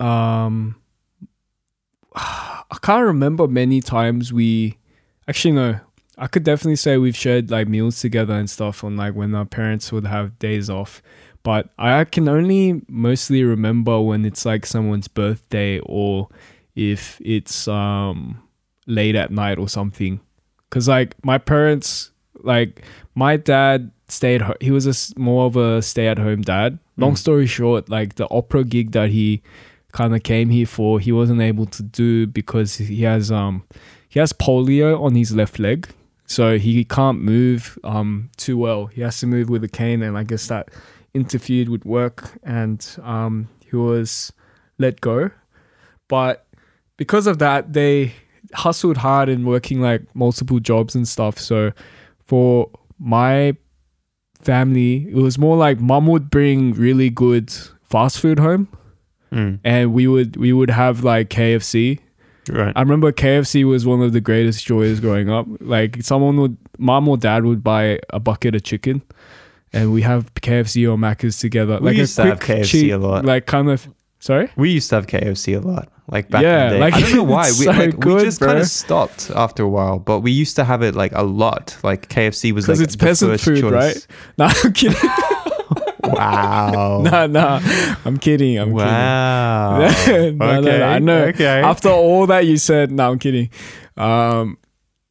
um, 0.00 0.76
I 2.14 2.76
can't 2.82 3.04
remember 3.04 3.46
many 3.48 3.80
times 3.80 4.32
we 4.32 4.78
actually 5.28 5.52
no. 5.52 5.80
I 6.20 6.26
could 6.26 6.42
definitely 6.42 6.76
say 6.76 6.96
we've 6.98 7.16
shared 7.16 7.50
like 7.50 7.68
meals 7.68 8.00
together 8.00 8.34
and 8.34 8.50
stuff 8.50 8.82
on 8.82 8.96
like 8.96 9.14
when 9.14 9.34
our 9.34 9.44
parents 9.44 9.92
would 9.92 10.06
have 10.06 10.38
days 10.40 10.68
off. 10.68 11.00
But 11.44 11.68
I 11.78 12.04
can 12.04 12.28
only 12.28 12.82
mostly 12.88 13.44
remember 13.44 14.00
when 14.00 14.24
it's 14.24 14.44
like 14.44 14.66
someone's 14.66 15.06
birthday 15.06 15.78
or 15.80 16.28
if 16.74 17.20
it's 17.24 17.68
um 17.68 18.42
late 18.86 19.14
at 19.14 19.30
night 19.30 19.58
or 19.58 19.68
something. 19.68 20.20
Cause 20.70 20.88
like 20.88 21.14
my 21.24 21.38
parents, 21.38 22.10
like 22.42 22.82
my 23.14 23.36
dad 23.36 23.92
stayed. 24.08 24.42
Ho- 24.42 24.56
he 24.60 24.70
was 24.72 24.86
a 24.86 25.18
more 25.20 25.46
of 25.46 25.56
a 25.56 25.80
stay-at-home 25.82 26.42
dad. 26.42 26.78
Long 26.96 27.12
Mm. 27.14 27.18
story 27.18 27.46
short, 27.46 27.88
like 27.88 28.16
the 28.16 28.28
opera 28.30 28.64
gig 28.64 28.90
that 28.92 29.10
he 29.10 29.40
kind 29.98 30.14
of 30.14 30.22
came 30.22 30.48
here 30.48 30.64
for, 30.64 31.00
he 31.00 31.10
wasn't 31.10 31.40
able 31.40 31.66
to 31.66 31.82
do 31.82 32.24
because 32.28 32.76
he 32.76 33.02
has 33.02 33.32
um 33.32 33.64
he 34.08 34.20
has 34.20 34.32
polio 34.32 35.00
on 35.02 35.16
his 35.16 35.34
left 35.34 35.58
leg, 35.58 35.88
so 36.24 36.56
he 36.56 36.84
can't 36.84 37.20
move 37.20 37.76
um 37.82 38.30
too 38.36 38.56
well. 38.56 38.86
He 38.86 39.00
has 39.00 39.18
to 39.20 39.26
move 39.26 39.50
with 39.50 39.64
a 39.64 39.68
cane, 39.68 40.02
and 40.02 40.16
I 40.16 40.22
guess 40.22 40.46
that 40.46 40.68
interfered 41.14 41.68
with 41.68 41.84
work, 41.84 42.38
and 42.44 42.80
um 43.02 43.48
he 43.68 43.74
was 43.74 44.32
let 44.78 45.00
go. 45.00 45.32
But 46.06 46.46
because 46.96 47.26
of 47.26 47.40
that, 47.40 47.72
they 47.72 48.12
hustled 48.54 48.98
hard 48.98 49.28
and 49.28 49.44
working 49.44 49.80
like 49.80 50.02
multiple 50.14 50.60
jobs 50.60 50.94
and 50.94 51.08
stuff. 51.08 51.40
So 51.40 51.72
for 52.22 52.70
my 53.00 53.56
family, 54.40 55.08
it 55.10 55.16
was 55.16 55.38
more 55.38 55.56
like 55.56 55.80
mom 55.80 56.06
would 56.06 56.30
bring 56.30 56.72
really 56.72 57.10
good 57.10 57.52
fast 57.82 58.20
food 58.20 58.38
home 58.38 58.68
Mm, 59.32 59.58
and 59.64 59.92
we 59.92 60.06
would 60.06 60.36
we 60.36 60.52
would 60.52 60.70
have 60.70 61.04
like 61.04 61.28
KFC. 61.30 61.98
right. 62.50 62.72
I 62.74 62.80
remember 62.80 63.12
KFC 63.12 63.64
was 63.64 63.84
one 63.86 64.00
of 64.02 64.12
the 64.12 64.20
greatest 64.20 64.64
joys 64.64 65.00
growing 65.00 65.28
up. 65.30 65.46
Like 65.60 66.02
someone 66.02 66.36
would 66.40 66.56
mom 66.78 67.08
or 67.08 67.16
dad 67.16 67.44
would 67.44 67.62
buy 67.62 67.98
a 68.10 68.18
bucket 68.20 68.54
of 68.54 68.62
chicken 68.62 69.02
and 69.72 69.92
we 69.92 70.00
have 70.02 70.32
KFC 70.34 70.90
or 70.90 70.96
Macca's 70.96 71.38
together. 71.38 71.78
We 71.78 71.86
like 71.90 71.96
used 71.98 72.16
to 72.16 72.24
have 72.24 72.40
KFC 72.40 72.92
a 72.94 72.96
lot. 72.98 73.24
Like 73.26 73.44
kind 73.46 73.68
of 73.70 73.86
sorry? 74.18 74.48
We 74.56 74.70
used 74.70 74.88
to 74.90 74.94
have 74.96 75.06
KFC 75.06 75.56
a 75.56 75.60
lot, 75.66 75.90
like 76.10 76.30
back 76.30 76.42
Yeah, 76.42 76.64
in 76.64 76.68
the 76.70 76.74
day. 76.76 76.80
like, 76.80 76.94
I 76.94 77.00
don't 77.02 77.14
know 77.16 77.22
why. 77.34 77.48
We, 77.48 77.64
so 77.66 77.70
like, 77.70 77.92
we 77.92 77.98
good, 77.98 78.24
just 78.24 78.40
kind 78.40 78.58
of 78.58 78.66
stopped 78.66 79.30
after 79.34 79.62
a 79.62 79.68
while, 79.68 79.98
but 79.98 80.20
we 80.20 80.30
used 80.32 80.56
to 80.56 80.64
have 80.64 80.80
it 80.82 80.94
like 80.94 81.12
a 81.14 81.22
lot. 81.22 81.76
Like 81.84 82.08
KFC 82.08 82.52
was 82.52 82.64
Because 82.64 82.80
like 82.80 82.86
it's 82.86 82.96
the 82.96 83.04
peasant 83.04 83.40
food, 83.42 83.60
choice. 83.60 83.72
right? 83.72 84.06
No, 84.38 84.46
I'm 84.46 84.72
kidding. 84.72 84.96
Wow. 86.12 87.02
no, 87.10 87.26
no. 87.26 87.60
I'm 88.04 88.18
kidding. 88.18 88.58
I'm 88.58 88.72
wow. 88.72 89.88
kidding. 90.04 90.38
no, 90.38 90.60
no, 90.60 90.78
no, 90.78 90.84
I 90.84 90.98
know. 90.98 91.24
Okay. 91.26 91.62
After 91.62 91.88
all 91.90 92.26
that 92.26 92.46
you 92.46 92.56
said, 92.56 92.90
no, 92.90 93.12
I'm 93.12 93.18
kidding. 93.18 93.50
Um, 93.96 94.58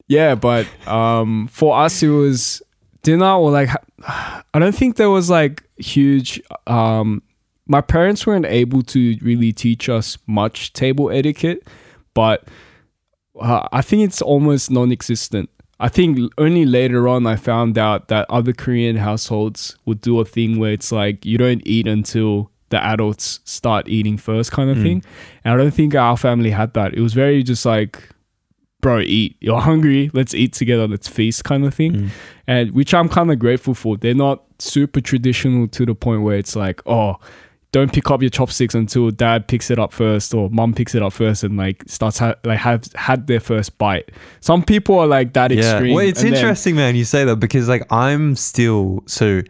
yeah, 0.08 0.36
but 0.36 0.68
um, 0.88 1.48
for 1.52 1.78
us 1.78 2.02
it 2.02 2.10
was 2.10 2.62
dinner 3.04 3.34
or 3.34 3.52
like 3.52 3.70
I 4.08 4.60
don't 4.60 4.76
think 4.76 4.96
there 4.96 5.10
was 5.10 5.30
like 5.30 5.64
huge. 5.78 6.42
Um, 6.66 7.22
my 7.68 7.82
parents 7.82 8.26
weren't 8.26 8.46
able 8.46 8.82
to 8.82 9.18
really 9.22 9.52
teach 9.52 9.90
us 9.90 10.18
much 10.26 10.74
table 10.74 11.12
etiquette, 11.12 11.68
but 12.14 12.48
uh, 13.40 13.68
I 13.72 13.82
think 13.82 14.04
it's 14.04 14.22
almost 14.22 14.72
non-existent. 14.72 15.50
I 15.80 15.90
think 15.90 16.32
only 16.38 16.66
later 16.66 17.08
on 17.08 17.28
I 17.28 17.36
found 17.36 17.78
out 17.78 18.08
that 18.08 18.26
other 18.30 18.52
Korean 18.54 18.96
households 18.96 19.78
would 19.86 20.02
do 20.02 20.20
a 20.20 20.26
thing 20.26 20.58
where 20.60 20.72
it's 20.74 20.92
like 20.92 21.26
you 21.26 21.38
don't 21.38 21.62
eat 21.66 21.88
until 21.88 22.50
the 22.70 22.84
adults 22.84 23.40
start 23.46 23.88
eating 23.88 24.18
first, 24.18 24.52
kind 24.52 24.70
of 24.70 24.78
Mm. 24.78 24.82
thing. 24.84 25.04
And 25.46 25.54
I 25.54 25.58
don't 25.58 25.74
think 25.74 25.94
our 25.96 26.18
family 26.18 26.50
had 26.50 26.74
that. 26.74 26.94
It 26.96 27.02
was 27.02 27.14
very 27.14 27.44
just 27.44 27.66
like, 27.66 28.10
bro, 28.82 29.00
eat. 29.00 29.38
You're 29.40 29.62
hungry. 29.72 30.10
Let's 30.14 30.34
eat 30.34 30.54
together. 30.54 30.88
Let's 30.88 31.08
feast, 31.08 31.44
kind 31.44 31.64
of 31.64 31.74
thing. 31.74 31.94
Mm. 31.94 32.10
And 32.48 32.72
which 32.72 32.94
I'm 32.94 33.08
kind 33.08 33.32
of 33.32 33.38
grateful 33.40 33.74
for. 33.74 33.98
They're 33.98 34.14
not 34.16 34.44
super 34.60 35.00
traditional 35.00 35.68
to 35.70 35.86
the 35.86 35.94
point 35.96 36.24
where 36.24 36.38
it's 36.38 36.56
like, 36.56 36.82
oh, 36.88 37.18
don't 37.78 37.94
pick 37.94 38.10
up 38.12 38.22
your 38.22 38.30
chopsticks 38.30 38.76
until 38.76 39.12
dad 39.12 39.48
picks 39.48 39.70
it 39.70 39.78
up 39.80 39.92
first 39.94 40.34
or 40.34 40.50
mom 40.50 40.74
picks 40.74 40.94
it 40.96 41.02
up 41.04 41.14
first 41.14 41.44
and 41.44 41.58
like 41.58 41.84
starts 41.88 42.18
ha- 42.18 42.36
like 42.44 42.60
have 42.60 42.82
had 42.96 43.28
their 43.28 43.40
first 43.40 43.78
bite. 43.78 44.10
Some 44.40 44.64
people 44.64 44.98
are 45.00 45.08
like 45.08 45.34
that 45.34 45.52
extreme. 45.52 45.94
Well, 45.96 46.06
it's 46.06 46.22
and 46.22 46.34
then- 46.34 46.40
interesting, 46.40 46.76
man. 46.76 46.96
You 46.96 47.06
say 47.06 47.26
that 47.26 47.38
because 47.38 47.68
like 47.70 47.84
I'm 47.92 48.36
still 48.36 49.04
so. 49.06 49.42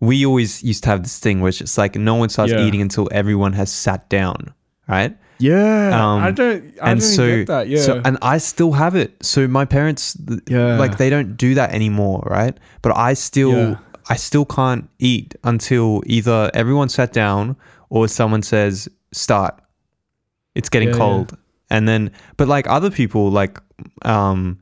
We 0.00 0.24
always 0.24 0.62
used 0.62 0.84
to 0.84 0.90
have 0.90 1.02
this 1.02 1.18
thing 1.18 1.40
where 1.40 1.48
it's 1.48 1.76
like 1.76 1.96
no 1.96 2.14
one 2.14 2.28
starts 2.28 2.52
Yeah. 2.52 2.64
eating 2.64 2.80
until 2.80 3.08
everyone 3.10 3.52
has 3.54 3.68
sat 3.72 4.08
down, 4.08 4.54
right? 4.86 5.16
Yeah, 5.40 5.90
Um, 6.14 6.22
I 6.22 6.30
don't. 6.30 6.62
I 6.82 6.90
and 6.92 7.00
don't 7.00 7.08
so, 7.16 7.26
get 7.38 7.46
that. 7.48 7.68
Yeah, 7.68 7.80
so, 7.82 8.00
and 8.04 8.16
I 8.22 8.38
still 8.38 8.72
have 8.72 8.94
it. 8.96 9.14
So 9.22 9.46
my 9.48 9.64
parents, 9.64 10.16
Yeah. 10.48 10.78
like 10.78 10.98
they 10.98 11.10
don't 11.10 11.36
do 11.36 11.54
that 11.54 11.72
anymore, 11.72 12.22
right? 12.30 12.56
But 12.82 12.96
I 12.96 13.14
still, 13.14 13.52
Yeah. 13.52 13.76
I 14.08 14.16
still 14.16 14.44
can't 14.44 14.88
eat 14.98 15.34
until 15.44 16.02
either 16.06 16.50
everyone 16.54 16.88
sat 16.88 17.12
down 17.12 17.56
or 17.90 18.08
someone 18.08 18.42
says 18.42 18.88
start. 19.12 19.60
It's 20.54 20.68
getting 20.68 20.88
Yeah, 20.88 20.94
yeah. 20.94 20.98
cold, 20.98 21.36
and 21.70 21.86
then, 21.86 22.10
but 22.36 22.48
like 22.48 22.66
other 22.68 22.90
people, 22.90 23.30
like, 23.30 23.60
um, 24.02 24.58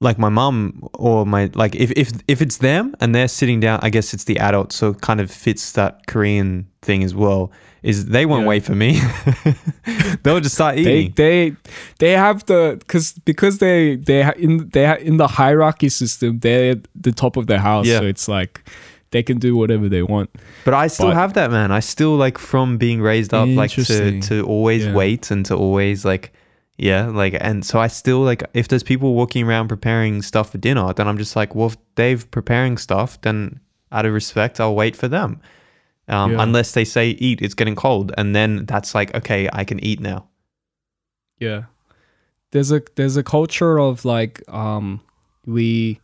like 0.00 0.18
my 0.18 0.28
mum 0.28 0.86
or 0.94 1.24
my 1.24 1.50
like 1.54 1.74
if 1.74 1.90
if 1.92 2.12
if 2.28 2.42
it's 2.42 2.58
them 2.58 2.94
and 3.00 3.14
they're 3.14 3.28
sitting 3.28 3.60
down, 3.60 3.80
I 3.82 3.90
guess 3.90 4.12
it's 4.12 4.24
the 4.24 4.38
adult 4.38 4.72
so 4.72 4.90
it 4.90 5.00
kind 5.00 5.20
of 5.20 5.30
fits 5.30 5.72
that 5.72 6.06
Korean 6.06 6.68
thing 6.82 7.02
as 7.02 7.14
well. 7.14 7.50
Is 7.84 8.06
they 8.06 8.24
won't 8.26 8.42
Yeah. 8.44 8.48
wait 8.48 8.64
for 8.64 8.74
me; 8.74 8.98
they'll 10.22 10.40
just 10.40 10.54
start 10.54 10.78
eating. 10.78 11.12
they 11.16 11.54
they 11.98 12.12
have 12.12 12.44
the 12.46 12.76
because 12.78 13.12
because 13.24 13.58
they 13.58 13.96
they 13.96 14.22
ha- 14.22 14.32
in 14.38 14.68
they 14.72 14.86
ha- 14.86 14.98
in 15.00 15.16
the 15.18 15.26
hierarchy 15.26 15.88
system 15.90 16.38
they're 16.38 16.72
at 16.72 16.78
the 17.00 17.12
top 17.12 17.36
of 17.36 17.46
the 17.46 17.58
house 17.58 17.86
Yeah. 17.86 18.00
so 18.00 18.06
it's 18.06 18.26
like 18.28 18.62
they 19.10 19.22
can 19.22 19.38
do 19.38 19.54
whatever 19.54 19.88
they 19.88 20.02
want 20.02 20.30
But 20.64 20.74
I 20.74 20.88
still 20.88 21.08
But- 21.08 21.16
have 21.16 21.32
that, 21.34 21.50
man. 21.50 21.70
I 21.70 21.80
still 21.80 22.16
like 22.16 22.38
from 22.38 22.78
being 22.78 23.00
raised 23.02 23.32
up 23.34 23.48
like 23.48 23.70
to 23.72 24.20
to 24.20 24.42
always 24.46 24.84
Yeah. 24.86 24.94
wait 24.94 25.30
and 25.30 25.44
to 25.46 25.54
always 25.54 26.04
like 26.04 26.32
yeah, 26.78 27.06
like 27.06 27.36
and 27.40 27.64
so 27.64 27.78
I 27.78 27.88
still 27.88 28.20
like 28.24 28.42
if 28.54 28.66
there's 28.68 28.82
people 28.82 29.14
walking 29.14 29.46
around 29.46 29.68
preparing 29.68 30.22
stuff 30.22 30.50
for 30.50 30.58
dinner, 30.58 30.92
then 30.94 31.06
I'm 31.06 31.18
just 31.18 31.36
like, 31.36 31.54
well, 31.54 31.68
if 31.68 31.76
they've 31.94 32.28
preparing 32.30 32.78
stuff, 32.78 33.20
then 33.20 33.60
out 33.92 34.06
of 34.06 34.12
respect, 34.12 34.58
I'll 34.58 34.74
wait 34.74 34.96
for 34.96 35.06
them. 35.06 35.38
Um, 36.08 36.32
Yeah. 36.32 36.42
unless 36.42 36.72
they 36.72 36.84
say 36.84 37.10
eat, 37.10 37.40
it's 37.40 37.54
getting 37.54 37.74
cold, 37.76 38.12
and 38.18 38.34
then 38.36 38.66
that's 38.66 38.94
like 38.94 39.14
okay, 39.14 39.48
I 39.52 39.64
can 39.64 39.78
eat 39.84 40.00
now. 40.00 40.28
yeah 41.40 41.64
there's 42.52 42.70
a 42.70 42.80
there's 42.94 43.16
a 43.16 43.22
culture 43.24 43.80
of 43.80 44.04
like 44.04 44.40
um 44.48 45.00
we 45.46 45.98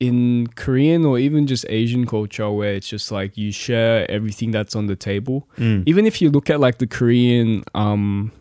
in 0.00 0.46
Korean 0.56 1.04
or 1.04 1.18
even 1.18 1.46
just 1.46 1.64
Asian 1.68 2.06
culture 2.06 2.50
where 2.50 2.72
it's 2.74 2.88
just 2.88 3.12
like 3.12 3.36
you 3.36 3.52
share 3.52 4.10
everything 4.10 4.50
that's 4.50 4.74
on 4.74 4.86
the 4.86 4.96
table. 4.96 5.46
Mm. 5.58 5.82
Even 5.86 6.06
if 6.06 6.22
you 6.22 6.30
look 6.30 6.48
at 6.48 6.58
like 6.58 6.78
the 6.78 6.86
Korean 6.86 7.62
um 7.74 8.32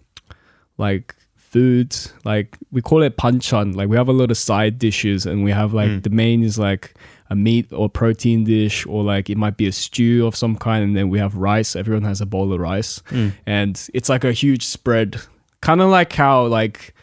like 0.78 1.16
foods, 1.36 2.14
like 2.24 2.58
we 2.72 2.82
call 2.82 3.04
it 3.04 3.18
banchan. 3.18 3.76
Like 3.76 3.90
we 3.90 3.98
have 3.98 4.08
a 4.08 4.14
lot 4.14 4.32
of 4.32 4.38
side 4.38 4.80
dishes 4.80 5.26
and 5.26 5.44
we 5.44 5.52
have 5.52 5.74
like 5.74 5.90
Mm. 5.90 6.04
the 6.04 6.10
main 6.10 6.44
is 6.44 6.58
like 6.58 6.94
a 7.30 7.36
meat 7.36 7.72
or 7.72 7.88
protein 7.90 8.44
dish 8.44 8.86
or 8.88 9.04
like 9.04 9.30
it 9.30 9.38
might 9.38 9.56
be 9.58 9.68
a 9.68 9.72
stew 9.72 10.26
of 10.26 10.36
some 10.36 10.56
kind 10.56 10.84
and 10.84 10.96
then 10.98 11.10
we 11.10 11.20
have 11.20 11.36
rice. 11.36 11.76
Everyone 11.76 12.04
has 12.04 12.22
a 12.22 12.26
bowl 12.26 12.52
of 12.54 12.60
rice 12.60 13.02
Mm. 13.10 13.34
and 13.46 13.90
it's 13.94 14.10
like 14.10 14.24
a 14.24 14.32
huge 14.32 14.66
spread. 14.66 15.22
Kind 15.62 15.82
of 15.82 15.90
like 15.90 16.14
how 16.14 16.46
like 16.48 16.94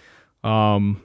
um 0.45 1.01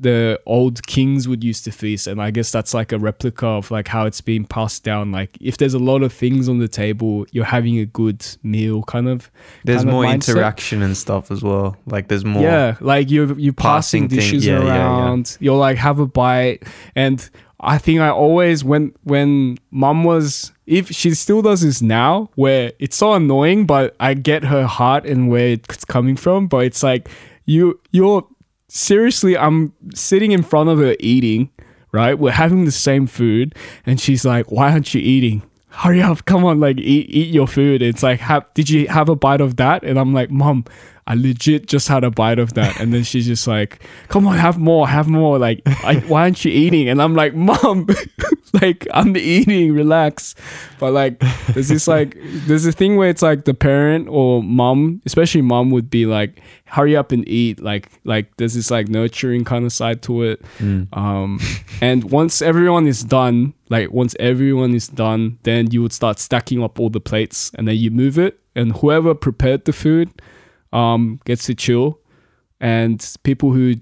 the 0.00 0.40
old 0.46 0.84
kings 0.86 1.28
would 1.28 1.44
used 1.44 1.64
to 1.64 1.70
feast 1.70 2.06
and 2.06 2.20
i 2.22 2.30
guess 2.30 2.50
that's 2.50 2.72
like 2.72 2.92
a 2.92 2.98
replica 2.98 3.46
of 3.46 3.70
like 3.70 3.86
how 3.88 4.06
it's 4.06 4.20
being 4.20 4.44
passed 4.44 4.82
down 4.84 5.12
like 5.12 5.36
if 5.40 5.58
there's 5.58 5.74
a 5.74 5.78
lot 5.78 6.02
of 6.02 6.12
things 6.12 6.48
on 6.48 6.58
the 6.58 6.66
table 6.66 7.26
you're 7.30 7.44
having 7.44 7.78
a 7.78 7.84
good 7.84 8.24
meal 8.42 8.82
kind 8.84 9.06
of 9.08 9.30
There's 9.64 9.82
kind 9.82 9.90
more 9.90 10.04
mindset. 10.04 10.30
interaction 10.34 10.82
and 10.82 10.96
stuff 10.96 11.30
as 11.30 11.42
well. 11.42 11.76
Like 11.86 12.08
there's 12.08 12.24
more. 12.24 12.42
yeah 12.42 12.76
like 12.80 13.10
you're 13.10 13.38
you 13.38 13.52
passing 13.52 14.04
Passing 14.04 14.08
thing- 14.08 14.18
dishes 14.18 14.46
yeah, 14.46 14.60
yeah, 14.60 14.64
yeah. 14.64 14.86
around 14.86 15.36
you're 15.40 15.58
like 15.58 15.76
have 15.76 15.98
a 16.00 16.06
bite 16.06 16.62
and 16.96 17.28
i 17.62 17.78
think 17.78 18.00
i 18.00 18.08
always 18.08 18.64
when 18.64 18.92
when 19.04 19.56
mom 19.70 20.04
was 20.04 20.52
if 20.66 20.90
she 20.90 21.10
still 21.14 21.42
does 21.42 21.62
this 21.62 21.80
now 21.82 22.28
where 22.34 22.72
it's 22.78 22.96
so 22.96 23.12
annoying 23.14 23.66
but 23.66 23.94
i 24.00 24.14
get 24.14 24.44
her 24.44 24.66
heart 24.66 25.06
and 25.06 25.28
where 25.30 25.48
it's 25.48 25.84
coming 25.84 26.16
from 26.16 26.46
but 26.46 26.64
it's 26.64 26.82
like 26.82 27.08
you 27.44 27.78
you're 27.90 28.26
seriously 28.68 29.36
i'm 29.36 29.72
sitting 29.94 30.32
in 30.32 30.42
front 30.42 30.68
of 30.68 30.78
her 30.78 30.96
eating 31.00 31.50
right? 31.92 32.18
We're 32.18 32.32
having 32.32 32.64
the 32.64 32.72
same 32.72 33.06
food 33.06 33.54
and 33.86 34.00
she's 34.00 34.24
like 34.24 34.50
why 34.50 34.72
aren't 34.72 34.92
you 34.94 35.00
eating? 35.00 35.42
Hurry 35.68 36.02
up 36.02 36.24
come 36.24 36.44
on 36.44 36.58
like 36.58 36.78
eat, 36.78 37.08
eat 37.08 37.32
your 37.32 37.46
food. 37.46 37.82
It's 37.82 38.02
like 38.02 38.20
have, 38.20 38.44
did 38.54 38.68
you 38.68 38.88
have 38.88 39.08
a 39.08 39.14
bite 39.14 39.40
of 39.40 39.56
that? 39.56 39.84
And 39.84 39.98
i'm 39.98 40.12
like 40.12 40.30
mom 40.30 40.64
i 41.06 41.14
legit 41.14 41.66
just 41.66 41.88
had 41.88 42.04
a 42.04 42.10
bite 42.10 42.38
of 42.38 42.54
that. 42.54 42.80
And 42.80 42.92
then 42.92 43.02
she's 43.04 43.26
just 43.26 43.46
like 43.46 43.82
come 44.08 44.26
on 44.26 44.38
have 44.38 44.58
more 44.58 44.88
have 44.88 45.08
more. 45.08 45.38
Like 45.38 45.62
I, 45.66 45.96
why 46.06 46.22
aren't 46.22 46.44
you 46.44 46.52
eating? 46.52 46.88
And 46.88 47.02
i'm 47.02 47.14
like 47.14 47.34
mom 47.34 47.88
like 48.62 48.86
i'm 48.92 49.16
eating 49.16 49.72
relax. 49.72 50.34
But 50.78 50.92
like 50.92 51.18
there's 51.48 51.68
this 51.68 51.88
like 51.88 52.16
there's 52.46 52.66
a 52.66 52.72
thing 52.72 52.96
where 52.96 53.08
it's 53.08 53.22
like 53.22 53.44
the 53.44 53.54
parent 53.54 54.08
or 54.08 54.42
mom 54.42 55.02
especially 55.06 55.42
mom 55.42 55.70
would 55.70 55.90
be 55.90 56.06
like 56.06 56.40
hurry 56.72 56.96
up 56.96 57.12
and 57.12 57.28
eat. 57.28 57.60
Like 57.60 57.90
like 58.04 58.34
there's 58.36 58.54
this 58.54 58.70
like 58.70 58.88
nurturing 58.88 59.44
kind 59.44 59.64
of 59.64 59.72
side 59.72 60.02
to 60.02 60.22
it. 60.22 60.42
Mm. 60.58 60.88
um, 60.96 61.38
and 61.80 62.10
once 62.10 62.40
everyone 62.40 62.86
is 62.86 63.04
done, 63.04 63.54
like 63.68 63.90
once 63.90 64.16
everyone 64.18 64.74
is 64.74 64.88
done, 64.88 65.38
then 65.42 65.70
you 65.70 65.82
would 65.82 65.92
start 65.92 66.18
stacking 66.18 66.62
up 66.62 66.80
all 66.80 66.90
the 66.90 67.00
plates 67.00 67.50
and 67.56 67.68
then 67.68 67.76
you 67.76 67.90
move 67.90 68.18
it. 68.18 68.38
And 68.54 68.76
whoever 68.76 69.14
prepared 69.14 69.64
the 69.64 69.72
food 69.72 70.10
um, 70.72 71.20
gets 71.24 71.46
to 71.46 71.54
chill. 71.54 71.98
And 72.60 73.04
people 73.24 73.52
who 73.52 73.74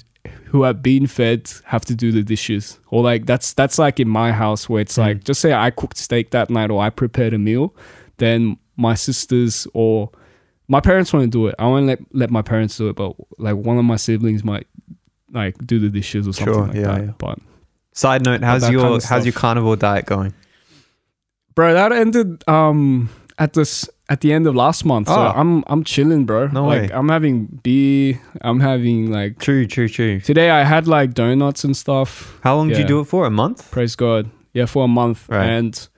who 0.46 0.64
have 0.64 0.82
been 0.82 1.06
fed 1.06 1.50
have 1.64 1.84
to 1.86 1.94
do 1.94 2.12
the 2.12 2.22
dishes. 2.22 2.78
Or 2.90 3.02
like 3.02 3.26
that's 3.26 3.52
that's 3.52 3.78
like 3.78 4.00
in 4.00 4.08
my 4.08 4.32
house 4.32 4.68
where 4.68 4.80
it's 4.80 4.96
like 4.98 5.24
just 5.24 5.40
say 5.40 5.52
I 5.52 5.70
cooked 5.70 5.96
steak 5.96 6.30
that 6.30 6.50
night 6.50 6.70
or 6.70 6.80
I 6.82 6.90
prepared 6.90 7.34
a 7.34 7.38
meal, 7.38 7.74
then 8.18 8.56
my 8.76 8.94
sisters 8.94 9.66
or 9.74 10.10
my 10.68 10.80
parents 10.80 11.12
want 11.12 11.24
to 11.24 11.30
do 11.30 11.46
it. 11.48 11.54
I 11.58 11.66
want 11.66 11.82
to 11.82 11.86
let 11.88 11.98
let 12.12 12.30
my 12.30 12.42
parents 12.42 12.76
do 12.76 12.88
it, 12.88 12.96
but 12.96 13.14
like 13.38 13.56
one 13.56 13.76
of 13.78 13.84
my 13.84 13.96
siblings 13.96 14.42
might 14.44 14.66
like 15.32 15.56
do 15.66 15.78
the 15.78 15.88
dishes 15.90 16.26
or 16.26 16.32
something 16.32 16.54
Sure, 16.54 16.66
like 16.66 16.74
yeah, 16.76 16.82
that. 16.82 17.04
yeah. 17.04 17.12
But 17.18 17.38
Side 17.92 18.24
note: 18.24 18.42
How's 18.42 18.68
your 18.70 18.82
kind 18.82 18.94
of 18.94 19.04
how's 19.04 19.26
your 19.26 19.32
carnivore 19.32 19.76
diet 19.76 20.06
going? 20.06 20.32
bro, 21.54 21.74
that 21.74 21.92
ended 21.92 22.42
um 22.48 23.10
at 23.40 23.54
this 23.54 23.88
at 24.08 24.20
the 24.20 24.32
end 24.32 24.46
of 24.46 24.54
last 24.54 24.84
month. 24.84 25.08
So 25.08 25.14
Oh. 25.14 25.32
I'm 25.40 25.64
I'm 25.66 25.82
chilling, 25.82 26.26
bro. 26.26 26.48
No 26.48 26.66
like 26.66 26.82
way. 26.82 26.90
I'm 26.92 27.08
having 27.08 27.46
beer. 27.62 28.20
I'm 28.42 28.60
having 28.60 29.10
like 29.10 29.38
True, 29.38 29.66
true, 29.66 29.88
true. 29.88 30.20
today 30.20 30.50
I 30.50 30.62
had 30.64 30.86
like 30.86 31.14
donuts 31.14 31.64
and 31.64 31.76
stuff. 31.76 32.38
How 32.42 32.54
long 32.56 32.68
did 32.68 32.76
you 32.78 32.82
Yeah. 32.84 32.88
do 32.94 33.00
it 33.00 33.06
for? 33.06 33.26
A 33.26 33.30
month? 33.30 33.70
Praise 33.70 33.96
God. 33.96 34.30
Yeah, 34.52 34.66
for 34.66 34.84
a 34.84 34.88
month. 34.88 35.28
Right. 35.28 35.46
And 35.48 35.88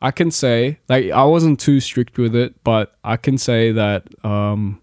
I 0.00 0.10
can 0.12 0.30
say 0.30 0.78
like 0.88 1.10
I 1.10 1.24
wasn't 1.24 1.58
too 1.60 1.80
strict 1.80 2.18
with 2.18 2.34
it, 2.36 2.54
but 2.64 2.94
I 3.04 3.16
can 3.16 3.36
say 3.38 3.72
that 3.72 4.02
um 4.24 4.80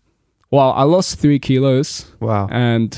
well, 0.52 0.72
I 0.74 0.84
lost 0.84 1.20
three 1.20 1.40
kilos 1.40 2.12
Wow. 2.20 2.48
and 2.52 2.92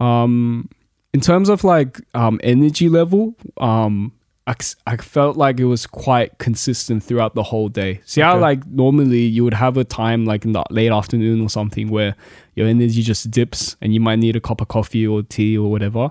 um 0.00 0.68
in 1.14 1.20
terms 1.20 1.48
of 1.48 1.64
like 1.64 2.00
um 2.14 2.38
energy 2.42 2.88
level 2.88 3.34
um 3.58 4.12
I, 4.48 4.54
I 4.86 4.96
felt 4.96 5.36
like 5.36 5.58
it 5.58 5.64
was 5.64 5.86
quite 5.88 6.38
consistent 6.38 7.02
throughout 7.02 7.34
the 7.34 7.42
whole 7.42 7.68
day 7.68 8.00
see 8.04 8.20
how 8.20 8.38
like 8.38 8.64
normally 8.66 9.22
you 9.22 9.42
would 9.42 9.54
have 9.54 9.76
a 9.76 9.82
time 9.82 10.24
like 10.24 10.44
in 10.44 10.52
the 10.52 10.62
late 10.70 10.92
afternoon 10.92 11.40
or 11.40 11.50
something 11.50 11.88
where 11.90 12.14
your 12.54 12.68
energy 12.68 13.02
just 13.02 13.28
dips 13.30 13.76
and 13.82 13.92
you 13.92 13.98
might 14.00 14.20
need 14.20 14.36
a 14.36 14.40
cup 14.40 14.60
of 14.60 14.68
coffee 14.68 15.04
or 15.06 15.22
tea 15.24 15.58
or 15.58 15.68
whatever 15.70 16.10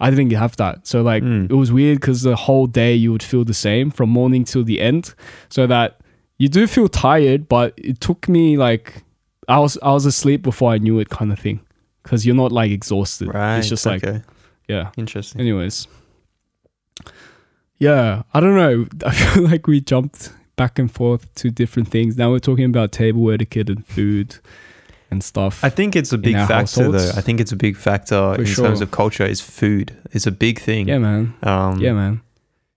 i 0.00 0.10
didn't 0.10 0.32
have 0.32 0.56
that 0.56 0.86
so 0.86 1.02
like 1.02 1.22
Mm. 1.22 1.50
it 1.50 1.54
was 1.54 1.70
weird 1.70 2.00
because 2.00 2.22
the 2.22 2.34
whole 2.34 2.66
day 2.66 2.94
you 2.94 3.12
would 3.12 3.22
feel 3.22 3.44
the 3.44 3.54
same 3.54 3.90
from 3.92 4.10
morning 4.10 4.42
till 4.44 4.64
the 4.64 4.80
end 4.80 5.14
so 5.48 5.66
that 5.68 6.00
you 6.38 6.48
do 6.48 6.66
feel 6.66 6.88
tired 6.88 7.48
but 7.48 7.74
it 7.76 8.00
took 8.00 8.28
me 8.28 8.56
like 8.56 9.04
i 9.46 9.58
was 9.60 9.78
i 9.82 9.92
was 9.92 10.04
asleep 10.04 10.42
before 10.42 10.72
i 10.72 10.78
knew 10.78 10.98
it 10.98 11.10
kind 11.10 11.30
of 11.32 11.38
thing 11.38 11.60
because 12.02 12.26
you're 12.26 12.34
not 12.34 12.50
like 12.50 12.72
exhausted 12.72 13.32
Right. 13.32 13.58
it's 13.58 13.68
just 13.68 13.86
like 13.86 14.02
okay. 14.04 14.22
yeah 14.68 14.90
Interesting. 14.96 15.40
anyways 15.40 15.86
yeah 17.78 18.22
i 18.34 18.40
don't 18.40 18.56
know 18.56 18.86
i 19.06 19.12
feel 19.12 19.42
like 19.44 19.66
we 19.66 19.80
jumped 19.80 20.32
back 20.56 20.78
and 20.78 20.90
forth 20.92 21.32
to 21.34 21.50
different 21.50 21.88
things 21.88 22.16
now 22.16 22.30
we're 22.30 22.38
talking 22.38 22.64
about 22.64 22.90
table 22.92 23.30
etiquette 23.30 23.68
and 23.70 23.86
food 23.86 24.36
and 25.10 25.24
stuff 25.24 25.64
I 25.64 25.70
think 25.70 25.96
it's 25.96 26.12
a 26.12 26.18
big 26.18 26.36
factor, 26.36 26.90
though. 26.90 27.12
I 27.16 27.22
think 27.22 27.40
it's 27.40 27.50
a 27.52 27.56
big 27.56 27.78
factor 27.78 28.34
For 28.34 28.40
in 28.42 28.46
sure. 28.46 28.66
terms 28.66 28.82
of 28.82 28.90
culture. 28.90 29.24
Is 29.24 29.40
food? 29.40 29.96
It's 30.12 30.26
a 30.26 30.30
big 30.30 30.60
thing. 30.60 30.86
yeah 30.88 30.98
man 30.98 31.32
Um, 31.42 31.80
yeah 31.80 31.94
man 31.94 32.20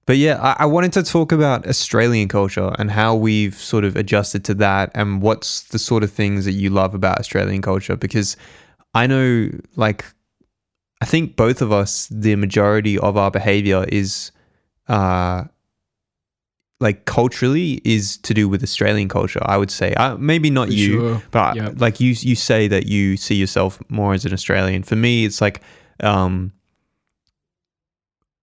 But 0.06 0.16
yeah, 0.16 0.40
I, 0.42 0.64
I 0.64 0.66
wanted 0.66 0.94
to 0.94 1.04
talk 1.04 1.34
about 1.34 1.68
Australian 1.68 2.30
culture 2.30 2.74
and 2.80 2.90
how 2.90 3.16
we've 3.16 3.56
sort 3.56 3.84
of 3.84 3.98
adjusted 3.98 4.46
to 4.46 4.54
that 4.56 4.92
and 4.96 5.22
what's 5.22 5.64
the 5.74 5.80
sort 5.80 6.04
of 6.04 6.12
things 6.12 6.46
that 6.46 6.54
you 6.54 6.70
love 6.70 6.96
about 6.96 7.20
Australian 7.20 7.62
culture 7.62 7.98
because 7.98 8.38
I 8.94 9.08
know 9.08 9.50
like 9.76 10.06
I 11.02 11.06
think 11.06 11.36
both 11.36 11.62
of 11.62 11.74
us 11.74 12.08
the 12.10 12.36
majority 12.38 12.98
of 12.98 13.18
our 13.18 13.30
behavior 13.30 13.84
is 13.90 14.32
uh 14.96 15.44
like 16.80 17.06
culturally 17.06 17.80
is 17.96 18.18
to 18.28 18.34
do 18.34 18.50
with 18.52 18.62
Australian 18.64 19.08
culture 19.08 19.42
I 19.54 19.56
would 19.62 19.72
say 19.72 19.94
uh, 20.04 20.18
maybe 20.18 20.50
not 20.50 20.68
For 20.68 20.74
you 20.74 20.92
sure. 21.00 21.22
but 21.32 21.56
Yeah. 21.56 21.70
like 21.86 22.00
you 22.04 22.12
you 22.30 22.36
say 22.36 22.68
that 22.74 22.84
you 22.94 23.18
see 23.18 23.36
yourself 23.44 23.80
more 23.90 24.14
as 24.18 24.26
an 24.26 24.34
Australian 24.34 24.82
for 24.84 24.96
me 25.06 25.14
it's 25.28 25.42
like 25.42 25.62
um 26.14 26.52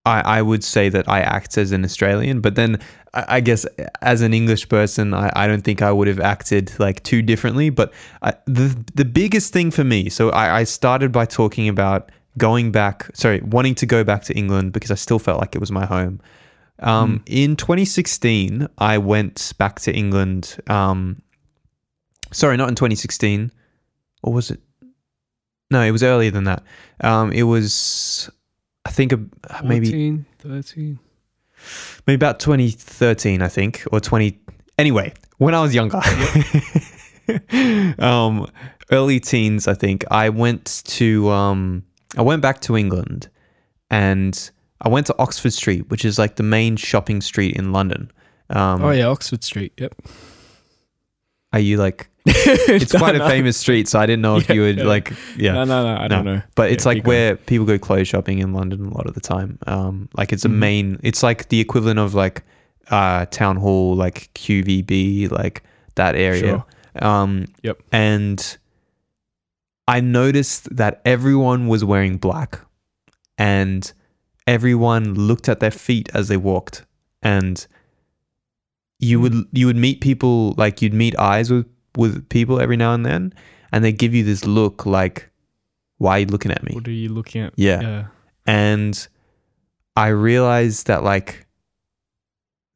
I, 0.05 0.39
I 0.39 0.41
would 0.41 0.63
say 0.63 0.89
that 0.89 1.07
I 1.09 1.19
act 1.21 1.57
as 1.57 1.71
an 1.71 1.83
Australian, 1.83 2.39
but 2.41 2.55
then 2.55 2.79
I, 3.13 3.25
I 3.37 3.39
guess 3.41 3.65
as 4.01 4.21
an 4.21 4.33
English 4.33 4.69
person, 4.69 5.13
I, 5.13 5.29
I 5.35 5.45
don't 5.45 5.61
think 5.63 5.81
I 5.81 5.91
would 5.91 6.07
have 6.07 6.21
acted 6.21 6.71
like 6.79 7.03
too 7.03 7.21
differently. 7.21 7.69
But 7.69 7.93
I, 8.21 8.33
the 8.45 8.75
the 8.95 9.05
biggest 9.05 9.51
thing 9.53 9.71
for 9.71 9.83
me, 9.83 10.09
so 10.09 10.29
I, 10.29 10.59
I 10.61 10.63
started 10.63 11.11
by 11.11 11.25
talking 11.25 11.67
about 11.67 12.11
going 12.37 12.71
back, 12.71 13.07
sorry, 13.13 13.41
wanting 13.41 13.75
to 13.75 13.85
go 13.85 14.03
back 14.03 14.23
to 14.23 14.33
England 14.33 14.71
because 14.71 14.89
I 14.89 14.95
still 14.95 15.19
felt 15.19 15.39
like 15.41 15.53
it 15.53 15.59
was 15.59 15.71
my 15.71 15.85
home. 15.85 16.21
Um, 16.79 17.23
In 17.25 17.55
2016, 17.55 18.67
I 18.77 18.97
went 18.97 19.53
back 19.57 19.79
to 19.81 19.93
England. 19.93 20.57
Um, 20.67 21.21
sorry, 22.31 22.57
not 22.57 22.69
in 22.69 22.75
2016, 22.75 23.51
or 24.23 24.33
was 24.33 24.51
it? 24.51 24.59
No, 25.71 25.81
it 25.81 25.91
was 25.91 26.03
earlier 26.03 26.31
than 26.31 26.45
that. 26.45 26.63
Um, 27.01 27.31
it 27.31 27.43
was, 27.43 28.29
I 28.85 28.91
think, 28.91 29.11
a, 29.11 29.19
maybe 29.63 29.87
14, 29.87 30.25
13 30.39 30.99
maybe 32.07 32.15
about 32.15 32.39
2013 32.39 33.41
i 33.41 33.47
think 33.47 33.83
or 33.91 33.99
20 33.99 34.39
anyway 34.77 35.13
when 35.37 35.53
i 35.53 35.61
was 35.61 35.75
younger 35.75 35.99
um 37.99 38.47
early 38.91 39.19
teens 39.19 39.67
i 39.67 39.73
think 39.73 40.05
i 40.09 40.29
went 40.29 40.81
to 40.85 41.29
um 41.29 41.83
i 42.17 42.21
went 42.21 42.41
back 42.41 42.61
to 42.61 42.77
england 42.77 43.27
and 43.91 44.51
i 44.81 44.89
went 44.89 45.05
to 45.07 45.15
oxford 45.19 45.53
street 45.53 45.89
which 45.89 46.03
is 46.05 46.17
like 46.19 46.35
the 46.35 46.43
main 46.43 46.75
shopping 46.75 47.21
street 47.21 47.55
in 47.55 47.71
london 47.71 48.11
um 48.49 48.83
oh 48.83 48.91
yeah 48.91 49.05
oxford 49.05 49.43
street 49.43 49.73
yep 49.77 49.93
are 51.53 51.59
you 51.59 51.77
like 51.77 52.09
it's 52.25 52.91
quite 52.95 53.15
a 53.15 53.27
famous 53.27 53.57
street 53.57 53.87
so 53.87 53.99
i 53.99 54.05
didn't 54.05 54.21
know 54.21 54.37
if 54.37 54.47
Yeah, 54.49 54.55
you 54.55 54.61
would 54.61 54.77
yeah. 54.77 54.83
like 54.83 55.13
yeah 55.35 55.53
no 55.53 55.63
no 55.65 55.83
no 55.95 55.99
i 56.01 56.07
don't 56.07 56.25
know 56.25 56.41
but 56.55 56.71
it's 56.71 56.85
Yeah, 56.85 56.89
like 56.89 56.97
keep 56.97 57.03
going. 57.05 57.17
where 57.17 57.35
people 57.37 57.65
go 57.65 57.79
clothes 57.79 58.07
shopping 58.07 58.39
in 58.39 58.53
London 58.53 58.85
a 58.85 58.93
lot 58.93 59.07
of 59.07 59.13
the 59.15 59.21
time. 59.21 59.57
Um, 59.65 60.09
like 60.15 60.31
it's 60.33 60.45
a 60.45 60.49
Mhm. 60.49 60.53
main. 60.67 60.99
It's 61.01 61.23
like 61.23 61.49
the 61.49 61.59
equivalent 61.59 61.97
of 61.99 62.13
like 62.13 62.43
uh, 62.91 63.25
town 63.27 63.55
hall, 63.55 63.95
like 63.95 64.29
QVB, 64.35 65.31
like 65.31 65.63
that 65.95 66.15
area. 66.15 66.65
Um, 67.01 67.45
Yep. 67.63 67.77
And 67.91 68.57
I 69.87 70.01
noticed 70.01 70.75
that 70.75 71.01
everyone 71.05 71.67
was 71.67 71.83
wearing 71.83 72.17
black, 72.17 72.59
and 73.37 73.91
everyone 74.49 75.13
looked 75.13 75.47
at 75.47 75.59
their 75.59 75.75
feet 75.87 76.09
as 76.15 76.27
they 76.27 76.37
walked 76.37 76.83
and 77.21 77.67
you 78.99 79.21
would 79.21 79.35
you 79.51 79.65
would 79.67 79.75
meet 79.75 80.01
people 80.01 80.53
like 80.57 80.81
you'd 80.81 80.93
meet 80.93 81.15
eyes 81.19 81.51
with 81.51 81.67
with 81.95 82.27
people 82.29 82.59
every 82.59 82.75
now 82.75 82.91
and 82.97 83.05
then 83.05 83.31
and 83.71 83.83
they 83.83 83.91
give 83.91 84.11
you 84.15 84.23
this 84.23 84.45
look 84.45 84.85
like 84.87 85.29
why 85.99 86.11
are 86.17 86.19
you 86.21 86.25
looking 86.25 86.51
at 86.51 86.63
me 86.63 86.71
What 86.73 86.87
are 86.87 86.91
you 86.91 87.09
looking 87.09 87.41
at? 87.43 87.53
Yeah. 87.57 87.81
Yeah. 87.81 88.05
and 88.47 89.07
i 89.95 90.07
realized 90.07 90.87
that 90.87 91.03
like 91.03 91.45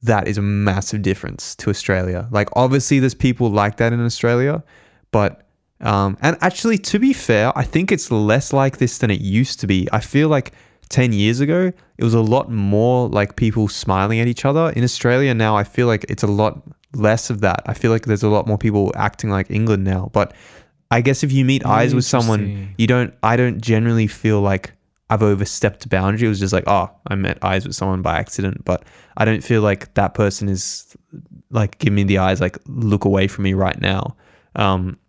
that 0.03 0.27
is 0.27 0.37
a 0.37 0.41
massive 0.43 1.01
difference 1.01 1.55
to 1.55 1.69
australia 1.71 2.27
like 2.31 2.49
obviously 2.53 2.99
there's 2.99 3.15
people 3.15 3.49
like 3.49 3.77
that 3.77 3.91
in 3.93 4.05
australia 4.05 4.63
but 5.11 5.47
um 5.81 6.17
and 6.21 6.37
actually 6.41 6.77
to 6.91 6.99
be 6.99 7.13
fair 7.13 7.51
i 7.57 7.63
think 7.63 7.91
it's 7.91 8.11
less 8.11 8.53
like 8.53 8.77
this 8.77 8.99
than 8.99 9.09
it 9.09 9.21
used 9.21 9.59
to 9.61 9.65
be 9.67 9.87
i 9.91 9.99
feel 9.99 10.29
like 10.29 10.53
10 10.93 11.11
years 11.11 11.39
ago 11.39 11.71
it 11.97 12.03
was 12.03 12.13
a 12.13 12.21
lot 12.21 12.51
more 12.51 13.09
like 13.09 13.35
people 13.35 13.67
smiling 13.67 14.19
at 14.19 14.27
each 14.27 14.45
other. 14.45 14.69
In 14.75 14.83
australia 14.83 15.33
now 15.33 15.57
i 15.57 15.63
feel 15.63 15.87
like 15.87 16.05
it's 16.07 16.21
a 16.23 16.27
lot 16.27 16.61
less 16.95 17.31
of 17.31 17.41
that. 17.41 17.63
I 17.65 17.73
feel 17.73 17.89
like 17.89 18.05
there's 18.05 18.21
a 18.21 18.29
lot 18.29 18.45
more 18.45 18.59
people 18.59 18.91
acting 18.95 19.31
like 19.31 19.49
england 19.49 19.83
now. 19.83 20.11
But 20.13 20.35
i 20.91 21.01
guess 21.01 21.23
if 21.23 21.31
you 21.31 21.43
meet 21.45 21.65
eyes 21.65 21.95
with 21.95 22.05
someone 22.05 22.41
you 22.77 22.85
don't 22.85 23.11
i 23.23 23.35
don't 23.35 23.59
generally 23.59 24.05
feel 24.05 24.41
like 24.41 24.73
i've 25.09 25.23
overstepped 25.23 25.83
a 25.85 25.89
boundary. 25.89 26.27
It 26.27 26.29
was 26.29 26.39
just 26.39 26.53
like 26.53 26.65
oh 26.67 26.91
i 27.07 27.15
met 27.15 27.43
eyes 27.43 27.65
with 27.65 27.75
someone 27.75 28.03
by 28.03 28.19
accident. 28.19 28.63
But 28.63 28.85
i 29.17 29.25
don't 29.25 29.43
feel 29.43 29.63
like 29.63 29.91
that 29.95 30.13
person 30.13 30.47
is 30.47 30.95
like 31.49 31.79
give 31.79 31.91
me 31.91 32.03
the 32.03 32.19
eyes 32.19 32.39
like 32.39 32.59
look 32.67 33.03
away 33.05 33.27
from 33.27 33.45
me 33.45 33.55
right 33.55 33.81
now. 33.81 34.15
Um 34.55 34.99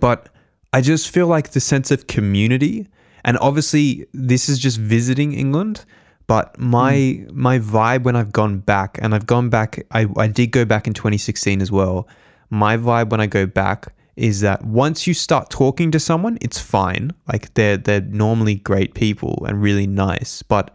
but 0.00 0.30
i 0.72 0.80
just 0.80 1.10
feel 1.10 1.26
like 1.26 1.50
the 1.50 1.60
sense 1.60 1.90
of 1.90 2.06
community 2.06 2.88
and 3.24 3.38
obviously 3.38 4.06
this 4.12 4.48
is 4.48 4.58
just 4.58 4.78
visiting 4.78 5.32
england 5.32 5.84
but 6.26 6.58
my 6.58 7.24
my 7.32 7.58
vibe 7.58 8.02
when 8.04 8.16
i've 8.16 8.32
gone 8.32 8.58
back 8.58 8.98
and 9.02 9.14
i've 9.14 9.26
gone 9.26 9.48
back 9.50 9.84
I, 9.90 10.06
I 10.16 10.26
did 10.26 10.48
go 10.52 10.64
back 10.64 10.86
in 10.86 10.94
2016 10.94 11.60
as 11.60 11.70
well. 11.70 12.08
My 12.50 12.76
vibe 12.76 13.10
when 13.10 13.20
i 13.20 13.26
go 13.26 13.46
back 13.46 13.92
is 14.16 14.40
that 14.40 14.64
once 14.64 15.06
you 15.06 15.14
start 15.14 15.50
talking 15.50 15.90
to 15.90 15.98
someone 16.00 16.38
it's 16.40 16.58
fine. 16.60 17.10
Like 17.30 17.52
they're 17.54 17.76
they're 17.76 18.00
normally 18.00 18.56
great 18.56 18.94
people 18.94 19.44
and 19.46 19.60
really 19.60 19.86
nice 19.86 20.42
but 20.42 20.70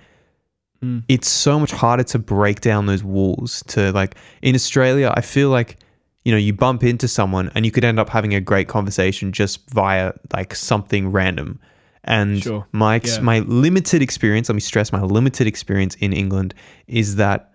Mm. 0.81 1.03
it's 1.09 1.27
so 1.27 1.59
much 1.59 1.73
harder 1.73 2.03
to 2.05 2.17
break 2.19 2.61
down 2.61 2.85
those 2.85 3.03
walls 3.03 3.61
to 3.67 3.91
like 3.91 4.15
in 4.41 4.55
australia 4.55 5.11
i 5.13 5.19
feel 5.19 5.49
like 5.49 5.76
you 6.23 6.31
know 6.31 6.38
you 6.38 6.53
bump 6.53 6.85
into 6.85 7.05
someone 7.05 7.51
and 7.53 7.65
you 7.65 7.71
could 7.71 7.84
end 7.84 7.99
up 7.99 8.07
having 8.07 8.34
a 8.34 8.39
great 8.39 8.69
conversation 8.69 9.34
just 9.34 9.69
via 9.71 10.13
like 10.34 10.55
something 10.55 11.11
random 11.11 11.59
and 12.03 12.41
Sure. 12.41 12.65
my 12.71 12.95
ex- 12.95 13.17
Yeah. 13.17 13.23
my 13.23 13.39
limited 13.39 14.01
experience 14.01 14.49
let 14.49 14.55
me 14.55 14.61
stress 14.61 14.91
my 14.91 15.01
limited 15.01 15.47
experience 15.47 15.95
in 15.95 16.13
england 16.13 16.53
is 16.88 17.15
that 17.17 17.51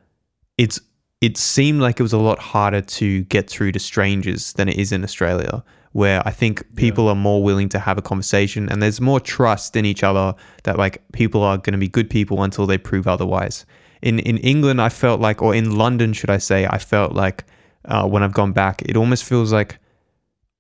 it's 0.59 0.81
it 1.21 1.37
seemed 1.39 1.81
like 1.81 1.99
it 1.99 2.03
was 2.03 2.13
a 2.13 2.19
lot 2.19 2.39
harder 2.39 2.83
to 2.83 3.23
get 3.25 3.49
through 3.49 3.73
to 3.73 3.79
strangers 3.79 4.53
than 4.55 4.69
it 4.69 4.77
is 4.77 4.93
in 4.93 5.03
australia 5.03 5.65
where 5.93 6.21
i 6.27 6.31
think 6.31 6.63
people 6.77 7.09
are 7.09 7.15
more 7.15 7.43
willing 7.43 7.69
to 7.71 7.79
have 7.79 7.97
a 7.99 8.03
conversation 8.03 8.69
and 8.69 8.83
there's 8.83 9.01
more 9.01 9.21
trust 9.21 9.77
in 9.77 9.85
each 9.87 10.03
other 10.03 10.35
that 10.65 10.77
like 10.77 11.03
people 11.13 11.43
are 11.43 11.57
going 11.57 11.73
to 11.73 11.79
be 11.79 11.89
good 11.89 12.11
people 12.11 12.43
until 12.43 12.67
they 12.67 12.77
prove 12.79 13.07
otherwise 13.09 13.65
in 14.03 14.19
in 14.19 14.37
england 14.39 14.81
i 14.83 14.89
felt 14.91 15.21
like 15.21 15.41
or 15.41 15.55
in 15.55 15.77
london 15.79 16.13
should 16.13 16.31
i 16.31 16.39
say 16.39 16.67
i 16.67 16.79
felt 16.79 17.13
like 17.15 17.45
uh, 17.87 18.07
when 18.07 18.23
i've 18.23 18.35
gone 18.35 18.53
back 18.53 18.83
it 18.83 18.97
almost 18.97 19.25
feels 19.25 19.53
like 19.53 19.79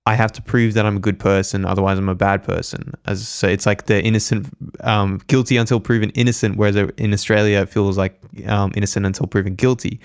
I 0.07 0.15
have 0.15 0.33
to 0.33 0.43
prove 0.43 0.75
that 0.75 0.85
I'm 0.85 0.99
a 0.99 1.01
good 1.01 1.19
person, 1.19 1.65
otherwise 1.65 1.99
I'm 1.99 2.11
a 2.11 2.15
bad 2.15 2.43
person. 2.43 2.93
As 3.07 3.27
so, 3.27 3.49
it's 3.49 3.65
like 3.65 3.87
the 3.87 4.03
innocent, 4.03 4.49
um, 4.81 5.21
guilty 5.29 5.57
until 5.57 5.81
proven 5.81 6.11
innocent. 6.11 6.57
Whereas 6.57 6.77
in 6.77 7.15
Australia, 7.15 7.61
it 7.61 7.71
feels 7.71 7.97
like 7.97 8.21
um, 8.47 8.71
innocent 8.75 9.07
until 9.07 9.27
proven 9.27 9.55
guilty. 9.55 10.01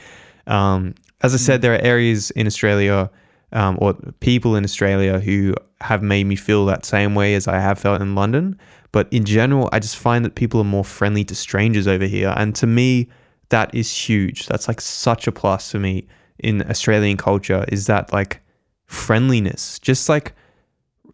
Um, 0.47 0.95
as 1.21 1.33
I 1.33 1.37
said, 1.37 1.61
there 1.61 1.73
are 1.73 1.81
areas 1.81 2.31
in 2.31 2.47
Australia 2.47 3.09
um, 3.51 3.77
or 3.81 3.93
people 4.21 4.55
in 4.55 4.63
Australia 4.63 5.19
who 5.19 5.53
have 5.81 6.01
made 6.01 6.25
me 6.25 6.35
feel 6.35 6.65
that 6.67 6.85
same 6.85 7.13
way 7.13 7.35
as 7.35 7.47
I 7.47 7.59
have 7.59 7.79
felt 7.79 8.01
in 8.01 8.15
London. 8.15 8.57
But 8.91 9.07
in 9.11 9.25
general, 9.25 9.69
I 9.71 9.79
just 9.79 9.97
find 9.97 10.23
that 10.23 10.35
people 10.35 10.61
are 10.61 10.65
more 10.65 10.85
friendly 10.85 11.23
to 11.25 11.35
strangers 11.35 11.87
over 11.87 12.05
here, 12.05 12.33
and 12.37 12.55
to 12.55 12.65
me, 12.65 13.07
that 13.49 13.73
is 13.73 13.91
huge. 13.91 14.47
That's 14.47 14.67
like 14.67 14.81
such 14.81 15.27
a 15.27 15.31
plus 15.31 15.71
for 15.71 15.79
me 15.79 16.07
in 16.39 16.67
Australian 16.69 17.17
culture. 17.17 17.65
Is 17.67 17.85
that 17.87 18.11
like 18.13 18.41
friendliness. 18.89 19.79
Just 19.79 20.09
like 20.09 20.33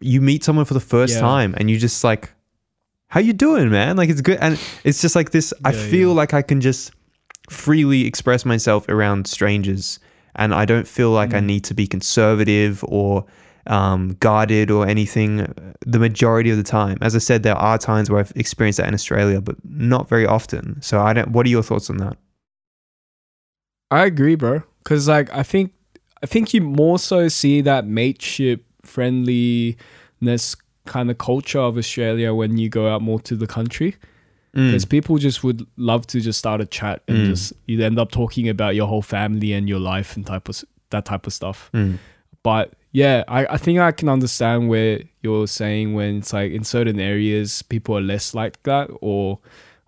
you 0.00 0.20
meet 0.20 0.42
someone 0.42 0.64
for 0.64 0.74
the 0.74 0.80
first 0.80 1.14
Yeah. 1.14 1.20
time 1.20 1.54
and 1.58 1.70
you 1.70 1.78
just 1.78 2.02
like, 2.02 2.32
how 3.08 3.20
you 3.20 3.32
doing, 3.32 3.70
man? 3.70 3.96
Like 3.96 4.08
it's 4.08 4.22
good. 4.22 4.38
And 4.40 4.58
it's 4.82 5.00
just 5.00 5.14
like 5.14 5.30
this, 5.30 5.52
I 5.64 5.72
feel 5.72 6.08
yeah. 6.08 6.14
like 6.16 6.34
I 6.34 6.42
can 6.42 6.60
just 6.60 6.90
freely 7.50 8.06
express 8.06 8.44
myself 8.44 8.88
around 8.88 9.26
strangers. 9.28 10.00
And 10.34 10.52
I 10.54 10.64
don't 10.64 10.88
feel 10.88 11.10
like 11.12 11.32
I 11.34 11.40
Mm. 11.40 11.44
need 11.46 11.64
to 11.64 11.74
be 11.74 11.86
conservative 11.86 12.82
or 12.88 13.24
um, 13.68 14.16
guarded 14.20 14.70
or 14.70 14.86
anything 14.86 15.40
uh, 15.40 15.52
the 15.84 15.98
majority 15.98 16.50
of 16.50 16.56
the 16.56 16.62
time. 16.62 16.98
As 17.00 17.14
I 17.16 17.18
said, 17.18 17.42
there 17.42 17.56
are 17.56 17.78
times 17.78 18.08
where 18.08 18.20
I've 18.20 18.32
experienced 18.36 18.76
that 18.78 18.86
in 18.88 18.94
Australia, 18.94 19.40
but 19.40 19.56
not 19.64 20.08
very 20.08 20.24
often. 20.26 20.80
So 20.82 21.00
I 21.00 21.12
don't, 21.12 21.30
what 21.32 21.44
are 21.46 21.48
your 21.50 21.62
thoughts 21.64 21.90
on 21.90 21.96
that? 21.98 22.16
I 23.90 24.04
agree, 24.06 24.34
bro. 24.36 24.62
Cause 24.84 25.08
like 25.08 25.32
I 25.32 25.42
think 25.42 25.72
I 26.22 26.26
think 26.26 26.54
you 26.54 26.60
more 26.62 26.98
so 26.98 27.28
see 27.28 27.60
that 27.62 27.86
mateship 27.86 28.64
friendliness 28.82 30.56
kind 30.84 31.10
of 31.10 31.18
culture 31.18 31.58
of 31.58 31.76
Australia 31.76 32.32
when 32.34 32.58
you 32.58 32.68
go 32.68 32.88
out 32.88 33.02
more 33.02 33.20
to 33.20 33.36
the 33.36 33.46
country. 33.46 33.96
Mm. 34.54 34.68
Because 34.70 34.84
people 34.86 35.18
just 35.18 35.44
would 35.44 35.66
love 35.76 36.06
to 36.08 36.20
just 36.20 36.38
start 36.38 36.60
a 36.60 36.66
chat 36.66 37.02
and 37.08 37.18
Mm. 37.18 37.26
just 37.26 37.52
you 37.66 37.82
end 37.82 37.98
up 37.98 38.10
talking 38.10 38.48
about 38.48 38.74
your 38.74 38.86
whole 38.88 39.02
family 39.02 39.52
and 39.52 39.68
your 39.68 39.78
life 39.80 40.16
and 40.16 40.24
type 40.26 40.48
of 40.48 40.64
that 40.90 41.04
type 41.04 41.26
of 41.26 41.32
stuff. 41.32 41.70
Mm. 41.74 41.98
But 42.42 42.74
yeah, 42.92 43.24
I, 43.28 43.44
I 43.46 43.56
think 43.58 43.80
I 43.80 43.92
can 43.92 44.08
understand 44.08 44.68
where 44.70 45.02
you're 45.20 45.46
saying 45.48 45.92
when 45.94 46.18
it's 46.18 46.32
like 46.32 46.52
in 46.52 46.64
certain 46.64 46.98
areas 47.00 47.60
people 47.62 47.98
are 47.98 48.00
less 48.00 48.34
like 48.34 48.62
that 48.62 48.88
or 49.02 49.40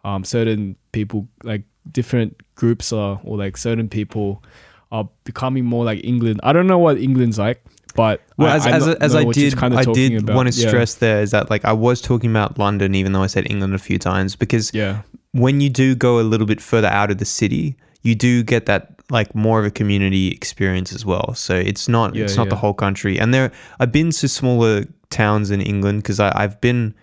um, 0.05 0.25
certain 0.25 0.77
people 0.93 1.29
like 1.45 1.63
different 1.91 2.37
groups 2.57 2.93
are 2.93 3.21
or 3.25 3.39
like 3.39 3.57
certain 3.57 3.89
people 3.89 4.43
are 4.91 5.09
becoming 5.25 5.65
more 5.65 5.85
like 5.85 6.01
England. 6.05 6.41
I 6.43 6.53
don't 6.53 6.67
know 6.67 6.79
what 6.79 6.99
England's 6.99 7.39
like, 7.39 7.63
but 7.95 8.23
Well, 8.37 8.49
I, 8.51 8.57
as, 8.57 8.67
I 8.67 8.71
as, 8.71 8.89
as 8.89 9.15
I 9.15 9.25
did, 9.25 9.59
kinda 9.59 9.77
I 9.79 9.85
did 9.85 10.23
about. 10.23 10.37
want 10.37 10.53
to 10.53 10.61
Yeah. 10.61 10.69
stress 10.69 10.95
there 10.95 11.21
is 11.21 11.31
that 11.33 11.51
like 11.51 11.65
I 11.65 11.73
was 11.73 12.01
talking 12.01 12.31
about 12.31 12.59
London, 12.59 12.95
even 12.95 13.13
though 13.13 13.23
I 13.23 13.27
said 13.27 13.47
England 13.51 13.75
a 13.75 13.79
few 13.79 13.99
times, 13.99 14.37
because 14.37 14.71
Yeah, 14.73 15.03
when 15.33 15.61
you 15.61 15.69
do 15.69 15.95
go 15.95 16.21
a 16.21 16.23
little 16.23 16.47
bit 16.47 16.61
further 16.61 16.89
out 16.89 17.11
of 17.11 17.19
the 17.19 17.25
city, 17.25 17.77
you 18.03 18.15
do 18.15 18.43
get 18.43 18.67
that 18.67 18.95
like 19.11 19.35
more 19.35 19.59
of 19.61 19.67
a 19.67 19.71
community 19.71 20.29
experience 20.29 20.93
as 20.93 21.05
well. 21.05 21.35
So 21.35 21.55
it's 21.55 21.89
not 21.89 22.15
Yeah, 22.15 22.25
it's 22.25 22.37
not 22.37 22.49
the 22.51 22.57
whole 22.57 22.75
country. 22.75 23.19
And 23.19 23.33
there, 23.35 23.51
I've 23.81 23.93
been 23.93 24.11
to 24.11 24.29
smaller 24.29 24.85
towns 25.11 25.51
in 25.51 25.61
England 25.61 26.03
because 26.03 26.21
I've 26.21 26.61
been 26.61 26.95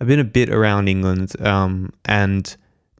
I've 0.00 0.08
been 0.08 0.20
a 0.20 0.24
bit 0.24 0.50
around 0.50 0.88
England, 0.88 1.32
um, 1.40 1.90
and 2.06 2.54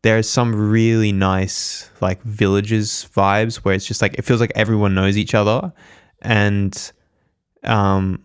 there's 0.04 0.28
some 0.28 0.54
really 0.54 1.12
nice 1.12 1.90
like 2.00 2.22
villages 2.22 3.08
vibes 3.16 3.56
where 3.56 3.74
it's 3.74 3.86
just 3.86 4.02
like 4.02 4.14
it 4.18 4.22
feels 4.22 4.38
like 4.40 4.52
everyone 4.54 4.94
knows 4.94 5.16
each 5.16 5.34
other, 5.34 5.72
and 6.22 6.92
um, 7.62 8.22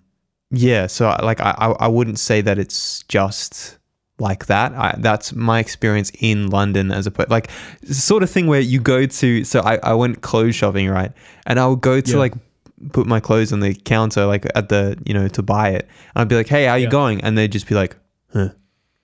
yeah. 0.52 0.88
So 0.88 1.16
like 1.24 1.40
I 1.42 1.56
I 1.58 1.68
I 1.86 1.88
wouldn't 1.88 2.20
say 2.20 2.42
that 2.42 2.60
it's 2.60 3.04
just 3.08 3.78
like 4.20 4.48
that. 4.48 4.74
I, 4.74 4.96
that's 5.00 5.32
my 5.34 5.60
experience 5.60 6.12
in 6.20 6.50
London 6.50 6.92
as 6.92 7.08
a 7.08 7.14
like 7.30 7.50
sort 7.90 8.24
of 8.24 8.30
thing 8.30 8.48
where 8.48 8.60
you 8.60 8.80
go 8.82 9.06
to. 9.06 9.44
So 9.46 9.62
I, 9.62 9.78
I 9.82 9.94
went 9.94 10.22
clothes 10.22 10.56
shopping 10.56 10.90
right, 10.90 11.12
and 11.48 11.60
I 11.60 11.66
would 11.68 11.82
go 11.82 12.02
to 12.02 12.12
Yeah. 12.12 12.18
like 12.18 12.34
put 12.92 13.08
my 13.08 13.20
clothes 13.22 13.52
on 13.54 13.60
the 13.62 13.74
counter 13.74 14.26
like 14.26 14.46
at 14.56 14.70
the 14.70 14.98
you 15.06 15.14
know 15.14 15.28
to 15.30 15.42
buy 15.42 15.70
it. 15.70 15.84
And 16.14 16.22
I'd 16.22 16.28
be 16.28 16.36
like, 16.36 16.48
hey, 16.50 16.66
how 16.66 16.76
you 16.76 16.86
Yeah. 16.88 16.90
going? 16.92 17.22
And 17.24 17.38
they'd 17.38 17.52
just 17.52 17.68
be 17.68 17.76
like, 17.76 17.96
huh. 18.34 18.50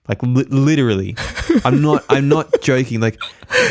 Like 0.07 0.21
li- 0.23 0.45
literally, 0.49 1.15
I'm 1.63 1.81
not. 1.81 2.03
I'm 2.09 2.27
not 2.27 2.49
joking. 2.61 2.99
Like, 2.99 3.19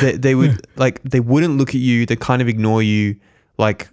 they, 0.01 0.12
they 0.12 0.35
would 0.35 0.66
like 0.77 1.01
they 1.02 1.20
wouldn't 1.20 1.56
look 1.59 1.70
at 1.70 1.74
you. 1.81 2.06
They 2.06 2.16
kind 2.16 2.43
of 2.43 2.48
ignore 2.48 2.82
you. 2.82 3.16
Like, 3.56 3.89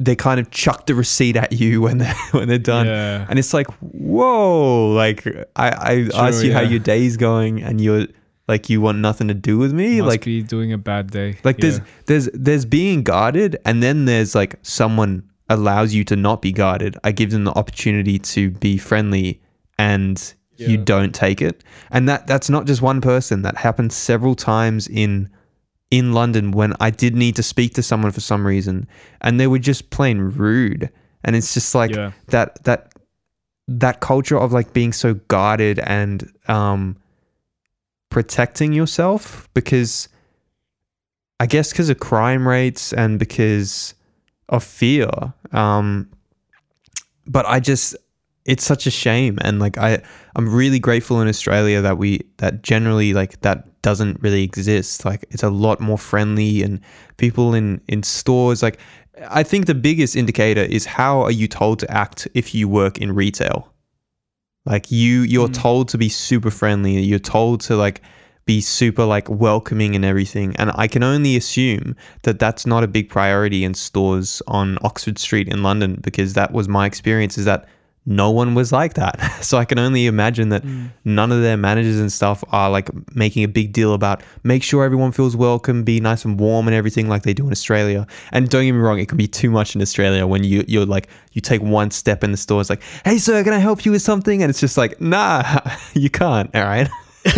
they 0.00 0.16
kind 0.16 0.40
of 0.40 0.50
chuck 0.50 0.86
the 0.86 0.94
receipt 0.94 1.36
at 1.36 1.52
you 1.52 1.80
when 1.82 1.98
they 1.98 2.12
when 2.32 2.48
they're 2.48 2.58
done. 2.58 2.86
yeah, 2.86 3.26
And 3.28 3.38
it's 3.38 3.54
like, 3.54 3.68
whoa, 3.80 4.92
like 4.92 5.26
I, 5.56 5.68
I 5.70 6.04
Sure, 6.08 6.20
ask 6.26 6.44
you 6.44 6.52
how 6.52 6.60
yeah. 6.62 6.68
your 6.70 6.78
day's 6.80 7.16
going 7.16 7.62
and 7.62 7.80
you're 7.80 8.06
like 8.48 8.70
you 8.70 8.80
want 8.80 8.98
nothing 8.98 9.28
to 9.28 9.34
do 9.34 9.58
with 9.58 9.72
me. 9.72 10.00
must 10.00 10.08
like 10.08 10.24
be 10.24 10.42
doing 10.42 10.72
a 10.72 10.78
bad 10.78 11.10
day. 11.10 11.36
like 11.44 11.58
there's 11.58 11.80
there's 12.06 12.28
there's 12.32 12.64
being 12.64 13.02
guarded 13.02 13.56
and 13.64 13.82
then 13.82 14.06
there's 14.06 14.34
like 14.34 14.56
someone 14.62 15.22
allows 15.50 15.94
you 15.94 16.02
to 16.04 16.16
not 16.16 16.42
be 16.42 16.50
guarded. 16.50 16.96
I 17.04 17.12
give 17.12 17.30
them 17.30 17.44
the 17.44 17.52
opportunity 17.52 18.18
to 18.18 18.50
be 18.50 18.78
friendly 18.78 19.40
and 19.78 20.34
you 20.58 20.76
don't 20.76 21.14
take 21.14 21.40
it. 21.40 21.62
And 21.90 22.08
that 22.08 22.26
that's 22.26 22.50
not 22.50 22.66
just 22.66 22.82
one 22.82 23.00
person. 23.00 23.42
That 23.42 23.56
happened 23.56 23.92
several 23.92 24.34
times 24.34 24.88
in 24.88 25.30
in 25.90 26.12
London 26.12 26.50
when 26.50 26.74
I 26.80 26.90
did 26.90 27.14
need 27.16 27.36
to 27.36 27.42
speak 27.42 27.74
to 27.74 27.82
someone 27.82 28.12
for 28.12 28.20
some 28.20 28.46
reason 28.46 28.86
and 29.22 29.40
they 29.40 29.46
were 29.46 29.58
just 29.58 29.90
plain 29.90 30.18
rude. 30.18 30.90
And 31.24 31.34
it's 31.34 31.54
just 31.54 31.74
like 31.74 31.94
Yeah. 31.94 32.12
that 32.28 32.62
that 32.64 32.92
that 33.68 34.00
culture 34.00 34.38
of 34.38 34.52
like 34.52 34.72
being 34.72 34.92
so 34.92 35.14
guarded 35.14 35.78
and 35.78 36.30
um 36.48 36.96
protecting 38.10 38.72
yourself 38.72 39.48
because 39.54 40.08
I 41.40 41.46
guess 41.46 41.70
because 41.70 41.88
of 41.88 42.00
crime 42.00 42.46
rates 42.48 42.92
and 42.92 43.18
because 43.18 43.94
of 44.48 44.64
fear. 44.64 45.10
Um, 45.52 46.10
but 47.26 47.46
I 47.46 47.60
just 47.60 47.94
it's 48.48 48.64
such 48.64 48.86
a 48.86 48.90
shame 48.90 49.38
and 49.42 49.60
like 49.60 49.76
I 49.78 50.02
I'm 50.34 50.48
really 50.48 50.78
grateful 50.80 51.20
in 51.20 51.28
Australia 51.28 51.82
that 51.82 51.98
we 51.98 52.20
that 52.38 52.62
generally 52.62 53.12
like 53.12 53.40
that 53.42 53.58
doesn't 53.82 54.20
really 54.22 54.42
exist. 54.42 55.04
Like 55.04 55.24
it's 55.30 55.42
a 55.42 55.50
lot 55.50 55.80
more 55.80 55.98
friendly 55.98 56.62
and 56.62 56.80
people 57.18 57.54
in 57.54 57.80
in 57.88 58.02
stores 58.02 58.62
like 58.62 58.78
I 59.30 59.42
think 59.42 59.66
the 59.66 59.74
biggest 59.74 60.16
indicator 60.16 60.62
is 60.62 60.86
how 60.86 61.20
are 61.20 61.30
you 61.30 61.46
told 61.46 61.78
to 61.80 61.90
act 61.90 62.26
if 62.34 62.54
you 62.54 62.68
work 62.68 62.98
in 62.98 63.12
retail? 63.14 63.72
Like 64.64 64.90
you 64.90 65.22
you're 65.22 65.48
Mm. 65.48 65.62
told 65.62 65.88
to 65.90 65.98
be 65.98 66.08
super 66.08 66.50
friendly, 66.50 66.98
you're 67.00 67.18
told 67.18 67.60
to 67.68 67.76
like 67.76 68.00
be 68.46 68.60
super 68.62 69.04
like 69.04 69.28
welcoming 69.28 69.94
and 69.94 70.04
everything. 70.06 70.56
And 70.56 70.70
I 70.74 70.88
can 70.88 71.02
only 71.02 71.36
assume 71.36 71.94
that 72.22 72.38
that's 72.38 72.64
not 72.66 72.82
a 72.82 72.88
big 72.88 73.10
priority 73.10 73.62
in 73.62 73.74
stores 73.74 74.42
on 74.46 74.78
Oxford 74.82 75.18
Street 75.18 75.48
in 75.48 75.62
London 75.62 76.00
because 76.00 76.32
that 76.32 76.50
was 76.52 76.66
my 76.66 76.86
experience 76.86 77.36
is 77.36 77.44
that 77.44 77.68
no 78.10 78.30
one 78.30 78.54
was 78.54 78.72
like 78.72 78.94
that. 78.94 79.16
So 79.42 79.56
I 79.58 79.64
can 79.64 79.78
only 79.78 80.06
imagine 80.06 80.48
that 80.48 80.64
none 81.04 81.30
of 81.30 81.42
their 81.42 81.56
managers 81.56 81.98
and 82.00 82.10
stuff 82.10 82.42
are 82.50 82.68
like 82.70 82.88
making 83.14 83.44
a 83.44 83.48
big 83.48 83.72
deal 83.72 83.92
about 83.94 84.22
make 84.42 84.62
sure 84.62 84.82
everyone 84.82 85.12
feels 85.12 85.36
welcome, 85.36 85.84
be 85.84 86.00
nice 86.00 86.24
and 86.24 86.40
warm 86.40 86.66
and 86.66 86.74
everything 86.74 87.08
like 87.08 87.22
they 87.22 87.34
do 87.34 87.46
in 87.46 87.52
Australia. 87.52 88.06
And 88.32 88.48
don't 88.48 88.64
get 88.64 88.72
me 88.72 88.78
wrong, 88.78 88.98
it 88.98 89.08
can 89.08 89.18
be 89.18 89.28
too 89.28 89.50
much 89.50 89.74
in 89.76 89.82
Australia 89.82 90.26
when 90.26 90.42
you 90.42 90.64
you're 90.66 90.86
like 90.86 91.08
you 91.32 91.40
take 91.40 91.60
one 91.62 91.90
step 91.90 92.24
in 92.24 92.30
the 92.32 92.36
store, 92.36 92.60
it's 92.60 92.70
like, 92.70 92.82
hey 93.04 93.18
sir, 93.18 93.44
can 93.44 93.52
I 93.52 93.58
help 93.58 93.84
you 93.84 93.92
with 93.92 94.02
something? 94.02 94.42
And 94.42 94.50
it's 94.50 94.60
just 94.60 94.76
like, 94.78 95.00
nah, 95.00 95.60
you 95.94 96.10
can't, 96.10 96.50
all 96.56 96.64
right. 96.64 96.88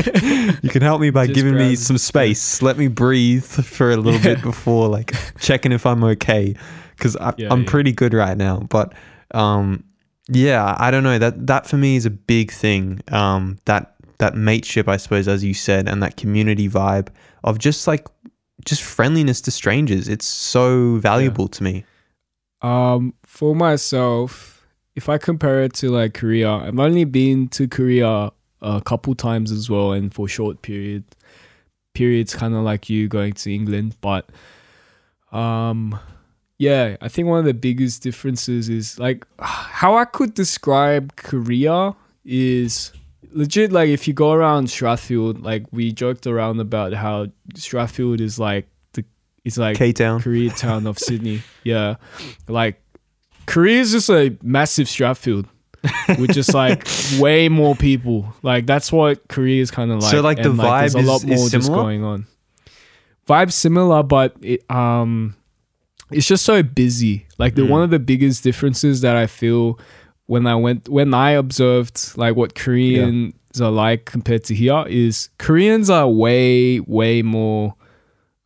you 0.62 0.70
can 0.70 0.82
help 0.82 1.00
me 1.00 1.10
by 1.10 1.26
Just 1.26 1.34
giving 1.34 1.54
me 1.56 1.74
some 1.76 1.98
space. 1.98 2.62
Let 2.62 2.78
me 2.78 2.88
breathe 2.88 3.44
for 3.44 3.90
a 3.90 3.96
little 3.96 4.20
bit 4.20 4.40
before 4.42 4.88
like 4.88 5.14
checking 5.40 5.72
if 5.72 5.84
I'm 5.84 6.04
okay 6.04 6.54
because 6.96 7.16
Yeah, 7.36 7.52
I'm 7.52 7.62
yeah. 7.64 7.70
pretty 7.70 7.92
good 7.92 8.14
right 8.14 8.36
now. 8.36 8.60
But 8.60 8.94
um, 9.32 9.82
yeah, 10.30 10.76
I 10.78 10.90
don't 10.90 11.02
know 11.02 11.18
that 11.18 11.46
that 11.46 11.66
for 11.66 11.76
me 11.76 11.96
is 11.96 12.06
a 12.06 12.10
big 12.10 12.52
thing. 12.52 13.00
Um, 13.08 13.58
that 13.64 13.94
that 14.18 14.34
mateship, 14.34 14.88
I 14.88 14.96
suppose, 14.96 15.28
as 15.28 15.42
you 15.42 15.54
said, 15.54 15.88
and 15.88 16.02
that 16.02 16.16
community 16.16 16.68
vibe 16.68 17.08
of 17.42 17.58
just 17.58 17.86
like 17.86 18.06
just 18.64 18.82
friendliness 18.82 19.40
to 19.42 19.50
strangers. 19.50 20.08
It's 20.08 20.26
so 20.26 20.96
valuable 20.96 21.48
to 21.48 21.62
me. 21.62 21.84
Um, 22.62 23.14
for 23.24 23.56
myself, 23.56 24.66
if 24.94 25.08
I 25.08 25.18
compare 25.18 25.62
it 25.62 25.72
to 25.74 25.90
like 25.90 26.14
Korea, 26.14 26.50
I've 26.50 26.78
only 26.78 27.04
been 27.04 27.48
to 27.48 27.66
Korea 27.66 28.30
a 28.62 28.82
couple 28.82 29.14
times 29.14 29.50
as 29.50 29.70
well, 29.70 29.92
and 29.92 30.12
for 30.12 30.28
short 30.28 30.62
period 30.62 31.04
periods, 31.94 32.34
kind 32.34 32.54
of 32.54 32.62
like 32.62 32.88
you 32.88 33.08
going 33.08 33.32
to 33.32 33.52
England. 33.52 33.96
But 34.00 34.28
um, 35.32 35.98
yeah, 36.60 36.96
I 37.00 37.08
think 37.08 37.26
one 37.26 37.38
of 37.38 37.46
the 37.46 37.54
biggest 37.54 38.02
differences 38.02 38.68
is 38.68 38.98
like 38.98 39.26
how 39.38 39.96
I 39.96 40.04
could 40.04 40.34
describe 40.34 41.16
Korea 41.16 41.96
is 42.24 42.92
legit. 43.32 43.72
Like 43.72 43.88
if 43.88 44.06
you 44.06 44.12
go 44.12 44.32
around 44.32 44.66
Strathfield, 44.66 45.42
like 45.42 45.64
we 45.72 45.90
joked 45.90 46.26
around 46.26 46.60
about 46.60 46.92
how 46.92 47.28
Strathfield 47.54 48.20
is 48.20 48.38
like 48.38 48.68
the 48.92 49.04
it's 49.44 49.56
like 49.56 49.76
K 49.78 49.92
Town. 49.92 50.20
Korea 50.20 50.50
town 50.50 50.86
of 50.86 50.98
Sydney. 51.06 51.40
Yeah. 51.64 51.96
Like 52.46 52.80
Korea 53.46 53.80
is 53.80 53.92
just 53.92 54.10
a 54.10 54.36
massive 54.42 54.86
Strathfield 54.86 55.46
with 56.18 56.32
just 56.34 56.52
like 56.52 56.86
way 57.18 57.48
more 57.48 57.74
people. 57.74 58.34
Like 58.42 58.66
that's 58.66 58.92
what 58.92 59.26
Korea 59.28 59.62
is 59.62 59.70
kind 59.70 59.90
of 59.90 60.02
like. 60.02 60.10
So, 60.10 60.20
like, 60.20 60.42
the 60.42 60.50
And, 60.50 60.60
there's 60.60 60.94
vibe 60.94 61.02
a 61.02 61.06
lot 61.06 61.16
is- 61.16 61.30
is 61.30 61.40
more 61.40 61.48
just 61.48 61.66
similar? 61.66 61.82
going 61.84 62.04
on. 62.04 62.26
Vibe 63.26 63.50
similar, 63.52 64.02
but 64.02 64.36
it, 64.42 64.68
um, 64.70 65.36
it's 66.10 66.26
just 66.26 66.44
so 66.44 66.62
busy. 66.62 67.26
Like 67.38 67.54
the 67.54 67.62
Mm. 67.62 67.68
one 67.68 67.82
of 67.82 67.90
the 67.90 67.98
biggest 67.98 68.42
differences 68.44 69.00
that 69.02 69.16
I 69.16 69.26
feel 69.26 69.78
when 70.26 70.46
I 70.46 70.54
went 70.54 70.88
when 70.88 71.12
I 71.14 71.30
observed 71.32 72.16
like 72.16 72.36
what 72.36 72.54
Koreans 72.54 73.34
are 73.60 73.70
like 73.70 74.04
compared 74.04 74.44
to 74.44 74.54
here 74.54 74.84
is 74.88 75.28
Koreans 75.38 75.90
are 75.90 76.08
way 76.08 76.80
way 76.80 77.22
more 77.22 77.74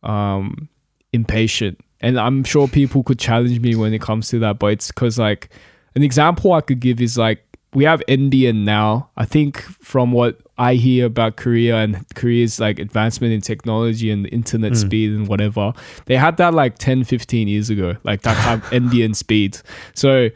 um 0.03 0.69
impatient 1.13 1.79
and 2.01 2.19
i'm 2.19 2.43
sure 2.43 2.67
people 2.67 3.01
could 3.03 3.17
challenge 3.17 3.59
me 3.59 3.73
when 3.75 3.93
it 3.93 4.01
comes 4.01 4.27
to 4.27 4.37
that 4.39 4.59
but 4.59 4.67
it's 4.67 4.89
because 4.89 5.17
like 5.17 5.49
an 5.95 6.03
example 6.03 6.51
i 6.53 6.61
could 6.61 6.79
give 6.79 6.99
is 7.01 7.17
like 7.17 7.43
we 7.73 7.83
have 7.85 8.01
NBN 8.07 8.63
now 8.65 9.09
i 9.17 9.25
think 9.25 9.61
from 9.61 10.11
what 10.11 10.39
i 10.57 10.73
hear 10.75 11.05
about 11.05 11.35
korea 11.35 11.75
and 11.77 12.05
korea's 12.15 12.59
like 12.59 12.79
advancement 12.79 13.33
in 13.33 13.41
technology 13.41 14.09
and 14.11 14.25
internet 14.31 14.71
Mm. 14.73 14.77
speed 14.77 15.11
and 15.11 15.27
whatever 15.27 15.73
they 16.05 16.15
had 16.17 16.37
that 16.37 16.53
like 16.53 16.77
10 16.77 17.03
15 17.03 17.47
years 17.47 17.69
ago 17.69 17.95
like 18.03 18.21
that 18.21 18.37
kind 18.37 18.61
of 18.63 18.69
NBN 18.91 19.15
speed 19.15 19.57
so 19.93 20.29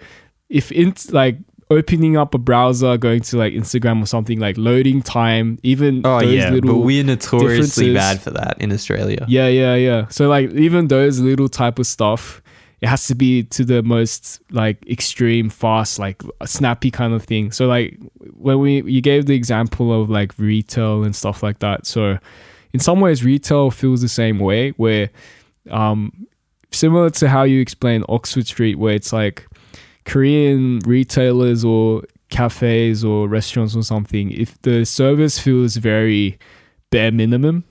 if 0.50 0.72
int 0.72 1.12
like 1.14 1.38
opening 1.72 2.18
up 2.18 2.34
a 2.34 2.38
browser 2.40 2.98
going 2.98 3.22
to 3.22 3.38
like 3.38 3.54
instagram 3.54 4.02
or 4.02 4.06
something 4.08 4.40
like 4.40 4.58
loading 4.58 5.02
time 5.04 5.60
even 5.62 6.02
Oh 6.04 6.20
those 6.20 6.34
yeah, 6.34 6.50
but 6.60 6.78
we're 6.78 7.04
notoriously 7.04 7.94
bad 7.94 8.20
for 8.22 8.32
that 8.32 8.60
in 8.60 8.72
Australia. 8.72 9.24
yeah, 9.28 9.48
yeah, 9.48 9.76
yeah. 9.76 10.08
So 10.10 10.28
like 10.28 10.50
even 10.52 10.88
those 10.88 11.20
little 11.20 11.48
type 11.48 11.78
of 11.78 11.86
stuff, 11.86 12.41
it 12.81 12.88
has 12.88 13.07
to 13.07 13.15
be 13.15 13.43
to 13.43 13.65
the 13.65 13.84
most 13.84 14.41
like 14.51 14.77
extreme 14.89 15.49
fast, 15.49 15.99
like 15.99 16.22
snappy 16.45 16.91
kind 16.91 17.14
of 17.14 17.23
thing. 17.23 17.51
So 17.51 17.68
like 17.68 17.99
when 18.34 18.60
we 18.60 18.81
you 18.84 19.01
gave 19.01 19.26
the 19.26 19.35
example 19.35 20.01
of 20.01 20.10
like 20.10 20.38
retail 20.38 21.03
and 21.03 21.15
stuff 21.15 21.43
like 21.43 21.60
that. 21.60 21.85
So 21.85 22.18
in 22.73 22.80
some 22.80 22.99
ways 23.01 23.23
retail 23.23 23.72
feels 23.72 24.01
the 24.01 24.07
same 24.07 24.39
way 24.39 24.72
where 24.72 25.10
um 25.69 26.27
similar 26.72 27.10
to 27.10 27.27
how 27.27 27.43
you 27.43 27.60
explain 27.60 28.03
Oxford 28.07 28.47
Street 28.47 28.77
where 28.77 28.93
it's 28.93 29.11
like 29.11 29.45
Korean 30.06 30.80
retailers 30.80 31.65
or 31.65 32.03
cafes 32.30 33.03
or 33.03 33.27
restaurants 33.27 33.76
or 33.76 33.84
something, 33.84 34.31
if 34.31 34.60
the 34.61 34.85
service 34.85 35.38
feels 35.38 35.76
very 35.76 36.39
bare 36.91 37.11
minimum, 37.11 37.64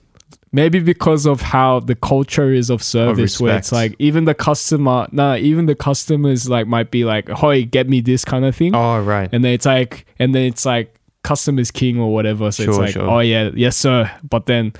maybe 0.51 0.79
because 0.79 1.25
of 1.25 1.41
how 1.41 1.79
the 1.79 1.95
culture 1.95 2.51
is 2.51 2.69
of 2.69 2.81
service, 2.81 3.39
where 3.39 3.57
it's 3.57 3.71
like 3.71 3.95
even 3.99 4.25
the 4.25 4.33
customer, 4.33 5.07
nah, 5.11 5.35
even 5.35 5.65
the 5.65 5.75
customers 5.75 6.49
like 6.49 6.67
might 6.67 6.91
be 6.91 7.05
like, 7.05 7.29
"Hey, 7.29 7.63
get 7.63 7.89
me 7.89 8.01
this 8.01 8.25
kind 8.25 8.45
of 8.45 8.55
thing," 8.55 8.75
Oh 8.75 9.01
right. 9.01 9.29
and 9.31 9.43
then 9.43 9.53
it's 9.53 9.65
like, 9.65 10.05
and 10.17 10.33
then 10.33 10.43
it's 10.43 10.65
like 10.65 10.95
customers 11.23 11.71
king 11.71 11.99
or 11.99 12.13
whatever. 12.13 12.51
So 12.51 12.63
it's 12.63 12.73
Sure, 12.73 12.83
like, 12.83 12.93
sure. 12.93 13.09
oh 13.09 13.19
yeah, 13.19 13.51
yes 13.53 13.75
sir. 13.75 14.11
But 14.27 14.45
then 14.45 14.73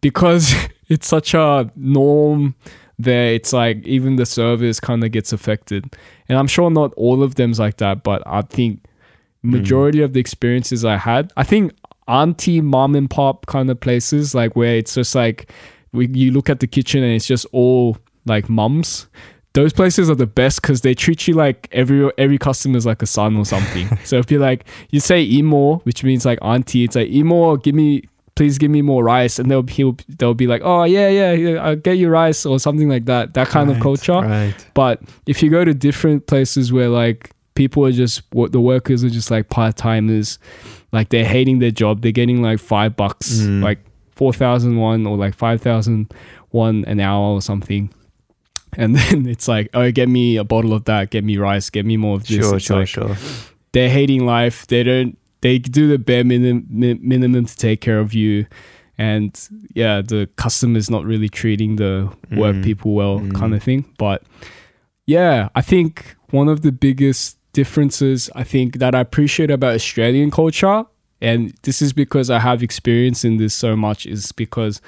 because 0.00 0.54
it's 0.88 1.06
such 1.06 1.34
a 1.34 1.70
norm 1.76 2.54
there, 2.98 3.32
it's 3.34 3.52
like 3.52 3.86
even 3.86 4.16
the 4.16 4.26
service 4.26 4.80
kind 4.80 5.02
of 5.04 5.10
gets 5.10 5.32
affected. 5.32 5.96
And 6.28 6.38
I'm 6.38 6.46
sure 6.46 6.70
not 6.70 6.92
all 6.94 7.22
of 7.22 7.34
them's 7.34 7.58
like 7.58 7.78
that, 7.78 8.02
but 8.02 8.22
I 8.26 8.42
think 8.42 8.84
hmm. 9.42 9.50
majority 9.50 10.02
of 10.02 10.12
the 10.12 10.20
experiences 10.20 10.84
I 10.84 10.96
had, 10.96 11.32
I 11.36 11.44
think 11.44 11.72
auntie 12.08 12.60
mom 12.60 12.94
and 12.94 13.08
pop 13.08 13.46
kind 13.46 13.70
of 13.70 13.80
places, 13.80 14.34
like 14.34 14.56
where 14.56 14.76
it's 14.76 14.94
just 14.94 15.14
like 15.14 15.50
we, 15.92 16.08
you 16.08 16.30
look 16.30 16.50
at 16.50 16.60
the 16.60 16.66
kitchen 16.66 17.02
and 17.02 17.14
it's 17.14 17.26
just 17.26 17.46
all 17.52 17.96
like 18.26 18.48
mums. 18.48 19.06
Those 19.54 19.72
places 19.74 20.08
are 20.08 20.14
the 20.14 20.26
best 20.26 20.62
because 20.62 20.80
they 20.80 20.94
treat 20.94 21.28
you 21.28 21.34
like 21.34 21.68
every 21.72 22.10
every 22.16 22.38
customer 22.38 22.78
is 22.78 22.86
like 22.86 23.02
a 23.02 23.06
son 23.06 23.36
or 23.36 23.44
something. 23.44 23.96
so 24.04 24.16
if 24.16 24.30
you're 24.30 24.40
like 24.40 24.66
you 24.90 25.00
say 25.00 25.22
imo, 25.22 25.76
which 25.78 26.02
means 26.02 26.24
like 26.24 26.38
auntie, 26.40 26.84
it's 26.84 26.96
like 26.96 27.10
imo, 27.10 27.56
give 27.56 27.74
me 27.74 28.02
please 28.34 28.56
give 28.56 28.70
me 28.70 28.80
more 28.80 29.04
rice, 29.04 29.38
and 29.38 29.50
they'll 29.50 29.66
he'll, 29.66 29.96
they'll 30.18 30.32
be 30.32 30.46
like, 30.46 30.62
oh 30.64 30.84
yeah 30.84 31.08
yeah, 31.08 31.32
yeah 31.32 31.62
I'll 31.62 31.76
get 31.76 31.98
you 31.98 32.08
rice 32.08 32.46
or 32.46 32.58
something 32.58 32.88
like 32.88 33.04
that. 33.06 33.34
That 33.34 33.48
kind 33.48 33.70
of 33.70 33.80
culture. 33.80 34.20
Right. 34.20 34.54
But 34.74 35.02
if 35.26 35.42
you 35.42 35.50
go 35.50 35.64
to 35.64 35.74
different 35.74 36.26
places 36.26 36.72
where 36.72 36.88
like 36.88 37.30
people 37.54 37.84
are 37.84 37.92
just 37.92 38.22
what 38.32 38.52
the 38.52 38.60
workers 38.60 39.04
are 39.04 39.10
just 39.10 39.30
like 39.30 39.50
part 39.50 39.76
timers, 39.76 40.38
like 40.92 41.08
they're 41.08 41.24
hating 41.24 41.58
their 41.58 41.70
job, 41.70 42.02
they're 42.02 42.12
getting 42.12 42.42
like 42.42 42.58
five 42.60 42.96
bucks, 42.96 43.40
Mm. 43.40 43.62
like 43.62 43.78
four 44.10 44.32
thousand 44.32 44.76
one 44.76 45.06
or 45.06 45.16
like 45.16 45.34
five 45.34 45.60
thousand 45.62 46.12
one 46.50 46.84
an 46.86 47.00
hour 47.00 47.32
or 47.34 47.42
something. 47.42 47.90
And 48.76 48.94
then 48.96 49.26
it's 49.26 49.48
like, 49.48 49.68
oh, 49.74 49.90
get 49.90 50.08
me 50.08 50.36
a 50.36 50.44
bottle 50.44 50.72
of 50.72 50.84
that, 50.84 51.10
get 51.10 51.24
me 51.24 51.36
rice, 51.38 51.70
get 51.70 51.84
me 51.86 51.96
more 51.96 52.16
of 52.16 52.26
this. 52.26 52.38
Sure, 52.44 52.56
It's 52.56 52.64
sure, 52.66 52.78
like, 52.80 52.88
sure. 52.88 53.16
they're 53.72 53.88
hating 53.90 54.24
life. 54.26 54.66
They 54.66 54.82
don't. 54.82 55.18
They 55.40 55.58
do 55.58 55.88
the 55.88 55.98
bare 55.98 56.22
minimum 56.24 56.66
minimum 56.70 57.46
to 57.46 57.56
take 57.56 57.80
care 57.80 57.98
of 57.98 58.14
you, 58.14 58.46
and 58.96 59.36
yeah, 59.74 60.00
the 60.00 60.28
customer's 60.36 60.88
not 60.88 61.04
really 61.04 61.28
treating 61.28 61.76
the 61.76 62.08
work 62.30 62.54
Mm. 62.56 62.62
people 62.64 62.94
well, 62.94 63.18
Mm. 63.18 63.34
kind 63.34 63.52
of 63.54 63.62
thing. 63.62 63.84
But 63.98 64.22
yeah, 65.06 65.48
I 65.56 65.60
think 65.62 66.14
one 66.30 66.48
of 66.48 66.60
the 66.62 66.70
biggest 66.70 67.38
differences 67.52 68.30
I 68.34 68.44
think 68.44 68.78
that 68.78 68.94
I 68.94 69.00
appreciate 69.00 69.50
about 69.50 69.74
Australian 69.74 70.30
culture, 70.30 70.84
and 71.20 71.54
this 71.62 71.82
is 71.82 71.92
because 71.92 72.30
I 72.30 72.38
have 72.38 72.62
experience 72.62 73.24
in 73.24 73.36
this 73.36 73.54
so 73.54 73.76
much, 73.76 74.06
is 74.06 74.32
because 74.32 74.80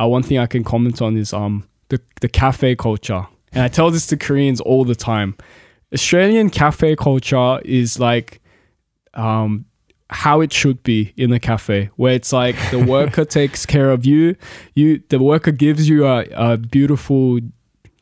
uh, 0.00 0.08
one 0.08 0.22
thing 0.22 0.38
I 0.38 0.46
can 0.46 0.64
comment 0.64 1.02
on 1.02 1.16
is 1.16 1.32
um 1.32 1.64
the 1.88 2.00
the 2.20 2.28
cafe 2.28 2.76
culture, 2.76 3.26
and 3.52 3.62
I 3.62 3.68
tell 3.68 3.90
this 3.90 4.06
to 4.06 4.16
Koreans 4.16 4.60
all 4.60 4.84
the 4.84 4.94
time. 4.94 5.36
Australian 5.92 6.48
cafe 6.50 6.96
culture 6.96 7.60
is 7.64 7.98
like 7.98 8.40
um 9.14 9.66
how 10.10 10.42
it 10.42 10.52
should 10.52 10.82
be 10.82 11.12
in 11.16 11.32
a 11.32 11.40
cafe 11.40 11.88
where 11.96 12.14
it's 12.14 12.32
like 12.32 12.56
the 12.70 12.78
worker 12.96 13.24
takes 13.24 13.64
care 13.66 13.90
of 13.90 14.04
you. 14.04 14.36
You 14.74 15.02
the 15.08 15.18
worker 15.18 15.52
gives 15.52 15.88
you 15.88 16.06
a, 16.06 16.26
a 16.32 16.56
beautiful 16.56 17.40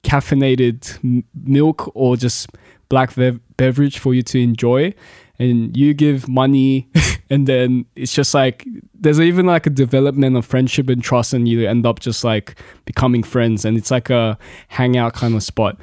caffeinated 0.02 0.98
m- 1.04 1.24
milk 1.34 1.90
or 1.94 2.16
just 2.16 2.48
black 2.88 3.14
bev- 3.14 3.40
beverage 3.60 3.98
for 3.98 4.14
you 4.14 4.22
to 4.22 4.40
enjoy 4.40 4.94
and 5.38 5.76
you 5.76 5.92
give 5.92 6.26
money 6.28 6.88
and 7.30 7.46
then 7.46 7.84
it's 7.94 8.14
just 8.14 8.32
like 8.32 8.66
there's 8.94 9.20
even 9.20 9.44
like 9.44 9.66
a 9.66 9.70
development 9.70 10.34
of 10.34 10.46
friendship 10.46 10.88
and 10.88 11.02
trust 11.02 11.34
and 11.34 11.46
you 11.46 11.68
end 11.68 11.84
up 11.84 12.00
just 12.00 12.24
like 12.24 12.58
becoming 12.86 13.22
friends 13.22 13.66
and 13.66 13.76
it's 13.76 13.90
like 13.90 14.08
a 14.08 14.38
hangout 14.68 15.12
kind 15.12 15.34
of 15.34 15.42
spot. 15.42 15.76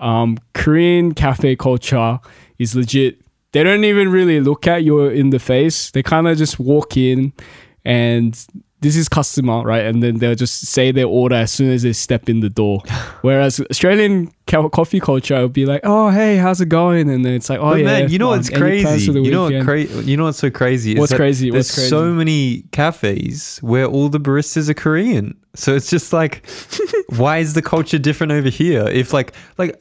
Um, 0.00 0.38
korean 0.54 1.12
cafe 1.12 1.54
culture 1.54 2.18
is 2.58 2.74
legit. 2.74 3.20
They 3.52 3.62
don't 3.62 3.84
even 3.84 4.10
really 4.10 4.40
look 4.40 4.66
at 4.66 4.82
you 4.82 5.02
in 5.02 5.28
the 5.28 5.38
face. 5.38 5.90
They 5.90 6.02
kind 6.02 6.26
of 6.26 6.38
just 6.38 6.58
walk 6.58 6.96
in 6.96 7.34
and 7.84 8.32
this 8.82 8.96
is 8.96 9.08
customer 9.08 9.62
right 9.62 9.84
and 9.86 10.02
then 10.02 10.18
they'll 10.18 10.34
just 10.34 10.66
say 10.66 10.92
their 10.92 11.06
order 11.06 11.36
as 11.36 11.50
soon 11.52 11.70
as 11.70 11.82
they 11.82 11.92
step 11.92 12.28
in 12.28 12.40
the 12.40 12.50
door 12.50 12.82
whereas 13.22 13.58
australian 13.70 14.30
coffee 14.46 15.00
culture 15.00 15.40
would 15.40 15.52
be 15.54 15.64
like 15.64 15.80
oh 15.84 16.10
hey 16.10 16.36
how's 16.36 16.60
it 16.60 16.68
going 16.68 17.08
and 17.08 17.24
then 17.24 17.32
it's 17.32 17.48
like 17.48 17.58
oh 17.60 17.70
but 17.70 17.78
yeah 17.78 17.84
man, 17.86 18.10
you 18.10 18.18
know 18.18 18.28
what's 18.28 18.50
crazy? 18.50 19.10
You 19.12 19.30
know 19.30 19.42
what 19.44 19.52
weekend?" 19.52 19.64
cra- 19.64 20.02
You 20.04 20.16
know 20.18 20.24
what's 20.24 20.38
so 20.38 20.50
crazy? 20.50 20.98
What's 20.98 21.14
crazy? 21.14 21.50
There's 21.50 21.68
What's 21.68 21.74
crazy? 21.76 21.88
so 21.88 22.12
many 22.12 22.62
cafes 22.72 23.58
where 23.62 23.86
all 23.86 24.08
the 24.10 24.20
baristas 24.20 24.68
are 24.68 24.74
Korean. 24.74 25.34
So 25.54 25.74
it's 25.74 25.88
just 25.90 26.12
like, 26.12 26.44
why 27.16 27.38
is 27.38 27.54
the 27.54 27.62
culture 27.62 27.98
different 27.98 28.32
over 28.32 28.48
here? 28.48 28.86
If 28.88 29.12
like 29.14 29.32
like 29.58 29.80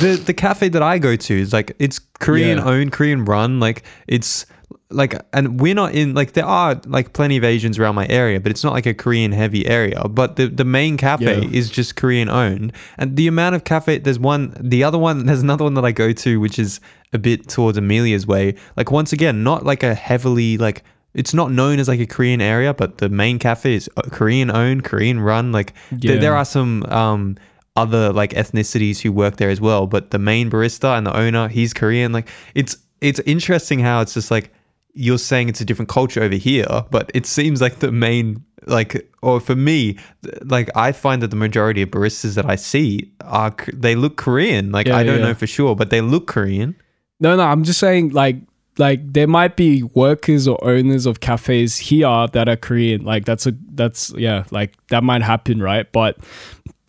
the 0.00 0.16
the 0.16 0.34
cafe 0.34 0.68
that 0.70 0.82
I 0.82 0.98
go 0.98 1.14
to 1.16 1.34
is 1.40 1.52
like 1.52 1.74
it's 1.78 1.98
Korean 2.18 2.58
Yeah. 2.58 2.64
owned, 2.64 2.90
Korean 2.92 3.24
run. 3.24 3.60
Like 3.60 3.82
it's 4.08 4.46
like 4.90 5.14
and 5.32 5.60
we're 5.60 5.74
not 5.74 5.94
in 5.94 6.14
like 6.14 6.32
there 6.32 6.46
are 6.46 6.80
like 6.86 7.12
plenty 7.12 7.36
of 7.36 7.44
Asians 7.44 7.78
around 7.78 7.94
my 7.94 8.06
area, 8.08 8.40
but 8.40 8.50
it's 8.50 8.64
not 8.64 8.72
like 8.72 8.86
a 8.86 8.94
Korean 8.94 9.32
heavy 9.32 9.66
area. 9.66 10.02
But 10.08 10.36
the 10.36 10.46
the 10.48 10.64
main 10.64 10.96
cafe 10.96 11.40
Yeah. 11.42 11.48
is 11.50 11.70
just 11.70 11.96
Korean 11.96 12.28
owned, 12.28 12.72
and 12.98 13.16
the 13.16 13.26
amount 13.26 13.54
of 13.54 13.64
cafe 13.64 13.98
there's 13.98 14.18
one, 14.18 14.54
the 14.60 14.84
other 14.84 14.98
one, 14.98 15.26
there's 15.26 15.42
another 15.42 15.64
one 15.64 15.74
that 15.74 15.84
I 15.84 15.92
go 15.92 16.12
to 16.12 16.40
which 16.40 16.58
is 16.58 16.80
a 17.12 17.18
bit 17.18 17.48
towards 17.48 17.76
Amelia's 17.78 18.26
way. 18.26 18.54
Like 18.76 18.90
once 18.90 19.12
again, 19.12 19.42
not 19.42 19.64
like 19.64 19.82
a 19.82 19.94
heavily 19.94 20.56
like. 20.58 20.84
It's 21.14 21.32
not 21.34 21.50
known 21.50 21.78
as 21.80 21.88
like 21.88 22.00
a 22.00 22.06
Korean 22.06 22.40
area, 22.40 22.72
but 22.74 22.98
the 22.98 23.08
main 23.08 23.38
cafe 23.38 23.74
is 23.74 23.90
uh, 23.96 24.02
Korean 24.02 24.50
owned, 24.50 24.84
Korean 24.84 25.18
run. 25.18 25.52
Like 25.52 25.72
there, 25.90 26.14
Yeah. 26.14 26.20
there 26.20 26.36
are 26.36 26.44
some 26.44 26.84
um, 26.84 27.36
other 27.76 28.12
like 28.12 28.34
ethnicities 28.34 29.00
who 29.00 29.10
work 29.10 29.38
there 29.38 29.48
as 29.50 29.60
well, 29.60 29.86
but 29.86 30.10
the 30.10 30.18
main 30.18 30.50
barista 30.50 30.96
and 30.96 31.06
the 31.06 31.16
owner, 31.16 31.48
he's 31.48 31.72
Korean. 31.72 32.12
Like 32.12 32.28
it's 32.54 32.76
it's 33.00 33.20
interesting 33.20 33.80
how 33.80 34.00
it's 34.02 34.14
just 34.14 34.30
like 34.30 34.52
you're 34.94 35.18
saying 35.18 35.48
it's 35.48 35.60
a 35.60 35.64
different 35.64 35.88
culture 35.88 36.22
over 36.22 36.34
here, 36.34 36.66
but 36.90 37.10
it 37.14 37.26
seems 37.26 37.60
like 37.60 37.78
the 37.78 37.92
main 37.92 38.44
like 38.66 39.10
or 39.22 39.40
for 39.40 39.56
me 39.56 39.96
like 40.42 40.68
I 40.76 40.92
find 40.92 41.22
that 41.22 41.28
the 41.28 41.36
majority 41.36 41.82
of 41.82 41.90
baristas 41.90 42.34
that 42.34 42.44
I 42.44 42.56
see 42.56 43.12
are 43.22 43.54
they 43.72 43.94
look 43.94 44.16
Korean. 44.16 44.72
Like 44.72 44.88
Yeah, 44.88 44.96
I 44.96 45.04
don't 45.04 45.20
yeah. 45.20 45.26
know 45.26 45.34
for 45.34 45.46
sure, 45.46 45.74
but 45.74 45.90
they 45.90 46.00
look 46.00 46.26
Korean. 46.26 46.76
No, 47.20 47.36
no, 47.36 47.42
I'm 47.42 47.64
just 47.64 47.80
saying 47.80 48.10
like 48.10 48.36
like 48.78 49.00
there 49.12 49.26
might 49.26 49.56
be 49.56 49.82
workers 49.82 50.46
or 50.46 50.62
owners 50.62 51.06
of 51.06 51.20
cafes 51.20 51.76
here 51.76 52.26
that 52.32 52.48
are 52.48 52.56
Korean. 52.56 53.04
Like 53.04 53.24
that's 53.24 53.46
a 53.46 53.52
that's 53.72 54.12
yeah, 54.16 54.44
like 54.50 54.74
that 54.88 55.02
might 55.02 55.22
happen, 55.22 55.62
right? 55.62 55.90
But 55.92 56.18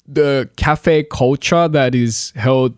the 0.08 0.50
cafe 0.58 1.04
culture 1.04 1.68
that 1.68 1.96
is 1.96 2.32
held 2.36 2.76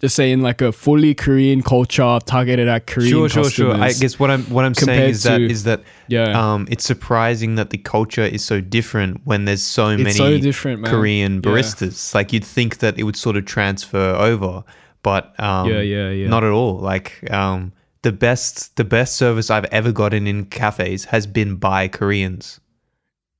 just 0.00 0.14
saying 0.14 0.42
like 0.42 0.60
a 0.62 0.70
fully 0.70 1.12
Korean 1.14 1.60
culture 1.62 2.18
targeted 2.24 2.68
at 2.68 2.86
Korean 2.86 3.10
Sure, 3.10 3.28
sure, 3.28 3.50
sure. 3.50 3.74
I 3.74 3.92
guess 3.92 4.18
what 4.18 4.30
I'm 4.30 4.44
what 4.44 4.64
I'm 4.64 4.74
saying 4.74 5.10
is 5.10 5.22
that 5.24 5.38
to- 5.38 5.44
is 5.50 5.64
that 5.64 5.82
Yeah. 6.08 6.30
um 6.38 6.66
it's 6.70 6.84
surprising 6.84 7.56
that 7.56 7.70
the 7.70 7.78
culture 7.78 8.22
is 8.24 8.44
so 8.44 8.60
different 8.60 9.20
when 9.24 9.44
there's 9.44 9.62
so 9.62 9.88
many 9.96 10.02
It's 10.10 10.16
so 10.16 10.38
different, 10.38 10.82
man. 10.82 10.90
Korean 10.92 11.34
Yeah. 11.36 11.40
baristas. 11.50 12.14
Like 12.14 12.32
you'd 12.32 12.44
think 12.44 12.78
that 12.78 12.98
it 12.98 13.02
would 13.02 13.16
sort 13.16 13.36
of 13.36 13.44
transfer 13.44 14.14
over, 14.14 14.62
but 15.02 15.34
um, 15.40 15.68
Yeah, 15.70 15.80
yeah, 15.80 16.10
yeah. 16.10 16.28
not 16.28 16.44
at 16.44 16.50
all. 16.52 16.78
Like 16.78 17.12
um, 17.32 17.72
the 18.02 18.12
best 18.12 18.76
the 18.76 18.84
best 18.84 19.16
service 19.16 19.50
I've 19.50 19.66
ever 19.72 19.90
gotten 19.92 20.26
in 20.28 20.44
cafes 20.46 21.06
has 21.06 21.26
been 21.26 21.56
by 21.56 21.88
Koreans. 21.88 22.60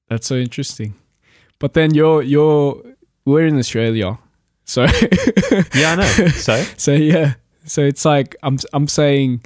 That's 0.08 0.26
so 0.26 0.34
interesting. 0.36 0.94
But 1.60 1.74
then 1.74 1.94
you're 1.94 2.22
you're 2.22 2.82
we're 3.24 3.46
in 3.46 3.58
Australia. 3.58 4.18
So 4.68 4.82
Yeah, 5.74 5.92
I 5.92 5.96
know. 5.96 6.28
So 6.46 6.62
so 6.76 6.92
yeah. 6.92 7.34
So 7.64 7.80
it's 7.82 8.04
like 8.04 8.36
I'm 8.42 8.58
I'm 8.72 8.86
saying 8.86 9.40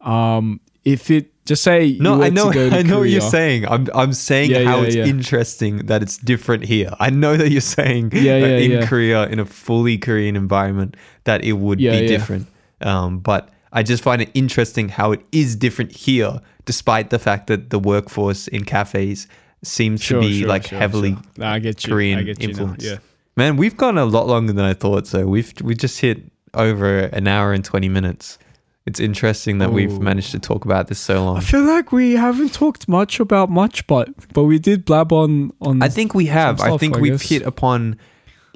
um 0.00 0.60
if 0.84 1.10
it 1.10 1.28
just 1.44 1.62
say 1.64 1.96
no, 2.00 2.22
I 2.22 2.30
know, 2.30 2.50
I 2.50 2.82
know 2.82 3.00
what 3.00 3.08
you're 3.10 3.20
saying. 3.20 3.66
I'm, 3.66 3.88
I'm 3.94 4.12
saying 4.12 4.50
Yeah, 4.52 4.62
how 4.64 4.78
yeah, 4.80 4.86
it's 4.86 4.94
yeah. 4.96 5.06
interesting 5.06 5.78
that 5.86 6.00
it's 6.02 6.16
different 6.16 6.64
here. 6.64 6.90
I 7.00 7.10
know 7.10 7.36
that 7.36 7.50
you're 7.50 7.60
saying 7.60 8.12
Yeah, 8.14 8.38
that 8.40 8.60
yeah, 8.62 8.80
in. 8.80 8.86
Korea, 8.86 9.26
in 9.26 9.40
a 9.40 9.44
fully 9.44 9.98
Korean 9.98 10.36
environment, 10.36 10.96
that 11.24 11.42
it 11.44 11.54
would 11.54 11.78
be 11.78 12.06
different. 12.06 12.46
Um, 12.80 13.18
but 13.18 13.48
I 13.72 13.82
just 13.82 14.02
find 14.04 14.22
it 14.22 14.30
interesting 14.34 14.88
how 14.88 15.12
it 15.12 15.20
is 15.32 15.56
different 15.56 15.90
here, 15.92 16.40
despite 16.64 17.10
the 17.10 17.18
fact 17.18 17.46
that 17.48 17.70
the 17.70 17.78
workforce 17.78 18.46
in 18.48 18.64
cafes 18.64 19.26
seems 19.64 20.00
Sure, 20.02 20.20
to 20.22 20.26
be 20.28 20.40
sure, 20.40 20.48
like 20.48 20.66
sure, 20.68 20.78
heavily 20.78 21.12
sure. 21.14 21.22
Nah, 21.38 21.52
I 21.54 21.58
get 21.58 21.84
you. 21.84 21.92
Korean 21.92 22.18
I 22.18 22.22
get 22.22 22.40
you 22.40 22.48
now. 22.48 22.50
influence. 22.52 22.84
Yeah. 22.84 22.98
Man, 23.36 23.56
we've 23.56 23.76
gone 23.76 23.98
a 23.98 24.04
lot 24.04 24.26
longer 24.26 24.52
than 24.52 24.64
I 24.64 24.74
thought. 24.74 25.06
So 25.06 25.26
we've 25.26 25.52
we 25.62 25.74
just 25.74 26.00
hit 26.00 26.22
over 26.54 27.00
an 27.00 27.26
hour 27.26 27.52
and 27.52 27.64
twenty 27.64 27.88
minutes. 27.88 28.38
It's 28.84 28.98
interesting 28.98 29.58
that 29.58 29.72
we've 29.72 29.92
Oh. 29.92 30.00
managed 30.00 30.32
to 30.32 30.40
talk 30.40 30.64
about 30.64 30.88
this 30.88 30.98
so 30.98 31.24
long. 31.24 31.36
I 31.36 31.40
feel 31.40 31.62
like 31.62 31.92
we 31.92 32.14
haven't 32.14 32.52
talked 32.52 32.88
much 32.88 33.20
about 33.20 33.48
much, 33.50 33.86
but 33.86 34.08
but 34.34 34.44
we 34.44 34.58
did 34.58 34.84
blab 34.84 35.12
on 35.12 35.52
on. 35.60 35.82
I 35.82 35.88
think 35.88 36.14
we 36.14 36.26
have. 36.26 36.60
I 36.60 36.76
think 36.76 36.96
I 36.96 37.00
we've 37.00 37.12
guess. 37.12 37.28
hit 37.28 37.42
upon 37.42 37.96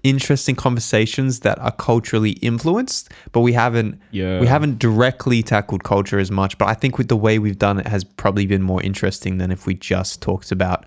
interesting 0.02 0.54
conversations 0.54 1.40
that 1.40 1.58
are 1.60 1.70
culturally 1.72 2.32
influenced, 2.42 3.10
but 3.32 3.40
we 3.40 3.52
haven't 3.54 3.98
Yeah. 4.10 4.40
we 4.40 4.46
haven't 4.46 4.78
directly 4.78 5.42
tackled 5.42 5.84
culture 5.84 6.18
as 6.18 6.30
much. 6.30 6.58
But 6.58 6.68
I 6.68 6.74
think 6.74 6.98
with 6.98 7.08
the 7.08 7.16
way 7.16 7.38
we've 7.38 7.58
done 7.58 7.78
it 7.80 7.86
has 7.86 8.04
probably 8.04 8.46
been 8.46 8.62
more 8.62 8.82
interesting 8.82 9.38
than 9.38 9.50
if 9.50 9.66
we 9.66 9.74
just 9.74 10.20
talked 10.20 10.52
about 10.52 10.84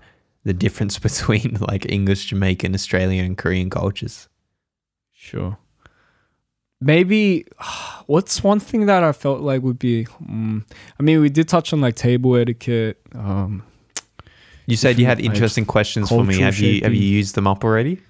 the 0.50 0.54
difference 0.54 0.98
between 1.08 1.58
like 1.60 1.90
English, 1.90 2.26
Jamaican, 2.26 2.74
Australian, 2.74 3.24
and 3.24 3.38
Korean 3.38 3.70
cultures. 3.70 4.28
Sure. 5.12 5.56
Maybe 6.80 7.46
what's 8.06 8.42
one 8.42 8.58
thing 8.58 8.86
that 8.86 9.04
I 9.04 9.12
felt 9.12 9.40
like 9.40 9.62
would 9.62 9.78
be 9.78 10.06
mm, 10.06 10.64
I 10.98 11.02
mean 11.02 11.20
we 11.20 11.28
did 11.28 11.48
touch 11.48 11.72
on 11.72 11.80
like 11.80 11.94
table 11.94 12.36
etiquette 12.36 12.98
um 13.14 13.62
You 14.66 14.76
said 14.76 14.98
you 14.98 15.06
had 15.06 15.20
interesting 15.20 15.66
questions 15.66 16.08
for 16.08 16.24
me. 16.24 16.40
Have 16.40 16.58
you 16.58 16.82
have 16.82 16.94
you 16.94 17.08
used 17.20 17.34
them 17.36 17.46
up 17.46 17.64
already? 17.64 18.00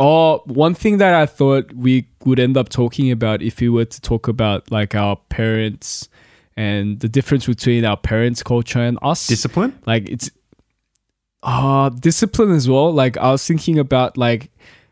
Oh, 0.00 0.42
one 0.46 0.74
thing 0.74 0.98
that 0.98 1.14
I 1.14 1.26
thought 1.26 1.72
we 1.72 2.08
would 2.24 2.40
end 2.40 2.56
up 2.56 2.68
talking 2.70 3.12
about 3.12 3.40
if 3.40 3.60
we 3.60 3.68
were 3.68 3.84
to 3.84 4.00
talk 4.00 4.26
about 4.26 4.72
like 4.72 4.96
our 4.96 5.14
parents 5.28 6.08
and 6.56 6.98
the 6.98 7.08
difference 7.08 7.46
between 7.46 7.84
our 7.84 7.96
parents' 7.96 8.42
culture 8.42 8.80
and 8.80 8.98
us. 9.00 9.28
Discipline? 9.28 9.78
like 9.86 10.08
it's 10.08 10.28
uh 11.42 11.88
discipline 11.90 12.50
as 12.52 12.68
well. 12.68 12.92
Like 12.92 13.16
I 13.16 13.30
was 13.32 13.46
thinking 13.46 13.78
about 13.78 14.16
like 14.16 14.50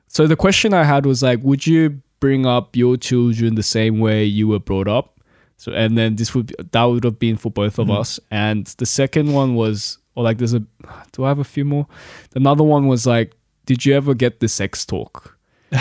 so 0.08 0.26
the 0.26 0.36
question 0.36 0.74
I 0.74 0.82
had 0.84 1.06
was 1.06 1.22
like, 1.22 1.38
would 1.42 1.66
you 1.66 2.00
bring 2.18 2.44
up 2.46 2.74
your 2.76 2.96
children 2.96 3.54
the 3.54 3.62
same 3.62 3.98
way 4.00 4.24
you 4.24 4.48
were 4.48 4.58
brought 4.58 4.88
up? 4.88 5.20
So 5.56 5.72
and 5.72 5.96
then 5.96 6.16
this 6.16 6.34
would 6.34 6.46
be, 6.48 6.54
that 6.72 6.84
would 6.84 7.04
have 7.04 7.18
been 7.18 7.36
for 7.36 7.50
both 7.50 7.78
of 7.78 7.86
Mhm. 7.88 8.00
us. 8.00 8.18
And 8.30 8.66
the 8.78 8.86
second 8.86 9.32
one 9.32 9.54
was 9.54 9.98
or 10.16 10.24
like 10.24 10.38
there's 10.38 10.54
a 10.54 10.60
do 11.12 11.24
I 11.24 11.28
have 11.28 11.38
a 11.38 11.44
few 11.44 11.64
more? 11.64 11.86
Another 12.34 12.64
one 12.64 12.86
was 12.88 13.06
like, 13.06 13.34
did 13.66 13.84
you 13.86 13.94
ever 13.94 14.14
get 14.14 14.40
the 14.40 14.48
sex 14.48 14.84
talk? 14.84 15.36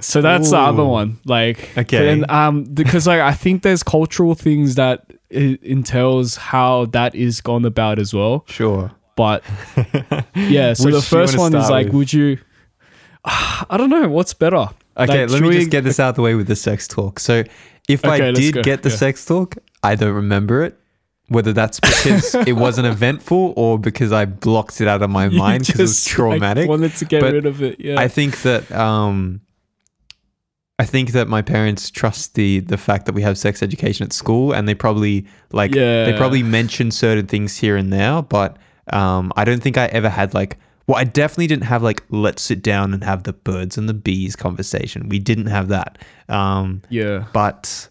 So 0.00 0.22
that's 0.22 0.50
the 0.50 0.56
other 0.58 0.84
one. 0.84 1.18
Like 1.24 1.70
Okay. 1.76 2.12
and, 2.12 2.30
um 2.30 2.64
because 2.64 3.06
like 3.06 3.20
I 3.20 3.32
think 3.34 3.62
there's 3.62 3.82
cultural 3.82 4.34
things 4.34 4.74
that 4.76 5.10
it 5.30 5.62
entails 5.62 6.36
how 6.36 6.86
that 6.86 7.14
is 7.14 7.40
gone 7.40 7.64
about 7.64 7.98
as 7.98 8.12
well. 8.14 8.44
Sure. 8.48 8.90
But 9.16 9.42
yeah, 10.34 10.74
so 10.74 10.84
Which 10.86 10.94
the 10.94 11.02
first 11.02 11.38
one 11.38 11.54
is 11.54 11.70
like, 11.70 11.86
with? 11.86 11.94
would 11.94 12.12
you? 12.12 12.38
I 13.24 13.76
don't 13.76 13.90
know 13.90 14.08
what's 14.08 14.34
better. 14.34 14.68
Okay, 14.98 15.22
Like, 15.22 15.30
let 15.30 15.42
me 15.42 15.48
we- 15.48 15.58
just 15.58 15.70
get 15.70 15.84
this 15.84 15.98
out 16.00 16.10
of 16.10 16.14
the 16.16 16.22
way 16.22 16.34
with 16.34 16.46
the 16.46 16.56
sex 16.56 16.86
talk. 16.88 17.18
So, 17.18 17.42
if 17.88 18.04
Okay, 18.04 18.28
I 18.28 18.32
did 18.32 18.62
get 18.62 18.82
the 18.82 18.90
Yeah. 18.90 18.96
sex 18.96 19.24
talk, 19.24 19.56
I 19.82 19.94
don't 19.94 20.14
remember 20.14 20.62
it. 20.64 20.78
Whether 21.28 21.52
that's 21.52 21.80
because 21.80 22.34
it 22.46 22.52
wasn't 22.52 22.86
eventful 22.86 23.52
or 23.56 23.78
because 23.80 24.12
I 24.12 24.26
blocked 24.26 24.80
it 24.80 24.86
out 24.86 25.02
of 25.02 25.10
my 25.10 25.28
mind 25.28 25.66
because 25.66 25.80
it 25.80 25.82
was 25.82 26.04
traumatic. 26.04 26.68
wanted 26.68 26.94
to 26.96 27.04
get 27.04 27.20
But 27.20 27.32
rid 27.32 27.46
of 27.46 27.62
it. 27.62 27.80
Yeah. 27.80 27.98
I 28.00 28.06
think 28.06 28.42
that 28.42 28.70
um, 28.70 29.40
I 30.78 30.84
think 30.84 31.12
that 31.12 31.26
my 31.26 31.40
parents 31.40 31.90
trust 31.90 32.34
the 32.34 32.60
the 32.60 32.76
fact 32.76 33.06
that 33.06 33.14
we 33.14 33.22
have 33.22 33.38
sex 33.38 33.62
education 33.62 34.04
at 34.04 34.12
school, 34.12 34.52
and 34.52 34.68
they 34.68 34.74
probably 34.74 35.26
like 35.52 35.72
they 35.72 36.14
probably 36.16 36.42
mention 36.42 36.90
certain 36.90 37.26
things 37.26 37.56
here 37.56 37.76
and 37.76 37.92
there, 37.92 38.22
but 38.22 38.58
um, 38.92 39.32
I 39.36 39.44
don't 39.44 39.62
think 39.62 39.78
I 39.78 39.86
ever 39.86 40.08
had 40.08 40.34
like. 40.34 40.58
Well, 40.86 40.98
I 40.98 41.02
definitely 41.02 41.48
didn't 41.48 41.64
have 41.64 41.82
like 41.82 42.04
let's 42.10 42.42
sit 42.42 42.62
down 42.62 42.94
and 42.94 43.02
have 43.02 43.24
the 43.24 43.32
birds 43.32 43.76
and 43.76 43.88
the 43.88 43.94
bees 43.94 44.36
conversation. 44.36 45.08
We 45.08 45.18
didn't 45.18 45.46
have 45.46 45.68
that. 45.68 45.98
Um, 46.28 46.82
yeah. 46.90 47.24
but 47.32 47.88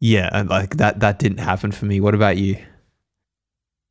yeah, 0.00 0.44
like 0.48 0.78
that 0.78 1.00
that 1.00 1.18
didn't 1.18 1.38
happen 1.38 1.70
for 1.70 1.84
me. 1.84 2.00
What 2.00 2.14
about 2.14 2.36
you? 2.36 2.56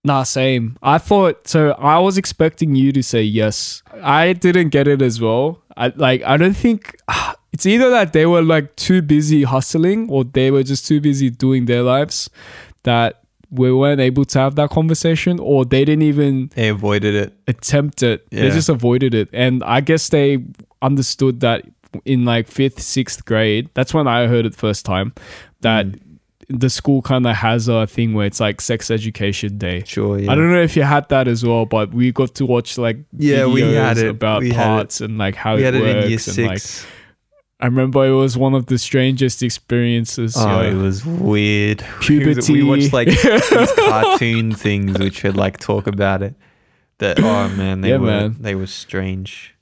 Nah, 0.04 0.24
same. 0.24 0.78
I 0.84 0.98
thought 0.98 1.48
so. 1.48 1.72
I 1.72 2.00
was 2.00 2.18
expecting 2.18 2.76
you 2.76 2.92
to 2.92 3.02
say 3.02 3.22
yes. 3.22 3.84
I 4.02 4.34
didn't 4.34 4.70
get 4.70 4.88
it 4.88 5.02
as 5.02 5.22
well. 5.22 5.64
I 5.78 5.94
like. 5.96 6.22
I 6.24 6.36
don't 6.36 6.58
think 6.58 6.98
it's 7.54 7.66
either 7.66 7.90
that 7.92 8.12
they 8.14 8.26
were 8.26 8.42
like 8.42 8.76
too 8.76 9.02
busy 9.02 9.44
hustling, 9.44 10.10
or 10.10 10.24
they 10.26 10.52
were 10.52 10.64
just 10.64 10.86
too 10.88 11.00
busy 11.00 11.30
doing 11.30 11.66
their 11.66 11.84
lives 11.84 12.30
that 12.84 13.22
we 13.52 13.72
weren't 13.72 14.02
able 14.02 14.26
to 14.26 14.40
have 14.40 14.56
that 14.56 14.70
conversation, 14.72 15.40
or 15.40 15.64
they 15.64 15.86
didn't 15.86 16.02
even 16.02 16.50
They 16.56 16.70
avoided 16.70 17.14
it. 17.16 17.34
attempt 17.48 18.02
it. 18.04 18.26
They 18.32 18.50
just 18.50 18.68
avoided 18.70 19.14
it, 19.14 19.30
and 19.32 19.64
I 19.64 19.80
guess 19.82 20.10
they 20.10 20.40
understood 20.82 21.40
that 21.42 21.64
in 22.06 22.26
like 22.26 22.48
fifth, 22.48 22.82
sixth 22.82 23.24
grade. 23.26 23.70
That's 23.76 23.94
when 23.94 24.08
I 24.08 24.26
heard 24.28 24.46
it 24.48 24.56
first 24.56 24.84
time 24.86 25.14
that 25.62 25.86
Mm. 25.86 26.00
the 26.50 26.70
school 26.70 27.02
kind 27.04 27.26
of 27.28 27.36
has 27.36 27.68
a 27.68 27.86
thing 27.86 28.14
where 28.16 28.26
it's 28.26 28.40
like 28.40 28.60
sex 28.62 28.90
education 28.92 29.58
day. 29.60 29.84
Sure. 29.86 30.18
Yeah. 30.20 30.32
I 30.32 30.36
don't 30.36 30.52
know 30.52 30.62
if 30.62 30.76
you 30.76 30.82
had 30.84 31.08
that 31.10 31.28
as 31.28 31.46
well, 31.46 31.66
but 31.68 31.94
we 31.94 32.12
got 32.12 32.34
to 32.36 32.46
watch 32.48 32.78
like 32.80 32.98
Yeah, 33.18 33.46
we 33.46 33.62
had 33.62 33.98
it. 34.00 34.08
about 34.10 34.42
We 34.42 34.50
had 34.50 34.62
it. 34.62 34.66
parts 34.66 35.02
and 35.02 35.18
like 35.20 35.36
how 35.36 35.56
We 35.56 35.62
it 35.62 35.66
had 35.66 35.76
it 35.76 35.84
in 35.84 36.10
year 36.10 36.18
works. 36.18 36.28
And 36.38 36.48
like 36.48 36.60
six. 36.60 36.86
I 37.64 37.68
remember 37.68 38.06
it 38.06 38.12
was 38.12 38.38
one 38.38 38.54
of 38.54 38.66
the 38.66 38.78
strangest 38.78 39.42
experiences. 39.42 40.36
Oh, 40.38 40.62
yeah. 40.62 40.72
it 40.72 40.74
was 40.76 41.06
weird. 41.06 41.80
Puberty. 42.02 42.54
We 42.62 42.64
watched 42.64 42.92
like 42.92 43.08
these 43.22 43.72
cartoon 43.88 44.52
things 44.54 45.00
which 45.00 45.24
would 45.24 45.38
like 45.38 45.60
talk 45.60 45.88
about 45.88 46.22
it. 46.22 46.36
That 46.98 47.20
oh 47.22 47.48
man, 47.56 47.80
they 47.80 47.90
Yeah, 47.92 47.98
were 47.98 48.08
man. 48.08 48.36
they 48.40 48.54
were 48.54 48.68
strange. 48.68 49.56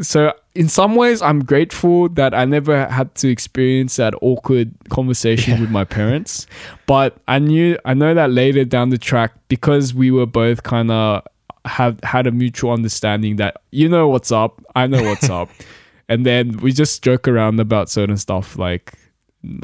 So 0.00 0.32
in 0.56 0.68
some 0.68 0.96
ways, 0.96 1.22
I'm 1.22 1.44
grateful 1.44 2.08
that 2.10 2.34
I 2.34 2.44
never 2.46 2.86
had 2.88 3.14
to 3.16 3.28
experience 3.28 3.94
that 3.96 4.12
awkward 4.20 4.74
conversation 4.90 5.60
with 5.60 5.70
my 5.70 5.84
parents. 5.84 6.46
But 6.86 7.16
I 7.28 7.38
knew, 7.38 7.78
I 7.84 7.94
know 7.94 8.12
that 8.12 8.30
later 8.32 8.64
down 8.64 8.90
the 8.90 8.98
track, 8.98 9.32
because 9.48 9.94
we 9.94 10.10
were 10.10 10.26
both 10.26 10.64
kind 10.64 10.90
of 10.90 11.22
have 11.64 11.98
had 12.02 12.26
a 12.26 12.30
mutual 12.32 12.72
understanding 12.72 13.36
that 13.36 13.56
you 13.70 13.88
know 13.88 14.08
what's 14.08 14.30
up, 14.32 14.60
I 14.74 14.86
know 14.86 15.02
what's 15.02 15.30
up, 15.30 15.48
and 16.08 16.24
then 16.26 16.56
we 16.58 16.72
just 16.72 17.02
joke 17.02 17.26
around 17.28 17.60
about 17.60 17.88
certain 17.90 18.16
stuff 18.16 18.58
like. 18.58 18.92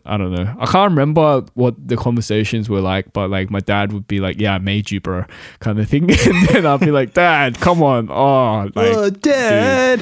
I 0.06 0.16
don't 0.16 0.32
know. 0.32 0.55
I 0.60 0.66
can't 0.66 0.93
remember 0.93 1.44
what 1.55 1.74
the 1.89 1.97
conversations 1.97 2.69
were 2.70 2.81
like, 2.81 3.12
but 3.12 3.31
like 3.31 3.51
my 3.51 3.59
dad 3.59 3.93
would 3.93 4.06
be 4.06 4.20
like, 4.20 4.39
"Yeah, 4.39 4.55
I 4.55 4.59
made 4.59 4.93
you, 4.93 5.01
bro," 5.01 5.24
kind 5.59 5.81
of 5.81 5.89
thing, 5.89 6.05
and 6.09 6.48
then 6.48 6.66
I'd 6.66 6.78
be 6.78 6.93
like, 6.93 7.14
"Dad, 7.14 7.59
come 7.59 7.82
on, 7.82 8.09
oh, 8.09 8.70
like, 8.77 8.94
oh, 8.94 9.10
dad. 9.10 10.01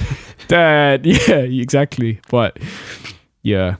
Dad, 0.49 1.07
yeah, 1.07 1.37
exactly. 1.37 2.21
But 2.29 2.59
yeah. 3.43 3.77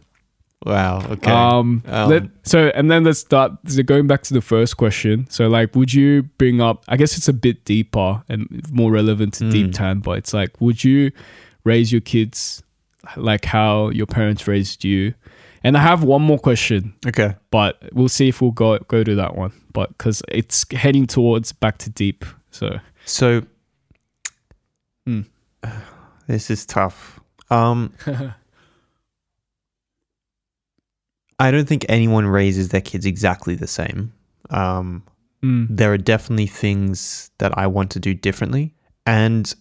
Wow. 0.65 1.03
Okay. 1.11 1.31
Um, 1.31 1.83
Um, 1.87 2.11
let, 2.11 2.23
so 2.45 2.69
and 2.75 2.91
then 2.91 3.05
let's 3.05 3.19
start 3.19 3.53
so 3.67 3.83
going 3.83 4.07
back 4.07 4.23
to 4.25 4.35
the 4.35 4.41
first 4.43 4.77
question. 4.79 5.27
So 5.29 5.49
like 5.49 5.75
would 5.75 5.93
you 5.93 6.23
bring 6.39 6.61
up 6.63 6.85
I 6.89 6.97
guess 6.97 7.17
it's 7.17 7.29
a 7.29 7.33
bit 7.35 7.65
deeper 7.65 8.23
and 8.29 8.63
more 8.71 8.91
relevant 8.93 9.35
to 9.35 9.51
deep 9.51 9.69
Mm. 9.69 9.75
tan, 9.75 9.99
but 10.01 10.19
it's 10.19 10.33
like 10.35 10.59
would 10.61 10.83
you 10.85 11.13
raise 11.65 11.93
your 11.93 12.01
kids 12.01 12.63
like 13.17 13.45
how 13.45 13.89
your 13.91 14.07
parents 14.07 14.47
raised 14.47 14.85
you? 14.85 15.15
And 15.63 15.77
I 15.77 15.81
have 15.81 16.03
one 16.03 16.23
more 16.23 16.39
question, 16.39 16.95
okay. 17.07 17.35
but 17.51 17.83
we'll 17.93 18.09
see 18.09 18.29
if 18.29 18.41
we'll 18.41 18.51
go 18.51 18.79
go 18.89 19.05
to 19.05 19.15
that 19.17 19.37
one. 19.37 19.53
But 19.73 19.89
because 19.91 20.23
it's 20.29 20.65
heading 20.73 21.07
towards 21.07 21.53
back 21.53 21.77
to 21.79 21.91
deep. 21.91 22.25
So 22.51 22.79
So 23.05 23.43
Hmm. 25.07 25.23
this 26.27 26.51
is 26.51 26.67
tough. 26.67 27.21
Um, 27.51 27.93
I 31.39 31.51
don't 31.51 31.67
think 31.67 31.87
anyone 31.89 32.27
raises 32.27 32.69
their 32.69 32.81
kids 32.81 33.07
exactly 33.07 33.55
the 33.55 33.67
same. 33.67 34.13
Um, 34.51 35.03
mm, 35.43 35.67
there 35.71 35.93
are 35.93 35.99
definitely 35.99 36.47
things 36.47 37.31
that 37.39 37.57
I 37.57 37.67
want 37.67 37.91
to 37.93 38.01
do 38.01 38.15
differently. 38.15 38.75
And 39.07 39.53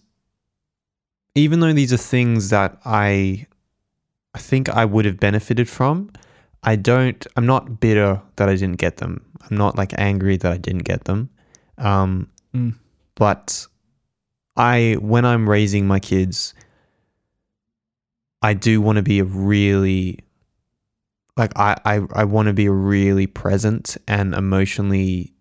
even 1.34 1.60
though 1.60 1.72
these 1.72 1.92
are 1.92 1.96
things 1.96 2.50
that 2.50 2.78
I 2.84 3.46
I 4.34 4.38
think 4.38 4.68
I 4.68 4.84
would 4.84 5.04
have 5.04 5.18
benefited 5.18 5.68
from, 5.68 6.10
I 6.62 6.76
don't 6.76 7.26
I'm 7.36 7.46
not 7.46 7.80
bitter 7.80 8.20
that 8.36 8.48
I 8.48 8.54
didn't 8.54 8.78
get 8.78 8.98
them. 8.98 9.24
I'm 9.48 9.56
not 9.56 9.76
like 9.76 9.92
angry 9.98 10.36
that 10.36 10.52
I 10.52 10.56
didn't 10.58 10.84
get 10.84 11.04
them. 11.04 11.30
Um 11.78 12.28
Mm. 12.52 12.74
but 13.14 13.68
I 14.56 14.96
when 15.00 15.24
I'm 15.24 15.48
raising 15.48 15.86
my 15.86 16.00
kids 16.00 16.52
I 18.42 18.54
do 18.54 18.80
want 18.80 18.96
to 18.96 19.02
be 19.02 19.20
a 19.20 19.24
really 19.24 20.18
like 21.36 21.52
I 21.56 21.76
I, 21.84 22.00
I 22.12 22.24
want 22.24 22.48
to 22.48 22.52
be 22.52 22.66
a 22.66 22.72
really 22.72 23.28
present 23.28 23.96
and 24.08 24.34
emotionally 24.34 25.32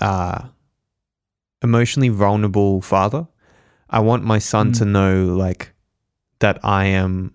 uh 0.00 0.48
emotionally 1.62 2.08
vulnerable 2.08 2.80
father. 2.80 3.26
I 3.90 4.00
want 4.00 4.24
my 4.24 4.38
son 4.38 4.70
Mm. 4.72 4.78
to 4.78 4.84
know 4.84 5.26
like 5.36 5.72
that 6.38 6.58
I 6.64 6.84
am 6.86 7.34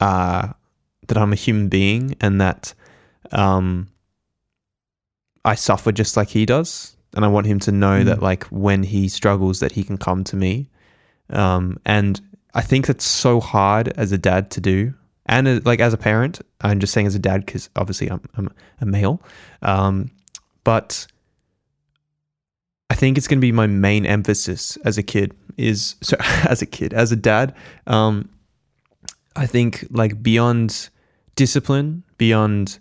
uh 0.00 0.48
that 1.08 1.18
I'm 1.18 1.32
a 1.32 1.36
human 1.36 1.68
being 1.68 2.16
and 2.20 2.40
that 2.40 2.74
um 3.32 3.88
I 5.44 5.54
suffer 5.54 5.92
just 5.92 6.16
like 6.16 6.28
he 6.28 6.46
does 6.46 6.96
and 7.14 7.24
I 7.24 7.28
want 7.28 7.46
him 7.46 7.58
to 7.60 7.72
know 7.72 8.00
Mm. 8.02 8.04
that 8.06 8.22
like 8.22 8.44
when 8.44 8.82
he 8.82 9.08
struggles 9.08 9.60
that 9.60 9.72
he 9.72 9.84
can 9.84 9.98
come 9.98 10.24
to 10.24 10.36
me. 10.36 10.68
Um 11.30 11.78
and 11.84 12.20
I 12.54 12.62
think 12.62 12.86
that's 12.86 13.04
so 13.04 13.40
hard 13.40 13.88
as 13.96 14.12
a 14.12 14.18
dad 14.18 14.50
to 14.52 14.60
do 14.60 14.94
and 15.26 15.46
uh, 15.46 15.60
like 15.64 15.80
as 15.80 15.92
a 15.94 15.98
parent. 15.98 16.40
I'm 16.60 16.80
just 16.80 16.92
saying 16.92 17.06
as 17.06 17.14
a 17.14 17.18
dad 17.20 17.46
cuz 17.46 17.68
obviously 17.76 18.10
I'm 18.10 18.20
I'm 18.36 18.48
a 18.80 18.86
male. 18.86 19.20
Um 19.62 20.10
but 20.64 21.06
I 22.90 22.94
think 22.94 23.16
it's 23.16 23.28
going 23.28 23.38
to 23.38 23.40
be 23.40 23.52
my 23.52 23.66
main 23.68 24.04
emphasis 24.04 24.76
as 24.84 24.98
a 24.98 25.02
kid 25.02 25.34
is 25.56 25.94
so 26.02 26.16
as 26.48 26.60
a 26.62 26.66
kid 26.66 26.92
as 26.92 27.12
a 27.12 27.16
dad 27.16 27.54
um 27.86 28.28
I 29.36 29.46
think 29.46 29.86
like 29.90 30.22
beyond 30.22 30.90
discipline 31.36 32.02
beyond 32.18 32.78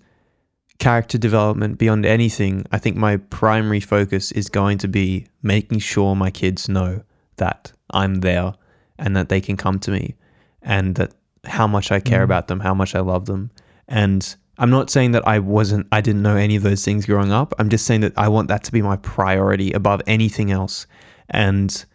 character 0.80 1.18
development 1.18 1.78
beyond 1.78 2.06
anything 2.06 2.66
I 2.72 2.78
think 2.80 2.98
my 2.98 3.18
primary 3.18 3.80
focus 3.80 4.32
is 4.32 4.50
going 4.50 4.78
to 4.80 4.88
be 4.88 5.28
making 5.44 5.80
sure 5.80 6.16
my 6.16 6.32
kids 6.32 6.68
know 6.70 7.04
that 7.38 7.72
I'm 7.92 8.16
there 8.16 8.54
and 8.98 9.16
that 9.16 9.30
they 9.30 9.42
can 9.42 9.58
come 9.58 9.80
to 9.80 9.92
me 9.92 10.16
and 10.62 10.96
that 10.96 11.14
how 11.46 11.68
much 11.68 11.92
I 11.92 12.00
care 12.00 12.22
Mhm. 12.22 12.26
about 12.30 12.48
them 12.48 12.60
how 12.62 12.74
much 12.74 12.96
I 12.96 13.00
love 13.00 13.26
them 13.26 13.52
and 13.88 14.36
I'm 14.60 14.70
not 14.70 14.90
saying 14.90 15.12
that 15.14 15.26
I 15.26 15.40
wasn't, 15.40 15.88
I 15.92 16.02
didn't 16.02 16.22
know 16.22 16.36
any 16.36 16.58
of 16.58 16.64
those 16.64 16.84
things 16.84 17.06
growing 17.06 17.32
up. 17.32 17.54
I'm 17.58 17.70
just 17.70 17.86
saying 17.86 18.02
that 18.02 18.14
I 18.18 18.28
want 18.28 18.50
that 18.50 18.66
to 18.66 18.74
be 18.74 18.82
my 18.82 18.98
priority 18.98 19.72
above 19.72 20.02
anything 20.06 20.52
else. 20.52 20.86
And 21.30 21.86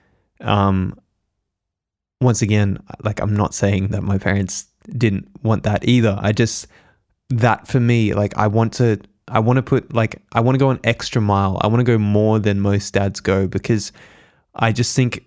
um, 0.40 0.98
once 2.22 2.40
again, 2.40 2.78
like 3.02 3.20
I'm 3.20 3.36
not 3.36 3.52
saying 3.52 3.88
that 3.88 4.02
my 4.02 4.16
parents 4.16 4.66
didn't 4.88 5.28
want 5.42 5.64
that 5.64 5.86
either. 5.86 6.18
I 6.18 6.32
just, 6.32 6.66
that 7.28 7.68
for 7.68 7.80
me, 7.80 8.14
like 8.14 8.36
I 8.38 8.46
want 8.46 8.72
to, 8.74 8.98
I 9.28 9.40
want 9.40 9.58
to 9.58 9.62
put, 9.62 9.92
like, 9.92 10.22
I 10.32 10.40
want 10.40 10.54
to 10.54 10.58
go 10.58 10.70
an 10.70 10.80
extra 10.84 11.20
mile. 11.20 11.60
I 11.60 11.66
want 11.66 11.80
to 11.80 11.84
go 11.84 11.98
more 11.98 12.38
than 12.38 12.60
most 12.60 12.94
dads 12.94 13.20
go 13.20 13.46
because 13.46 13.92
I 14.54 14.72
just 14.72 14.96
think, 14.96 15.26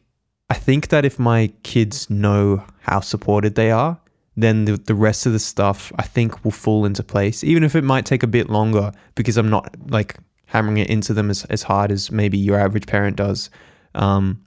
I 0.49 0.55
think 0.55 0.87
that 0.87 1.05
if 1.05 1.19
my 1.19 1.51
kids 1.61 2.09
know 2.09 2.63
how 2.79 2.99
supported 3.01 3.53
they 3.53 3.69
are, 3.69 3.99
then 4.37 4.65
the, 4.65 4.77
the 4.77 4.95
rest 4.95 5.25
of 5.25 5.33
the 5.33 5.39
stuff 5.39 5.91
I 5.97 6.03
think 6.03 6.45
will 6.45 6.51
fall 6.51 6.85
into 6.85 7.03
place, 7.03 7.43
even 7.43 7.63
if 7.63 7.75
it 7.75 7.83
might 7.83 8.05
take 8.05 8.23
a 8.23 8.27
bit 8.27 8.49
longer 8.49 8.91
because 9.15 9.35
I'm 9.35 9.49
not 9.49 9.75
like 9.89 10.17
hammering 10.45 10.77
it 10.77 10.89
into 10.89 11.13
them 11.13 11.29
as, 11.29 11.43
as 11.45 11.63
hard 11.63 11.91
as 11.91 12.11
maybe 12.11 12.37
your 12.37 12.57
average 12.57 12.85
parent 12.85 13.17
does. 13.17 13.49
Um, 13.95 14.41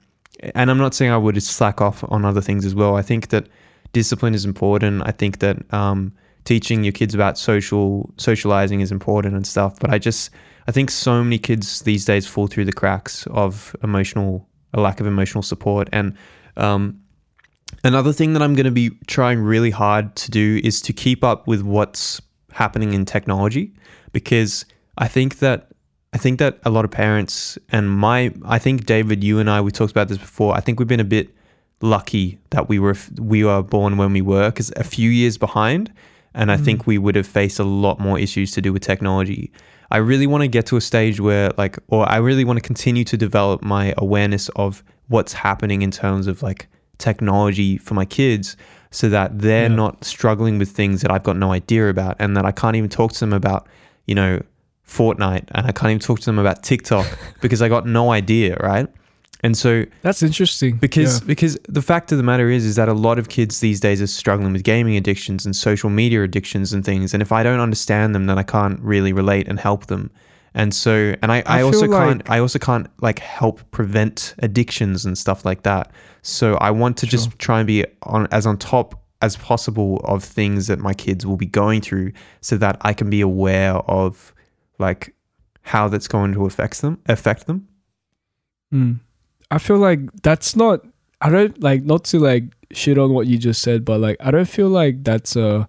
and 0.55 0.71
I'm 0.71 0.77
not 0.77 0.93
saying 0.93 1.11
I 1.11 1.17
would 1.17 1.41
slack 1.43 1.81
off 1.81 2.03
on 2.09 2.25
other 2.25 2.41
things 2.41 2.65
as 2.65 2.73
well. 2.73 2.95
I 2.95 3.01
think 3.01 3.29
that 3.29 3.47
discipline 3.91 4.33
is 4.33 4.45
important. 4.45 5.03
I 5.05 5.11
think 5.11 5.39
that 5.39 5.71
um, 5.73 6.13
teaching 6.45 6.83
your 6.83 6.93
kids 6.93 7.13
about 7.13 7.37
social 7.37 8.11
socializing 8.17 8.79
is 8.79 8.91
important 8.91 9.35
and 9.35 9.45
stuff. 9.45 9.77
But 9.79 9.91
I 9.91 9.99
just 9.99 10.31
I 10.67 10.71
think 10.71 10.89
so 10.89 11.23
many 11.23 11.37
kids 11.37 11.81
these 11.81 12.05
days 12.05 12.25
fall 12.25 12.47
through 12.47 12.65
the 12.65 12.73
cracks 12.73 13.27
of 13.27 13.75
emotional 13.83 14.47
a 14.73 14.79
lack 14.79 15.01
of 15.01 15.05
emotional 15.05 15.41
support 15.41 15.89
and 15.91 16.15
um, 16.55 16.97
Another 17.83 18.13
thing 18.13 18.33
that 18.33 18.41
I'm 18.41 18.53
going 18.53 18.65
to 18.65 18.71
be 18.71 18.91
trying 19.07 19.39
really 19.39 19.71
hard 19.71 20.15
to 20.17 20.31
do 20.31 20.61
is 20.63 20.81
to 20.81 20.93
keep 20.93 21.23
up 21.23 21.47
with 21.47 21.61
what's 21.61 22.21
happening 22.51 22.93
in 22.93 23.05
technology 23.05 23.73
because 24.11 24.65
I 24.97 25.07
think 25.07 25.39
that 25.39 25.69
I 26.13 26.17
think 26.17 26.39
that 26.39 26.59
a 26.63 26.69
lot 26.69 26.85
of 26.85 26.91
parents 26.91 27.57
and 27.69 27.89
my 27.89 28.33
I 28.45 28.59
think 28.59 28.85
David 28.85 29.23
you 29.23 29.39
and 29.39 29.49
I 29.49 29.61
we 29.61 29.71
talked 29.71 29.91
about 29.91 30.09
this 30.09 30.17
before 30.17 30.55
I 30.55 30.59
think 30.59 30.79
we've 30.79 30.87
been 30.87 30.99
a 30.99 31.05
bit 31.05 31.29
lucky 31.81 32.37
that 32.49 32.69
we 32.69 32.77
were 32.77 32.95
we 33.17 33.43
were 33.43 33.63
born 33.63 33.97
when 33.97 34.13
we 34.13 34.21
were 34.21 34.51
cuz 34.51 34.71
a 34.75 34.83
few 34.83 35.09
years 35.09 35.37
behind 35.37 35.91
and 36.33 36.51
I 36.51 36.57
think 36.57 36.83
mm. 36.83 36.87
we 36.87 36.97
would 36.97 37.15
have 37.15 37.27
faced 37.27 37.59
a 37.59 37.63
lot 37.63 37.99
more 37.99 38.17
issues 38.17 38.51
to 38.51 38.61
do 38.61 38.71
with 38.71 38.81
technology. 38.81 39.51
I 39.89 39.97
really 39.97 40.27
want 40.27 40.43
to 40.43 40.47
get 40.47 40.65
to 40.67 40.77
a 40.77 40.81
stage 40.81 41.19
where 41.19 41.51
like 41.57 41.79
or 41.87 42.07
I 42.09 42.17
really 42.17 42.43
want 42.43 42.57
to 42.57 42.61
continue 42.61 43.03
to 43.05 43.17
develop 43.17 43.61
my 43.61 43.93
awareness 43.97 44.49
of 44.49 44.83
what's 45.07 45.33
happening 45.33 45.81
in 45.81 45.91
terms 45.91 46.27
of 46.27 46.41
like 46.43 46.67
technology 47.01 47.77
for 47.77 47.93
my 48.01 48.05
kids 48.05 48.55
so 48.91 49.09
that 49.09 49.27
they're 49.39 49.69
Yeah. 49.69 49.75
not 49.83 50.03
struggling 50.03 50.55
with 50.59 50.69
things 50.79 51.01
that 51.01 51.11
I've 51.11 51.23
got 51.29 51.37
no 51.37 51.51
idea 51.51 51.89
about 51.89 52.15
and 52.19 52.35
that 52.37 52.45
I 52.45 52.51
can't 52.61 52.75
even 52.75 52.89
talk 52.89 53.11
to 53.13 53.19
them 53.19 53.33
about 53.33 53.67
you 54.07 54.15
know, 54.15 54.41
Fortnite 54.87 55.45
and 55.55 55.67
I 55.67 55.71
can't 55.71 55.91
even 55.91 55.99
talk 55.99 56.19
to 56.21 56.25
them 56.25 56.39
about 56.39 56.63
TikTok 56.63 57.05
because 57.41 57.61
I 57.61 57.69
got 57.69 57.85
no 57.85 58.11
idea, 58.11 58.55
right? 58.71 58.87
And 59.43 59.55
so 59.57 59.85
That's 60.01 60.21
interesting. 60.21 60.77
because 60.77 61.19
Yeah. 61.19 61.27
because 61.27 61.57
the 61.69 61.81
fact 61.81 62.11
of 62.11 62.17
the 62.17 62.23
matter 62.23 62.49
is 62.49 62.63
is 62.65 62.75
that 62.75 62.89
a 62.89 62.93
lot 63.07 63.17
of 63.19 63.29
kids 63.29 63.59
these 63.59 63.79
days 63.79 64.01
are 64.01 64.07
struggling 64.07 64.53
with 64.53 64.63
gaming 64.63 64.95
addictions 64.97 65.45
and 65.45 65.55
social 65.55 65.89
media 65.89 66.23
addictions 66.23 66.73
and 66.73 66.83
things 66.83 67.13
and 67.13 67.21
if 67.23 67.31
I 67.31 67.41
don't 67.43 67.59
understand 67.67 68.13
them 68.13 68.25
then 68.27 68.37
I 68.37 68.43
can't 68.43 68.79
really 68.81 69.13
relate 69.13 69.47
and 69.47 69.59
help 69.59 69.85
them. 69.87 70.09
And 70.53 70.73
so 70.73 71.15
and 71.21 71.31
I, 71.31 71.37
I, 71.45 71.59
I 71.59 71.61
also 71.61 71.87
feel 71.87 71.97
can't 71.97 72.29
I 72.29 72.39
also 72.39 72.59
can't 72.59 72.87
like 73.01 73.19
help 73.19 73.61
prevent 73.71 74.35
addictions 74.39 75.05
and 75.05 75.17
stuff 75.17 75.45
like 75.45 75.63
that. 75.63 75.91
So 76.23 76.55
I 76.55 76.71
want 76.71 76.97
to 76.97 77.07
just 77.07 77.37
try 77.39 77.59
and 77.59 77.67
be 77.67 77.85
on 78.03 78.27
as 78.31 78.45
on 78.45 78.57
top 78.57 79.01
as 79.21 79.37
possible 79.37 80.01
of 80.03 80.23
things 80.23 80.67
that 80.67 80.79
my 80.79 80.93
kids 80.93 81.25
will 81.25 81.37
be 81.37 81.45
going 81.45 81.79
through 81.79 82.11
so 82.41 82.57
that 82.57 82.77
I 82.81 82.93
can 82.93 83.09
be 83.09 83.21
aware 83.21 83.75
of 83.75 84.33
like 84.77 85.15
how 85.61 85.87
that's 85.87 86.07
going 86.07 86.33
to 86.33 86.45
affect 86.45 86.81
them 86.81 86.99
affect 87.07 87.47
them. 87.47 87.67
Mm. 88.73 88.99
I 89.49 89.57
feel 89.57 89.77
like 89.77 89.99
that's 90.23 90.55
not. 90.55 90.81
I 91.19 91.29
don't 91.29 91.61
like 91.61 91.83
not 91.83 92.05
to 92.05 92.19
like 92.19 92.45
shit 92.71 92.97
on 92.97 93.13
what 93.13 93.27
you 93.27 93.37
just 93.37 93.61
said, 93.61 93.85
but 93.85 93.99
like 93.99 94.17
I 94.19 94.31
don't 94.31 94.49
feel 94.49 94.69
like 94.69 95.03
that's 95.03 95.35
a 95.35 95.67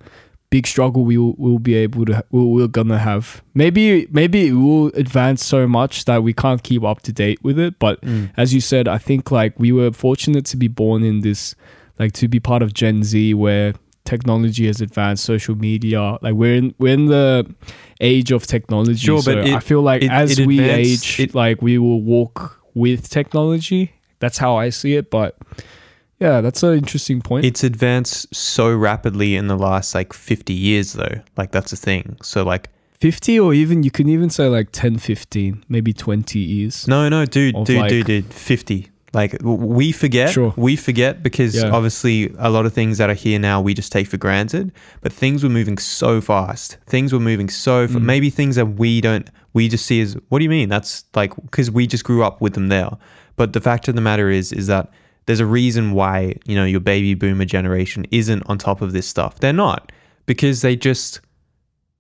big 0.52 0.66
struggle 0.66 1.02
we 1.02 1.16
will 1.16 1.34
will 1.38 1.58
be 1.58 1.74
able 1.74 2.04
to 2.04 2.22
we'll, 2.30 2.50
we're 2.50 2.68
gonna 2.68 2.98
have. 2.98 3.42
Maybe 3.54 4.06
maybe 4.10 4.48
it 4.48 4.52
will 4.52 4.88
advance 4.88 5.42
so 5.44 5.66
much 5.66 6.04
that 6.04 6.22
we 6.22 6.34
can't 6.34 6.62
keep 6.62 6.84
up 6.84 7.00
to 7.02 7.12
date 7.12 7.42
with 7.42 7.58
it. 7.58 7.78
But 7.78 8.02
mm. 8.02 8.30
as 8.36 8.52
you 8.52 8.60
said, 8.60 8.86
I 8.86 8.98
think 8.98 9.30
like 9.30 9.58
we 9.58 9.72
were 9.72 9.90
fortunate 9.92 10.44
to 10.46 10.56
be 10.58 10.68
born 10.68 11.02
in 11.02 11.20
this 11.22 11.54
like 11.98 12.12
to 12.12 12.28
be 12.28 12.38
part 12.38 12.62
of 12.62 12.74
Gen 12.74 13.02
Z 13.02 13.32
where 13.34 13.72
technology 14.04 14.66
has 14.66 14.80
advanced, 14.82 15.24
social 15.24 15.54
media. 15.54 16.18
Like 16.20 16.34
we're 16.34 16.54
in 16.56 16.74
we're 16.78 16.92
in 16.94 17.06
the 17.06 17.46
age 18.00 18.30
of 18.30 18.46
technology. 18.46 19.06
Sure, 19.06 19.22
but 19.24 19.38
it- 19.38 19.54
I 19.54 19.60
feel 19.60 19.80
like 19.80 20.02
it- 20.02 20.10
as 20.10 20.38
it 20.38 20.46
we 20.46 20.58
advanced- 20.58 21.18
age, 21.18 21.20
it- 21.20 21.34
like 21.34 21.62
we 21.62 21.78
will 21.78 22.02
walk 22.02 22.60
with 22.74 23.08
technology. 23.08 23.92
That's 24.18 24.38
how 24.38 24.56
I 24.56 24.68
see 24.70 24.96
it. 24.96 25.10
But 25.10 25.36
yeah, 26.22 26.40
that's 26.40 26.62
an 26.62 26.74
interesting 26.82 27.20
point. 27.20 27.44
It's 27.44 27.64
advanced 27.64 28.34
so 28.34 28.66
rapidly 28.88 29.30
in 29.36 29.46
the 29.48 29.56
last 29.56 29.94
like 29.94 30.12
50 30.12 30.52
years 30.52 30.92
though. 30.94 31.16
Like 31.36 31.50
that's 31.52 31.72
a 31.72 31.76
thing. 31.76 32.16
So 32.22 32.44
like 32.44 32.68
50 33.00 33.38
or 33.40 33.52
even 33.52 33.82
you 33.82 33.90
can 33.90 34.08
even 34.08 34.30
say 34.30 34.46
like 34.46 34.68
10, 34.72 34.98
15, 34.98 35.64
maybe 35.68 35.92
20 35.92 36.38
years. 36.38 36.86
no 36.86 37.08
no 37.08 37.24
dude 37.26 37.56
dude 37.64 37.76
like- 37.78 37.90
dude 37.90 38.06
dude 38.06 38.24
50. 38.32 38.88
Like 39.14 39.36
we 39.42 39.92
forget 39.92 40.30
Sure. 40.30 40.54
we 40.56 40.74
forget 40.76 41.22
because 41.22 41.54
Yeah. 41.54 41.70
obviously 41.76 42.32
a 42.38 42.48
lot 42.48 42.64
of 42.64 42.72
things 42.72 42.96
that 42.98 43.10
are 43.10 43.18
here 43.26 43.38
now 43.38 43.60
we 43.60 43.74
just 43.74 43.92
take 43.92 44.06
for 44.06 44.16
granted, 44.16 44.72
but 45.02 45.12
things 45.12 45.42
were 45.44 45.50
moving 45.50 45.76
so 45.78 46.20
fast. 46.22 46.78
Things 46.86 47.12
were 47.12 47.20
moving 47.20 47.50
so 47.50 47.86
fa- 47.88 47.98
Mm. 47.98 48.04
maybe 48.12 48.30
things 48.30 48.56
that 48.56 48.68
we 48.78 49.00
don't 49.02 49.28
we 49.52 49.68
just 49.68 49.84
see 49.84 50.00
as 50.00 50.16
what 50.30 50.38
do 50.38 50.44
you 50.44 50.50
mean? 50.58 50.68
That's 50.70 51.04
like 51.14 51.32
cuz 51.50 51.70
we 51.70 51.86
just 51.86 52.04
grew 52.04 52.22
up 52.28 52.40
with 52.40 52.54
them 52.54 52.68
there. 52.68 52.88
But 53.36 53.52
the 53.52 53.60
fact 53.60 53.86
of 53.88 53.94
the 53.96 54.00
matter 54.10 54.30
is 54.30 54.50
is 54.50 54.66
that 54.68 54.84
there's 55.26 55.40
a 55.40 55.46
reason 55.46 55.92
why, 55.92 56.36
you 56.44 56.56
know, 56.56 56.64
your 56.64 56.80
baby 56.80 57.14
boomer 57.14 57.44
generation 57.44 58.06
isn't 58.10 58.42
on 58.46 58.58
top 58.58 58.80
of 58.80 58.92
this 58.92 59.06
stuff. 59.06 59.38
They're 59.40 59.52
not 59.52 59.92
because 60.26 60.62
they 60.62 60.76
just 60.76 61.20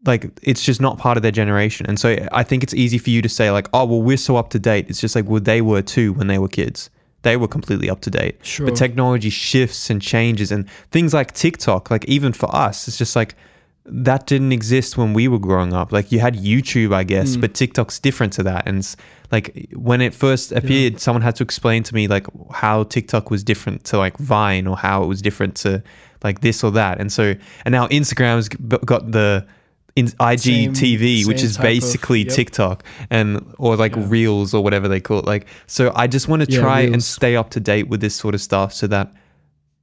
like 0.04 0.30
it's 0.42 0.64
just 0.64 0.80
not 0.80 0.98
part 0.98 1.16
of 1.16 1.22
their 1.22 1.32
generation. 1.32 1.86
And 1.86 1.98
so 1.98 2.16
I 2.32 2.42
think 2.42 2.62
it's 2.62 2.74
easy 2.74 2.98
for 2.98 3.10
you 3.10 3.22
to 3.22 3.28
say 3.28 3.50
like, 3.50 3.68
"Oh, 3.72 3.84
well, 3.84 4.02
we're 4.02 4.16
so 4.16 4.36
up 4.36 4.50
to 4.50 4.58
date." 4.58 4.86
It's 4.88 5.00
just 5.00 5.14
like, 5.14 5.28
well, 5.28 5.40
they 5.40 5.62
were 5.62 5.82
too 5.82 6.12
when 6.14 6.26
they 6.26 6.38
were 6.38 6.48
kids. 6.48 6.90
They 7.22 7.36
were 7.36 7.48
completely 7.48 7.88
up 7.88 8.00
to 8.00 8.10
date. 8.10 8.44
Sure. 8.44 8.66
But 8.66 8.74
technology 8.74 9.30
shifts 9.30 9.90
and 9.90 10.02
changes 10.02 10.50
and 10.50 10.68
things 10.90 11.14
like 11.14 11.32
TikTok, 11.32 11.88
like 11.88 12.04
even 12.06 12.32
for 12.32 12.52
us, 12.54 12.88
it's 12.88 12.98
just 12.98 13.14
like 13.14 13.36
that 13.84 14.26
didn't 14.26 14.52
exist 14.52 14.96
when 14.96 15.12
we 15.12 15.26
were 15.28 15.38
growing 15.38 15.72
up. 15.72 15.92
Like 15.92 16.12
you 16.12 16.20
had 16.20 16.36
YouTube, 16.36 16.94
I 16.94 17.04
guess, 17.04 17.34
hmm. 17.34 17.40
but 17.40 17.54
TikTok's 17.54 17.98
different 17.98 18.32
to 18.34 18.42
that. 18.44 18.66
And 18.66 18.94
like 19.32 19.68
when 19.74 20.00
it 20.00 20.14
first 20.14 20.52
appeared, 20.52 21.00
someone 21.00 21.22
had 21.22 21.36
to 21.36 21.42
explain 21.42 21.82
to 21.84 21.94
me 21.94 22.06
like 22.06 22.26
how 22.52 22.84
TikTok 22.84 23.30
was 23.30 23.42
different 23.42 23.84
to 23.84 23.98
like 23.98 24.16
Vine 24.18 24.66
or 24.66 24.76
how 24.76 25.02
it 25.02 25.06
was 25.06 25.20
different 25.20 25.56
to 25.56 25.82
like 26.22 26.40
this 26.42 26.62
or 26.62 26.70
that. 26.72 27.00
And 27.00 27.10
so, 27.12 27.34
and 27.64 27.72
now 27.72 27.88
Instagram's 27.88 28.48
got 28.48 29.10
the 29.10 29.46
in 29.94 30.06
IGTV, 30.06 31.26
which 31.26 31.38
same 31.38 31.46
is 31.46 31.56
type 31.56 31.60
of- 31.60 31.62
basically 31.64 32.20
yep. 32.20 32.28
TikTok 32.28 32.84
and 33.10 33.44
or 33.58 33.76
like 33.76 33.94
Yeah. 33.96 34.04
Reels 34.06 34.54
or 34.54 34.62
whatever 34.62 34.88
they 34.88 35.00
call 35.00 35.18
it. 35.18 35.26
Like, 35.26 35.46
so 35.66 35.92
I 35.94 36.06
just 36.06 36.28
want 36.28 36.44
to 36.44 36.50
Yeah, 36.50 36.60
try 36.60 36.80
and 36.80 37.02
stay 37.02 37.36
up 37.36 37.50
to 37.50 37.60
date 37.60 37.88
with 37.88 38.00
this 38.00 38.14
sort 38.14 38.34
of 38.34 38.40
stuff 38.40 38.72
so 38.72 38.86
that 38.86 39.12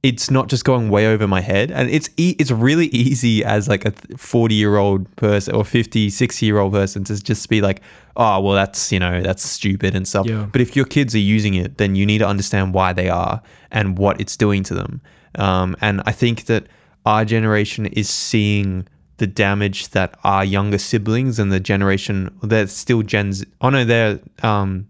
it's 0.02 0.30
not 0.30 0.48
just 0.48 0.64
going 0.64 0.88
way 0.88 1.06
over 1.06 1.26
my 1.26 1.40
head. 1.42 1.70
And 1.70 1.90
it's 1.90 2.08
e- 2.16 2.34
it's 2.38 2.50
really 2.50 2.86
easy 2.92 3.44
as 3.44 3.68
like 3.68 3.84
a 3.84 3.92
40 4.16 4.54
year 4.54 4.76
old 4.76 5.14
person 5.16 5.54
or 5.54 5.64
50 5.64 6.08
60 6.10 6.46
year 6.46 6.58
old 6.58 6.72
person 6.72 7.04
to 7.04 7.22
just 7.22 7.48
be 7.48 7.60
like 7.60 7.82
oh 8.16 8.40
well 8.40 8.54
that's 8.54 8.90
you 8.90 8.98
know 8.98 9.20
that's 9.20 9.42
stupid 9.42 9.94
and 9.94 10.08
stuff. 10.08 10.26
Yeah. 10.26 10.46
but 10.50 10.60
if 10.60 10.74
your 10.74 10.86
kids 10.86 11.14
are 11.14 11.18
using 11.18 11.54
it 11.54 11.76
then 11.78 11.94
you 11.94 12.06
need 12.06 12.18
to 12.18 12.26
understand 12.26 12.72
why 12.74 12.92
they 12.92 13.08
are 13.08 13.42
and 13.70 13.98
what 13.98 14.20
it's 14.20 14.36
doing 14.36 14.62
to 14.64 14.74
them. 14.74 15.00
Um, 15.36 15.76
and 15.80 16.02
i 16.06 16.12
think 16.12 16.46
that 16.46 16.66
our 17.06 17.24
generation 17.24 17.86
is 17.86 18.10
seeing 18.10 18.88
the 19.18 19.26
damage 19.26 19.88
that 19.90 20.18
our 20.24 20.44
younger 20.44 20.78
siblings 20.78 21.38
and 21.38 21.52
the 21.52 21.60
generation 21.60 22.36
they're 22.42 22.66
still 22.66 23.02
gen 23.02 23.32
z. 23.34 23.44
Oh 23.60 23.70
no 23.70 23.84
they're 23.84 24.18
um 24.42 24.88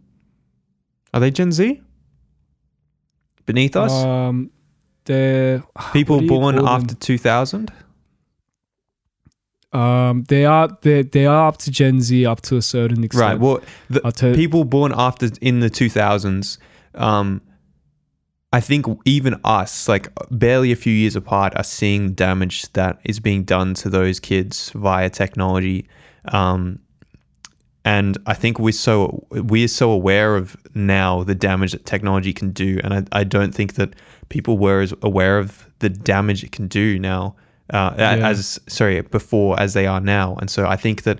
are 1.12 1.20
they 1.20 1.30
gen 1.32 1.50
z? 1.52 1.82
Beneath 3.44 3.74
us? 3.76 3.92
Um, 3.92 4.50
the 5.10 5.62
People 5.92 6.16
what 6.16 6.20
do 6.20 6.24
you 6.26 6.30
born 6.30 6.58
after 6.66 6.94
2000? 6.94 7.70
um 9.72 10.24
they 10.24 10.44
are 10.44 10.68
they 10.82 11.02
they 11.02 11.26
are 11.26 11.46
up 11.46 11.58
to 11.58 11.70
Gen 11.70 12.00
Z 12.00 12.26
up 12.26 12.40
to 12.42 12.56
a 12.56 12.62
certain 12.62 13.04
extent. 13.04 13.24
Right. 13.24 13.38
Well, 13.40 13.60
the 13.88 14.32
people 14.34 14.64
born 14.64 14.92
after 14.96 15.30
in 15.40 15.60
the 15.60 15.70
2000s, 15.70 16.58
um, 16.96 17.40
I 18.52 18.60
think 18.60 18.86
even 19.04 19.40
us, 19.44 19.88
like 19.88 20.08
barely 20.30 20.72
a 20.72 20.76
few 20.76 20.92
years 20.92 21.14
apart, 21.14 21.54
are 21.56 21.62
seeing 21.62 22.08
the 22.08 22.14
damage 22.14 22.72
that 22.72 22.98
is 23.04 23.20
being 23.20 23.44
done 23.44 23.74
to 23.74 23.88
those 23.88 24.18
kids 24.18 24.70
via 24.70 25.08
technology. 25.08 25.86
Um, 26.24 26.80
and 27.84 28.18
I 28.26 28.34
think 28.34 28.58
we're 28.58 28.72
so 28.72 29.26
we're 29.30 29.68
so 29.68 29.90
aware 29.90 30.36
of 30.36 30.56
now 30.74 31.24
the 31.24 31.34
damage 31.34 31.72
that 31.72 31.86
technology 31.86 32.32
can 32.32 32.50
do, 32.50 32.78
and 32.84 32.92
I, 32.94 33.20
I 33.20 33.24
don't 33.24 33.54
think 33.54 33.74
that 33.74 33.94
people 34.28 34.58
were 34.58 34.80
as 34.80 34.94
aware 35.02 35.38
of 35.38 35.66
the 35.78 35.88
damage 35.88 36.44
it 36.44 36.52
can 36.52 36.68
do 36.68 36.98
now, 36.98 37.34
uh, 37.72 37.94
Yeah. 37.96 38.28
as 38.28 38.60
sorry 38.68 39.00
before 39.00 39.58
as 39.58 39.72
they 39.72 39.86
are 39.86 40.00
now. 40.00 40.36
And 40.40 40.50
so 40.50 40.66
I 40.66 40.76
think 40.76 41.02
that 41.04 41.18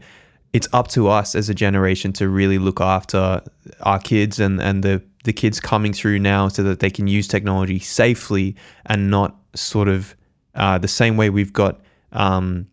it's 0.52 0.68
up 0.72 0.88
to 0.88 1.08
us 1.08 1.34
as 1.34 1.48
a 1.48 1.54
generation 1.54 2.12
to 2.14 2.28
really 2.28 2.58
look 2.58 2.80
after 2.80 3.40
our 3.82 3.98
kids 3.98 4.38
and 4.40 4.60
and 4.60 4.82
the 4.82 5.00
the 5.24 5.32
kids 5.32 5.60
coming 5.60 5.92
through 5.94 6.18
now, 6.18 6.48
so 6.48 6.62
that 6.62 6.80
they 6.80 6.90
can 6.90 7.06
use 7.06 7.26
technology 7.28 7.78
safely 7.78 8.54
and 8.86 9.10
not 9.10 9.36
sort 9.54 9.88
of 9.88 10.14
uh, 10.54 10.78
the 10.78 10.88
same 10.88 11.16
way 11.16 11.30
we've 11.30 11.52
got 11.52 11.80
um, 12.12 12.66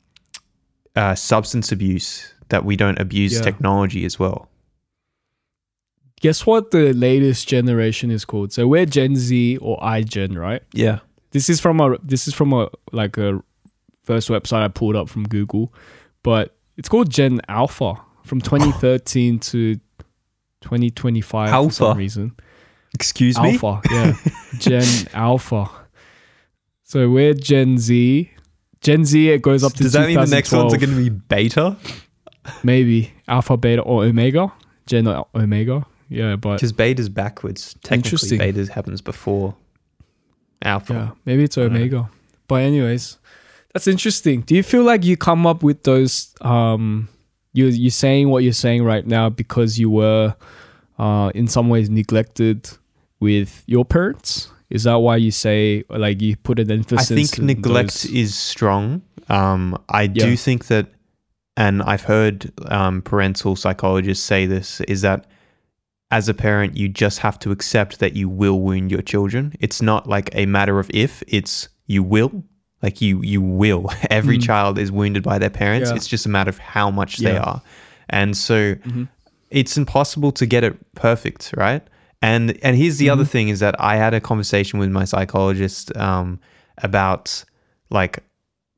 uh, 0.96 1.14
substance 1.16 1.72
abuse 1.72 2.34
that 2.50 2.66
we 2.66 2.76
don't 2.76 3.00
abuse 3.00 3.34
Yeah. 3.34 3.42
technology 3.42 4.06
as 4.06 4.18
well. 4.20 4.50
Guess 6.22 6.46
what 6.46 6.72
the 6.72 6.94
latest 6.94 7.48
generation 7.48 8.10
is 8.10 8.26
called? 8.26 8.52
So 8.52 8.68
we're 8.68 8.86
Gen 8.88 9.16
Z 9.16 9.58
or 9.58 9.78
iGen, 9.80 10.36
right? 10.38 10.64
Yeah. 10.74 11.00
This 11.32 11.50
is 11.50 11.60
from 11.60 11.80
a 11.80 11.98
this 12.04 12.28
is 12.28 12.34
from 12.34 12.54
a 12.54 12.70
like 12.92 13.18
a 13.18 13.40
first 14.04 14.30
website 14.30 14.64
I 14.64 14.68
pulled 14.70 14.96
up 14.96 15.10
from 15.10 15.26
Google, 15.26 15.74
but 16.24 16.56
it's 16.78 16.90
called 16.90 17.12
Gen 17.12 17.40
Alpha 17.48 17.96
from 18.24 18.42
2013 18.42 19.40
to 19.40 19.76
2025 20.62 21.50
for 21.50 21.54
Alpha? 21.54 21.74
some 21.74 21.98
reason. 21.98 22.36
Excuse 22.96 23.38
me. 23.40 23.52
Alpha, 23.62 23.82
yeah, 23.92 24.14
Gen 24.60 25.08
Alpha. 25.14 25.70
So 26.84 27.10
we're 27.12 27.34
Gen 27.36 27.78
Z. 27.78 28.32
Gen 28.82 29.06
Z 29.06 29.30
it 29.30 29.42
goes 29.44 29.64
up 29.64 29.74
to 29.74 29.84
Does 29.84 29.94
that 29.94 30.08
mean 30.08 30.16
the 30.20 30.26
next 30.26 30.52
ones 30.52 30.74
are 30.74 30.78
going 30.78 30.92
to 30.92 30.96
be 30.96 31.10
beta? 31.10 31.76
Maybe 32.64 33.14
Alpha, 33.28 33.58
Beta, 33.58 33.82
or 33.82 34.04
Omega? 34.04 34.52
Gen 34.86 35.08
or 35.08 35.28
Omega, 35.36 35.86
yeah, 36.10 36.36
but 36.38 36.56
Because 36.56 36.72
beta's 36.72 37.10
backwards. 37.10 37.76
Technically, 37.84 38.38
beta 38.38 38.72
happens 38.72 39.02
before 39.02 39.56
alpha. 40.62 40.94
Yeah, 40.94 41.10
maybe 41.26 41.44
it's. 41.44 41.58
Omega. 41.58 42.10
But 42.48 42.62
anyways, 42.62 43.18
that's 43.74 43.88
interesting. 43.88 44.42
Do 44.42 44.56
you 44.56 44.64
feel 44.64 44.84
like 44.84 45.04
you 45.04 45.18
come 45.18 45.46
up 45.46 45.64
with 45.64 45.84
those 45.84 46.34
um 46.42 47.10
you 47.54 47.66
you 47.68 47.90
saying 47.90 48.30
what 48.30 48.44
you're 48.44 48.54
saying 48.54 48.84
right 48.84 49.06
now 49.06 49.30
because 49.30 49.78
you 49.78 49.90
were 49.90 50.34
uh 50.98 51.32
in 51.36 51.48
some 51.48 51.68
ways 51.70 51.90
neglected 51.90 52.70
with 53.20 53.64
your 53.68 53.84
parents? 53.84 54.50
Is 54.70 54.84
that 54.84 54.96
why 54.96 55.18
you 55.18 55.32
say 55.32 55.84
like 55.90 56.22
you 56.22 56.38
put 56.38 56.60
an 56.60 56.72
emphasis? 56.72 57.12
I 57.12 57.16
think 57.16 57.40
neglect 57.40 58.04
those- 58.04 58.06
is 58.06 58.36
strong. 58.36 59.02
Um, 59.30 59.78
I 59.90 60.08
do 60.08 60.38
think 60.38 60.68
that, 60.68 60.88
and 61.58 61.82
I've 61.84 62.04
heard 62.04 62.52
um, 62.68 63.02
parental 63.02 63.56
psychologists 63.56 64.24
say 64.26 64.46
this, 64.46 64.80
is 64.82 65.02
that 65.02 65.26
as 66.12 66.30
a 66.30 66.34
parent, 66.34 66.78
you 66.78 66.88
just 66.88 67.20
have 67.20 67.38
to 67.40 67.52
accept 67.52 68.00
that 68.00 68.16
you 68.16 68.30
will 68.30 68.62
wound 68.62 68.92
your 68.92 69.02
children. 69.02 69.54
It's 69.60 69.82
not 69.82 70.08
like 70.08 70.30
a 70.34 70.46
matter 70.46 70.80
of 70.80 70.90
if, 70.94 71.22
it's 71.28 71.68
you 71.88 72.02
will. 72.04 72.44
Like 72.84 73.02
you 73.02 73.22
you 73.24 73.42
will. 73.42 73.90
Every 74.10 74.38
Mm. 74.38 74.44
child 74.44 74.78
is 74.78 74.92
wounded 74.92 75.24
by 75.24 75.38
their 75.40 75.50
parents. 75.50 75.90
Yeah. 75.90 75.96
It's 75.98 76.08
just 76.08 76.26
a 76.26 76.30
matter 76.30 76.50
of 76.50 76.60
how 76.60 76.92
much 76.92 77.18
they 77.18 77.36
are. 77.38 77.62
And 78.10 78.38
so 78.38 78.76
Mhm. 78.76 79.08
it's 79.50 79.76
impossible 79.78 80.32
to 80.34 80.46
get 80.46 80.64
it 80.64 80.76
perfect, 80.94 81.54
right? 81.58 81.82
And 82.22 82.58
and 82.64 82.78
here's 82.78 82.98
the 83.00 83.10
other 83.10 83.24
Mm-hmm. 83.24 83.32
thing 83.32 83.50
is 83.50 83.60
that 83.60 83.76
I 83.80 83.96
had 83.98 84.14
a 84.14 84.22
conversation 84.22 84.80
with 84.80 84.90
my 84.92 85.06
psychologist 85.06 85.96
um, 85.98 86.40
about 86.84 87.44
like 87.90 88.20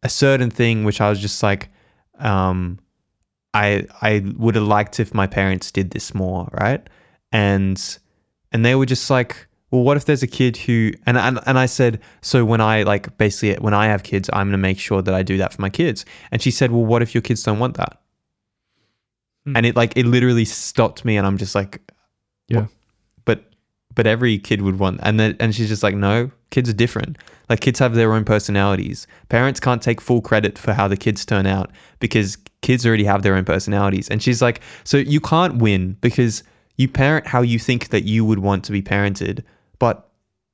a 0.04 0.10
certain 0.10 0.50
thing, 0.50 0.86
which 0.86 1.02
I 1.02 1.10
was 1.10 1.20
just 1.20 1.44
like, 1.44 1.68
um, 2.20 2.80
I 3.54 3.88
I 4.02 4.24
would 4.38 4.56
have 4.56 4.66
liked 4.66 5.00
if 5.00 5.14
my 5.14 5.28
parents 5.28 5.72
did 5.72 5.92
this 5.92 6.14
more, 6.14 6.50
right? 6.52 6.86
And 7.32 7.98
and 8.52 8.66
they 8.66 8.76
were 8.76 8.86
just 8.86 9.10
like, 9.10 9.48
well, 9.72 9.84
what 9.84 9.98
if 9.98 10.06
there's 10.06 10.24
a 10.24 10.28
kid 10.28 10.58
who 10.58 10.92
and 11.06 11.18
and, 11.18 11.40
and 11.46 11.58
I 11.58 11.66
said, 11.66 12.02
so 12.22 12.46
when 12.46 12.62
I 12.62 12.84
like 12.84 13.18
basically 13.18 13.56
when 13.64 13.74
I 13.74 13.88
have 13.88 14.04
kids, 14.04 14.30
I'm 14.34 14.48
gonna 14.48 14.58
make 14.58 14.80
sure 14.80 15.02
that 15.02 15.14
I 15.14 15.24
do 15.24 15.38
that 15.38 15.54
for 15.54 15.62
my 15.62 15.70
kids. 15.70 16.06
And 16.32 16.42
she 16.42 16.52
said, 16.52 16.72
well, 16.72 16.86
what 16.86 17.02
if 17.02 17.14
your 17.14 17.22
kids 17.22 17.44
don't 17.44 17.60
want 17.60 17.78
that? 17.78 18.00
Hmm. 19.46 19.58
And 19.58 19.66
it 19.66 19.76
like 19.76 19.94
it 19.96 20.06
literally 20.06 20.46
stopped 20.46 21.06
me, 21.06 21.18
and 21.18 21.26
I'm 21.26 21.38
just 21.38 21.56
like, 21.56 21.82
Yeah. 22.48 22.62
"What?" 22.62 22.70
But 24.00 24.08
every 24.08 24.40
kid 24.40 24.62
would 24.62 24.80
want, 24.80 24.98
and 25.04 25.20
then 25.20 25.36
and 25.42 25.54
she's 25.54 25.68
just 25.68 25.84
like, 25.84 25.94
no, 25.94 26.32
kids 26.52 26.70
are 26.70 26.74
different. 26.74 27.18
Like 27.50 27.60
kids 27.60 27.80
have 27.80 27.96
their 27.96 28.14
own 28.14 28.24
personalities. 28.24 29.06
Parents 29.28 29.60
can't 29.60 29.82
take 29.82 30.00
full 30.00 30.22
credit 30.22 30.58
for 30.58 30.72
how 30.72 30.88
the 30.88 30.96
kids 30.96 31.26
turn 31.26 31.46
out 31.46 31.70
because 32.00 32.38
kids 32.62 32.86
already 32.86 33.04
have 33.04 33.24
their 33.24 33.36
own 33.36 33.44
personalities. 33.44 34.08
And 34.08 34.24
she's 34.24 34.42
like, 34.42 34.62
so 34.86 34.96
you 34.96 35.20
can't 35.20 35.58
win 35.58 35.98
because 36.00 36.44
you 36.78 36.88
parent 36.88 37.28
how 37.28 37.42
you 37.42 37.60
think 37.60 37.90
that 37.90 38.06
you 38.06 38.24
would 38.24 38.40
want 38.40 38.64
to 38.64 38.72
be 38.72 38.82
parented, 38.82 39.44
but 39.80 40.10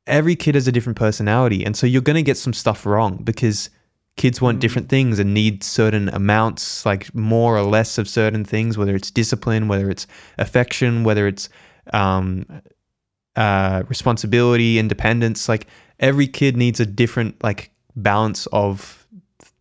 every 0.08 0.36
kid 0.36 0.56
has 0.56 0.68
a 0.68 0.72
different 0.72 0.98
personality. 0.98 1.64
And 1.64 1.78
so 1.78 1.86
you're 1.86 2.02
going 2.02 2.16
to 2.16 2.24
get 2.24 2.38
some 2.38 2.52
stuff 2.52 2.84
wrong 2.84 3.18
because 3.24 3.70
kids 4.18 4.42
want 4.42 4.60
different 4.60 4.90
things 4.90 5.20
and 5.20 5.36
need 5.36 5.64
certain 5.64 6.10
amounts, 6.10 6.84
like 6.84 7.14
more 7.14 7.56
or 7.56 7.62
less 7.62 8.00
of 8.00 8.10
certain 8.10 8.44
things, 8.44 8.76
whether 8.76 8.96
it's 8.96 9.12
discipline, 9.12 9.68
whether 9.68 9.92
it's 9.92 10.08
affection, 10.40 11.04
whether 11.04 11.28
it's 11.28 11.48
um, 11.94 12.48
uh, 13.36 13.84
responsibility, 13.88 14.80
independence. 14.80 15.50
Like 15.50 15.68
every 16.00 16.28
kid 16.28 16.58
needs 16.58 16.80
a 16.80 16.86
different 16.86 17.42
like 17.44 17.72
balance 17.96 18.48
of 18.48 19.06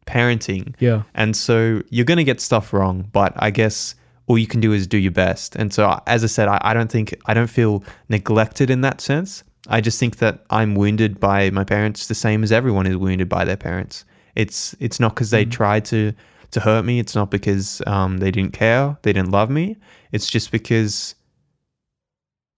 parenting. 0.07 0.75
Yeah. 0.79 1.03
And 1.15 1.37
so 1.37 1.83
you're 1.91 2.05
going 2.05 2.19
to 2.19 2.25
get 2.25 2.41
stuff 2.41 2.73
wrong, 2.73 3.09
but 3.13 3.33
I 3.37 3.51
guess 3.51 3.95
all 4.27 4.39
you 4.39 4.47
can 4.47 4.61
do 4.61 4.73
is 4.73 4.87
do 4.87 4.99
your 4.99 5.13
best. 5.13 5.57
And 5.57 5.73
so, 5.73 6.01
as 6.07 6.25
I 6.25 6.29
said, 6.29 6.49
I, 6.49 6.59
I 6.63 6.75
don't 6.75 6.91
think, 6.91 7.15
I 7.27 7.35
don't 7.35 7.49
feel 7.49 7.85
neglected 8.09 8.71
in 8.71 8.81
that 8.81 9.01
sense. 9.01 9.45
I 9.69 9.81
just 9.81 9.99
think 9.99 10.17
that 10.17 10.45
I'm 10.51 10.75
wounded 10.75 11.21
by 11.21 11.51
my 11.51 11.65
parents 11.65 12.07
the 12.07 12.15
same 12.15 12.43
as 12.43 12.53
everyone 12.53 12.87
is 12.87 12.97
wounded 12.97 13.29
by 13.29 13.45
their 13.45 13.57
parents. 13.57 14.05
It's, 14.35 14.75
it's 14.81 15.01
not 15.01 15.15
because 15.15 15.31
they 15.31 15.45
tried 15.45 15.85
to, 15.87 16.13
to 16.51 16.61
hurt 16.61 16.85
me. 16.85 16.99
It's 16.99 17.15
not 17.15 17.31
because 17.31 17.83
um, 17.87 18.19
they 18.19 18.31
didn't 18.31 18.53
care, 18.53 18.97
they 19.03 19.13
didn't 19.13 19.31
love 19.31 19.51
me. 19.51 19.77
It's 20.13 20.31
just 20.31 20.51
because 20.51 21.15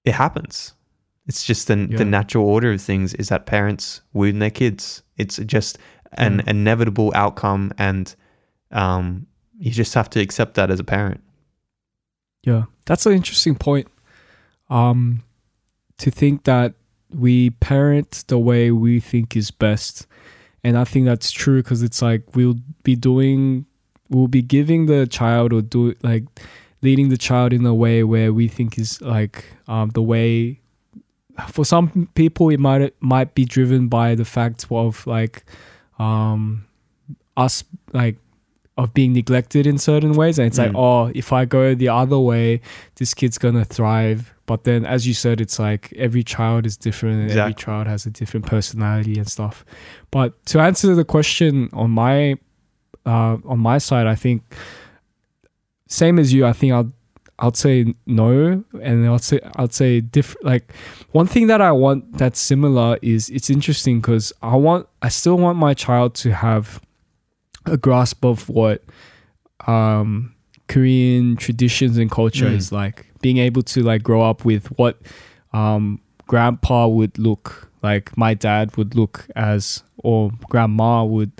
it 0.04 0.14
happens. 0.14 0.72
It's 1.26 1.44
just 1.44 1.66
the, 1.68 1.76
Yeah. 1.90 1.98
the 1.98 2.04
natural 2.04 2.46
order 2.46 2.72
of 2.72 2.80
things 2.80 3.12
is 3.14 3.28
that 3.30 3.46
parents 3.46 4.00
wound 4.12 4.40
their 4.40 4.50
kids. 4.50 5.02
It's 5.16 5.38
just 5.38 5.78
an 6.12 6.38
Yeah. 6.38 6.50
inevitable 6.50 7.12
outcome, 7.14 7.72
and 7.78 8.14
um, 8.72 9.26
you 9.58 9.70
just 9.70 9.94
have 9.94 10.08
to 10.10 10.20
accept 10.20 10.54
that 10.54 10.70
as 10.70 10.80
a 10.80 10.84
parent. 10.84 11.20
Yeah, 12.42 12.64
that's 12.84 13.06
an 13.06 13.12
interesting 13.12 13.54
point. 13.56 13.88
Um, 14.70 15.22
to 15.98 16.10
think 16.10 16.44
that 16.44 16.74
we 17.14 17.50
parent 17.50 18.24
the 18.28 18.38
way 18.38 18.70
we 18.70 19.00
think 19.00 19.36
is 19.36 19.50
best, 19.50 20.06
and 20.62 20.76
I 20.76 20.84
think 20.84 21.06
that's 21.06 21.30
true 21.30 21.62
because 21.62 21.82
it's 21.82 22.02
like 22.02 22.22
we'll 22.36 22.56
be 22.82 22.96
doing, 22.96 23.66
we'll 24.10 24.28
be 24.28 24.42
giving 24.42 24.86
the 24.86 25.06
child 25.06 25.52
or 25.52 25.62
do 25.62 25.94
like 26.02 26.24
leading 26.82 27.08
the 27.08 27.16
child 27.16 27.52
in 27.52 27.64
a 27.66 27.74
way 27.74 28.04
where 28.04 28.32
we 28.32 28.48
think 28.48 28.78
is 28.78 29.00
like 29.00 29.44
um, 29.68 29.90
the 29.90 30.02
way. 30.02 30.60
For 31.48 31.64
some 31.64 32.08
people, 32.14 32.48
it 32.50 32.60
might 32.60 32.94
might 33.00 33.34
be 33.34 33.44
driven 33.44 33.88
by 33.88 34.14
the 34.14 34.24
fact 34.24 34.66
of 34.70 35.06
like 35.06 35.44
um, 35.98 36.64
us 37.36 37.64
like 37.92 38.16
of 38.78 38.92
being 38.92 39.12
neglected 39.14 39.66
in 39.66 39.78
certain 39.78 40.12
ways. 40.12 40.38
And 40.38 40.46
it's 40.48 40.58
like 40.58 40.72
Mm. 40.72 40.76
oh 40.78 41.10
if 41.14 41.32
i 41.32 41.44
go 41.46 41.74
the 41.74 41.88
other 41.88 42.18
way 42.18 42.60
this 42.96 43.14
kid's 43.14 43.38
gonna 43.38 43.64
thrive. 43.64 44.34
But 44.46 44.64
then 44.64 44.84
as 44.86 45.06
you 45.06 45.14
said 45.14 45.40
it's 45.40 45.58
like 45.58 45.92
every 45.96 46.22
child 46.22 46.66
is 46.66 46.76
different 46.76 47.22
and 47.22 47.30
every 47.38 47.54
child 47.54 47.86
has 47.86 48.06
a 48.06 48.10
different 48.10 48.46
personality 48.46 49.18
and 49.18 49.26
stuff. 49.28 49.64
But 50.10 50.44
to 50.46 50.60
answer 50.60 50.94
the 50.94 51.04
question 51.04 51.68
on 51.72 51.90
my 51.90 52.36
uh 53.06 53.36
on 53.46 53.58
my 53.60 53.78
side 53.78 54.06
i 54.06 54.14
think 54.16 54.42
same 55.88 56.18
as 56.18 56.32
you 56.32 56.44
i 56.46 56.52
think 56.52 56.72
i'll 56.72 56.92
I'd 57.38 57.56
say 57.56 57.94
no, 58.06 58.64
and 58.82 59.08
I'd 59.08 59.22
say 59.22 59.40
I'd 59.56 59.74
say 59.74 60.00
different. 60.00 60.46
Like 60.46 60.72
one 61.12 61.26
thing 61.26 61.48
that 61.48 61.60
I 61.60 61.72
want 61.72 62.16
that's 62.16 62.40
similar 62.40 62.98
is 63.02 63.28
it's 63.30 63.50
interesting 63.50 64.00
because 64.00 64.32
I 64.42 64.56
want 64.56 64.86
I 65.02 65.08
still 65.08 65.36
want 65.36 65.58
my 65.58 65.74
child 65.74 66.14
to 66.16 66.32
have 66.32 66.80
a 67.66 67.76
grasp 67.76 68.24
of 68.24 68.48
what 68.48 68.82
um, 69.66 70.34
Korean 70.68 71.36
traditions 71.36 71.98
and 71.98 72.10
culture 72.10 72.46
Mm. 72.46 72.54
is 72.56 72.72
like. 72.72 73.06
Being 73.22 73.38
able 73.38 73.62
to 73.62 73.82
like 73.82 74.02
grow 74.02 74.22
up 74.22 74.44
with 74.44 74.66
what 74.78 75.00
um, 75.52 76.00
grandpa 76.28 76.86
would 76.86 77.18
look 77.18 77.70
like, 77.82 78.16
my 78.16 78.34
dad 78.34 78.76
would 78.76 78.94
look 78.94 79.26
as, 79.34 79.82
or 79.98 80.30
grandma 80.48 81.02
would 81.02 81.32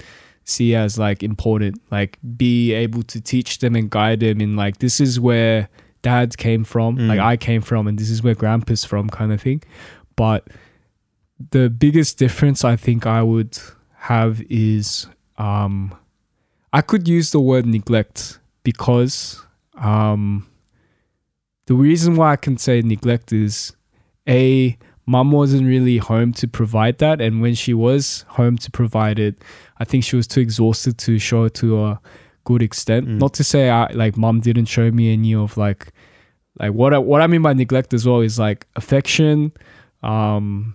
see 0.45 0.75
as 0.75 0.99
like 0.99 1.23
important. 1.23 1.81
Like 1.91 2.19
be 2.37 2.73
able 2.73 3.03
to 3.05 3.21
teach 3.21 3.59
them 3.61 3.77
and 3.77 3.89
guide 3.91 4.21
them 4.21 4.41
in 4.41 4.57
like 4.57 4.79
this 4.79 5.01
is 5.01 5.21
where 5.21 5.69
dad 6.11 6.29
came 6.47 6.63
from, 6.73 6.91
Mm. 6.97 7.09
like 7.11 7.21
I 7.33 7.37
came 7.49 7.63
from, 7.71 7.83
and 7.89 7.99
this 7.99 8.11
is 8.15 8.23
where 8.25 8.35
grandpa's 8.43 8.85
from, 8.91 9.05
kind 9.11 9.33
of 9.33 9.41
thing. 9.47 9.61
But 10.15 10.41
the 11.51 11.69
biggest 11.69 12.13
difference 12.25 12.65
I 12.73 12.77
think 12.85 13.07
I 13.07 13.23
would 13.33 13.59
have 14.13 14.35
is 14.49 15.07
um, 15.39 15.95
I 16.73 16.81
could 16.91 17.05
use 17.17 17.29
the 17.31 17.41
word 17.51 17.67
neglect 17.67 18.39
because 18.63 19.15
um, 19.93 20.47
the 21.67 21.75
reason 21.75 22.17
why 22.17 22.33
I 22.33 22.37
can 22.37 22.57
say 22.57 22.81
neglect 22.83 23.33
is 23.33 23.73
a 24.29 24.77
mum 25.07 25.31
wasn't 25.33 25.67
really 25.75 25.99
home 25.99 26.33
to 26.41 26.47
provide 26.49 26.97
that, 26.99 27.21
and 27.21 27.41
when 27.43 27.55
she 27.55 27.75
was 27.75 28.25
home 28.39 28.57
to 28.59 28.71
provide 28.71 29.19
it, 29.19 29.35
I 29.79 29.85
think 29.85 30.05
she 30.05 30.17
was 30.17 30.27
too 30.27 30.41
exhausted 30.41 30.97
to 31.07 31.19
show 31.19 31.45
it 31.45 31.55
to 31.55 31.69
a 31.85 32.01
good 32.45 32.63
extent. 32.63 33.07
Mm. 33.09 33.19
Not 33.19 33.35
to 33.35 33.45
say 33.45 33.69
I 33.71 33.93
like 33.93 34.17
mum 34.17 34.41
didn't 34.41 34.67
show 34.77 34.91
me 34.91 35.13
any 35.13 35.35
of 35.35 35.57
like 35.57 35.93
like 36.59 36.73
what 36.73 36.95
I, 36.95 36.99
what 36.99 37.21
I 37.23 37.27
mean 37.27 37.43
by 37.43 37.53
neglect 37.53 37.93
as 37.95 38.07
well 38.07 38.21
is 38.21 38.39
like 38.39 38.67
affection, 38.77 39.53
um, 40.03 40.75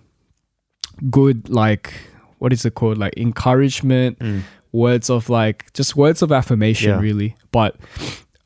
good 1.10 1.48
like 1.48 1.92
what 2.38 2.52
is 2.52 2.64
it 2.64 2.74
called 2.74 2.98
like 2.98 3.14
encouragement, 3.16 4.18
Mm. 4.18 4.42
words 4.72 5.10
of 5.10 5.28
like 5.28 5.72
just 5.74 5.96
words 5.96 6.22
of 6.22 6.32
affirmation 6.32 6.90
Yeah. 6.90 7.00
really 7.00 7.36
but 7.50 7.76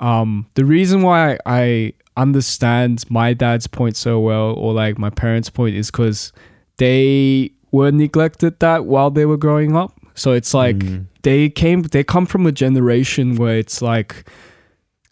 um 0.01 0.47
the 0.55 0.65
reason 0.65 1.03
why 1.03 1.39
i 1.47 1.93
understand 2.17 3.05
my 3.11 3.33
dad's 3.33 3.67
point 3.69 3.97
so 3.97 4.19
well 4.21 4.53
or 4.55 4.73
like 4.75 4.99
my 4.99 5.09
parents 5.11 5.49
point 5.51 5.77
is 5.77 5.91
because 5.91 6.33
they 6.79 7.53
were 7.71 7.91
neglected 7.93 8.59
that 8.61 8.87
while 8.87 9.11
they 9.11 9.25
were 9.25 9.37
growing 9.37 9.77
up 9.77 9.93
so 10.15 10.33
it's 10.33 10.53
like 10.53 10.77
Mm. 10.79 11.07
they 11.23 11.49
came 11.49 11.83
they 11.83 12.03
come 12.05 12.27
from 12.27 12.47
a 12.47 12.53
generation 12.53 13.37
where 13.37 13.57
it's 13.59 13.81
like 13.81 14.29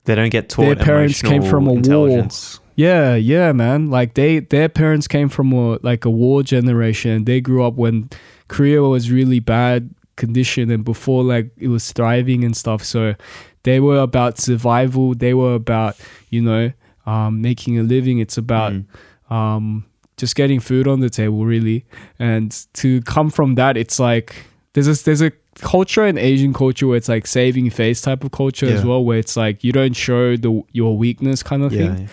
They 0.05 0.15
don't 0.15 0.31
get 0.31 0.49
taught 0.49 0.65
Their 0.77 0.77
parents 0.77 1.23
came 1.23 1.43
from 1.43 1.67
a 1.67 1.73
war. 1.75 2.29
yeah 2.77 3.15
yeah 3.15 3.53
man. 3.53 3.91
Like 3.91 4.15
they 4.15 4.41
their 4.41 4.69
parents 4.69 5.07
came 5.09 5.29
from 5.29 5.53
a 5.53 5.79
like 5.83 6.05
a 6.05 6.11
war 6.11 6.43
generation. 6.43 7.25
They 7.25 7.41
grew 7.41 7.65
up 7.65 7.75
when 7.75 8.11
korea 8.49 8.83
was 8.83 9.11
really 9.11 9.41
bad 9.41 9.89
condition 10.17 10.71
and 10.71 10.85
before 10.85 11.23
like 11.25 11.51
it 11.57 11.69
was 11.69 11.91
thriving 11.93 12.45
and 12.45 12.57
stuff. 12.57 12.85
So 12.85 13.15
they 13.63 13.81
were 13.81 13.99
about 13.99 14.39
survival. 14.39 15.15
They 15.15 15.35
were 15.35 15.55
about 15.55 15.97
you 16.31 16.43
know 16.43 16.73
um, 17.07 17.41
making 17.41 17.79
a 17.79 17.83
living. 17.83 18.19
It's 18.19 18.37
about 18.39 18.73
Mm. 18.73 18.85
um, 19.31 19.85
just 20.17 20.37
getting 20.37 20.61
food 20.61 20.87
on 20.87 21.01
the 21.01 21.11
table 21.11 21.45
really. 21.45 21.85
And 22.19 22.55
to 22.75 23.01
come 23.03 23.31
from 23.31 23.55
that 23.57 23.77
it's 23.77 23.99
like 23.99 24.35
there's 24.75 24.87
a 24.89 25.05
there's 25.05 25.23
a 25.23 25.33
culture 25.61 26.05
and 26.05 26.19
asian 26.19 26.53
culture 26.53 26.87
where 26.87 26.97
it's 26.97 27.09
like 27.09 27.27
saving 27.27 27.71
face 27.71 28.01
type 28.01 28.25
of 28.25 28.31
culture 28.33 28.67
as 28.67 28.85
well 28.85 29.05
where 29.05 29.19
it's 29.19 29.37
like 29.37 29.63
you 29.65 29.73
don't 29.73 29.95
show 29.95 30.37
the 30.37 30.63
your 30.73 30.97
weakness 30.97 31.43
kind 31.43 31.63
of 31.63 31.73
thing 31.73 32.09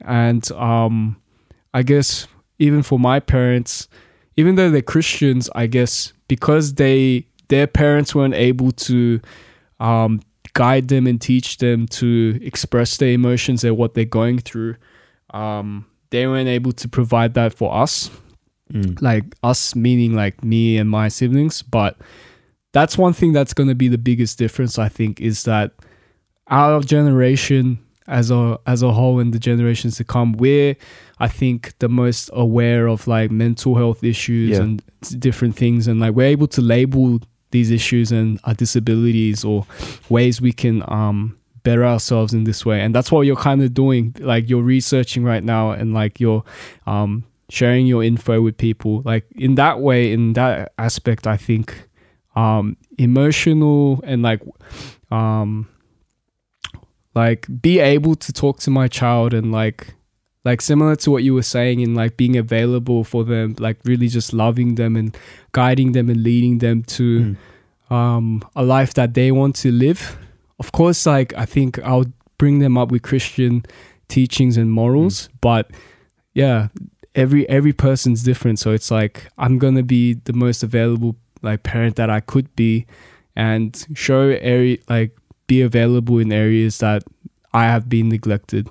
Yeah. 0.00 0.30
and 0.30 0.52
um 0.52 1.16
i 1.74 1.82
guess 1.82 2.26
even 2.58 2.82
for 2.82 2.98
my 2.98 3.20
parents 3.20 3.88
even 4.36 4.54
though 4.54 4.70
they're 4.70 4.82
christians 4.82 5.48
i 5.54 5.66
guess 5.66 6.12
because 6.28 6.74
they 6.74 7.26
their 7.48 7.66
parents 7.66 8.14
weren't 8.14 8.34
able 8.34 8.72
to 8.72 9.20
um 9.80 10.20
guide 10.54 10.88
them 10.88 11.06
and 11.06 11.20
teach 11.20 11.58
them 11.58 11.86
to 11.86 12.38
express 12.42 12.96
their 12.96 13.10
emotions 13.10 13.62
and 13.62 13.76
what 13.76 13.94
they're 13.94 14.04
going 14.06 14.38
through 14.38 14.74
um 15.34 15.84
they 16.10 16.26
weren't 16.26 16.48
able 16.48 16.72
to 16.72 16.88
provide 16.88 17.34
that 17.34 17.52
for 17.54 17.74
us 17.74 18.10
Mm. 18.72 19.00
like 19.00 19.22
us 19.44 19.76
meaning 19.76 20.16
like 20.16 20.42
me 20.42 20.76
and 20.76 20.90
my 20.90 21.06
siblings 21.06 21.62
but 21.62 21.96
that's 22.76 22.96
one 23.06 23.12
thing 23.18 23.32
that's 23.32 23.54
going 23.58 23.68
to 23.74 23.74
be 23.84 23.88
the 23.96 24.02
biggest 24.10 24.34
difference 24.38 24.74
i 24.78 24.88
think 24.98 25.20
is 25.20 25.42
that 25.50 25.68
our 26.48 26.80
generation 26.80 27.78
as 28.08 28.30
a 28.30 28.42
as 28.66 28.82
a 28.82 28.92
whole 28.92 29.18
and 29.22 29.32
the 29.34 29.38
generations 29.50 29.96
to 29.96 30.04
come 30.04 30.32
we're 30.44 30.76
i 31.18 31.28
think 31.40 31.58
the 31.80 31.88
most 31.88 32.30
aware 32.32 32.86
of 32.94 33.06
like 33.08 33.30
mental 33.30 33.74
health 33.74 34.04
issues 34.04 34.50
Yeah. 34.50 34.62
and 34.64 34.82
different 35.28 35.54
things. 35.56 35.86
And 35.88 36.00
like 36.00 36.14
we're 36.16 36.26
able 36.36 36.48
to 36.48 36.60
label 36.60 37.20
these 37.52 37.70
issues 37.70 38.10
and 38.10 38.40
our 38.44 38.54
disabilities 38.54 39.44
or 39.44 39.64
ways 40.08 40.40
we 40.40 40.52
can 40.52 40.82
um 41.00 41.18
better 41.62 41.84
ourselves 41.84 42.32
in 42.34 42.42
this 42.44 42.64
way. 42.66 42.80
And 42.80 42.92
that's 42.94 43.10
what 43.12 43.22
you're 43.26 43.36
kind 43.50 43.62
of 43.62 43.70
doing. 43.74 44.14
Like 44.18 44.48
you're 44.50 44.62
researching 44.76 45.22
right 45.32 45.44
now 45.44 45.70
and 45.78 45.94
like 45.94 46.18
you're 46.18 46.42
um 46.86 47.22
sharing 47.50 47.86
your 47.86 48.02
info 48.02 48.40
with 48.46 48.56
people. 48.56 49.02
Like 49.04 49.24
in 49.36 49.54
that 49.56 49.76
way 49.80 50.12
in 50.12 50.32
that 50.32 50.72
aspect 50.78 51.26
i 51.26 51.36
think 51.36 51.66
um 52.36 52.76
emotional 52.98 54.00
and 54.04 54.22
like 54.22 54.40
um 55.10 55.66
like 57.14 57.46
be 57.62 57.78
able 57.78 58.14
to 58.14 58.32
talk 58.32 58.58
to 58.60 58.70
my 58.70 58.88
child 58.88 59.32
and 59.34 59.50
like 59.52 59.94
like 60.44 60.60
similar 60.60 60.94
to 60.94 61.10
what 61.10 61.24
you 61.24 61.34
were 61.34 61.42
saying 61.42 61.80
in 61.80 61.94
like 61.94 62.16
being 62.16 62.36
available 62.36 63.02
for 63.04 63.24
them 63.24 63.54
like 63.58 63.78
really 63.84 64.06
just 64.08 64.32
loving 64.32 64.74
them 64.76 64.94
and 64.96 65.16
guiding 65.52 65.92
them 65.92 66.08
and 66.08 66.22
leading 66.22 66.58
them 66.58 66.82
to 66.82 67.36
Mm. 67.90 67.94
um 67.94 68.42
a 68.54 68.62
life 68.64 68.94
that 68.94 69.14
they 69.14 69.30
want 69.32 69.54
to 69.56 69.70
live. 69.70 70.16
Of 70.58 70.72
course 70.72 71.06
like 71.06 71.32
i 71.36 71.44
think 71.44 71.78
i'll 71.84 72.06
bring 72.38 72.58
them 72.60 72.76
up 72.78 72.90
with 72.90 73.02
christian 73.02 73.62
teachings 74.08 74.56
and 74.56 74.70
morals 74.70 75.28
but 75.40 75.70
yeah 76.34 76.68
every 77.14 77.48
every 77.48 77.72
person's 77.72 78.22
different. 78.22 78.58
So 78.58 78.72
it's 78.72 78.90
like 78.90 79.28
i'm 79.38 79.58
gonna 79.58 79.82
be 79.82 80.14
the 80.24 80.32
most 80.32 80.62
available 80.62 81.16
like 81.46 81.62
parent 81.62 81.96
that 81.96 82.10
i 82.10 82.20
could 82.20 82.48
be 82.56 82.84
and 83.34 83.86
show 83.94 84.22
area 84.54 84.76
like 84.88 85.10
be 85.46 85.62
available 85.62 86.18
in 86.18 86.32
areas 86.32 86.78
that 86.78 87.02
i 87.54 87.64
have 87.64 87.88
been 87.88 88.08
neglected. 88.08 88.68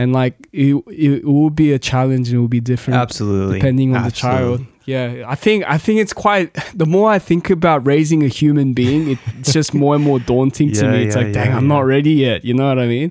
And 0.00 0.12
like 0.12 0.34
it, 0.52 0.74
it 0.86 1.24
will 1.24 1.50
be 1.50 1.72
a 1.72 1.78
challenge 1.90 2.28
and 2.28 2.36
it 2.38 2.40
will 2.40 2.46
be 2.60 2.60
different 2.60 3.00
Absolutely. 3.00 3.58
depending 3.58 3.96
on 3.96 4.04
Absolutely. 4.04 4.56
the 4.64 4.64
child. 4.64 4.74
Yeah 4.86 5.24
i 5.34 5.34
think 5.34 5.64
i 5.66 5.76
think 5.76 5.96
it's 6.00 6.14
quite 6.14 6.48
the 6.82 6.86
more 6.86 7.10
i 7.16 7.18
think 7.18 7.50
about 7.50 7.84
raising 7.84 8.22
a 8.22 8.28
human 8.40 8.72
being 8.74 9.10
it, 9.12 9.18
it's 9.40 9.52
just 9.52 9.74
more 9.74 9.94
and 9.96 10.04
more 10.04 10.20
daunting 10.20 10.70
to 10.72 10.82
Yeah, 10.84 10.92
me. 10.92 10.98
It's 11.04 11.16
yeah, 11.16 11.22
like 11.22 11.32
dang 11.34 11.50
yeah, 11.50 11.56
i'm 11.58 11.66
not 11.68 11.84
ready 11.84 12.12
yet. 12.12 12.44
You 12.44 12.54
know 12.54 12.68
what 12.68 12.78
i 12.78 12.86
mean? 12.86 13.10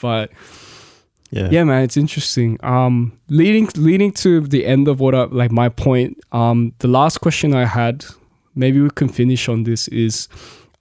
But 0.00 0.30
Yeah. 1.30 1.48
yeah 1.50 1.64
man 1.64 1.82
it's 1.86 1.96
interesting. 1.96 2.50
Um 2.62 2.94
leading 3.40 3.66
leading 3.88 4.12
to 4.22 4.40
the 4.54 4.62
end 4.74 4.86
of 4.92 5.00
what 5.00 5.14
I, 5.14 5.24
like 5.42 5.50
my 5.62 5.68
point 5.70 6.10
um 6.40 6.58
the 6.84 6.88
last 6.98 7.18
question 7.24 7.48
i 7.54 7.64
had 7.64 8.04
maybe 8.58 8.80
we 8.80 8.90
can 8.90 9.08
finish 9.08 9.48
on 9.48 9.62
this 9.62 9.88
is 9.88 10.28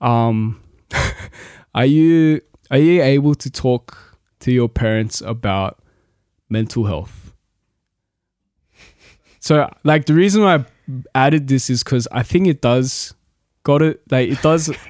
um 0.02 0.62
are 1.76 1.86
you 1.86 2.42
are 2.72 2.78
you 2.78 3.02
able 3.02 3.36
to 3.36 3.50
talk 3.50 4.18
to 4.40 4.52
your 4.52 4.68
parents 4.68 5.22
about 5.22 5.80
mental 6.50 6.86
health 6.86 7.34
so 9.40 9.70
like 9.84 10.06
the 10.06 10.14
reason 10.14 10.44
i 10.44 10.66
added 11.14 11.48
this 11.48 11.70
is 11.70 11.84
because 11.84 12.08
i 12.12 12.24
think 12.24 12.48
it 12.48 12.62
does 12.62 13.14
got 13.64 13.82
it 13.82 14.02
like 14.12 14.30
it 14.30 14.42
does 14.42 14.72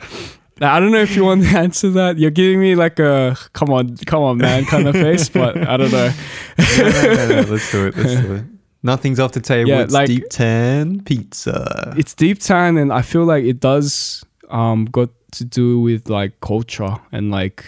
I 0.60 0.80
don't 0.80 0.92
know 0.92 1.02
if 1.02 1.16
you 1.16 1.24
want 1.24 1.44
to 1.44 1.50
answer 1.56 1.92
that. 1.92 2.18
You're 2.18 2.32
giving 2.32 2.60
me 2.60 2.74
like 2.74 2.98
a 2.98 3.38
come 3.54 3.70
on, 3.70 3.96
come 3.98 4.24
on, 4.24 4.40
man 4.40 4.66
kind 4.66 4.88
of 4.88 4.96
face, 4.96 5.30
but 5.30 5.56
I 5.56 5.78
don't 5.78 5.92
know. 5.92 6.12
no, 6.58 6.90
no, 6.90 6.90
no, 6.90 7.28
no, 7.28 7.48
Let's 7.48 7.72
do 7.72 7.86
it. 7.86 7.96
Let's 7.96 8.22
do 8.22 8.34
it. 8.34 8.57
Nothing's 8.84 9.20
off 9.20 9.32
the 9.32 9.42
table. 9.42 9.70
Yeah, 9.70 9.82
it's 9.82 9.94
like- 9.94 10.08
Deep 10.08 10.30
TAN 10.30 11.02
pizza. 11.02 11.94
It's 11.98 12.14
Deep 12.14 12.40
TAN, 12.40 12.78
and 12.78 12.92
I 12.94 13.02
feel 13.02 13.26
like 13.26 13.44
it 13.44 13.60
does 13.60 14.24
um 14.50 14.86
got 14.86 15.10
to 15.34 15.44
do 15.44 15.80
with 15.82 16.10
like 16.10 16.40
culture 16.40 16.96
and 17.12 17.32
like 17.32 17.64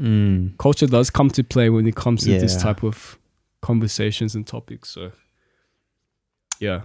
Mm. 0.00 0.58
culture 0.58 0.88
does 0.88 1.08
come 1.10 1.30
to 1.30 1.44
play 1.44 1.70
when 1.70 1.86
it 1.86 1.94
comes 1.94 2.24
to 2.24 2.30
this 2.40 2.56
type 2.60 2.82
of 2.82 3.16
conversations 3.62 4.34
and 4.34 4.44
topics. 4.44 4.88
So 4.90 5.12
yeah. 6.60 6.80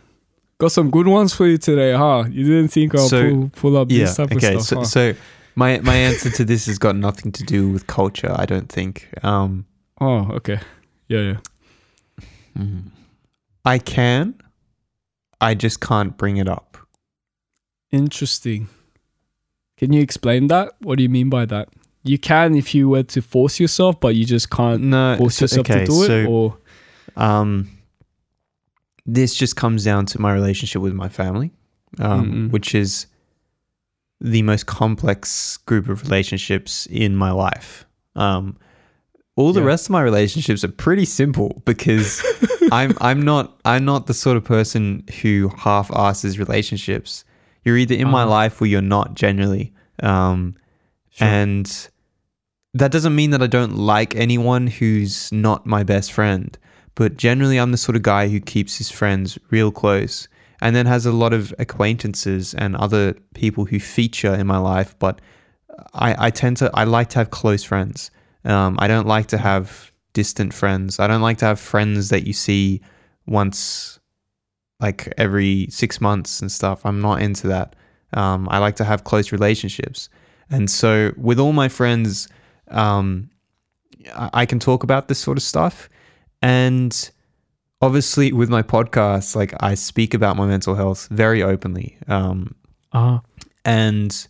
Got 0.60 0.72
some 0.74 0.92
good 0.92 1.08
ones 1.08 1.34
for 1.34 1.48
you 1.48 1.58
today, 1.58 1.94
huh? 1.94 2.26
You 2.30 2.44
didn't 2.46 2.68
think 2.68 2.94
I'll 2.94 3.08
So, 3.08 3.30
pull, 3.30 3.50
pull 3.56 3.78
up 3.78 3.90
Yeah. 3.90 4.06
this 4.06 4.16
type 4.18 4.32
Okay. 4.34 4.54
of 4.56 4.62
So, 4.62 4.66
stuff. 4.66 4.80
huh? 4.80 4.86
so 4.86 5.14
my 5.56 5.80
my 5.80 5.96
answer 5.96 6.30
to 6.30 6.46
this 6.46 6.68
has 6.68 6.78
got 6.78 6.96
nothing 6.96 7.32
to 7.32 7.44
do 7.44 7.70
with 7.70 7.88
culture. 7.88 8.32
I 8.38 8.46
don't 8.46 8.70
think. 8.70 9.08
Um, 9.24 9.66
oh, 10.00 10.30
okay. 10.34 10.60
Yeah, 11.08 11.22
yeah. 11.22 11.38
mm. 12.58 12.84
I 13.66 13.78
can. 13.80 14.36
I 15.42 15.54
just 15.56 15.80
can't 15.80 16.18
bring 16.18 16.38
it 16.38 16.48
up. 16.50 16.78
Interesting. 17.92 18.68
Can 19.78 19.94
you 19.94 20.02
explain 20.02 20.48
that? 20.48 20.74
What 20.80 20.98
do 20.98 21.04
you 21.04 21.10
mean 21.10 21.30
by 21.30 21.46
that? 21.46 21.70
You 22.04 22.18
can 22.18 22.56
if 22.56 22.74
you 22.76 22.90
were 22.90 23.04
to 23.04 23.22
force 23.22 23.60
yourself, 23.60 24.00
but 24.00 24.16
you 24.16 24.26
just 24.26 24.50
can't 24.50 24.82
No. 24.84 25.16
force 25.18 25.38
so- 25.38 25.44
yourself 25.44 25.70
okay, 25.70 25.82
to 25.82 25.86
do 25.86 26.04
it, 26.04 26.08
so, 26.08 26.26
or 26.26 26.58
um, 27.16 27.70
this 29.06 29.36
just 29.36 29.56
comes 29.56 29.84
down 29.84 30.06
to 30.08 30.22
my 30.22 30.34
relationship 30.34 30.82
with 30.82 30.94
my 30.94 31.10
family, 31.10 31.52
um, 32.00 32.32
Mm-mm. 32.32 32.52
which 32.52 32.76
is 32.76 33.08
the 34.22 34.42
most 34.44 34.66
complex 34.66 35.58
group 35.58 35.88
of 35.90 36.04
relationships 36.04 36.86
in 36.88 37.16
my 37.16 37.32
life. 37.32 37.86
Um, 38.16 38.58
all 39.40 39.54
the 39.54 39.62
Yeah. 39.62 39.68
rest 39.74 39.86
of 39.88 39.92
my 39.92 40.02
relationships 40.12 40.64
are 40.66 40.74
pretty 40.86 41.06
simple 41.06 41.62
because 41.66 42.08
I'm 42.72 42.92
I'm 43.10 43.22
not 43.32 43.46
I'm 43.66 43.86
not 43.86 44.02
the 44.08 44.14
sort 44.14 44.38
of 44.38 44.44
person 44.44 45.04
who 45.22 45.34
half 45.66 45.88
asses 46.08 46.38
relationships. 46.46 47.24
You're 47.64 47.78
either 47.84 47.96
in 47.96 48.10
my 48.10 48.24
Uh-huh. 48.24 48.40
life 48.40 48.62
or 48.62 48.66
you're 48.68 48.90
not 48.98 49.08
generally. 49.16 49.66
Um, 50.04 50.56
Sure. 51.12 51.28
and 51.28 51.66
that 52.74 52.92
doesn't 52.92 53.16
mean 53.16 53.32
that 53.32 53.42
I 53.42 53.48
don't 53.48 53.76
like 53.96 54.16
anyone 54.16 54.68
who's 54.68 55.32
not 55.32 55.66
my 55.66 55.84
best 55.84 56.12
friend. 56.12 56.58
But 56.96 57.18
generally, 57.18 57.58
I'm 57.60 57.72
the 57.72 57.78
sort 57.88 57.96
of 57.96 58.04
guy 58.04 58.28
who 58.28 58.40
keeps 58.40 58.78
his 58.78 58.90
friends 58.92 59.38
real 59.52 59.72
close 59.72 60.28
and 60.62 60.76
then 60.76 60.86
has 60.86 61.06
a 61.06 61.12
lot 61.24 61.34
of 61.34 61.54
acquaintances 61.60 62.54
and 62.54 62.76
other 62.76 63.16
people 63.34 63.66
who 63.66 63.80
feature 63.80 64.34
in 64.36 64.46
my 64.48 64.58
life. 64.74 64.96
But 65.00 65.20
I, 65.94 66.28
I 66.28 66.30
tend 66.30 66.58
to, 66.58 66.70
I 66.74 66.84
like 66.84 67.10
to 67.10 67.20
have 67.20 67.30
close 67.32 67.64
friends. 67.64 68.12
Um, 68.46 68.78
I 68.80 68.88
don't 68.88 69.08
like 69.08 69.28
to 69.28 69.38
have 69.38 69.92
distant 70.14 70.54
friends. 70.54 71.00
I 71.00 71.08
don't 71.08 71.22
like 71.22 71.38
to 71.40 71.46
have 71.46 71.60
friends 71.60 72.10
that 72.10 72.26
you 72.26 72.34
see 72.34 72.82
once, 73.26 74.00
like 74.80 75.14
every 75.18 75.68
six 75.70 76.02
months 76.02 76.42
and 76.42 76.52
stuff. 76.52 76.86
I'm 76.86 77.02
not 77.02 77.22
into 77.22 77.48
that. 77.48 77.76
Um, 78.14 78.48
I 78.50 78.58
like 78.58 78.76
to 78.78 78.84
have 78.84 79.04
close 79.04 79.32
relationships. 79.32 80.10
And 80.50 80.70
so, 80.70 81.14
with 81.16 81.40
all 81.40 81.54
my 81.54 81.70
friends, 81.70 82.28
um, 82.70 83.30
I, 84.16 84.30
I 84.34 84.46
can 84.46 84.60
talk 84.60 84.84
about 84.84 85.08
this 85.08 85.20
sort 85.20 85.38
of 85.38 85.44
stuff. 85.44 85.90
And 86.42 87.12
obviously, 87.82 88.32
with 88.32 88.50
my 88.50 88.64
podcast, 88.64 89.36
like 89.36 89.54
I 89.60 89.76
speak 89.76 90.14
about 90.14 90.38
my 90.38 90.48
mental 90.48 90.76
health 90.76 91.08
very 91.12 91.44
openly. 91.44 91.98
Um, 92.08 92.56
uh 92.92 93.20
and 93.66 94.28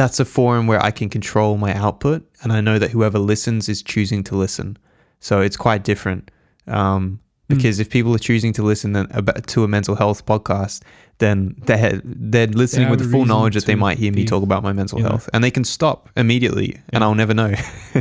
that's 0.00 0.18
a 0.20 0.24
forum 0.24 0.66
where 0.66 0.82
I 0.82 0.90
can 0.90 1.08
control 1.08 1.56
my 1.58 1.72
output. 1.74 2.20
And 2.42 2.52
I 2.52 2.60
know 2.60 2.78
that 2.78 2.90
whoever 2.90 3.18
listens 3.18 3.68
is 3.68 3.82
choosing 3.82 4.24
to 4.24 4.34
listen. 4.36 4.78
So, 5.20 5.40
it's 5.40 5.56
quite 5.56 5.82
different. 5.84 6.30
Um, 6.66 7.20
Mm. 7.50 7.56
because 7.56 7.80
if 7.80 7.90
people 7.90 8.14
are 8.14 8.18
choosing 8.30 8.52
to 8.52 8.62
listen 8.62 8.92
to 8.94 9.64
a 9.64 9.68
mental 9.68 9.96
health 9.96 10.24
podcast, 10.24 10.82
then 11.18 11.56
they're 11.66 12.00
they're 12.04 12.46
listening 12.46 12.88
with 12.90 13.00
the 13.00 13.08
full 13.08 13.26
knowledge 13.26 13.54
that 13.54 13.66
they 13.66 13.74
might 13.74 13.98
hear 13.98 14.12
me 14.12 14.24
talk 14.24 14.42
about 14.42 14.62
my 14.62 14.72
mental 14.72 15.00
know. 15.00 15.08
health, 15.08 15.28
and 15.34 15.42
they 15.42 15.50
can 15.50 15.64
stop 15.64 16.08
immediately, 16.16 16.80
and 16.92 17.02
I'll 17.02 17.16
never 17.16 17.34
know. 17.34 17.54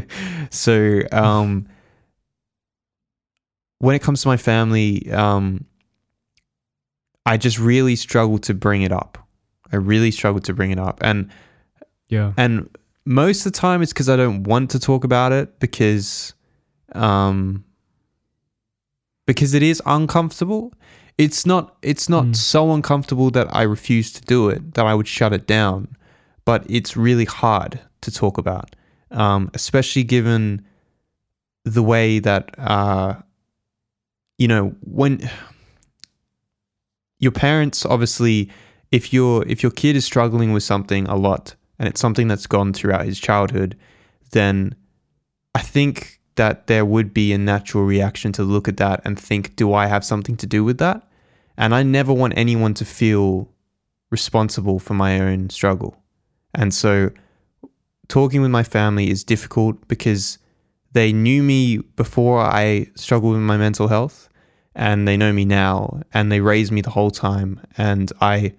so, 0.52 1.02
um, 1.12 1.68
when 3.80 3.96
it 3.96 4.02
comes 4.02 4.22
to 4.22 4.28
my 4.28 4.38
family, 4.38 5.10
um, 5.12 5.66
I 7.26 7.38
just 7.38 7.58
really 7.60 7.96
struggle 7.96 8.38
to 8.40 8.54
bring 8.54 8.84
it 8.84 8.92
up. 8.92 9.18
I 9.72 9.78
really 9.78 10.12
struggle 10.12 10.42
to 10.42 10.54
bring 10.54 10.72
it 10.72 10.80
up, 10.80 11.00
and 11.02 11.30
yeah. 12.10 12.34
and 12.38 12.69
most 13.06 13.45
of 13.45 13.53
the 13.53 13.57
time 13.60 13.81
it's 13.81 13.94
because 13.94 14.10
I 14.10 14.15
don't 14.18 14.44
want 14.44 14.69
to 14.72 14.80
talk 14.80 15.03
about 15.03 15.31
it 15.31 15.60
because 15.60 16.34
um 16.94 17.64
because 19.26 19.53
it 19.53 19.64
is 19.64 19.81
uncomfortable. 19.86 20.73
It's 21.18 21.45
not 21.45 21.76
it's 21.81 22.10
not 22.10 22.26
Mm. 22.26 22.36
so 22.36 22.72
uncomfortable 22.73 23.30
that 23.31 23.48
I 23.56 23.64
refuse 23.64 24.11
to 24.14 24.22
do 24.22 24.49
it, 24.49 24.73
that 24.76 24.86
I 24.86 24.94
would 24.95 25.07
shut 25.07 25.34
it 25.34 25.48
down, 25.48 25.88
but 26.45 26.65
it's 26.69 26.95
really 26.98 27.26
hard 27.26 27.80
to 28.02 28.11
talk 28.11 28.38
about. 28.38 28.76
Um 29.11 29.49
especially 29.53 30.03
given 30.03 30.65
the 31.65 31.84
way 31.84 32.19
that 32.19 32.45
uh 32.57 33.15
you 34.38 34.48
know 34.48 34.73
when 34.81 35.30
your 37.19 37.31
parents 37.31 37.86
obviously 37.86 38.49
if 38.91 39.11
your 39.14 39.45
if 39.48 39.61
your 39.61 39.72
kid 39.72 39.95
is 39.95 40.06
struggling 40.06 40.53
with 40.53 40.64
something 40.64 41.06
a 41.07 41.15
lot 41.15 41.56
and 41.80 41.88
it's 41.88 42.02
something 42.02 42.28
that's 42.28 42.48
gone 42.48 42.74
throughout 42.74 43.06
his 43.06 43.20
childhood 43.20 43.76
then 44.32 44.76
i 45.56 45.62
think 45.62 46.20
that 46.36 46.68
there 46.68 46.86
would 46.86 47.14
be 47.14 47.34
a 47.34 47.38
natural 47.38 47.84
reaction 47.84 48.32
to 48.32 48.44
look 48.44 48.68
at 48.68 48.78
that 48.78 49.02
and 49.06 49.20
think 49.20 49.56
do 49.56 49.74
i 49.74 49.88
have 49.88 50.06
something 50.06 50.38
to 50.38 50.46
do 50.46 50.64
with 50.64 50.78
that 50.78 51.08
and 51.58 51.74
i 51.74 51.82
never 51.82 52.14
want 52.14 52.34
anyone 52.38 52.74
to 52.74 52.86
feel 52.86 53.50
responsible 54.12 54.80
for 54.80 54.94
my 54.94 55.20
own 55.20 55.50
struggle. 55.50 55.96
And 56.56 56.74
so 56.74 57.12
talking 58.08 58.42
with 58.42 58.52
my 58.52 58.64
family 58.64 59.10
is 59.10 59.24
difficult 59.24 59.88
because 59.88 60.40
they 60.94 61.14
knew 61.14 61.44
me 61.44 61.78
before 61.78 62.40
I 62.40 62.88
struggled 62.96 63.34
with 63.34 63.42
my 63.42 63.58
mental 63.58 63.88
health 63.88 64.30
and 64.76 65.08
they 65.08 65.18
know 65.18 65.32
me 65.32 65.46
now 65.46 66.02
and 66.14 66.32
they 66.32 66.42
raised 66.42 66.72
me 66.72 66.82
the 66.82 66.90
whole 66.90 67.12
time 67.12 67.62
and 67.78 68.12
I 68.22 68.54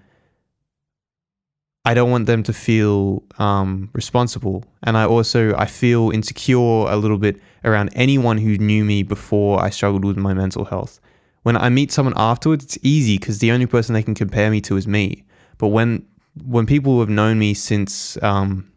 I 1.85 1.95
don't 1.95 2.11
want 2.11 2.27
them 2.27 2.43
to 2.43 2.53
feel 2.53 3.23
um, 3.39 3.89
responsible 3.95 4.65
and 4.83 4.99
I 4.99 5.07
also 5.07 5.55
I 5.57 5.67
feel 5.67 6.11
insecure 6.11 6.87
a 6.89 6.97
little 6.97 7.19
bit 7.19 7.41
around 7.65 7.91
anyone 7.95 8.39
who 8.39 8.59
knew 8.59 8.85
me 8.85 9.03
before 9.03 9.63
I 9.63 9.71
struggled 9.71 10.05
with 10.05 10.17
my 10.17 10.35
mental 10.35 10.65
health. 10.65 11.01
When 11.43 11.57
I 11.57 11.71
meet 11.71 11.91
someone 11.91 12.15
afterwards, 12.17 12.65
it's 12.65 12.79
easy 12.83 13.19
because 13.19 13.39
the 13.39 13.51
only 13.51 13.67
person 13.67 13.95
they 13.95 14.03
can 14.03 14.15
compare 14.15 14.51
me 14.51 14.61
to 14.63 14.77
is 14.77 14.87
me. 14.87 15.25
But 15.59 15.69
when 15.69 16.05
when 16.45 16.67
people 16.67 17.01
have 17.01 17.09
known 17.09 17.39
me 17.39 17.55
since 17.55 18.23
um, 18.23 18.71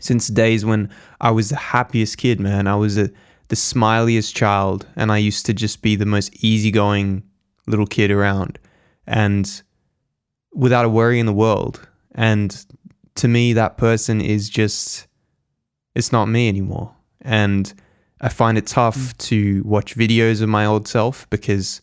since 0.00 0.28
days 0.28 0.64
when 0.64 0.90
I 1.20 1.30
was 1.30 1.50
the 1.50 1.56
happiest 1.56 2.18
kid, 2.18 2.40
man, 2.40 2.66
I 2.66 2.76
was 2.76 2.98
a, 2.98 3.10
the 3.48 3.56
smiliest 3.56 4.34
child, 4.34 4.86
and 4.96 5.12
I 5.12 5.18
used 5.18 5.46
to 5.46 5.54
just 5.54 5.82
be 5.82 5.96
the 5.96 6.06
most 6.06 6.44
easygoing 6.44 7.22
little 7.66 7.86
kid 7.86 8.10
around, 8.10 8.58
and 9.06 9.62
without 10.54 10.84
a 10.84 10.88
worry 10.88 11.18
in 11.20 11.26
the 11.26 11.32
world. 11.32 11.86
And 12.16 12.66
to 13.16 13.28
me, 13.28 13.52
that 13.52 13.78
person 13.78 14.20
is 14.20 14.50
just 14.50 15.06
it's 15.94 16.12
not 16.12 16.26
me 16.26 16.48
anymore, 16.48 16.94
and 17.22 17.72
I 18.20 18.28
find 18.28 18.58
it 18.58 18.66
tough 18.66 18.96
mm. 18.96 19.18
to 19.18 19.62
watch 19.64 19.96
videos 19.96 20.42
of 20.42 20.48
my 20.48 20.66
old 20.66 20.88
self 20.88 21.28
because 21.30 21.80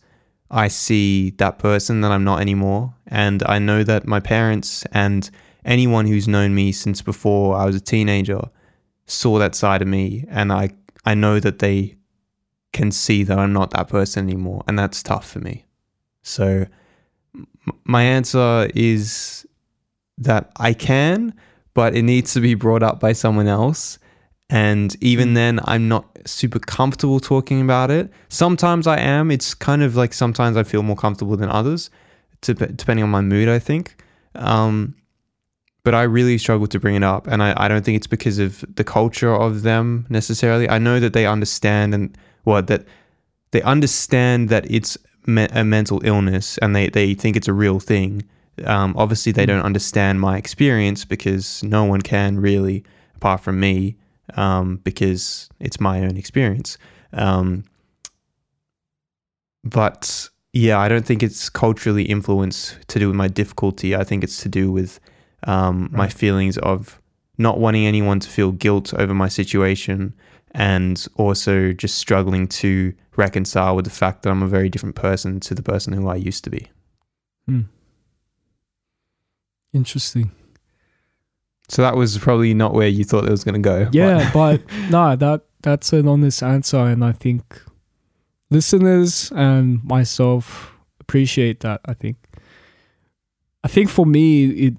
I 0.50 0.68
see 0.68 1.30
that 1.38 1.58
person 1.58 2.00
that 2.02 2.12
I'm 2.12 2.24
not 2.24 2.40
anymore. 2.40 2.94
And 3.06 3.42
I 3.44 3.58
know 3.58 3.82
that 3.84 4.06
my 4.06 4.20
parents 4.20 4.84
and 4.92 5.28
anyone 5.64 6.06
who's 6.06 6.28
known 6.28 6.54
me 6.54 6.72
since 6.72 7.02
before 7.02 7.56
I 7.56 7.64
was 7.64 7.76
a 7.76 7.80
teenager 7.80 8.40
saw 9.06 9.38
that 9.38 9.54
side 9.54 9.82
of 9.82 9.88
me. 9.88 10.24
And 10.28 10.52
I, 10.52 10.70
I 11.04 11.14
know 11.14 11.40
that 11.40 11.60
they 11.60 11.96
can 12.72 12.90
see 12.90 13.22
that 13.24 13.38
I'm 13.38 13.52
not 13.52 13.70
that 13.70 13.88
person 13.88 14.26
anymore. 14.26 14.62
And 14.66 14.78
that's 14.78 15.02
tough 15.02 15.28
for 15.28 15.40
me. 15.40 15.64
So 16.22 16.66
my 17.84 18.02
answer 18.02 18.68
is 18.74 19.43
that 20.18 20.50
I 20.56 20.72
can, 20.72 21.34
but 21.74 21.94
it 21.94 22.02
needs 22.02 22.32
to 22.34 22.40
be 22.40 22.54
brought 22.54 22.82
up 22.82 23.00
by 23.00 23.12
someone 23.12 23.48
else 23.48 23.98
and 24.50 24.94
even 25.00 25.30
mm. 25.30 25.34
then, 25.34 25.60
I'm 25.64 25.88
not 25.88 26.06
super 26.26 26.58
comfortable 26.58 27.20
talking 27.20 27.60
about 27.60 27.90
it. 27.90 28.10
Sometimes 28.28 28.86
I 28.86 28.98
am. 28.98 29.30
It's 29.30 29.54
kind 29.54 29.82
of 29.82 29.96
like 29.96 30.12
sometimes 30.12 30.56
I 30.56 30.62
feel 30.62 30.82
more 30.82 30.96
comfortable 30.96 31.36
than 31.36 31.48
others, 31.48 31.90
to, 32.42 32.54
depending 32.54 33.02
on 33.02 33.10
my 33.10 33.20
mood, 33.20 33.48
I 33.48 33.58
think. 33.58 33.96
Um, 34.34 34.94
but 35.82 35.94
I 35.94 36.02
really 36.02 36.38
struggle 36.38 36.66
to 36.68 36.78
bring 36.78 36.94
it 36.94 37.02
up. 37.02 37.26
And 37.26 37.42
I, 37.42 37.54
I 37.56 37.68
don't 37.68 37.84
think 37.84 37.96
it's 37.96 38.06
because 38.06 38.38
of 38.38 38.64
the 38.76 38.84
culture 38.84 39.34
of 39.34 39.62
them 39.62 40.06
necessarily. 40.08 40.68
I 40.68 40.78
know 40.78 41.00
that 41.00 41.12
they 41.12 41.26
understand 41.26 41.94
and 41.94 42.16
what 42.44 42.52
well, 42.52 42.62
that 42.62 42.86
they 43.50 43.62
understand 43.62 44.50
that 44.50 44.70
it's 44.70 44.98
me- 45.26 45.48
a 45.50 45.64
mental 45.64 46.00
illness 46.04 46.58
and 46.58 46.76
they, 46.76 46.88
they 46.88 47.14
think 47.14 47.36
it's 47.36 47.48
a 47.48 47.52
real 47.52 47.80
thing. 47.80 48.22
Um, 48.64 48.94
obviously, 48.96 49.32
they 49.32 49.44
mm. 49.44 49.48
don't 49.48 49.64
understand 49.64 50.20
my 50.20 50.36
experience 50.36 51.04
because 51.04 51.62
no 51.62 51.84
one 51.84 52.02
can 52.02 52.38
really, 52.38 52.84
apart 53.16 53.40
from 53.40 53.58
me 53.60 53.96
um, 54.36 54.76
because 54.84 55.48
it's 55.60 55.80
my 55.80 56.00
own 56.00 56.16
experience. 56.16 56.78
Um, 57.12 57.64
but 59.62 60.28
yeah, 60.52 60.78
I 60.78 60.88
don't 60.88 61.04
think 61.04 61.22
it's 61.22 61.48
culturally 61.48 62.04
influenced 62.04 62.76
to 62.88 62.98
do 62.98 63.08
with 63.08 63.16
my 63.16 63.28
difficulty. 63.28 63.96
I 63.96 64.04
think 64.04 64.22
it's 64.22 64.42
to 64.42 64.48
do 64.48 64.70
with 64.70 65.00
um, 65.44 65.84
right. 65.84 65.98
my 65.98 66.08
feelings 66.08 66.58
of 66.58 67.00
not 67.38 67.58
wanting 67.58 67.86
anyone 67.86 68.20
to 68.20 68.28
feel 68.28 68.52
guilt 68.52 68.94
over 68.94 69.14
my 69.14 69.28
situation 69.28 70.14
and 70.52 71.06
also 71.16 71.72
just 71.72 71.96
struggling 71.96 72.46
to 72.46 72.94
reconcile 73.16 73.74
with 73.74 73.84
the 73.84 73.90
fact 73.90 74.22
that 74.22 74.30
I'm 74.30 74.42
a 74.42 74.48
very 74.48 74.68
different 74.68 74.94
person 74.94 75.40
to 75.40 75.54
the 75.54 75.62
person 75.62 75.92
who 75.92 76.08
I 76.08 76.14
used 76.14 76.44
to 76.44 76.50
be. 76.50 76.70
Hmm. 77.46 77.62
Interesting. 79.74 80.30
So 81.68 81.82
that 81.82 81.96
was 81.96 82.16
probably 82.16 82.54
not 82.54 82.72
where 82.72 82.88
you 82.88 83.04
thought 83.04 83.24
it 83.24 83.30
was 83.30 83.44
going 83.44 83.54
to 83.54 83.60
go. 83.60 83.88
Yeah, 83.92 84.30
but, 84.32 84.62
no, 84.90 85.16
that 85.16 85.42
that's 85.62 85.92
an 85.92 86.06
honest 86.08 86.42
answer, 86.42 86.78
and 86.78 87.04
I 87.04 87.12
think 87.12 87.60
listeners 88.50 89.32
and 89.34 89.82
myself 89.82 90.72
appreciate 91.00 91.60
that. 91.60 91.80
I 91.84 91.94
think. 91.94 92.16
I 93.64 93.68
think 93.68 93.88
for 93.88 94.04
me, 94.04 94.44
it 94.44 94.74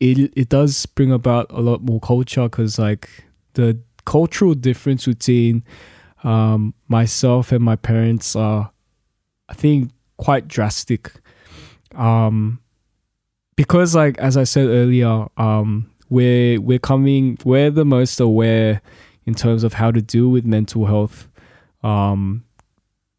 it 0.00 0.32
it 0.36 0.48
does 0.48 0.84
bring 0.84 1.12
about 1.12 1.46
a 1.50 1.60
lot 1.60 1.82
more 1.82 2.00
culture 2.00 2.42
because 2.42 2.78
like 2.78 3.08
the 3.54 3.78
cultural 4.04 4.54
difference 4.54 5.06
between 5.06 5.62
um, 6.24 6.74
myself 6.88 7.52
and 7.52 7.64
my 7.64 7.76
parents 7.76 8.34
are, 8.34 8.72
I 9.48 9.54
think, 9.54 9.92
quite 10.16 10.48
drastic. 10.48 11.12
Um, 11.94 12.60
because 13.60 13.94
like 13.94 14.16
as 14.16 14.38
I 14.38 14.44
said 14.44 14.68
earlier, 14.68 15.26
um, 15.36 15.90
we're 16.08 16.58
we're 16.58 16.78
coming 16.78 17.36
we're 17.44 17.70
the 17.70 17.84
most 17.84 18.18
aware 18.18 18.80
in 19.26 19.34
terms 19.34 19.64
of 19.64 19.74
how 19.74 19.90
to 19.90 20.00
deal 20.00 20.28
with 20.28 20.46
mental 20.46 20.86
health 20.86 21.28
um, 21.82 22.42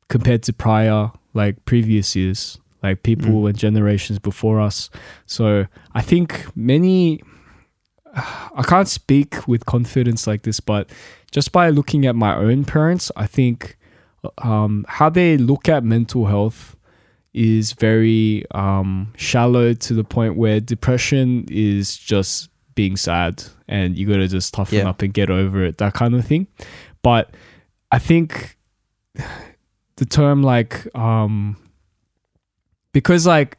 compared 0.09 0.41
to 0.41 0.51
prior 0.51 1.11
like 1.35 1.63
previous 1.65 2.15
years 2.15 2.57
like 2.81 3.03
people 3.03 3.43
mm. 3.43 3.49
and 3.49 3.57
generations 3.57 4.17
before 4.17 4.59
us 4.59 4.89
so 5.27 5.67
i 5.93 6.01
think 6.01 6.43
many 6.55 7.21
i 8.15 8.63
can't 8.65 8.89
speak 8.89 9.47
with 9.47 9.65
confidence 9.67 10.25
like 10.25 10.41
this 10.41 10.59
but 10.59 10.89
just 11.31 11.51
by 11.51 11.69
looking 11.69 12.07
at 12.07 12.15
my 12.15 12.35
own 12.35 12.65
parents 12.65 13.11
i 13.15 13.27
think 13.27 13.77
um, 14.39 14.85
how 14.89 15.09
they 15.09 15.37
look 15.37 15.69
at 15.69 15.83
mental 15.83 16.25
health 16.25 16.75
is 17.33 17.73
very 17.73 18.45
um, 18.51 19.13
shallow 19.15 19.73
to 19.73 19.93
the 19.93 20.03
point 20.03 20.35
where 20.35 20.59
depression 20.59 21.45
is 21.49 21.97
just 21.97 22.49
being 22.75 22.97
sad 22.97 23.43
and 23.67 23.97
you 23.97 24.07
got 24.07 24.17
to 24.17 24.27
just 24.27 24.53
toughen 24.53 24.79
yeah. 24.79 24.89
up 24.89 25.01
and 25.01 25.13
get 25.13 25.29
over 25.29 25.63
it, 25.63 25.77
that 25.77 25.93
kind 25.93 26.15
of 26.15 26.25
thing. 26.25 26.47
But 27.01 27.31
I 27.91 27.99
think 27.99 28.57
the 29.97 30.05
term 30.05 30.41
like 30.41 30.93
um 30.95 31.57
because 32.91 33.27
like 33.27 33.57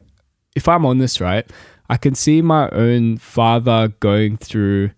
if 0.55 0.69
I'm 0.69 0.85
honest, 0.85 1.21
right, 1.21 1.49
I 1.89 1.97
can 1.97 2.15
see 2.15 2.43
my 2.43 2.69
own 2.71 3.17
father 3.17 3.89
going 4.01 4.37
through 4.37 4.91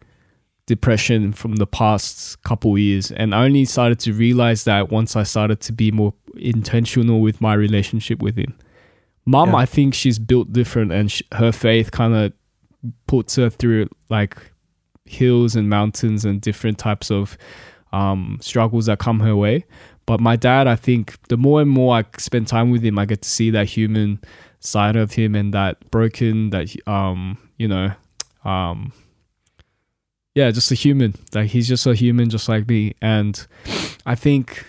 depression 0.66 1.32
from 1.32 1.56
the 1.56 1.66
past 1.66 2.42
couple 2.42 2.78
years 2.78 3.10
and 3.10 3.34
I 3.34 3.44
only 3.44 3.66
started 3.66 4.00
to 4.00 4.12
realize 4.14 4.64
that 4.64 4.90
once 4.90 5.14
I 5.14 5.22
started 5.22 5.60
to 5.60 5.72
be 5.72 5.90
more 5.92 6.14
intentional 6.36 7.20
with 7.20 7.40
my 7.40 7.54
relationship 7.54 8.22
with 8.22 8.36
him. 8.36 8.54
Mom, 9.26 9.50
yeah. 9.50 9.56
I 9.56 9.66
think 9.66 9.94
she's 9.94 10.18
built 10.18 10.52
different 10.52 10.92
and 10.92 11.10
sh- 11.10 11.22
her 11.32 11.52
faith 11.52 11.90
kind 11.90 12.14
of 12.14 12.32
puts 13.06 13.36
her 13.36 13.48
through 13.48 13.88
like 14.10 14.36
hills 15.06 15.56
and 15.56 15.68
mountains 15.68 16.24
and 16.24 16.40
different 16.40 16.78
types 16.78 17.10
of 17.10 17.36
um, 17.92 18.38
struggles 18.40 18.86
that 18.86 18.98
come 18.98 19.20
her 19.20 19.36
way. 19.36 19.64
But 20.06 20.20
my 20.20 20.36
dad, 20.36 20.66
I 20.66 20.76
think 20.76 21.16
the 21.28 21.36
more 21.36 21.62
and 21.62 21.70
more 21.70 21.96
I 21.96 22.04
spend 22.18 22.48
time 22.48 22.70
with 22.70 22.84
him, 22.84 22.98
I 22.98 23.06
get 23.06 23.22
to 23.22 23.28
see 23.28 23.50
that 23.50 23.68
human 23.68 24.20
side 24.60 24.96
of 24.96 25.12
him 25.12 25.34
and 25.34 25.54
that 25.54 25.90
broken, 25.90 26.50
that 26.50 26.74
um, 26.86 27.38
you 27.56 27.68
know, 27.68 27.92
um, 28.44 28.92
yeah, 30.34 30.50
just 30.50 30.70
a 30.70 30.74
human. 30.74 31.14
Like 31.32 31.50
he's 31.50 31.68
just 31.68 31.86
a 31.86 31.94
human, 31.94 32.28
just 32.28 32.48
like 32.48 32.68
me. 32.68 32.94
And 33.00 33.46
I 34.04 34.14
think 34.14 34.66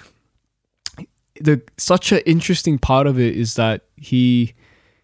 the 1.39 1.61
such 1.77 2.11
an 2.11 2.19
interesting 2.19 2.77
part 2.77 3.07
of 3.07 3.19
it 3.19 3.35
is 3.35 3.55
that 3.55 3.81
he 3.97 4.53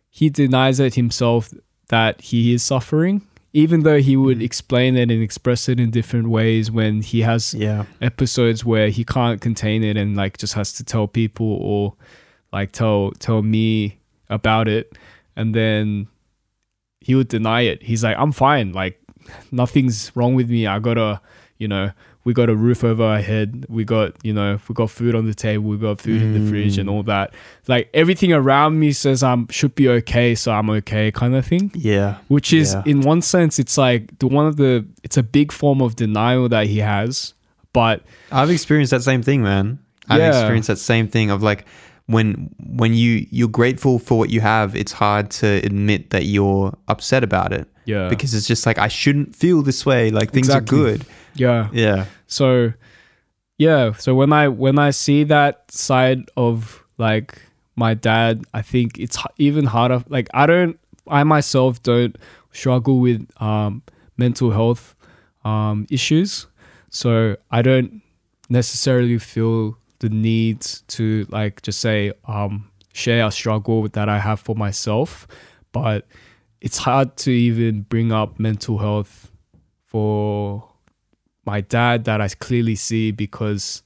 he 0.09 0.29
denies 0.29 0.79
it 0.79 0.95
himself 0.95 1.53
that 1.89 2.21
he 2.21 2.53
is 2.53 2.63
suffering 2.63 3.21
even 3.53 3.83
though 3.83 3.99
he 3.99 4.15
would 4.15 4.39
mm. 4.39 4.43
explain 4.43 4.95
it 4.95 5.11
and 5.11 5.21
express 5.21 5.67
it 5.67 5.79
in 5.79 5.91
different 5.91 6.29
ways 6.29 6.71
when 6.71 7.01
he 7.01 7.21
has 7.21 7.53
yeah. 7.53 7.85
episodes 8.01 8.63
where 8.63 8.89
he 8.89 9.03
can't 9.03 9.41
contain 9.41 9.83
it 9.83 9.97
and 9.97 10.15
like 10.15 10.37
just 10.37 10.53
has 10.53 10.71
to 10.73 10.83
tell 10.83 11.07
people 11.07 11.57
or 11.61 11.93
like 12.53 12.71
tell 12.71 13.11
tell 13.19 13.41
me 13.41 13.99
about 14.29 14.67
it 14.67 14.97
and 15.35 15.53
then 15.53 16.07
he 17.01 17.15
would 17.15 17.27
deny 17.27 17.61
it 17.61 17.83
he's 17.83 18.03
like 18.03 18.15
i'm 18.17 18.31
fine 18.31 18.71
like 18.71 19.01
nothing's 19.51 20.15
wrong 20.15 20.33
with 20.33 20.49
me 20.49 20.65
i 20.65 20.79
gotta 20.79 21.19
you 21.57 21.67
know 21.67 21.91
we 22.23 22.33
got 22.33 22.49
a 22.49 22.55
roof 22.55 22.83
over 22.83 23.03
our 23.03 23.21
head 23.21 23.65
we 23.69 23.83
got 23.83 24.13
you 24.23 24.33
know 24.33 24.59
we 24.67 24.73
got 24.73 24.89
food 24.89 25.15
on 25.15 25.25
the 25.25 25.33
table 25.33 25.69
we 25.69 25.77
got 25.77 25.99
food 25.99 26.21
mm. 26.21 26.25
in 26.25 26.33
the 26.33 26.49
fridge 26.49 26.77
and 26.77 26.89
mm. 26.89 26.93
all 26.93 27.03
that 27.03 27.33
like 27.67 27.89
everything 27.93 28.31
around 28.31 28.79
me 28.79 28.91
says 28.91 29.23
i'm 29.23 29.47
should 29.49 29.73
be 29.75 29.89
okay 29.89 30.35
so 30.35 30.51
i'm 30.51 30.69
okay 30.69 31.11
kind 31.11 31.35
of 31.35 31.45
thing 31.45 31.71
yeah 31.75 32.17
which 32.27 32.53
is 32.53 32.73
yeah. 32.73 32.83
in 32.85 33.01
one 33.01 33.21
sense 33.21 33.59
it's 33.59 33.77
like 33.77 34.17
the 34.19 34.27
one 34.27 34.45
of 34.45 34.57
the 34.57 34.85
it's 35.03 35.17
a 35.17 35.23
big 35.23 35.51
form 35.51 35.81
of 35.81 35.95
denial 35.95 36.47
that 36.47 36.67
he 36.67 36.79
has 36.79 37.33
but 37.73 38.03
i've 38.31 38.49
experienced 38.49 38.91
that 38.91 39.01
same 39.01 39.21
thing 39.21 39.41
man 39.41 39.79
i've 40.09 40.19
yeah. 40.19 40.29
experienced 40.29 40.67
that 40.67 40.77
same 40.77 41.07
thing 41.07 41.29
of 41.29 41.41
like 41.41 41.65
when 42.11 42.49
when 42.59 42.93
you 42.93 43.25
you're 43.31 43.47
grateful 43.47 43.97
for 43.99 44.17
what 44.17 44.29
you 44.29 44.41
have, 44.41 44.75
it's 44.75 44.91
hard 44.91 45.31
to 45.31 45.47
admit 45.63 46.09
that 46.09 46.25
you're 46.25 46.75
upset 46.87 47.23
about 47.23 47.53
it 47.53 47.67
Yeah. 47.85 48.09
because 48.09 48.33
it's 48.33 48.47
just 48.47 48.65
like 48.65 48.77
I 48.77 48.89
shouldn't 48.89 49.35
feel 49.35 49.61
this 49.61 49.85
way. 49.85 50.11
Like 50.11 50.31
things 50.31 50.47
Exactly. 50.47 50.77
are 50.77 50.83
good. 50.83 51.05
Yeah. 51.35 51.69
Yeah. 51.71 52.05
So 52.27 52.73
yeah, 53.61 53.93
so 53.93 54.15
when 54.15 54.33
I 54.33 54.47
when 54.47 54.79
I 54.79 54.89
see 54.89 55.23
that 55.25 55.69
side 55.71 56.31
of 56.35 56.83
like 56.97 57.39
my 57.75 57.93
dad, 57.93 58.43
I 58.55 58.63
think 58.63 58.97
it's 58.97 59.17
even 59.37 59.65
harder. 59.65 60.03
Like 60.09 60.29
I 60.33 60.47
don't, 60.47 60.79
I 61.07 61.23
myself 61.23 61.83
don't 61.83 62.17
struggle 62.51 62.99
with 62.99 63.27
um, 63.39 63.83
mental 64.17 64.49
health 64.49 64.95
um, 65.45 65.85
issues, 65.91 66.47
so 66.89 67.37
I 67.51 67.61
don't 67.61 68.01
necessarily 68.49 69.19
feel 69.19 69.77
the 69.99 70.09
need 70.09 70.61
to 70.87 71.27
like 71.29 71.61
just 71.61 71.81
say 71.81 72.13
um, 72.25 72.67
share 72.93 73.27
a 73.27 73.31
struggle 73.31 73.87
that 73.89 74.09
I 74.09 74.17
have 74.17 74.39
for 74.39 74.55
myself, 74.55 75.27
but 75.71 76.07
it's 76.61 76.79
hard 76.79 77.15
to 77.17 77.31
even 77.31 77.81
bring 77.83 78.11
up 78.11 78.39
mental 78.39 78.79
health 78.79 79.31
for 79.85 80.70
my 81.51 81.61
dad 81.61 82.05
that 82.05 82.19
I 82.21 82.27
clearly 82.47 82.75
see 82.75 83.11
because 83.11 83.83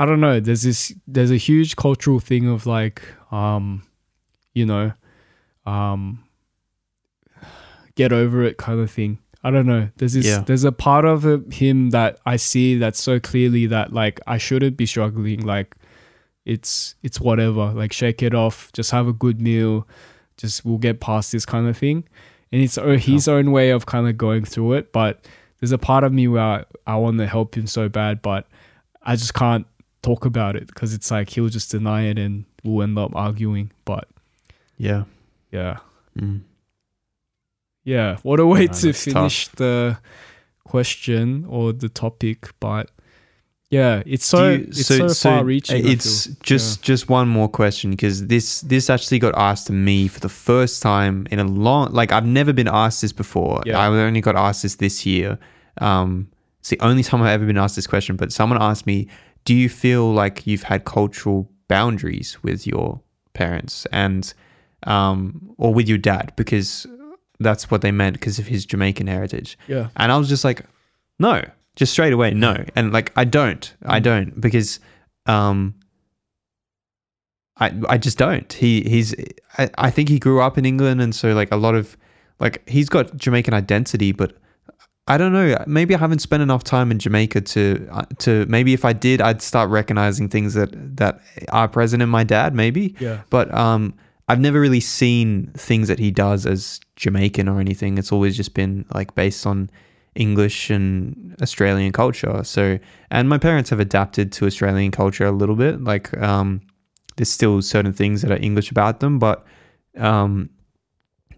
I 0.00 0.04
don't 0.06 0.20
know, 0.26 0.40
there's 0.40 0.62
this 0.68 0.92
there's 1.14 1.30
a 1.30 1.36
huge 1.48 1.76
cultural 1.76 2.20
thing 2.28 2.44
of 2.54 2.66
like 2.66 2.98
um 3.30 3.64
you 4.58 4.66
know 4.66 4.86
um 5.74 6.24
get 7.94 8.12
over 8.12 8.42
it 8.42 8.56
kind 8.56 8.80
of 8.80 8.90
thing. 8.90 9.18
I 9.44 9.50
don't 9.50 9.66
know. 9.66 9.88
There's 9.96 10.14
this 10.14 10.26
Yeah. 10.26 10.40
there's 10.46 10.64
a 10.64 10.72
part 10.72 11.04
of 11.04 11.24
him 11.52 11.90
that 11.90 12.18
I 12.26 12.36
see 12.36 12.78
that's 12.82 13.00
so 13.00 13.18
clearly 13.20 13.66
that 13.66 13.92
like 13.92 14.20
I 14.26 14.38
shouldn't 14.38 14.76
be 14.76 14.86
struggling 14.86 15.40
like 15.54 15.76
it's 16.44 16.96
it's 17.02 17.20
whatever. 17.20 17.72
Like 17.80 17.92
shake 17.92 18.22
it 18.22 18.34
off, 18.34 18.56
just 18.72 18.90
have 18.90 19.06
a 19.08 19.12
good 19.24 19.40
meal, 19.40 19.86
just 20.36 20.64
we'll 20.64 20.78
get 20.78 21.00
past 21.00 21.32
this 21.32 21.46
kind 21.46 21.68
of 21.68 21.76
thing. 21.76 22.04
And 22.52 22.60
it's 22.62 22.76
uh, 22.78 22.98
his 23.10 23.28
own 23.28 23.50
way 23.52 23.70
of 23.70 23.86
kind 23.86 24.06
of 24.08 24.16
going 24.18 24.44
through 24.44 24.74
it, 24.74 24.92
but 24.92 25.24
there's 25.62 25.70
a 25.70 25.78
part 25.78 26.02
of 26.02 26.12
me 26.12 26.26
where 26.26 26.42
I, 26.42 26.64
I 26.88 26.96
want 26.96 27.18
to 27.18 27.26
help 27.28 27.56
him 27.56 27.68
so 27.68 27.88
bad, 27.88 28.20
but 28.20 28.48
I 29.00 29.14
just 29.14 29.32
can't 29.32 29.64
talk 30.02 30.24
about 30.24 30.56
it 30.56 30.66
because 30.66 30.92
it's 30.92 31.08
like 31.08 31.30
he'll 31.30 31.48
just 31.48 31.70
deny 31.70 32.02
it 32.06 32.18
and 32.18 32.46
we'll 32.64 32.82
end 32.82 32.98
up 32.98 33.14
arguing. 33.14 33.70
But 33.84 34.08
Yeah. 34.76 35.04
yeah, 35.52 35.76
Mm. 36.18 36.40
yeah. 37.84 38.16
What 38.24 38.40
a 38.40 38.46
way 38.46 38.66
No, 38.66 38.72
to 38.72 38.86
that's 38.86 39.04
tough. 39.04 39.14
finish 39.14 39.48
the 39.48 39.98
question 40.64 41.44
or 41.48 41.72
the 41.72 41.88
topic, 41.88 42.50
but 42.58 42.90
yeah, 43.72 44.02
it's 44.04 44.26
so 44.26 44.50
you- 44.50 44.66
it's 44.68 44.86
so, 44.86 45.08
far 45.14 45.44
reaching. 45.44 45.84
It's 45.92 46.26
just 46.42 46.82
just 46.82 47.08
one 47.08 47.26
more 47.28 47.48
question 47.48 47.90
because 47.90 48.26
this 48.26 48.60
this 48.72 48.90
actually 48.90 49.18
got 49.18 49.34
asked 49.36 49.66
to 49.68 49.72
me 49.72 50.08
for 50.08 50.20
the 50.20 50.28
first 50.28 50.82
time 50.82 51.26
in 51.32 51.38
a 51.38 51.44
long 51.44 51.90
like 51.92 52.12
I've 52.12 52.26
never 52.40 52.52
been 52.52 52.68
asked 52.68 53.00
this 53.00 53.12
before. 53.12 53.62
Yeah. 53.66 53.78
I 53.78 53.86
only 53.88 54.20
got 54.20 54.36
asked 54.36 54.62
this 54.62 54.76
this 54.76 55.06
year. 55.06 55.38
Um, 55.80 56.28
it's 56.60 56.68
the 56.68 56.80
only 56.80 57.02
time 57.02 57.22
I've 57.22 57.34
ever 57.40 57.46
been 57.46 57.58
asked 57.58 57.76
this 57.76 57.86
question. 57.88 58.16
But 58.16 58.30
someone 58.32 58.60
asked 58.62 58.86
me, 58.86 59.08
"Do 59.46 59.54
you 59.54 59.68
feel 59.68 60.12
like 60.12 60.46
you've 60.46 60.64
had 60.72 60.84
cultural 60.84 61.50
boundaries 61.68 62.36
with 62.42 62.66
your 62.66 63.00
parents 63.32 63.86
and 63.90 64.34
um 64.86 65.54
or 65.56 65.72
with 65.72 65.88
your 65.88 65.98
dad 65.98 66.32
because 66.36 66.86
that's 67.40 67.70
what 67.70 67.80
they 67.80 67.90
meant 67.90 68.14
because 68.20 68.38
of 68.38 68.46
his 68.46 68.66
Jamaican 68.66 69.06
heritage." 69.06 69.56
yeah, 69.66 69.88
And 69.96 70.12
I 70.12 70.16
was 70.18 70.28
just 70.28 70.44
like, 70.44 70.60
no, 71.18 71.40
just 71.76 71.92
straight 71.92 72.12
away, 72.12 72.32
no. 72.34 72.56
And 72.76 72.92
like, 72.92 73.12
I 73.16 73.24
don't, 73.24 73.74
I 73.86 74.00
Mm. 74.00 74.02
don't 74.02 74.40
because, 74.40 74.80
um, 75.26 75.74
I, 77.58 77.72
I 77.88 77.98
just 77.98 78.18
don't. 78.18 78.50
He, 78.52 78.82
he's, 78.82 79.14
I, 79.58 79.70
I 79.78 79.90
think 79.90 80.08
he 80.08 80.18
grew 80.18 80.40
up 80.40 80.58
in 80.58 80.64
England. 80.64 81.00
And 81.00 81.14
so 81.14 81.32
like 81.34 81.52
a 81.52 81.56
lot 81.56 81.74
of, 81.74 81.96
like, 82.40 82.66
he's 82.68 82.88
got 82.88 83.16
Jamaican 83.16 83.54
identity, 83.54 84.12
but 84.12 84.36
I 85.06 85.16
don't 85.18 85.32
know. 85.32 85.56
Maybe 85.66 85.94
I 85.94 85.98
haven't 85.98 86.20
spent 86.20 86.42
enough 86.42 86.64
time 86.64 86.90
in 86.90 86.98
Jamaica 86.98 87.40
to, 87.42 87.88
uh, 87.90 88.04
to 88.20 88.46
maybe 88.46 88.72
if 88.72 88.84
I 88.84 88.92
did, 88.92 89.20
I'd 89.20 89.42
start 89.42 89.68
recognizing 89.70 90.28
things 90.28 90.54
that, 90.54 90.70
that 90.96 91.20
are 91.50 91.68
present 91.68 92.02
in 92.02 92.08
my 92.08 92.24
dad, 92.24 92.54
maybe 92.54 92.94
yeah, 93.00 93.22
but 93.30 93.52
um 93.54 93.94
I've 94.28 94.38
never 94.40 94.60
really 94.60 94.80
seen 94.80 95.50
things 95.56 95.88
that 95.88 95.98
he 95.98 96.10
does 96.12 96.46
as 96.46 96.80
Jamaican 96.96 97.48
or 97.48 97.58
anything. 97.60 97.98
It's 97.98 98.12
always 98.12 98.36
just 98.36 98.54
been 98.54 98.86
like 98.94 99.14
based 99.16 99.44
on 99.46 99.68
English 100.14 100.70
and 100.70 101.34
Australian 101.40 101.92
culture. 101.92 102.44
So, 102.44 102.78
and 103.10 103.28
my 103.28 103.38
parents 103.38 103.70
have 103.70 103.80
adapted 103.80 104.32
to 104.32 104.46
Australian 104.46 104.90
culture 104.90 105.24
a 105.24 105.32
little 105.32 105.56
bit. 105.56 105.82
Like, 105.82 106.16
um, 106.18 106.60
there's 107.16 107.30
still 107.30 107.62
certain 107.62 107.92
things 107.92 108.22
that 108.22 108.30
are 108.30 108.36
English 108.36 108.70
about 108.70 109.00
them, 109.00 109.18
but 109.18 109.44
um, 109.98 110.50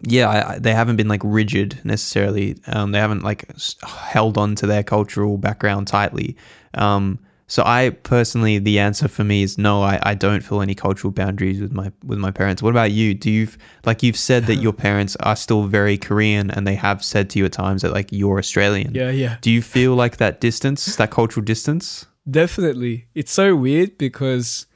yeah, 0.03 0.29
I, 0.51 0.59
they 0.59 0.73
haven't 0.73 0.97
been 0.97 1.09
like 1.09 1.23
rigid 1.25 1.81
necessarily. 1.85 2.57
Um, 2.67 2.93
they 2.93 2.99
haven't 2.99 3.23
like 3.23 3.51
held 3.83 4.39
on 4.39 4.55
to 4.57 4.67
their 4.67 4.83
cultural 4.83 5.39
background 5.39 5.87
tightly. 5.89 6.37
Um, 6.75 7.19
so 7.47 7.63
I 7.65 7.91
personally, 7.91 8.59
the 8.59 8.79
answer 8.79 9.07
for 9.07 9.23
me 9.23 9.43
is 9.43 9.59
no. 9.59 9.83
I, 9.83 10.01
I 10.03 10.15
don't 10.15 10.41
feel 10.41 10.63
any 10.63 10.75
cultural 10.75 11.11
boundaries 11.11 11.61
with 11.61 11.73
my 11.73 11.93
with 12.03 12.19
my 12.19 12.31
parents. 12.31 12.63
What 12.63 12.71
about 12.71 12.91
you? 12.91 13.13
Do 13.13 13.31
you 13.31 13.49
like 13.85 14.03
you've 14.03 14.17
said 14.17 14.47
that 14.47 14.57
your 14.57 14.73
parents 14.87 15.15
are 15.17 15.37
still 15.37 15.65
very 15.65 15.99
Korean, 15.99 16.51
and 16.51 16.67
they 16.67 16.75
have 16.75 17.05
said 17.05 17.29
to 17.31 17.39
you 17.39 17.45
at 17.45 17.53
times 17.53 17.83
that 17.83 17.93
like 17.93 18.09
you're 18.11 18.39
Australian. 18.39 18.95
yeah, 18.95 19.11
yeah. 19.11 19.37
Do 19.43 19.51
you 19.51 19.61
feel 19.61 19.95
like 19.95 20.17
that 20.17 20.41
distance, 20.41 20.97
that 20.97 21.11
cultural 21.11 21.45
distance? 21.45 22.07
Definitely. 22.29 23.09
It's 23.15 23.33
so 23.33 23.55
weird 23.55 23.99
because 23.99 24.67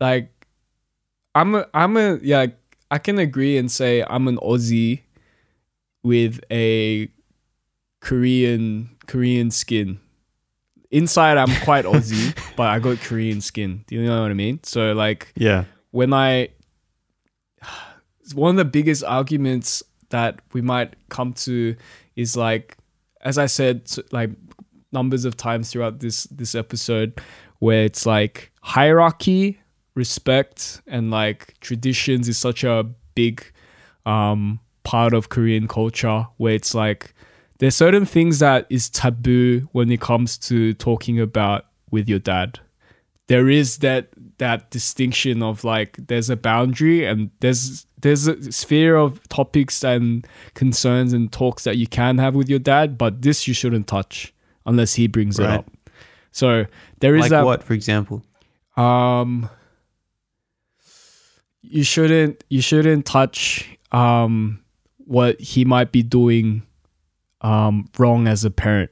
like 0.00 0.46
I'm 1.36 1.54
a 1.54 1.66
I'm 1.72 1.96
a 1.96 2.18
yeah, 2.22 2.46
I 2.90 2.98
can 2.98 3.20
agree 3.20 3.56
and 3.56 3.70
say 3.70 4.04
I'm 4.10 4.26
an 4.26 4.38
Aussie 4.38 5.02
with 6.02 6.40
a 6.50 7.08
Korean 8.00 8.96
Korean 9.06 9.52
skin. 9.52 10.00
Inside 10.92 11.38
I'm 11.38 11.50
quite 11.64 11.84
Aussie, 11.84 12.36
but 12.56 12.68
I 12.68 12.78
got 12.78 12.98
Korean 13.00 13.40
skin. 13.40 13.82
Do 13.88 13.96
you 13.96 14.04
know 14.06 14.22
what 14.22 14.30
I 14.30 14.34
mean? 14.34 14.60
So 14.62 14.92
like 14.92 15.32
Yeah. 15.36 15.64
when 15.90 16.12
I 16.12 16.48
one 18.34 18.50
of 18.50 18.56
the 18.56 18.64
biggest 18.64 19.02
arguments 19.04 19.82
that 20.10 20.40
we 20.52 20.60
might 20.60 20.94
come 21.08 21.32
to 21.32 21.74
is 22.16 22.36
like 22.36 22.76
as 23.22 23.38
I 23.38 23.46
said 23.46 23.90
like 24.12 24.30
numbers 24.92 25.24
of 25.24 25.36
times 25.36 25.70
throughout 25.70 26.00
this 26.00 26.24
this 26.24 26.54
episode 26.54 27.20
where 27.58 27.84
it's 27.84 28.04
like 28.06 28.52
hierarchy, 28.62 29.58
respect 29.94 30.82
and 30.86 31.10
like 31.10 31.54
traditions 31.60 32.28
is 32.28 32.36
such 32.38 32.64
a 32.64 32.84
big 33.14 33.42
um 34.04 34.58
part 34.84 35.14
of 35.14 35.28
Korean 35.28 35.68
culture 35.68 36.26
where 36.38 36.54
it's 36.54 36.74
like 36.74 37.11
there's 37.62 37.76
certain 37.76 38.04
things 38.04 38.40
that 38.40 38.66
is 38.70 38.90
taboo 38.90 39.68
when 39.70 39.88
it 39.92 40.00
comes 40.00 40.36
to 40.36 40.74
talking 40.74 41.20
about 41.20 41.66
with 41.92 42.08
your 42.08 42.18
dad. 42.18 42.58
There 43.28 43.48
is 43.48 43.78
that 43.78 44.08
that 44.38 44.72
distinction 44.72 45.44
of 45.44 45.62
like 45.62 45.96
there's 46.08 46.28
a 46.28 46.34
boundary 46.34 47.04
and 47.06 47.30
there's 47.38 47.86
there's 48.00 48.26
a 48.26 48.50
sphere 48.50 48.96
of 48.96 49.22
topics 49.28 49.84
and 49.84 50.26
concerns 50.54 51.12
and 51.12 51.30
talks 51.30 51.62
that 51.62 51.76
you 51.76 51.86
can 51.86 52.18
have 52.18 52.34
with 52.34 52.48
your 52.48 52.58
dad 52.58 52.98
but 52.98 53.22
this 53.22 53.46
you 53.46 53.54
shouldn't 53.54 53.86
touch 53.86 54.34
unless 54.66 54.94
he 54.94 55.06
brings 55.06 55.38
it 55.38 55.46
up. 55.46 55.70
So 56.32 56.66
there 56.98 57.14
is 57.14 57.20
Like 57.20 57.30
that 57.30 57.44
what, 57.44 57.62
for 57.62 57.74
example? 57.74 58.24
um 58.76 59.48
you 61.60 61.84
shouldn't 61.84 62.42
you 62.50 62.60
shouldn't 62.60 63.06
touch 63.06 63.68
um 63.92 64.64
what 64.98 65.40
he 65.40 65.64
might 65.64 65.92
be 65.92 66.02
doing 66.02 66.64
um 67.42 67.88
wrong 67.98 68.26
as 68.26 68.44
a 68.44 68.50
parent 68.50 68.90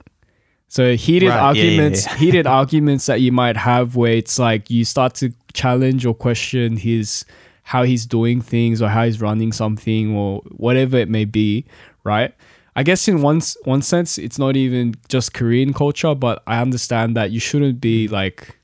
so 0.68 0.94
heated 0.94 1.28
Right, 1.28 1.34
yeah, 1.34 1.40
yeah, 1.40 1.46
arguments 1.46 2.06
yeah. 2.06 2.16
heated 2.16 2.46
arguments 2.46 3.06
that 3.06 3.20
you 3.20 3.32
might 3.32 3.56
have 3.56 3.96
where 3.96 4.12
it's 4.12 4.38
like 4.38 4.70
you 4.70 4.84
start 4.84 5.14
to 5.16 5.32
challenge 5.52 6.06
or 6.06 6.14
question 6.14 6.76
his 6.76 7.24
how 7.64 7.82
he's 7.84 8.06
doing 8.06 8.40
things 8.40 8.82
or 8.82 8.88
how 8.88 9.04
he's 9.04 9.20
running 9.20 9.52
something 9.52 10.14
or 10.14 10.40
whatever 10.56 10.96
it 10.96 11.08
may 11.08 11.24
be 11.24 11.64
right 12.04 12.34
i 12.76 12.82
guess 12.82 13.06
in 13.08 13.22
one 13.22 13.40
one 13.64 13.82
sense 13.82 14.18
it's 14.18 14.38
not 14.38 14.56
even 14.56 14.94
just 15.08 15.32
korean 15.34 15.72
culture 15.72 16.14
but 16.14 16.42
i 16.46 16.60
understand 16.60 17.16
that 17.16 17.30
you 17.30 17.40
shouldn't 17.40 17.80
be 17.80 18.08
like 18.08 18.56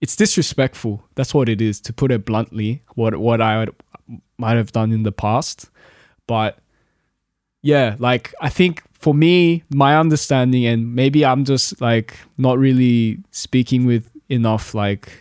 it's 0.00 0.16
disrespectful. 0.16 1.02
That's 1.14 1.32
what 1.32 1.48
it 1.48 1.60
is, 1.60 1.80
to 1.80 1.92
put 1.92 2.12
it 2.12 2.24
bluntly. 2.24 2.82
What 2.94 3.16
what 3.16 3.40
I 3.40 3.58
would, 3.58 3.74
might 4.38 4.56
have 4.56 4.72
done 4.72 4.92
in 4.92 5.02
the 5.04 5.12
past, 5.12 5.70
but 6.26 6.58
yeah, 7.62 7.96
like 7.98 8.34
I 8.40 8.48
think 8.48 8.82
for 8.98 9.14
me, 9.14 9.62
my 9.70 9.96
understanding, 9.96 10.66
and 10.66 10.94
maybe 10.94 11.24
I'm 11.24 11.44
just 11.44 11.80
like 11.80 12.16
not 12.38 12.58
really 12.58 13.18
speaking 13.30 13.86
with 13.86 14.10
enough 14.28 14.74
like 14.74 15.12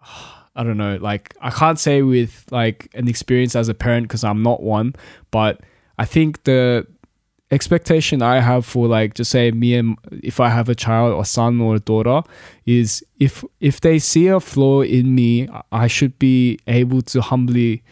I 0.56 0.64
don't 0.64 0.78
know, 0.78 0.96
like 0.96 1.34
I 1.40 1.50
can't 1.50 1.78
say 1.78 2.02
with 2.02 2.44
like 2.50 2.88
an 2.94 3.08
experience 3.08 3.54
as 3.54 3.68
a 3.68 3.74
parent 3.74 4.08
because 4.08 4.24
I'm 4.24 4.42
not 4.42 4.62
one, 4.62 4.94
but 5.30 5.60
I 5.98 6.04
think 6.04 6.44
the 6.44 6.86
expectation 7.50 8.22
I 8.22 8.40
have 8.40 8.66
for 8.66 8.88
like 8.88 9.14
just 9.14 9.30
say 9.30 9.50
me 9.50 9.74
and 9.74 9.96
if 10.10 10.40
I 10.40 10.48
have 10.48 10.68
a 10.68 10.74
child 10.74 11.12
or 11.12 11.24
son 11.24 11.60
or 11.60 11.76
a 11.76 11.78
daughter 11.78 12.22
is 12.64 13.04
if 13.20 13.44
if 13.60 13.80
they 13.80 13.98
see 13.98 14.28
a 14.28 14.40
flaw 14.40 14.82
in 14.82 15.14
me, 15.14 15.48
I 15.70 15.86
should 15.86 16.18
be 16.18 16.58
able 16.66 17.02
to 17.02 17.20
humbly 17.20 17.82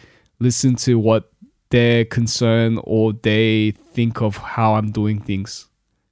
listen 0.40 0.76
to 0.76 0.98
what 0.98 1.30
their 1.74 2.04
concern 2.04 2.78
or 2.84 3.12
they 3.12 3.72
think 3.94 4.22
of 4.22 4.36
how 4.36 4.74
I'm 4.74 4.90
doing 4.92 5.18
things. 5.20 5.66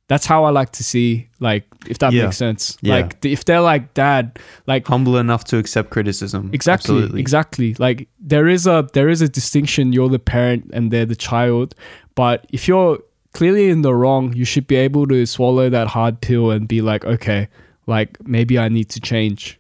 That's 0.08 0.26
how 0.26 0.44
I 0.44 0.50
like 0.50 0.72
to 0.72 0.84
see, 0.84 1.28
like, 1.40 1.64
if 1.88 1.96
that 1.98 2.12
Yeah. 2.12 2.24
makes 2.24 2.36
sense. 2.36 2.76
Yeah. 2.82 2.96
Like, 2.96 3.24
if 3.24 3.44
they're 3.46 3.60
like, 3.72 3.94
Dad, 3.94 4.38
like, 4.66 4.86
Humble 4.86 5.16
enough 5.16 5.44
to 5.44 5.56
accept 5.58 5.88
criticism. 5.90 6.50
exactly, 6.52 6.94
Absolutely. 6.96 7.20
exactly. 7.20 7.74
Like, 7.78 8.08
there 8.20 8.48
is 8.48 8.66
a 8.66 8.86
there 8.92 9.08
is 9.08 9.22
a 9.22 9.28
distinction. 9.28 9.92
You're 9.94 10.10
the 10.10 10.18
parent 10.18 10.70
and 10.74 10.90
they're 10.90 11.06
the 11.14 11.16
child. 11.30 11.74
But 12.14 12.46
if 12.52 12.66
you're 12.68 12.98
clearly 13.32 13.70
in 13.70 13.82
the 13.82 13.94
wrong, 13.94 14.34
you 14.34 14.44
should 14.44 14.66
be 14.66 14.76
able 14.76 15.06
to 15.06 15.24
swallow 15.24 15.70
that 15.70 15.86
hard 15.96 16.20
pill 16.20 16.50
and 16.50 16.68
be 16.68 16.80
like, 16.82 17.04
okay, 17.06 17.48
like 17.86 18.18
maybe 18.26 18.58
I 18.58 18.68
need 18.68 18.88
to 18.90 19.00
change. 19.00 19.58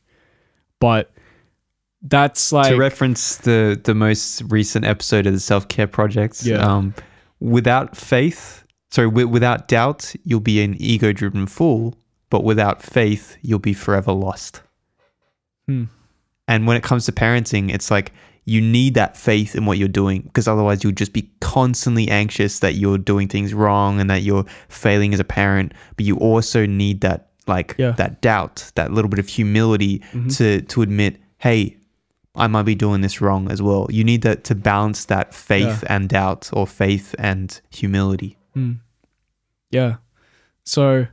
But 0.80 1.11
that's 2.02 2.52
like 2.52 2.68
to 2.70 2.76
reference 2.76 3.36
the 3.36 3.80
the 3.82 3.94
most 3.94 4.42
recent 4.48 4.84
episode 4.84 5.26
of 5.26 5.32
the 5.32 5.40
self 5.40 5.68
care 5.68 5.86
project. 5.86 6.42
Yeah. 6.44 6.56
Um, 6.56 6.94
without 7.40 7.96
faith, 7.96 8.64
sorry, 8.90 9.08
wi- 9.08 9.30
without 9.30 9.68
doubt, 9.68 10.14
you'll 10.24 10.40
be 10.40 10.62
an 10.62 10.74
ego 10.78 11.12
driven 11.12 11.46
fool. 11.46 11.94
But 12.30 12.44
without 12.44 12.82
faith, 12.82 13.36
you'll 13.42 13.58
be 13.58 13.74
forever 13.74 14.12
lost. 14.12 14.62
Hmm. 15.66 15.84
And 16.48 16.66
when 16.66 16.76
it 16.78 16.82
comes 16.82 17.04
to 17.06 17.12
parenting, 17.12 17.72
it's 17.72 17.90
like 17.90 18.12
you 18.46 18.60
need 18.60 18.94
that 18.94 19.16
faith 19.16 19.54
in 19.54 19.66
what 19.66 19.76
you're 19.78 19.86
doing 19.86 20.22
because 20.22 20.48
otherwise 20.48 20.82
you'll 20.82 20.92
just 20.94 21.12
be 21.12 21.30
constantly 21.40 22.08
anxious 22.08 22.58
that 22.60 22.74
you're 22.74 22.98
doing 22.98 23.28
things 23.28 23.52
wrong 23.54 24.00
and 24.00 24.08
that 24.10 24.22
you're 24.22 24.44
failing 24.68 25.12
as 25.14 25.20
a 25.20 25.24
parent. 25.24 25.72
But 25.96 26.06
you 26.06 26.16
also 26.16 26.66
need 26.66 27.02
that 27.02 27.28
like 27.46 27.74
Yeah. 27.78 27.92
that 27.92 28.20
doubt, 28.22 28.72
that 28.76 28.92
little 28.92 29.08
bit 29.10 29.18
of 29.18 29.28
humility 29.28 30.00
Mhm. 30.12 30.36
to 30.38 30.62
to 30.62 30.82
admit, 30.82 31.20
hey, 31.38 31.76
I 32.34 32.46
might 32.46 32.62
be 32.62 32.74
doing 32.74 33.02
this 33.02 33.20
wrong 33.20 33.50
as 33.50 33.60
well. 33.60 33.86
You 33.90 34.04
need 34.04 34.22
that 34.22 34.44
to 34.44 34.54
balance 34.54 35.04
that 35.06 35.34
faith 35.34 35.84
and 35.88 36.08
doubt 36.08 36.50
or 36.52 36.66
faith 36.66 37.14
and 37.18 37.60
humility. 37.70 38.38
Mm. 38.56 38.78
Yeah. 39.70 39.96
So 40.64 41.06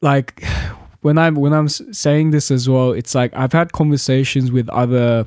like 0.00 0.44
when 1.00 1.18
I'm 1.18 1.34
when 1.34 1.52
I'm 1.52 1.68
saying 1.68 2.30
this 2.30 2.50
as 2.50 2.68
well, 2.68 2.92
it's 2.92 3.14
like 3.14 3.34
I've 3.34 3.52
had 3.52 3.72
conversations 3.72 4.52
with 4.52 4.68
other 4.68 5.26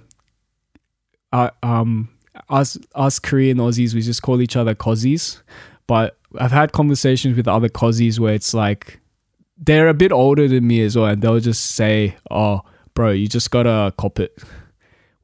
uh, 1.34 1.50
um 1.62 2.10
us 2.50 2.78
us 2.96 3.20
Korean 3.20 3.58
Aussies, 3.58 3.94
we 3.94 4.02
just 4.02 4.22
call 4.22 4.42
each 4.42 4.56
other 4.56 4.76
Aussies, 4.76 5.42
but 5.88 6.18
I've 6.40 6.52
had 6.52 6.72
conversations 6.72 7.36
with 7.36 7.48
other 7.48 7.70
Aussies 7.70 8.20
where 8.20 8.34
it's 8.34 8.54
like 8.54 9.00
they're 9.58 9.88
a 9.90 9.94
bit 9.94 10.12
older 10.12 10.48
than 10.48 10.68
me 10.68 10.82
as 10.82 10.96
well, 10.96 11.08
and 11.08 11.22
they'll 11.22 11.40
just 11.40 11.72
say, 11.72 12.16
"Oh, 12.30 12.62
bro, 12.98 13.12
you 13.12 13.28
just 13.30 13.50
gotta 13.52 13.94
cop 14.02 14.20
it." 14.20 14.34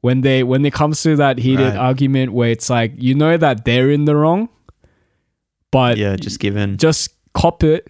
When 0.00 0.20
they 0.20 0.42
when 0.42 0.64
it 0.64 0.72
comes 0.72 1.02
to 1.02 1.16
that 1.16 1.38
heated 1.38 1.74
Right. 1.74 1.76
argument 1.90 2.32
where 2.32 2.50
it's 2.50 2.68
like 2.70 2.92
you 2.96 3.14
know 3.14 3.36
that 3.36 3.64
they're 3.64 3.90
in 3.90 4.04
the 4.04 4.14
wrong, 4.14 4.48
but 5.70 5.96
yeah, 5.98 6.16
just 6.16 6.38
given. 6.40 6.76
just 6.78 7.10
cop 7.34 7.64
it, 7.64 7.88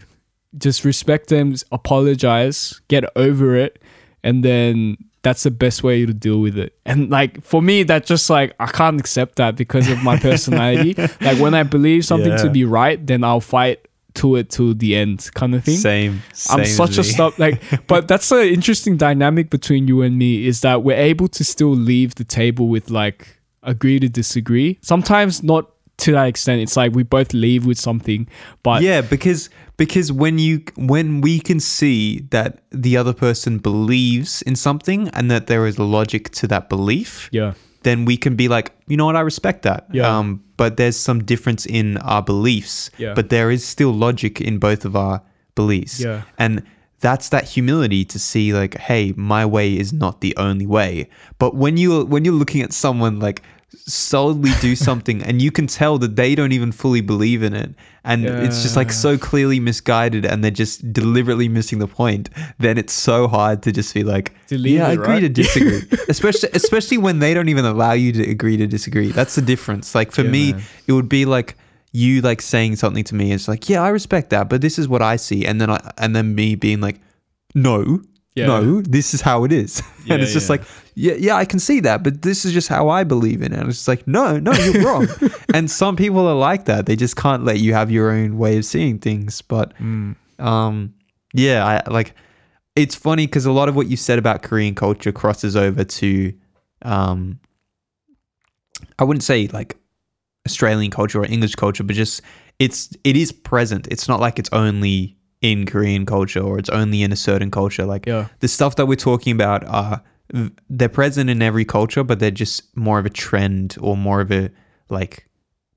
just 0.56 0.84
respect 0.84 1.28
them, 1.28 1.54
apologize, 1.72 2.80
get 2.88 3.04
over 3.16 3.56
it, 3.56 3.82
and 4.22 4.44
then 4.44 4.96
that's 5.22 5.42
the 5.42 5.50
best 5.50 5.82
way 5.82 6.04
to 6.06 6.12
deal 6.12 6.40
with 6.40 6.56
it. 6.58 6.76
And 6.86 7.10
like 7.10 7.42
for 7.42 7.60
me, 7.62 7.82
that 7.84 8.06
just 8.06 8.28
like 8.30 8.54
I 8.60 8.66
can't 8.66 9.00
accept 9.00 9.36
that 9.36 9.56
because 9.56 9.88
of 9.88 10.02
my 10.02 10.16
personality. 10.28 10.94
like 11.20 11.38
when 11.38 11.54
I 11.54 11.62
believe 11.62 12.04
something 12.04 12.30
Yeah. 12.32 12.42
to 12.44 12.50
be 12.50 12.64
right, 12.64 13.04
then 13.04 13.24
I'll 13.24 13.40
fight 13.40 13.80
to 14.14 14.36
it 14.36 14.50
to 14.50 14.74
the 14.74 14.96
end, 14.96 15.28
kind 15.34 15.54
of 15.54 15.64
thing. 15.64 15.76
Same. 15.76 16.22
I'm 16.50 16.64
such 16.64 16.98
a 16.98 17.04
stop 17.04 17.38
like 17.38 17.62
but 17.86 18.08
that's 18.08 18.30
an 18.32 18.46
interesting 18.48 18.96
dynamic 18.96 19.50
between 19.50 19.88
you 19.88 20.02
and 20.02 20.18
me 20.18 20.46
is 20.46 20.60
that 20.60 20.82
we're 20.82 20.96
able 20.96 21.28
to 21.28 21.44
still 21.44 21.74
leave 21.74 22.14
the 22.14 22.24
table 22.24 22.68
with 22.68 22.90
like 22.90 23.40
agree 23.62 23.98
to 24.00 24.08
disagree. 24.08 24.78
Sometimes 24.82 25.42
not 25.42 25.70
to 25.98 26.12
that 26.12 26.26
extent. 26.26 26.60
It's 26.60 26.76
like 26.76 26.92
we 26.92 27.02
both 27.02 27.32
leave 27.32 27.66
with 27.66 27.78
something, 27.78 28.28
but 28.62 28.82
yeah, 28.82 29.00
because 29.00 29.50
because 29.76 30.12
when 30.12 30.38
you 30.38 30.62
when 30.76 31.20
we 31.20 31.40
can 31.40 31.60
see 31.60 32.20
that 32.30 32.62
the 32.70 32.96
other 32.96 33.12
person 33.12 33.58
believes 33.58 34.42
in 34.42 34.56
something 34.56 35.08
and 35.10 35.30
that 35.30 35.46
there 35.46 35.66
is 35.66 35.78
logic 35.78 36.30
to 36.30 36.46
that 36.48 36.68
belief, 36.68 37.28
yeah. 37.32 37.54
Then 37.84 38.04
we 38.04 38.16
can 38.16 38.34
be 38.36 38.48
like, 38.48 38.72
you 38.86 38.96
know 38.96 39.06
what, 39.06 39.16
I 39.16 39.20
respect 39.20 39.62
that. 39.62 39.86
Yeah. 39.92 40.18
Um, 40.18 40.42
but 40.56 40.76
there's 40.76 40.96
some 40.96 41.22
difference 41.22 41.66
in 41.66 41.98
our 41.98 42.22
beliefs. 42.22 42.90
Yeah. 42.98 43.14
But 43.14 43.30
there 43.30 43.50
is 43.50 43.64
still 43.64 43.92
logic 43.92 44.40
in 44.40 44.58
both 44.58 44.84
of 44.84 44.96
our 44.96 45.22
beliefs. 45.54 46.00
Yeah. 46.00 46.22
And 46.38 46.62
that's 47.00 47.28
that 47.28 47.44
humility 47.44 48.04
to 48.06 48.18
see 48.18 48.54
like, 48.54 48.76
hey, 48.78 49.12
my 49.16 49.44
way 49.44 49.76
is 49.76 49.92
not 49.92 50.20
the 50.22 50.34
only 50.36 50.66
way. 50.66 51.08
But 51.38 51.54
when 51.54 51.76
you 51.76 52.04
when 52.06 52.24
you're 52.24 52.34
looking 52.34 52.62
at 52.62 52.72
someone 52.72 53.20
like 53.20 53.42
solidly 53.86 54.50
do 54.60 54.74
something 54.88 55.22
and 55.22 55.40
you 55.42 55.50
can 55.50 55.66
tell 55.66 55.98
that 55.98 56.16
they 56.16 56.34
don't 56.34 56.52
even 56.52 56.72
fully 56.72 57.00
believe 57.00 57.42
in 57.42 57.54
it. 57.54 57.70
And 58.04 58.26
it's 58.26 58.62
just 58.62 58.76
like 58.76 58.92
so 58.92 59.16
clearly 59.16 59.58
misguided 59.60 60.26
and 60.26 60.44
they're 60.44 60.50
just 60.50 60.92
deliberately 60.92 61.48
missing 61.48 61.78
the 61.78 61.86
point. 61.86 62.28
Then 62.58 62.76
it's 62.76 62.92
so 62.92 63.28
hard 63.28 63.62
to 63.62 63.72
just 63.72 63.94
be 63.94 64.04
like 64.04 64.34
yeah 64.50 64.88
i 64.88 64.92
agree 64.92 65.06
right? 65.06 65.20
to 65.20 65.28
disagree. 65.28 65.82
Especially 66.08 66.48
especially 66.52 66.98
when 66.98 67.18
they 67.18 67.32
don't 67.34 67.48
even 67.48 67.64
allow 67.64 67.92
you 67.92 68.12
to 68.12 68.30
agree 68.30 68.56
to 68.58 68.66
disagree. 68.66 69.10
That's 69.12 69.34
the 69.34 69.42
difference. 69.42 69.94
Like 69.94 70.12
for 70.12 70.22
Yeah, 70.22 70.30
me 70.30 70.52
man. 70.52 70.62
it 70.86 70.92
would 70.92 71.08
be 71.08 71.24
like 71.24 71.56
you 71.92 72.20
like 72.20 72.42
saying 72.42 72.76
something 72.76 73.04
to 73.04 73.14
me 73.14 73.30
it's 73.32 73.46
like 73.46 73.68
yeah 73.68 73.80
i 73.80 73.88
respect 73.88 74.30
that 74.30 74.48
but 74.48 74.60
this 74.60 74.78
is 74.78 74.88
what 74.88 75.00
i 75.00 75.16
see. 75.16 75.46
And 75.46 75.60
then 75.60 75.70
i 75.70 75.78
and 75.96 76.14
then 76.14 76.34
me 76.34 76.56
being 76.56 76.80
like 76.80 77.00
no 77.54 78.00
Yeah. 78.36 78.46
no 78.46 78.80
this 78.82 79.14
is 79.14 79.20
how 79.20 79.44
it 79.44 79.52
is 79.52 79.80
Yeah, 80.06 80.14
and 80.14 80.22
it's 80.22 80.32
just 80.32 80.48
yeah. 80.48 80.52
like 80.56 80.62
yeah 80.96 81.14
yeah 81.14 81.36
i 81.36 81.44
can 81.44 81.60
see 81.60 81.78
that 81.80 82.02
but 82.02 82.22
this 82.22 82.44
is 82.44 82.52
just 82.52 82.66
how 82.68 82.88
i 82.88 83.04
believe 83.04 83.42
in 83.42 83.52
it 83.52 83.58
and 83.60 83.68
it's 83.68 83.78
just 83.78 83.88
like 83.88 84.06
no 84.08 84.38
no 84.40 84.52
you're 84.52 84.82
wrong 84.88 85.06
and 85.54 85.70
some 85.70 85.94
people 85.94 86.26
are 86.26 86.34
like 86.34 86.64
that 86.64 86.86
they 86.86 86.96
just 86.96 87.14
can't 87.16 87.44
let 87.44 87.60
you 87.60 87.74
have 87.74 87.90
your 87.92 88.10
own 88.10 88.36
way 88.36 88.56
of 88.58 88.64
seeing 88.64 88.98
things 88.98 89.40
but 89.42 89.72
Mm. 89.78 90.16
um 90.40 90.94
yeah 91.32 91.64
i 91.64 91.90
like 91.90 92.14
it's 92.74 92.96
funny 92.96 93.26
because 93.26 93.46
a 93.46 93.52
lot 93.52 93.68
of 93.68 93.76
what 93.76 93.86
you 93.86 93.96
said 93.96 94.18
about 94.18 94.42
korean 94.42 94.74
culture 94.74 95.12
crosses 95.12 95.54
over 95.54 95.84
to 95.84 96.32
um 96.82 97.38
i 98.98 99.04
wouldn't 99.04 99.22
say 99.24 99.46
like 99.52 99.76
australian 100.46 100.90
culture 100.90 101.20
or 101.20 101.26
english 101.26 101.54
culture 101.54 101.84
but 101.84 101.94
just 101.96 102.20
it's 102.58 102.90
it 103.04 103.16
is 103.16 103.32
present 103.32 103.86
it's 103.90 104.08
not 104.08 104.20
like 104.20 104.38
it's 104.38 104.50
only 104.52 105.16
in 105.50 105.66
korean 105.66 106.04
culture 106.06 106.40
or 106.48 106.58
it's 106.60 106.70
only 106.70 107.02
in 107.02 107.12
a 107.12 107.16
certain 107.16 107.50
culture 107.50 107.84
like 107.94 108.06
Yeah. 108.10 108.26
the 108.40 108.48
stuff 108.48 108.72
that 108.76 108.86
we're 108.86 109.04
talking 109.10 109.32
about 109.40 109.62
are 109.66 110.00
they're 110.78 110.88
present 111.02 111.28
in 111.30 111.42
every 111.42 111.64
culture 111.64 112.04
but 112.04 112.18
they're 112.20 112.38
just 112.44 112.62
more 112.76 112.98
of 112.98 113.06
a 113.06 113.10
trend 113.10 113.76
or 113.80 113.96
more 113.96 114.20
of 114.22 114.30
a 114.32 114.48
like 114.88 115.14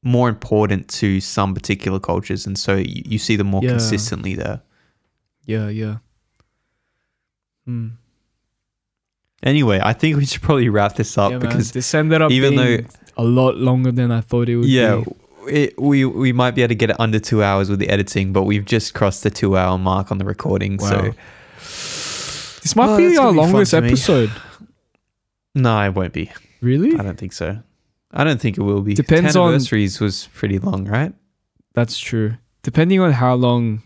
more 0.03 0.29
important 0.29 0.87
to 1.01 1.19
some 1.19 1.53
particular 1.53 1.99
cultures 1.99 2.47
and 2.47 2.57
so 2.57 2.75
you, 2.75 3.01
you 3.13 3.17
see 3.19 3.35
them 3.37 3.47
more 3.47 3.63
Yeah. 3.63 3.71
consistently 3.71 4.35
there 4.35 4.61
Yeah, 5.45 5.67
yeah. 5.69 5.95
Hmm. 7.65 7.87
anyway 9.43 9.79
i 9.83 9.93
think 9.93 10.17
we 10.17 10.25
should 10.25 10.41
probably 10.41 10.69
wrap 10.69 10.95
this 10.95 11.17
up 11.17 11.31
yeah, 11.31 11.37
man. 11.39 11.47
because 11.47 11.71
this 11.71 11.93
ended 11.93 12.21
up 12.21 12.31
even 12.31 12.55
being 12.55 12.87
a 13.17 13.23
lot 13.23 13.57
longer 13.57 13.91
than 13.91 14.11
I 14.11 14.21
thought 14.21 14.47
it 14.47 14.55
would 14.57 14.69
yeah 14.69 15.01
be. 15.03 15.11
It, 15.47 15.79
we 15.81 16.05
we 16.05 16.31
might 16.33 16.51
be 16.51 16.61
able 16.61 16.69
to 16.69 16.75
get 16.75 16.89
it 16.89 16.99
under 16.99 17.19
two 17.19 17.43
hours 17.43 17.69
with 17.69 17.79
the 17.79 17.89
editing 17.89 18.33
but 18.33 18.43
we've 18.43 18.65
just 18.65 18.93
crossed 18.93 19.23
the 19.23 19.29
two 19.29 19.57
hour 19.57 19.77
mark 19.77 20.11
on 20.11 20.17
the 20.17 20.25
recording 20.25 20.77
Wow. 20.77 20.89
so 20.89 21.13
This 22.61 22.75
might 22.75 22.89
Oh, 22.89 22.97
be 22.97 23.17
our 23.17 23.31
be 23.31 23.37
longest 23.37 23.73
episode. 23.73 24.31
no 25.55 25.81
it 25.85 25.93
won't 25.95 26.13
be 26.13 26.31
Really? 26.61 26.97
i 26.99 27.03
don't 27.03 27.17
think 27.17 27.33
so 27.33 27.59
i 28.11 28.23
don't 28.23 28.39
think 28.39 28.57
it 28.57 28.61
will 28.61 28.81
be 28.81 28.93
Depends 28.93 29.33
10 29.33 29.41
on- 29.41 29.49
anniversaries 29.49 29.99
was 29.99 30.27
pretty 30.33 30.59
long 30.59 30.85
right 30.85 31.13
That's 31.73 31.97
true. 31.99 32.35
Depending 32.63 32.99
on 32.99 33.11
how 33.13 33.35
long 33.35 33.83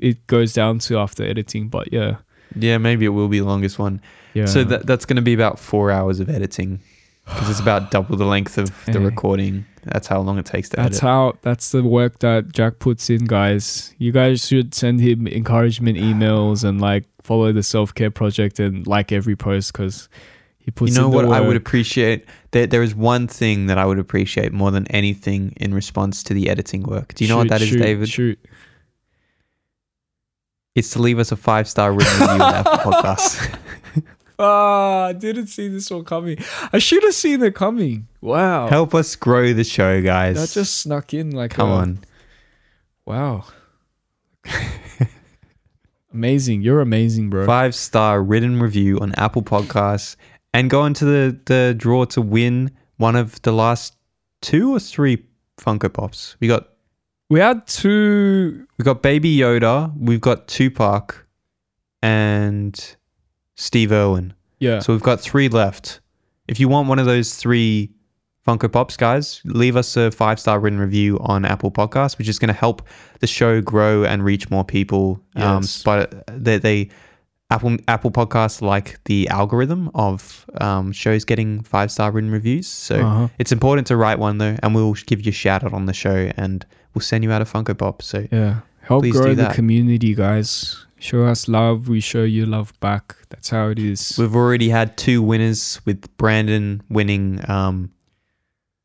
it 0.00 0.26
goes 0.26 0.52
down 0.52 0.80
to 0.80 0.98
after 0.98 1.22
editing, 1.22 1.68
but 1.68 1.92
yeah. 1.92 2.16
yeah 2.56 2.78
maybe 2.78 3.04
it 3.04 3.10
will 3.10 3.28
be 3.28 3.38
the 3.38 3.44
longest 3.46 3.78
one 3.78 4.00
Yeah. 4.34 4.46
So 4.46 4.64
that 4.64 4.86
that's 4.86 5.04
going 5.06 5.16
to 5.16 5.22
be 5.30 5.34
about 5.34 5.58
four 5.58 5.90
hours 5.92 6.18
of 6.20 6.28
editing 6.28 6.80
because 7.26 7.50
it's 7.50 7.60
about 7.60 7.90
double 7.90 8.16
the 8.16 8.24
length 8.26 8.58
of 8.58 8.70
the 8.86 8.92
Hey. 8.92 8.98
recording. 8.98 9.64
That's 9.84 10.06
how 10.06 10.20
long 10.20 10.38
it 10.38 10.46
takes 10.46 10.68
to 10.70 10.80
edit. 10.80 10.92
That's 10.92 11.02
edit. 11.02 11.08
how 11.10 11.38
that's 11.42 11.70
the 11.72 11.82
work 11.82 12.20
that 12.20 12.52
Jak 12.52 12.78
puts 12.78 13.10
in, 13.10 13.24
guys. 13.26 13.94
You 13.98 14.12
guys 14.12 14.46
should 14.46 14.74
send 14.74 15.00
him 15.00 15.26
encouragement 15.26 15.98
emails 15.98 16.64
and 16.64 16.80
like 16.80 17.04
follow 17.22 17.52
the 17.52 17.62
self 17.62 17.94
care 17.94 18.10
project 18.10 18.58
and 18.60 18.86
like 18.86 19.12
every 19.12 19.36
post 19.36 19.72
because 19.72 20.08
he 20.58 20.70
puts. 20.70 20.94
you 20.94 21.00
know 21.00 21.08
what 21.10 21.26
I 21.26 21.40
would 21.40 21.56
appreciate? 21.56 22.24
There, 22.52 22.66
there 22.66 22.82
is 22.82 22.94
one 22.94 23.28
thing 23.28 23.66
that 23.66 23.76
I 23.76 23.84
would 23.84 23.98
appreciate 23.98 24.52
more 24.52 24.70
than 24.70 24.86
anything 24.88 25.52
in 25.58 25.74
response 25.74 26.22
to 26.24 26.34
the 26.34 26.48
editing 26.48 26.82
work. 26.84 27.12
Do 27.14 27.24
you 27.24 27.28
know 27.28 27.36
what 27.36 27.44
Shoot, 27.44 27.50
that 27.50 27.62
is, 27.62 27.70
David? 27.76 28.08
Shoot. 28.08 28.38
It's 30.74 30.90
to 30.90 30.98
leave 31.02 31.18
us 31.18 31.30
a 31.30 31.36
five 31.36 31.68
star 31.68 31.92
review 31.92 32.26
on 32.26 32.40
Apple 32.40 32.72
Podcasts. 32.92 33.58
Ah, 34.46 35.06
I 35.06 35.12
didn't 35.12 35.46
see 35.46 35.68
this 35.68 35.90
one 35.90 36.04
coming. 36.04 36.38
I 36.72 36.78
should 36.78 37.02
have 37.02 37.14
seen 37.14 37.42
it 37.42 37.54
coming. 37.54 38.08
Wow. 38.20 38.68
Help 38.68 38.94
us 38.94 39.16
grow 39.16 39.52
the 39.52 39.64
show, 39.64 40.02
guys. 40.02 40.36
That 40.36 40.50
just 40.60 40.76
snuck 40.80 41.14
in 41.14 41.30
like 41.30 41.50
come 41.52 41.70
a- 41.70 41.74
on. 41.74 41.98
Wow. 43.06 43.44
amazing. 46.12 46.62
You're 46.62 46.80
amazing, 46.80 47.30
bro. 47.30 47.46
Five 47.46 47.74
star 47.74 48.22
written 48.22 48.60
review 48.60 48.98
on 49.00 49.14
Apple 49.16 49.42
Podcasts 49.42 50.16
and 50.52 50.70
go 50.70 50.84
into 50.84 51.04
the, 51.04 51.38
the 51.46 51.74
draw 51.76 52.04
to 52.06 52.20
win 52.20 52.70
one 52.96 53.16
of 53.16 53.40
the 53.42 53.52
last 53.52 53.94
two 54.40 54.74
or 54.74 54.80
three 54.80 55.24
Funko 55.58 55.92
Pops. 55.92 56.36
We 56.40 56.48
got 56.48 56.68
We 57.30 57.40
had 57.40 57.66
two. 57.66 58.66
we 58.78 58.84
got 58.84 59.02
Baby 59.02 59.36
Yoda, 59.36 59.92
we've 59.98 60.20
got 60.20 60.46
Tupac, 60.48 61.26
and 62.02 62.96
Steve 63.56 63.92
Irwin. 63.92 64.34
Yeah. 64.58 64.78
So 64.80 64.92
we've 64.92 65.02
got 65.02 65.20
three 65.20 65.48
left. 65.48 66.00
If 66.48 66.60
you 66.60 66.68
want 66.68 66.88
one 66.88 66.98
of 66.98 67.06
those 67.06 67.34
three 67.34 67.90
Funko 68.46 68.70
Pops, 68.70 68.96
guys, 68.96 69.40
leave 69.44 69.76
us 69.76 69.96
a 69.96 70.10
five 70.10 70.38
star 70.38 70.60
written 70.60 70.78
review 70.78 71.18
on 71.20 71.44
Apple 71.44 71.70
Podcasts, 71.70 72.18
which 72.18 72.28
is 72.28 72.38
going 72.38 72.48
to 72.48 72.52
help 72.54 72.86
the 73.20 73.26
show 73.26 73.60
grow 73.62 74.04
and 74.04 74.24
reach 74.24 74.50
more 74.50 74.64
people. 74.64 75.20
Um, 75.36 75.62
Yes. 75.62 75.82
but 75.82 76.24
they, 76.28 76.58
they 76.58 76.88
Apple 77.50 77.76
Apple 77.88 78.10
Podcasts 78.10 78.60
like 78.60 79.02
the 79.04 79.28
algorithm 79.28 79.90
of 79.94 80.44
um, 80.60 80.92
shows 80.92 81.24
getting 81.24 81.62
five 81.62 81.90
star 81.90 82.10
written 82.10 82.30
reviews. 82.30 82.66
So 82.66 82.96
Uh-huh. 82.96 83.28
it's 83.38 83.52
important 83.52 83.86
to 83.88 83.96
write 83.96 84.18
one 84.18 84.38
though, 84.38 84.56
and 84.62 84.74
we'll 84.74 84.94
give 85.06 85.24
you 85.24 85.30
a 85.30 85.32
shout 85.32 85.64
out 85.64 85.72
on 85.72 85.86
the 85.86 85.92
show, 85.94 86.30
and 86.36 86.66
we'll 86.94 87.02
send 87.02 87.24
you 87.24 87.32
out 87.32 87.40
a 87.40 87.44
Funko 87.46 87.76
Pop. 87.78 88.02
So 88.02 88.26
Yeah. 88.30 88.60
Help 88.82 89.04
grow 89.08 89.34
the 89.34 89.48
community, 89.54 90.14
guys. 90.14 90.84
Show 91.04 91.26
us 91.26 91.48
love. 91.48 91.86
We 91.90 92.00
show 92.00 92.22
you 92.22 92.46
love 92.46 92.72
back. 92.80 93.14
That's 93.28 93.50
how 93.50 93.68
it 93.68 93.78
is. 93.78 94.16
We've 94.18 94.34
already 94.34 94.70
had 94.70 94.96
two 94.96 95.20
winners 95.20 95.78
with 95.84 96.16
Brandon 96.16 96.82
winning. 96.88 97.44
Um, 97.46 97.92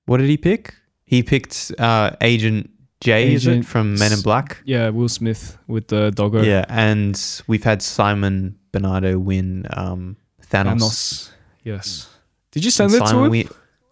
what 0.05 0.17
did 0.17 0.27
he 0.27 0.35
pick? 0.35 0.75
He 1.05 1.23
picked 1.23 1.71
uh, 1.79 2.17
Agent 2.19 2.71
J, 2.99 3.33
is 3.33 3.47
it 3.47 3.65
from 3.65 3.95
Men 3.97 4.11
in 4.11 4.19
Black? 4.19 4.61
yeah, 4.65 4.89
Will 4.89 5.07
Smith 5.07 5.57
with 5.67 5.87
the 5.87 6.11
doggo. 6.11 6.41
Yeah, 6.41 6.65
and 6.67 7.15
we've 7.47 7.63
had 7.63 7.81
Simon 7.81 8.59
Bernardo 8.73 9.17
win 9.17 9.65
um, 9.69 10.17
Thanos. 10.45 10.75
Thanos. 10.75 11.31
Yes. 11.63 12.09
Did 12.51 12.65
you 12.65 12.71
send 12.71 12.91
And 12.91 12.97
it 12.97 12.99
to 13.05 13.07
Simon, 13.07 13.23
him? 13.27 13.31
we- 13.31 13.47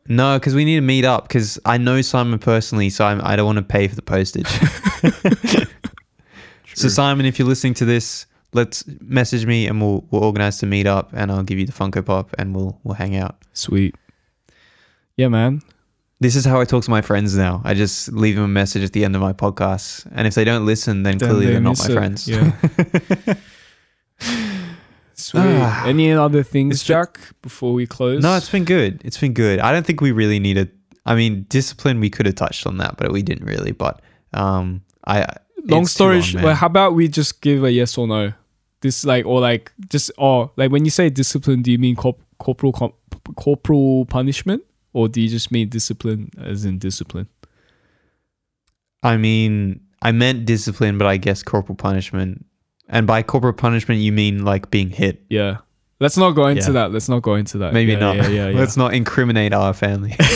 no, 0.09 0.37
because 0.37 0.53
we 0.53 0.65
need 0.65 0.75
to 0.75 0.81
meet 0.81 1.05
up. 1.05 1.29
Because 1.29 1.59
I 1.63 1.77
know 1.77 2.01
Simon 2.01 2.39
personally, 2.39 2.89
so 2.89 3.05
I'm, 3.05 3.21
I 3.23 3.37
don't 3.37 3.45
want 3.45 3.57
to 3.57 3.61
pay 3.63 3.87
for 3.87 3.95
the 3.95 4.01
postage. 4.01 4.47
so 6.77 6.87
Simon, 6.89 7.25
if 7.25 7.39
you're 7.39 7.47
listening 7.47 7.73
to 7.75 7.85
this, 7.85 8.25
let's 8.53 8.83
message 9.01 9.45
me 9.45 9.67
and 9.67 9.81
we'll 9.81 10.05
we'll 10.11 10.23
organize 10.23 10.57
to 10.59 10.65
meet 10.65 10.87
up, 10.87 11.11
and 11.13 11.31
I'll 11.31 11.43
give 11.43 11.59
you 11.59 11.65
the 11.65 11.73
Funko 11.73 12.05
Pop, 12.05 12.33
and 12.37 12.55
we'll 12.55 12.79
we'll 12.83 12.95
hang 12.95 13.15
out. 13.15 13.35
Sweet. 13.53 13.95
Yeah, 15.17 15.27
man. 15.29 15.61
This 16.19 16.35
is 16.35 16.45
how 16.45 16.59
I 16.59 16.65
talk 16.65 16.83
to 16.83 16.89
my 16.89 17.01
friends 17.01 17.37
now. 17.37 17.61
I 17.63 17.73
just 17.75 18.11
leave 18.11 18.35
them 18.35 18.43
a 18.43 18.47
message 18.47 18.83
at 18.83 18.91
the 18.93 19.05
end 19.05 19.15
of 19.15 19.21
my 19.21 19.33
podcast, 19.33 20.07
and 20.15 20.25
if 20.27 20.33
they 20.35 20.43
don't 20.43 20.65
listen, 20.65 21.03
then, 21.03 21.17
Then 21.17 21.29
clearly 21.29 21.45
they 21.45 21.51
they're 21.53 21.61
not 21.61 21.77
my 21.79 21.85
it. 21.85 21.93
friends. 21.93 22.27
Yeah. 22.27 22.53
Sweet. 25.13 25.41
Ah. 25.43 25.85
Any 25.87 26.11
other 26.11 26.43
things, 26.43 26.81
been- 26.83 26.87
Jak, 26.87 27.19
before 27.41 27.73
we 27.73 27.87
close? 27.87 28.21
no, 28.21 28.35
it's 28.35 28.49
been 28.49 28.65
good. 28.65 29.01
It's 29.03 29.17
been 29.17 29.33
good. 29.33 29.59
I 29.59 29.71
don't 29.71 29.85
think 29.85 29.99
we 30.01 30.11
really 30.11 30.39
needed. 30.39 30.71
I 31.05 31.15
mean, 31.15 31.45
discipline. 31.49 31.99
We 31.99 32.09
could 32.09 32.25
have 32.25 32.35
touched 32.35 32.67
on 32.67 32.77
that, 32.77 32.97
but 32.97 33.11
we 33.11 33.21
didn't 33.23 33.45
really. 33.45 33.71
But 33.71 34.01
um, 34.33 34.81
I 35.05 35.25
long 35.67 35.83
it's 35.83 35.91
story 35.91 36.21
long. 36.21 36.43
Like, 36.43 36.57
how 36.57 36.67
about 36.67 36.93
we 36.95 37.07
just 37.07 37.41
give 37.41 37.63
a 37.63 37.71
yes 37.71 37.97
or 37.97 38.07
no? 38.07 38.33
This 38.81 39.03
like 39.05 39.25
or 39.25 39.39
like 39.41 39.71
just 39.89 40.11
or 40.17 40.51
like 40.55 40.71
when 40.71 40.85
you 40.85 40.91
say 40.91 41.09
discipline, 41.09 41.61
do 41.63 41.71
you 41.71 41.79
mean 41.79 41.95
corp- 41.95 42.21
corporal 42.39 42.71
com- 42.71 42.93
corporal 43.35 44.05
punishment, 44.05 44.63
or 44.93 45.07
do 45.07 45.19
you 45.21 45.29
just 45.29 45.51
mean 45.51 45.69
discipline 45.69 46.29
as 46.39 46.63
in 46.65 46.77
discipline? 46.77 47.27
I 49.03 49.17
mean, 49.17 49.81
I 50.01 50.11
meant 50.11 50.45
discipline, 50.45 50.97
but 50.97 51.07
I 51.07 51.17
guess 51.17 51.43
corporal 51.43 51.75
punishment. 51.75 52.45
And 52.89 53.05
by 53.07 53.23
corporal 53.23 53.53
punishment, 53.53 53.99
you 54.01 54.11
mean 54.11 54.45
like 54.45 54.69
being 54.71 54.89
hit. 54.89 55.23
Yeah. 55.29 55.57
Let's 55.99 56.15
not 56.17 56.31
go 56.31 56.45
into 56.45 56.67
Yeah. 56.67 56.71
that. 56.73 56.91
Let's 56.93 57.09
not 57.09 57.23
go 57.23 57.33
into 57.35 57.57
that. 57.57 57.73
Maybe 57.73 57.93
Yeah, 57.93 57.99
not. 57.99 58.15
Yeah, 58.17 58.27
yeah, 58.27 58.47
yeah. 58.49 58.59
Let's 58.59 58.77
not 58.77 58.93
incriminate 58.93 59.51
our 59.53 59.73
family. 59.73 60.15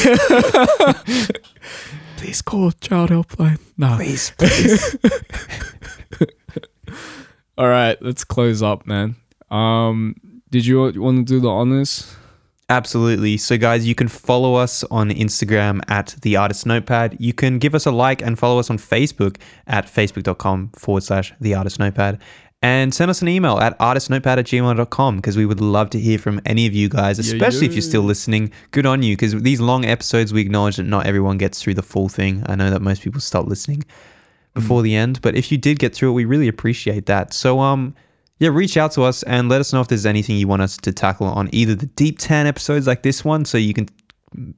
Please 2.22 2.44
call 2.44 2.72
child 2.74 3.10
helpline. 3.10 3.60
Nah. 3.80 3.96
please, 3.96 4.32
please. 4.38 4.96
All 7.58 7.68
right, 7.68 8.00
let's 8.00 8.24
close 8.24 8.62
up, 8.62 8.86
man. 8.86 9.16
Um, 9.50 10.16
did 10.52 10.64
you 10.68 10.80
want 10.80 10.96
to 10.96 11.24
do 11.24 11.40
the 11.40 11.50
honors? 11.50 12.16
Absolutely. 12.70 13.38
So, 13.38 13.58
guys, 13.58 13.88
you 13.88 13.96
can 13.96 14.08
follow 14.08 14.54
us 14.54 14.84
on 14.92 15.10
Instagram 15.10 15.82
at 15.90 16.16
the 16.22 16.36
artist 16.36 16.68
notepad. 16.68 17.18
You 17.20 17.34
can 17.34 17.58
give 17.58 17.74
us 17.74 17.88
a 17.88 17.92
like 17.92 18.22
and 18.22 18.38
follow 18.38 18.60
us 18.60 18.70
on 18.70 18.78
Facebook 18.78 19.38
at 19.66 19.88
facebook.com 19.88 20.74
forward 20.76 21.02
slash 21.02 21.34
the 21.42 21.56
artist 21.56 21.80
notepad. 21.80 22.22
And 22.64 22.94
send 22.94 23.10
us 23.10 23.24
an 23.24 23.28
email 23.28 23.58
at 23.58 23.78
artistnotepad 23.80 24.38
at 24.38 24.46
gmail.com 24.46 25.16
because 25.16 25.36
we 25.36 25.48
would 25.48 25.60
love 25.60 25.90
to 25.92 26.00
hear 26.00 26.20
from 26.20 26.40
any 26.46 26.68
of 26.68 26.74
you 26.74 26.90
guys, 26.90 27.18
Yeah, 27.18 27.34
especially 27.34 27.66
if 27.66 27.74
you're 27.74 27.82
still 27.82 28.04
listening. 28.04 28.52
Good 28.70 28.86
on 28.86 29.02
you 29.02 29.16
because 29.16 29.34
these 29.42 29.60
long 29.60 29.84
episodes, 29.86 30.32
we 30.32 30.42
acknowledge 30.42 30.76
that 30.76 30.84
not 30.84 31.08
everyone 31.08 31.40
gets 31.40 31.62
through 31.62 31.74
the 31.74 31.82
full 31.82 32.08
thing. 32.08 32.44
I 32.46 32.56
know 32.56 32.70
that 32.70 32.84
most 32.84 33.02
people 33.02 33.20
stop 33.20 33.48
listening 33.48 33.84
before 34.54 34.84
the 34.84 34.96
end, 34.96 35.22
but 35.22 35.36
if 35.36 35.52
you 35.52 35.58
did 35.58 35.80
get 35.80 35.96
through 35.96 36.12
it, 36.12 36.14
we 36.14 36.26
really 36.26 36.48
appreciate 36.48 37.08
that. 37.08 37.34
So, 37.34 37.60
um, 37.60 37.96
yeah, 38.38 38.50
reach 38.50 38.78
out 38.78 38.92
to 38.92 39.04
us 39.04 39.24
and 39.24 39.50
let 39.50 39.60
us 39.60 39.74
know 39.74 39.82
if 39.82 39.88
there's 39.88 40.06
anything 40.06 40.36
you 40.36 40.48
want 40.48 40.62
us 40.62 40.78
to 40.78 40.92
tackle 40.92 41.28
on 41.28 41.50
either 41.54 41.74
the 41.74 41.86
Deep 41.88 42.20
TAN 42.20 42.46
episodes 42.46 42.86
like 42.86 43.02
this 43.02 43.26
one. 43.26 43.46
So 43.46 43.58
you 43.58 43.74
can 43.74 43.88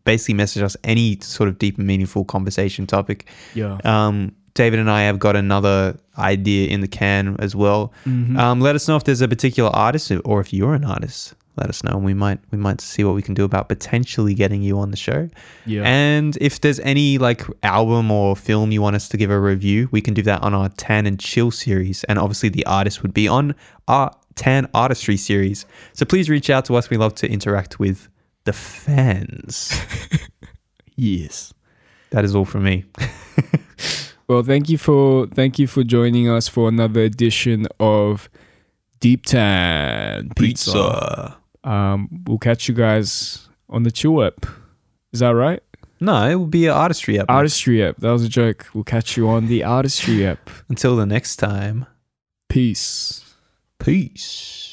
basically 0.03 0.35
message 0.35 0.61
us 0.61 0.75
any 0.84 1.19
sort 1.21 1.49
of 1.49 1.57
deep 1.57 1.77
and 1.77 1.88
meaningful 1.88 2.25
conversation 2.25 2.85
topic. 2.88 3.27
Yeah. 3.53 3.77
Um, 3.84 4.35
David 4.53 4.80
and 4.80 4.89
I 4.89 5.03
have 5.03 5.19
got 5.19 5.35
another 5.35 5.97
idea 6.17 6.69
in 6.69 6.81
the 6.81 6.88
can 6.88 7.35
as 7.39 7.55
well. 7.55 7.91
Mm-hmm. 8.05 8.38
Um, 8.38 8.61
let 8.61 8.75
us 8.75 8.88
know 8.88 8.95
if 8.95 9.03
there's 9.03 9.21
a 9.21 9.27
particular 9.27 9.69
artist 9.73 10.11
or 10.25 10.41
if 10.41 10.53
you're 10.53 10.75
an 10.75 10.85
artist. 10.85 11.34
Let 11.55 11.69
us 11.69 11.84
know, 11.84 11.91
and 11.91 12.03
we 12.03 12.15
might 12.15 12.39
we 12.49 12.57
might 12.57 12.81
see 12.81 13.03
what 13.03 13.13
we 13.13 13.21
can 13.21 13.35
do 13.35 13.43
about 13.43 13.69
potentially 13.69 14.34
getting 14.34 14.63
you 14.63 14.80
on 14.80 14.89
the 14.89 14.97
show. 14.97 15.30
yeah. 15.67 15.84
And 15.84 16.35
if 16.41 16.61
there's 16.61 16.80
any 16.80 17.19
like 17.19 17.43
album 17.61 18.09
or 18.09 18.35
film 18.35 18.71
you 18.71 18.81
want 18.81 18.95
us 18.95 19.07
to 19.09 19.17
give 19.17 19.30
a 19.30 19.39
review, 19.39 19.88
we 19.91 20.01
can 20.01 20.15
do 20.15 20.23
that 20.23 20.41
on 20.41 20.55
our 20.55 20.69
Tan 20.69 21.05
and 21.05 21.19
Chill 21.19 21.51
series. 21.51 22.03
And 22.05 22.17
obviously, 22.17 22.49
the 22.49 22.65
artist 22.65 23.03
would 23.03 23.13
be 23.13 23.27
on 23.27 23.53
our 23.88 24.11
Tan 24.34 24.67
Artistry 24.73 25.15
series. 25.15 25.67
So 25.93 26.05
please 26.05 26.27
reach 26.27 26.49
out 26.49 26.65
to 26.65 26.75
us. 26.75 26.89
We 26.89 26.97
love 26.97 27.13
to 27.15 27.30
interact 27.30 27.80
with 27.80 28.09
the 28.45 28.53
fans. 28.53 29.80
yes. 30.95 31.53
that 32.09 32.25
is 32.25 32.35
all 32.35 32.45
from 32.45 32.63
me. 32.63 32.85
Well, 34.27 34.43
thank 34.43 34.69
you 34.69 34.77
for 34.77 35.27
thank 35.27 35.59
you 35.59 35.67
for 35.67 35.83
joining 35.83 36.29
us 36.29 36.47
for 36.47 36.69
another 36.69 37.01
edition 37.01 37.67
of 37.79 38.29
Deep 38.99 39.25
TAN 39.25 40.29
Pizza. 40.35 41.37
Um, 41.63 42.23
we'll 42.25 42.37
catch 42.37 42.67
you 42.67 42.73
guys 42.73 43.47
on 43.69 43.83
the 43.83 43.91
Chill 43.91 44.23
app. 44.23 44.45
Is 45.11 45.19
that 45.19 45.31
right? 45.31 45.61
No, 45.99 46.29
it 46.29 46.35
will 46.35 46.47
be 46.47 46.65
an 46.65 46.73
artistry 46.73 47.19
app. 47.19 47.29
Artistry 47.29 47.83
app. 47.83 47.97
That 47.97 48.11
was 48.11 48.23
a 48.25 48.29
joke. 48.29 48.67
We'll 48.73 48.83
catch 48.83 49.15
you 49.15 49.29
on 49.29 49.47
the 49.47 49.63
Artistry 49.63 50.25
app. 50.25 50.49
Until 50.67 50.97
the 50.97 51.05
next 51.05 51.37
time, 51.37 51.85
Peace. 52.49 53.35
peace. 53.79 54.72